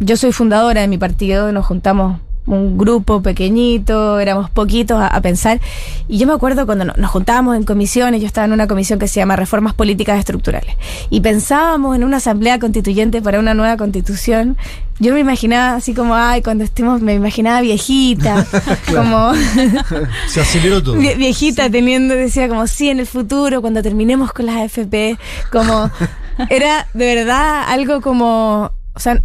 [0.00, 5.20] yo soy fundadora de mi partido, nos juntamos un grupo pequeñito, éramos poquitos a, a
[5.20, 5.60] pensar.
[6.08, 8.98] Y yo me acuerdo cuando no- nos juntábamos en comisiones, yo estaba en una comisión
[8.98, 10.74] que se llama Reformas Políticas Estructurales,
[11.10, 14.56] y pensábamos en una asamblea constituyente para una nueva constitución.
[14.98, 18.46] Yo me imaginaba así como, ay, cuando estemos, me imaginaba viejita,
[18.94, 19.32] como...
[20.28, 20.96] Se aceleró todo.
[20.96, 25.16] Vie- viejita teniendo, decía como sí, en el futuro, cuando terminemos con las AFP,
[25.50, 25.90] como
[26.50, 29.20] era de verdad algo como, o sea,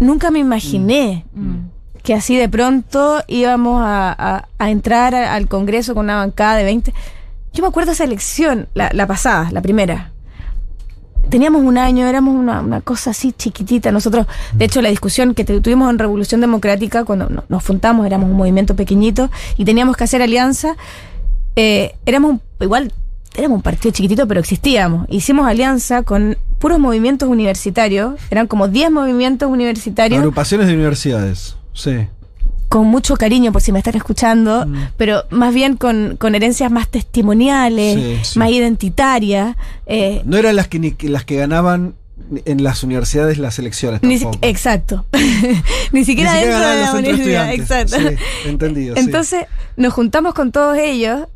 [0.00, 1.24] nunca me imaginé
[2.06, 6.94] que así de pronto íbamos a, a- entrar al Congreso con una bancada de 20.
[7.52, 10.12] Yo me acuerdo esa elección, la, la pasada, la primera.
[11.28, 13.90] Teníamos un año, éramos una, una cosa así chiquitita.
[13.90, 18.06] Nosotros, de hecho, la discusión que tu- tuvimos en Revolución Democrática, cuando no- nos juntamos,
[18.06, 20.76] éramos un movimiento pequeñito y teníamos que hacer alianza,
[21.56, 22.92] eh, éramos igual,
[23.34, 25.06] éramos un partido chiquitito, pero existíamos.
[25.10, 31.56] Hicimos alianza con puros movimientos universitarios, eran como 10 movimientos universitarios Agrupaciones de universidades.
[31.76, 32.08] Sí.
[32.68, 36.88] con mucho cariño por si me están escuchando, pero más bien con, con herencias más
[36.88, 39.54] testimoniales, Sí, más identitarias.
[39.86, 41.94] eh, No eran las que, ni, las que ganaban
[42.44, 45.04] en las universidades las elecciones ni exacto.
[45.92, 47.52] Ni siquiera Ni dentro de la universidad.
[47.52, 47.96] Exacto.
[47.98, 48.96] Sí, entendido.
[48.96, 49.00] sí.
[49.02, 49.44] Entonces
[49.76, 51.28] nos juntamos con todos ellos,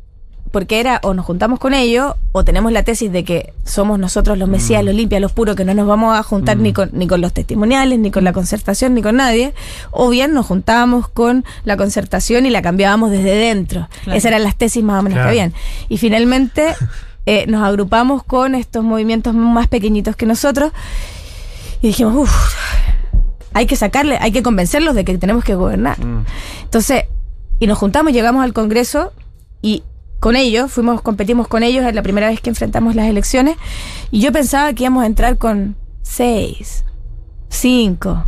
[0.51, 4.37] porque era o nos juntamos con ellos, o tenemos la tesis de que somos nosotros
[4.37, 7.07] los mesías, los limpias, los puros, que no nos vamos a juntar ni, con, ni
[7.07, 9.53] con los testimoniales, ni con la concertación, ni con nadie,
[9.91, 13.87] o bien nos juntábamos con la concertación y la cambiábamos desde dentro.
[14.03, 14.17] Claro.
[14.17, 15.27] Esas eran las tesis más o menos Claro.
[15.27, 15.53] que habían.
[15.89, 16.75] Y finalmente
[17.25, 20.71] eh, nos agrupamos con estos movimientos más pequeñitos que nosotros
[21.81, 22.53] y dijimos, uff,
[23.53, 25.97] hay que sacarle, hay que convencerlos de que tenemos que gobernar.
[26.63, 27.05] Entonces,
[27.59, 29.13] y nos juntamos, llegamos al Congreso
[29.61, 29.83] y
[30.21, 33.57] con ellos, fuimos, competimos con ellos, es la primera vez que enfrentamos las elecciones,
[34.11, 36.85] y yo pensaba que íbamos a entrar con seis,
[37.49, 38.23] cinco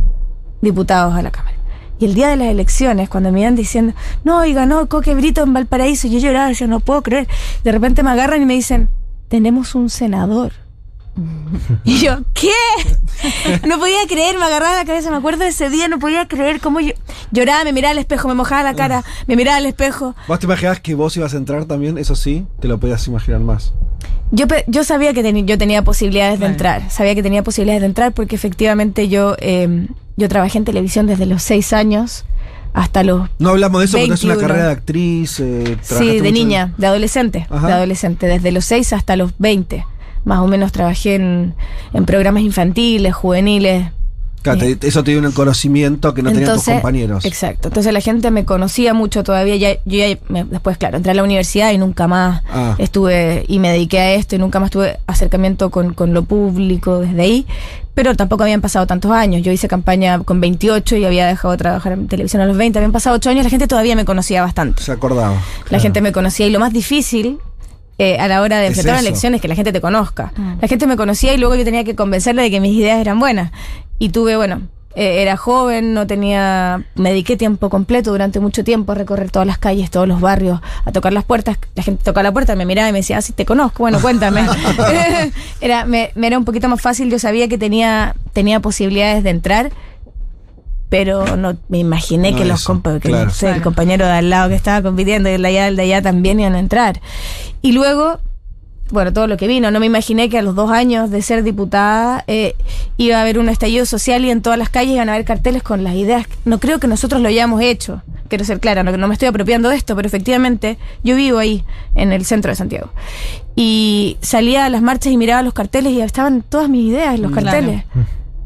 [0.60, 1.56] diputados a la Cámara.
[2.00, 5.44] Y el día de las elecciones, cuando me iban diciendo, no, y ganó Coque Brito
[5.44, 7.28] en Valparaíso, yo lloraba, yo no puedo creer.
[7.62, 8.88] De repente me agarran y me dicen,
[9.28, 10.63] tenemos un senador.
[11.84, 12.50] Y yo, ¿qué?
[13.66, 16.60] No podía creer, me agarraba la cabeza, me acuerdo de ese día, no podía creer
[16.60, 16.92] cómo yo
[17.30, 20.14] lloraba, me miraba al espejo, me mojaba la cara, me miraba al espejo.
[20.26, 21.98] ¿Vos te imaginabas que vos ibas a entrar también?
[21.98, 23.72] Eso sí, te lo podías imaginar más.
[24.30, 28.12] Yo, yo sabía que yo tenía posibilidades de entrar, sabía que tenía posibilidades de entrar
[28.12, 29.86] porque efectivamente yo eh,
[30.16, 32.24] yo trabajé en televisión desde los seis años
[32.72, 34.40] hasta los No hablamos de eso porque es una 21.
[34.48, 35.38] carrera de actriz.
[35.38, 37.68] eh, Sí, de niña, de adolescente, Ajá.
[37.68, 39.86] de adolescente, desde los 6 hasta los 20.
[40.24, 41.54] Más o menos trabajé en,
[41.92, 43.86] en programas infantiles, juveniles.
[44.42, 47.24] Claro, te- eso te dio un conocimiento que no tenían tus Entonces, compañeros.
[47.24, 47.68] Exacto.
[47.68, 49.56] Entonces la gente me conocía mucho todavía.
[49.56, 52.74] Ya, yo ya me- después, claro, entré a la universidad y nunca más Ah.
[52.76, 56.98] estuve y me dediqué a esto y nunca más tuve acercamiento con, con lo público
[57.00, 57.46] desde ahí.
[57.94, 59.40] Pero tampoco habían pasado tantos años.
[59.42, 62.78] Yo hice campaña con 28 y había dejado de trabajar en televisión a los 20.
[62.78, 64.82] Habían pasado 8 años, la gente todavía me conocía bastante.
[64.82, 65.36] Se acordaba.
[65.70, 67.38] La gente me conocía y lo más difícil
[67.98, 69.08] eh, a la hora de enfrentar una eso.
[69.08, 70.32] elección es que la gente te conozca.
[70.60, 73.18] La gente me conocía y luego yo tenía que convencerle de que mis ideas eran
[73.20, 73.52] buenas.
[73.98, 74.62] Y tuve, bueno,
[74.96, 79.46] eh, era joven, no tenía, me dediqué tiempo completo durante mucho tiempo a recorrer todas
[79.46, 81.58] las calles, todos los barrios, a tocar las puertas.
[81.76, 84.00] La gente tocaba la puerta, me miraba y me decía, ah, sí, te conozco, bueno,
[84.00, 84.44] cuéntame.
[85.60, 89.30] era, me, me era un poquito más fácil, yo sabía que tenía, tenía posibilidades de
[89.30, 89.70] entrar.
[90.90, 93.24] Pero no me imaginé No que los compa- que claro.
[93.26, 95.76] no sé, el compañero de al lado que estaba compitiendo y el de allá, el
[95.76, 97.00] de allá también iban a entrar.
[97.64, 98.18] Y luego,
[98.90, 99.70] bueno, todo lo que vino.
[99.70, 102.56] No me imaginé que a los dos años de ser diputada eh,
[102.98, 105.62] iba a haber un estallido social y en todas las calles iban a haber carteles
[105.62, 106.26] con las ideas.
[106.44, 108.02] No creo que nosotros lo hayamos hecho.
[108.28, 111.64] Quiero ser clara, no, no me estoy apropiando de esto, pero efectivamente yo vivo ahí,
[111.94, 112.90] en el centro de Santiago.
[113.56, 117.22] Y salía a las marchas y miraba los carteles y estaban todas mis ideas en
[117.22, 117.46] los Claro.
[117.46, 117.84] carteles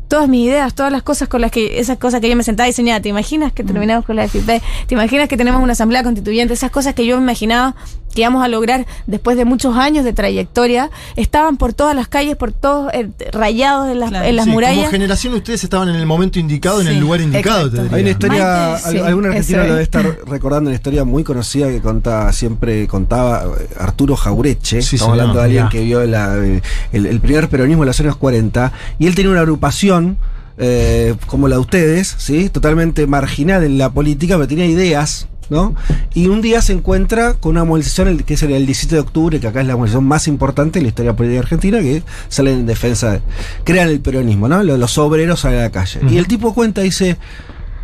[0.08, 2.66] todas mis ideas, todas las cosas con las que, esas cosas que yo me sentaba
[2.66, 3.00] y diseñaba.
[3.00, 4.46] ¿Te imaginas que terminamos con la FIP?
[4.46, 6.54] ¿Te imaginas que tenemos una asamblea constituyente?
[6.54, 7.76] Esas cosas que yo me imaginaba
[8.14, 12.36] que íbamos a lograr después de muchos años de trayectoria, estaban por todas las calles,
[12.36, 14.78] por todos eh, rayados en las, en las Sí, murallas.
[14.78, 17.66] Como generación ustedes estaban en el momento indicado, en el lugar indicado.
[17.68, 17.76] exacto.
[17.76, 17.96] te diría.
[17.96, 19.86] Hay una historia, Maite, al- sí, algún argentino eso lo debe es.
[19.88, 24.82] estar recordando una historia muy conocida que contaba, siempre contaba eh, Arturo Jaureche.
[24.82, 26.62] Sí, Estamos señor, hablando de alguien que vio la, eh,
[26.92, 28.72] el, el primer peronismo en los años 40.
[28.98, 30.16] Y él tenía una agrupación.
[30.60, 32.48] eh, como la de ustedes, ¿sí?
[32.48, 35.74] Totalmente marginal en la política, pero tenía ideas, ¿no?
[36.14, 39.40] Y un día se encuentra con una movilización, que es el, el 17 de octubre,
[39.40, 42.66] que acá es la movilización más importante en la historia política argentina, que salen en
[42.66, 43.22] defensa, de-
[43.64, 44.62] crean el peronismo, ¿no?
[44.62, 46.00] Los, los obreros salen a la calle.
[46.10, 47.16] Y el tipo cuenta, dice,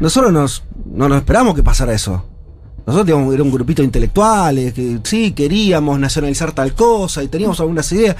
[0.00, 2.24] nosotros nos, no nos esperamos que pasara eso.
[2.86, 7.58] Nosotros teníamos, era un grupito de intelectuales que sí, queríamos nacionalizar tal cosa y teníamos
[7.60, 8.16] algunas ideas.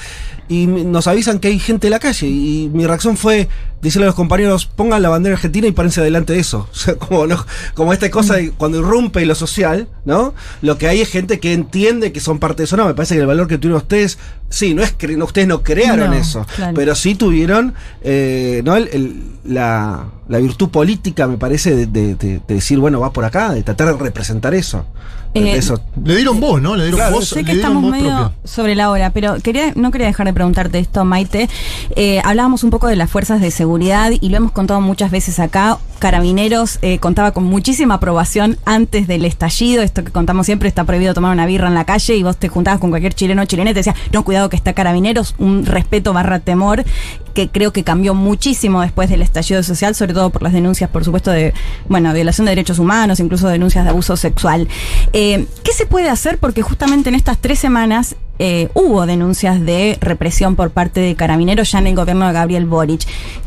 [0.48, 2.26] Y nos avisan que hay gente en la calle.
[2.26, 3.48] Y mi reacción fue
[3.82, 6.66] decirle a los compañeros, pongan la bandera argentina y párense adelante de eso.
[6.72, 7.44] O sea, como, no,
[7.74, 10.34] como esta cosa de cuando irrumpe lo social, ¿no?
[10.62, 12.76] Lo que hay es gente que entiende que son parte de eso.
[12.78, 14.18] No, me parece que el valor que tuvieron ustedes,
[14.48, 16.72] sí, no es que no, ustedes no crearon No, eso, claro.
[16.74, 18.76] pero sí tuvieron eh, ¿no?
[18.76, 23.12] El- el- la, la virtud política, me parece, de, de- de- de decir, bueno, va
[23.12, 24.86] por acá, de tratar de representar eso.
[25.34, 25.80] Eh, eso.
[26.04, 26.76] Le dieron voz, ¿no?
[26.76, 27.28] Le dieron Claro, voz.
[27.28, 28.32] Sé que estamos medio propia.
[28.44, 31.48] sobre la hora, pero quería, no quería dejar de preguntarte esto, Maite.
[31.96, 35.40] Eh, hablábamos un poco de las fuerzas de seguridad y lo hemos contado muchas veces
[35.40, 35.78] acá.
[35.98, 39.82] Carabineros eh, contaba con muchísima aprobación antes del estallido.
[39.82, 42.48] Esto que contamos siempre está prohibido tomar una birra en la calle y vos te
[42.48, 45.64] juntabas con cualquier chileno o chilena y te decía, no, cuidado que está Carabineros, un
[45.66, 46.84] respeto barra temor
[47.32, 51.04] que creo que cambió muchísimo después del estallido social, sobre todo por las denuncias, por
[51.04, 51.52] supuesto, de
[51.88, 54.68] bueno, violación de derechos humanos, incluso denuncias de abuso sexual.
[55.12, 55.23] Eh,
[55.62, 56.38] ¿Qué se puede hacer?
[56.38, 61.70] Porque justamente en estas tres semanas eh, hubo denuncias de represión por parte de carabineros
[61.70, 63.02] ya en el gobierno de Gabriel Boric.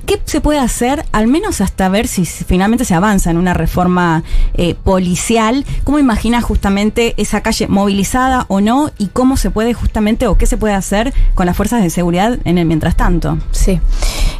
[0.06, 4.24] ¿Qué se puede hacer, al menos hasta ver si finalmente se avanza en una reforma
[4.54, 5.66] eh, policial?
[5.84, 8.92] ¿Cómo imaginas justamente esa calle movilizada o no?
[8.98, 12.40] ¿Y cómo se puede justamente o qué se puede hacer con las fuerzas de seguridad
[12.46, 13.38] en el mientras tanto?
[13.52, 13.80] Sí.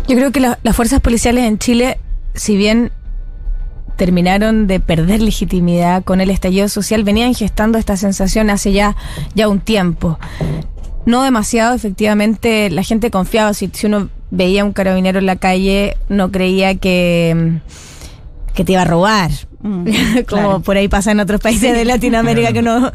[0.08, 2.00] Yo creo que la- las fuerzas policiales en Chile,
[2.34, 2.92] si bien
[3.98, 8.96] terminaron de perder legitimidad con el estallido social, venían gestando esta sensación hace ya,
[9.36, 10.18] ya un tiempo.
[11.06, 13.54] No demasiado, efectivamente, la gente confiaba.
[13.54, 17.60] Si, si uno veía a un carabinero en la calle, no creía que,
[18.54, 19.32] que te iba a robar.
[19.64, 20.60] Como claro.
[20.62, 22.92] por ahí pasa en otros países de Latinoamérica que uno,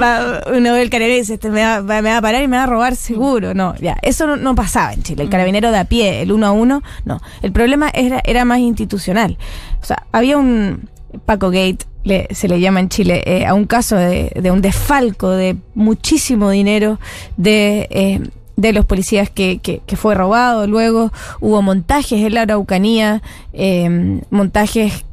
[0.00, 2.42] va, uno ve el carabinero y dice, "Este me va, va- me va a parar
[2.42, 3.54] y me va a robar seguro.
[3.54, 5.22] No, ya, eso no, no pasaba en Chile.
[5.22, 7.20] El carabinero de a pie, el uno a uno, no.
[7.42, 9.36] El problema era, era más institucional.
[9.82, 10.88] O sea, había un
[11.26, 14.60] Paco Gate, le- se le llama en Chile, eh, a un caso de, de un
[14.62, 16.98] desfalco de muchísimo dinero
[17.36, 17.86] de...
[17.90, 18.20] eh,
[18.58, 23.22] de los policías que, que, que fue robado, luego hubo montajes en la Araucanía,
[23.52, 25.04] eh, montajes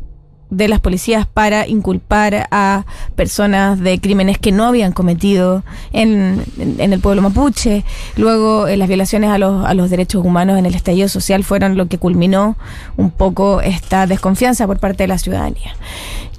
[0.55, 2.85] de las policías para inculpar a
[3.15, 7.83] personas de crímenes que no habían cometido en, en- el pueblo mapuche.
[8.15, 11.75] Luego eh, las violaciones a los, a los derechos humanos en el estallido social fueron
[11.77, 12.57] lo que culminó
[12.97, 15.75] un poco esta desconfianza por parte de la ciudadanía.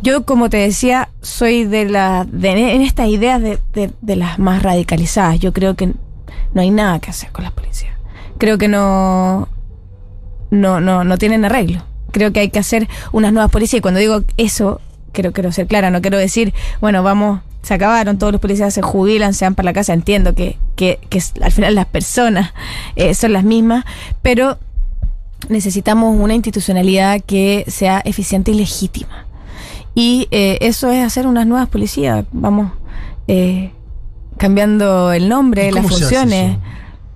[0.02, 4.38] Yo, como te decía, soy de la de, en estas ideas de, de- de las
[4.38, 5.38] más radicalizadas.
[5.40, 5.86] Yo creo que
[6.54, 7.92] no hay nada que hacer con las policías.
[8.38, 9.48] Creo que no,
[10.50, 11.82] no, no, no tienen arreglo.
[12.16, 13.80] Creo que hay que hacer unas nuevas policías.
[13.80, 14.80] Y cuando digo eso,
[15.12, 18.80] quiero, quiero ser clara, no quiero decir, bueno, vamos, se acabaron, todos los policías se
[18.80, 22.54] jubilan, se van para la casa, entiendo que, que, que al final las personas
[22.94, 23.84] eh, son las mismas,
[24.22, 24.58] pero
[25.50, 29.26] necesitamos una institucionalidad que sea eficiente y legítima.
[29.94, 32.72] Y eh, eso es hacer unas nuevas policías, vamos
[33.28, 33.72] eh,
[34.38, 36.56] cambiando el nombre, ¿Y las funciones.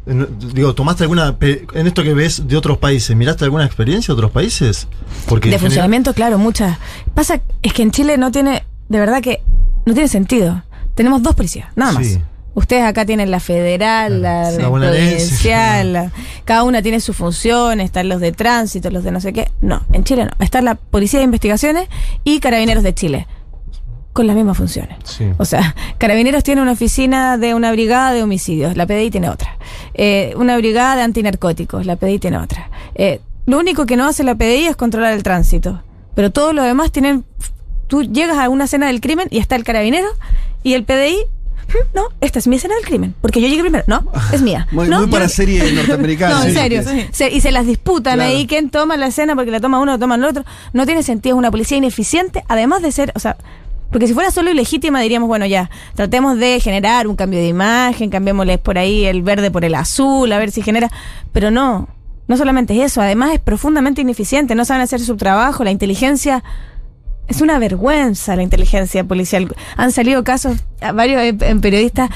[0.06, 4.30] Digo, ¿tomaste alguna, en esto que ves de otros países, miraste alguna experiencia de otros
[4.32, 4.88] países?
[5.26, 6.78] Porque de general- funcionamiento, claro, muchas.
[7.14, 9.42] Pasa, es que en Chile no tiene, de verdad que
[9.86, 10.62] no tiene sentido.
[10.94, 12.06] Tenemos dos policías, nada más.
[12.06, 12.18] Sí.
[12.52, 16.12] Ustedes acá tienen la federal, la, La provincial, la-
[16.44, 19.50] cada una tiene su función, están los de tránsito, los de no sé qué.
[19.60, 20.30] No, en Chile no.
[20.44, 21.88] Está la Policía de Investigaciones
[22.24, 23.26] y Carabineros de Chile,
[24.12, 24.96] con las mismas funciones.
[25.38, 29.56] O sea, Carabineros tiene una oficina de una brigada de homicidios, la PDI tiene otra.
[29.94, 32.70] Eh, una brigada de antinarcóticos, la PDI tiene otra.
[32.94, 35.82] Eh, lo único que no hace la PDI es controlar el tránsito.
[36.14, 37.24] Pero todo lo demás tienen.
[37.86, 40.08] Tú llegas a una escena del crimen y está el carabinero
[40.62, 41.16] y el PDI.
[41.68, 43.14] "Mm, No, esta es mi escena del crimen.
[43.20, 43.84] Porque yo llegué primero.
[43.86, 44.66] No, es mía.
[44.72, 46.34] Muy, no, muy yo- para serie norteamericana.
[46.34, 46.56] no, en sí.
[46.56, 46.82] serio.
[47.12, 48.30] Se- y se las disputan Claro.
[48.30, 50.44] ahí quién toma la escena porque la toma uno, la toma el otro.
[50.72, 51.36] No tiene sentido.
[51.36, 53.36] Es una policía ineficiente, además de ser, o sea,
[53.90, 58.10] porque si fuera solo ilegítima diríamos, bueno, ya, tratemos de generar un cambio de imagen,
[58.10, 60.88] cambiémosles por ahí el verde por el azul, a ver si genera.
[61.32, 61.88] Pero no,
[62.28, 66.44] no solamente es eso, además es profundamente ineficiente, no saben hacer su trabajo, la inteligencia.
[67.26, 69.54] Es una vergüenza la inteligencia policial.
[69.76, 70.58] Han salido casos,
[70.94, 72.10] varios eh, en periodistas,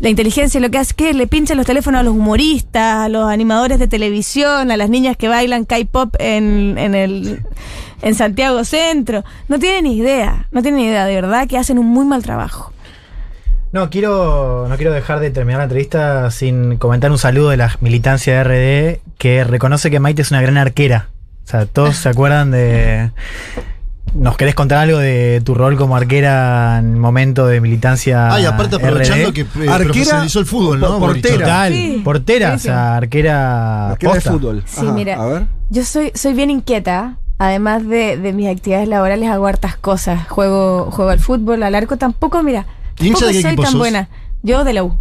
[0.00, 3.08] la inteligencia lo que hace es que le pinchan los teléfonos a los humoristas, a
[3.10, 7.42] los animadores de televisión, a las niñas que bailan K-pop en, el
[8.00, 9.24] en Santiago Centro.
[9.48, 12.22] No tienen ni idea, no tienen ni idea, de verdad que hacen un muy mal
[12.22, 12.72] trabajo.
[13.72, 17.76] No quiero, no quiero dejar de terminar la entrevista sin comentar un saludo de la
[17.80, 21.10] militancia de RD que reconoce que Maite es una gran arquera.
[21.44, 23.10] O sea, todos se acuerdan de.
[24.14, 28.28] ¿Nos querés contar algo de tu rol como arquera en momento de militancia?
[28.32, 29.32] Ah, y aparte aprovechando RD?
[29.32, 29.46] que, eh,
[29.84, 30.98] profesionalizó el fútbol, ¿no?
[30.98, 31.38] Portera.
[31.38, 33.90] Total, Sí, portera, sí, o sea, arquera.
[33.90, 34.62] Arquera de fútbol.
[34.66, 37.16] Sí, mira, yo soy, soy bien inquieta.
[37.38, 40.28] Además de, de mis actividades laborales, hago hartas cosas.
[40.28, 41.96] Juego, juego al fútbol, al arco.
[41.96, 42.66] Tampoco, mira,
[42.98, 43.78] ¿Y hincha tampoco de qué soy tan sos?
[43.78, 44.08] buena.
[44.42, 44.94] Yo de la U,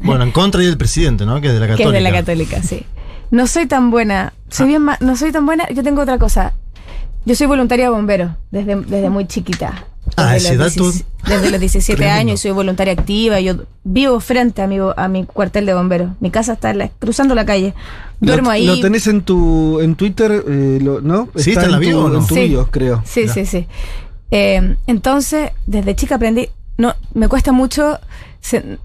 [0.00, 1.40] Bueno, en contra y del presidente, ¿no?
[1.40, 1.96] Que es de la que católica.
[1.98, 2.84] es de la católica, sí.
[3.30, 4.34] No soy tan buena.
[4.50, 5.66] Soy bien ma- no soy tan buena.
[5.70, 6.52] Yo tengo otra cosa.
[7.26, 9.84] Yo soy voluntaria bombero desde, desde muy chiquita.
[10.16, 10.84] Ah, Desde ese los dato.
[10.84, 12.20] 16 Desde los 17 Tremendo.
[12.20, 13.40] años y soy voluntaria activa.
[13.40, 16.12] Yo vivo frente a mi, a mi cuartel de bomberos.
[16.20, 17.74] Mi casa está en la- cruzando la calle.
[18.20, 18.66] Duermo lo, ahí.
[18.66, 21.28] Lo tenés en tu en Twitter, eh, lo- ¿no?
[21.34, 22.20] Sí, está en la tu- bio, ¿o no?
[22.20, 22.46] En tu Sí.
[22.48, 23.02] bio, creo.
[23.04, 23.66] Sí, sí, sí.
[24.30, 26.48] Eh, entonces, desde chica aprendí.
[26.78, 27.98] No, me cuesta mucho.
[28.40, 28.78] se-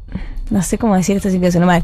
[0.50, 1.84] no sé cómo decir esto sin que suene mal.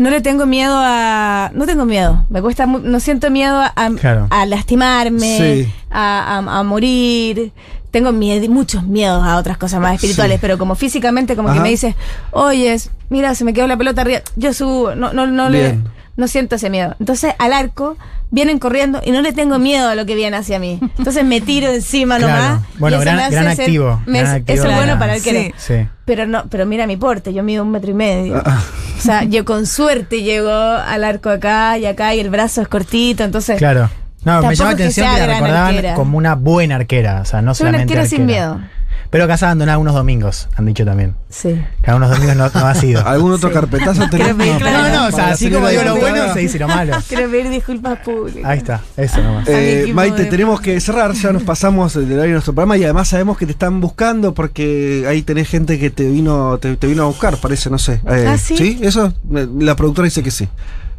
[0.00, 1.50] No le tengo miedo a.
[1.54, 2.24] No tengo miedo.
[2.30, 2.64] Me cuesta.
[2.64, 4.28] No siento miedo a, Claro.
[4.30, 5.72] a lastimarme, Sí.
[5.90, 7.52] a, a- a morir.
[7.90, 10.40] Tengo miedo, muchos miedos a otras cosas más espirituales, Sí.
[10.40, 11.96] pero como físicamente, como que me dices,
[12.30, 12.76] oye,
[13.10, 14.20] mira, se me quedó la pelota arriba.
[14.36, 14.94] Yo subo.
[14.94, 15.78] No, no, no le.
[16.16, 16.94] No siento ese miedo.
[17.00, 17.96] Entonces, al arco
[18.30, 20.78] vienen corriendo y no le tengo miedo a lo que viene hacia mí.
[20.98, 22.32] Entonces me tiro encima Claro.
[22.42, 22.62] nomás.
[22.78, 24.98] Bueno, y eso gran- me hace gran ser- activo, me- gran activo eso es bueno
[24.98, 25.74] para el que Sí.
[25.74, 25.88] Sí.
[26.04, 28.42] Pero no, pero mira mi porte, yo mido un metro y medio.
[28.44, 28.62] Ah,
[28.98, 32.68] O sea, yo con suerte llego al arco acá y acá y el brazo es
[32.68, 33.56] cortito, entonces.
[33.58, 33.88] Claro.
[34.24, 35.94] No, me llama la que atención sea que la gran recordaban arquera.
[35.94, 37.20] como una buena arquera.
[37.22, 38.54] O sea, no Soy una solamente arquera sin arquera.
[38.56, 38.68] miedo.
[39.10, 41.16] Pero acá se abandonaba unos domingos, han dicho también.
[41.28, 41.60] Sí.
[41.82, 43.00] Que algunos domingos no, no ha sido.
[43.06, 44.28] ¿Algún otro carpetazo tenés?
[44.28, 44.88] Que, No, claro.
[44.88, 46.96] No, no, o sea, así como digo lo bueno, se dice lo malo.
[47.08, 48.44] Quiero pedir disculpas públicas.
[48.44, 49.48] Ahí está, eso nomás.
[49.48, 53.08] Eh, Maite, tenemos que cerrar, ya nos pasamos el horario de nuestro programa y además
[53.08, 57.02] sabemos que te están buscando porque ahí tenés gente que te vino te, te vino
[57.02, 58.00] a buscar, parece, no sé.
[58.08, 58.78] Eh, ¿Ah, sí?
[58.80, 60.48] Eso, Eh, la productora dice que sí.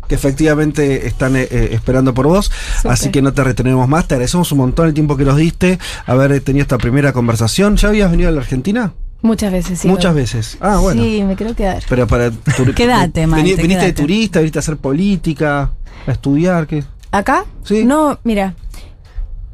[0.08, 2.52] Que efectivamente están eh, eh, esperando por vos,
[2.84, 4.08] así que no te retenemos más.
[4.08, 7.78] Te agradecemos un montón el tiempo que nos diste, haber eh, tenido esta primera conversación.
[7.78, 8.94] ¿Ya habías venido a la Argentina?
[9.22, 9.88] Muchas veces, sí.
[9.88, 10.58] Muchas veces.
[10.60, 11.02] Ah, bueno.
[11.02, 11.84] Sí, me quiero quedar.
[11.88, 12.32] Pero para
[12.76, 15.72] Quédate, Maite, Viniste de turista, viniste a hacer política,
[16.08, 16.84] a estudiar, ¿qué?
[17.12, 17.46] ¿Acá?
[17.64, 17.86] Sí.
[17.86, 18.56] No, mira.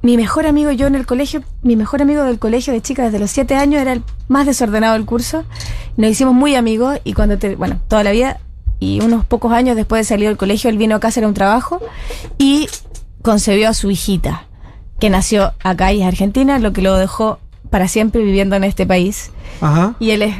[0.03, 3.19] Mi mejor amigo, yo en el colegio, mi mejor amigo del colegio de chica desde
[3.19, 5.43] los siete años era el más desordenado del curso.
[5.98, 8.40] Nos hicimos muy amigos y cuando, te, bueno, toda la vida
[8.80, 11.34] y unos pocos años después de salir del colegio, él vino acá a hacer un
[11.34, 11.82] trabajo
[12.38, 12.68] y
[13.22, 14.46] concebió a su hijita,
[15.00, 17.40] que nació acá y es argentina, lo que lo dejó
[17.70, 19.32] para siempre viviendo en este país.
[19.62, 19.96] Ajá.
[20.00, 20.36] Y él es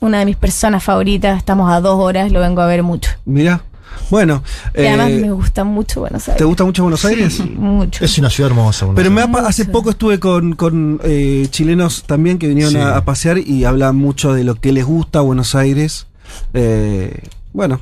[0.00, 3.10] una de mis personas favoritas, estamos a dos horas, lo vengo a ver mucho.
[3.24, 3.62] Mira.
[4.10, 4.42] Bueno,
[4.74, 6.38] Y además eh, me gusta mucho Buenos Aires.
[6.38, 7.40] ¿te gusta mucho Buenos Aires?
[7.40, 8.02] Mucho.
[8.04, 8.86] Es una ciudad hermosa.
[8.86, 12.78] Buenos Pero me ha hace poco estuve con, con, eh, chilenos también que vinieron Sí.
[12.78, 16.06] a, a pasear y hablan mucho de lo que les gusta a Buenos Aires.
[16.54, 17.20] Eh,
[17.52, 17.80] bueno,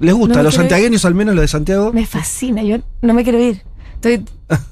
[0.00, 0.34] les gusta.
[0.34, 0.60] No a los ir.
[0.60, 1.92] santiagueños, al menos lo de Santiago.
[1.92, 3.62] Me fascina, yo no me quiero ir.
[3.94, 4.24] Estoy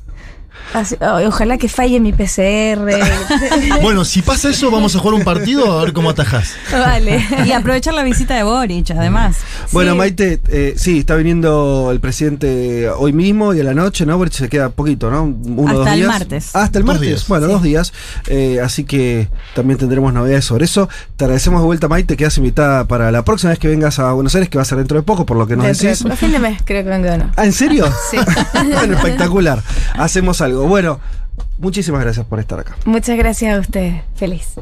[0.74, 2.90] Así- ojalá que falle mi PCR.
[3.82, 6.55] Bueno, si pasa eso, vamos a jugar un partido a ver cómo atajás.
[6.72, 7.24] vale.
[7.47, 9.36] Y aprovechar la visita de Boric, además.
[9.72, 9.98] Bueno, Sí.
[9.98, 14.18] Maite, eh, sí, está viniendo el presidente hoy mismo y a la noche, ¿no?
[14.18, 15.24] Porque se queda poquito, ¿no?
[15.24, 16.08] Uno Hasta dos el días.
[16.08, 16.56] martes.
[16.56, 17.08] Hasta el Dos martes.
[17.08, 17.28] días.
[17.28, 17.92] Bueno, dos días.
[18.28, 20.89] Eh, así que también tendremos novedades sobre eso.
[21.16, 22.16] Te agradecemos de vuelta, Maite.
[22.16, 24.78] Quedas invitada para la próxima vez que vengas a Buenos Aires, que va a ser
[24.78, 26.02] dentro de poco, por lo que nos Dentro de decís.
[26.05, 27.32] poco, fin de mes creo que vengo de no.
[27.36, 27.86] Ah, ¿en serio?
[28.10, 28.16] Sí.
[28.74, 29.62] bueno, espectacular.
[29.94, 30.50] Hacemos algo.
[30.53, 31.01] Bueno,
[31.59, 32.77] muchísimas gracias por estar acá.
[32.85, 34.03] Muchas gracias a ustedes.
[34.15, 34.55] Feliz.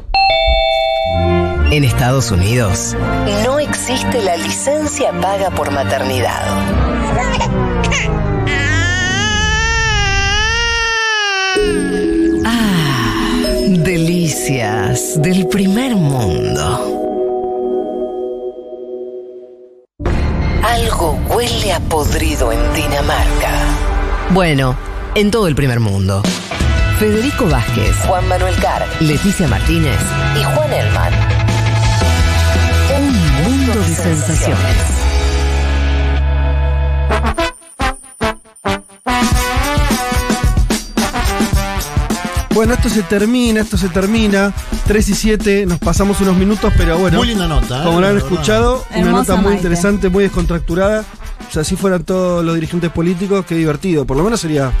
[1.71, 2.95] En Estados Unidos
[3.43, 6.41] no existe la licencia paga por maternidad.
[12.45, 16.99] Ah, delicias del primer mundo.
[20.63, 23.51] Algo huele a podrido en Dinamarca.
[24.31, 24.75] Bueno,
[25.15, 26.21] en todo el primer mundo.
[26.99, 29.97] Federico Vázquez, Juan Manuel Carr, Leticia Martínez
[30.39, 31.13] y Juan Elman.
[32.97, 34.75] Un mundo de sensaciones.
[42.53, 44.53] Bueno, esto se termina, esto se termina.
[44.85, 47.19] 3 y 7, nos pasamos unos minutos, pero bueno.
[47.19, 47.85] Muy linda nota, ¿eh?
[47.85, 49.57] Como lo han escuchado, una Hermosa, nota muy Maite.
[49.59, 51.05] interesante, muy descontracturada.
[51.47, 54.05] O sea, si fueran todos los dirigentes políticos, qué divertido.
[54.05, 54.73] Por lo menos sería,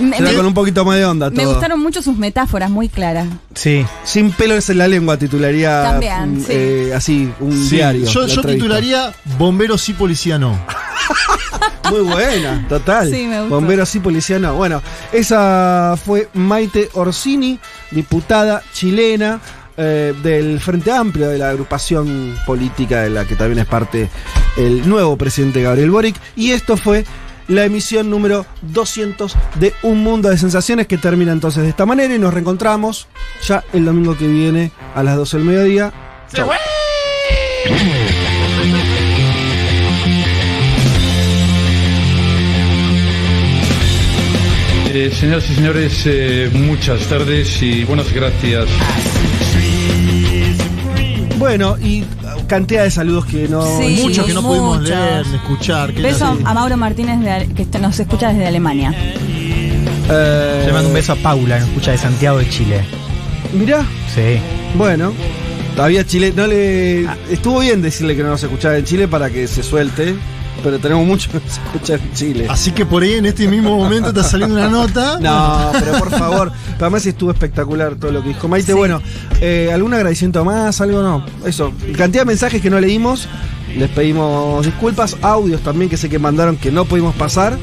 [0.00, 1.52] Me, me- con un poquito más de onda me todo.
[1.52, 3.26] gustaron mucho sus metáforas, muy claras.
[3.54, 3.84] Sí.
[4.04, 6.46] Sin pelos en la lengua titularía También, mm, sí.
[6.50, 8.06] eh, así, un Sí, diario.
[8.06, 10.58] Yo, yo titularía Bombero sí, policía no.
[11.90, 13.10] Muy buena, total.
[13.10, 13.54] Sí, me gustó.
[13.54, 14.54] Bombero sí, policía no.
[14.54, 17.60] Bueno, esa fue Maite Orsini,
[17.92, 19.40] diputada chilena
[19.76, 24.10] eh, del Frente Amplio, de la agrupación política de la que también es parte
[24.56, 26.16] el nuevo presidente Gabriel Boric.
[26.34, 27.04] Y esto fue
[27.48, 32.14] la emisión número 200 de Un Mundo de Sensaciones que termina entonces de esta manera
[32.14, 33.08] y nos reencontramos
[33.46, 35.92] ya el domingo que viene a las 12 del mediodía.
[36.32, 36.50] Chau.
[44.98, 48.66] Eh, señoras y señores, eh, muchas tardes y buenas gracias.
[51.38, 52.02] Bueno, y
[52.46, 53.62] cantidad de saludos que no.
[53.78, 55.92] Sí, Muchos que no pudimos leer, escuchar.
[55.92, 58.94] ¿qué Beso a Mauro Martínez, de que nos escucha desde Alemania.
[60.08, 62.80] Eh, Le mando un beso a Paula, nos escucha de Santiago de Chile.
[63.52, 63.82] Mirá,
[64.14, 64.38] Sí.
[64.76, 65.12] bueno.
[65.74, 67.02] Todavía Chile, no le.
[67.30, 70.14] Estuvo bien decirle que no nos escuchaba en Chile para que se suelte,
[70.62, 72.46] pero tenemos mucho que nos escucha en Chile.
[72.48, 75.18] Así que por ahí en este mismo momento está saliendo una nota.
[75.20, 76.52] No, pero por favor.
[76.72, 78.74] Pero además estuvo espectacular todo lo que dijo Maite.
[78.74, 79.00] Bueno,
[79.40, 80.80] eh, ¿algún agradecimiento más?
[80.80, 81.24] ¿Algo no?
[81.44, 81.72] Eso.
[81.96, 83.28] Cantidad de mensajes que no leímos.
[83.76, 85.16] Les pedimos disculpas.
[85.22, 87.56] Audios también que sé que mandaron que no pudimos pasar.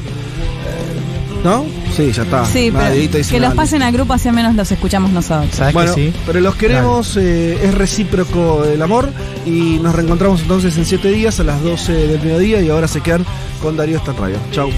[1.44, 1.64] ¿No?
[1.94, 2.44] Sí, ya está.
[2.46, 5.50] Sí, pero que los pasen al grupo, así al menos los escuchamos nosotros.
[5.52, 6.16] ¿Sabes Bueno, que sí?
[6.26, 9.10] pero los queremos, eh, es recíproco el amor
[9.44, 13.02] y nos reencontramos entonces en 7 días a las 12 del mediodía y ahora se
[13.02, 13.26] quedan
[13.62, 14.36] con Darío esta radio.
[14.52, 14.70] Chau.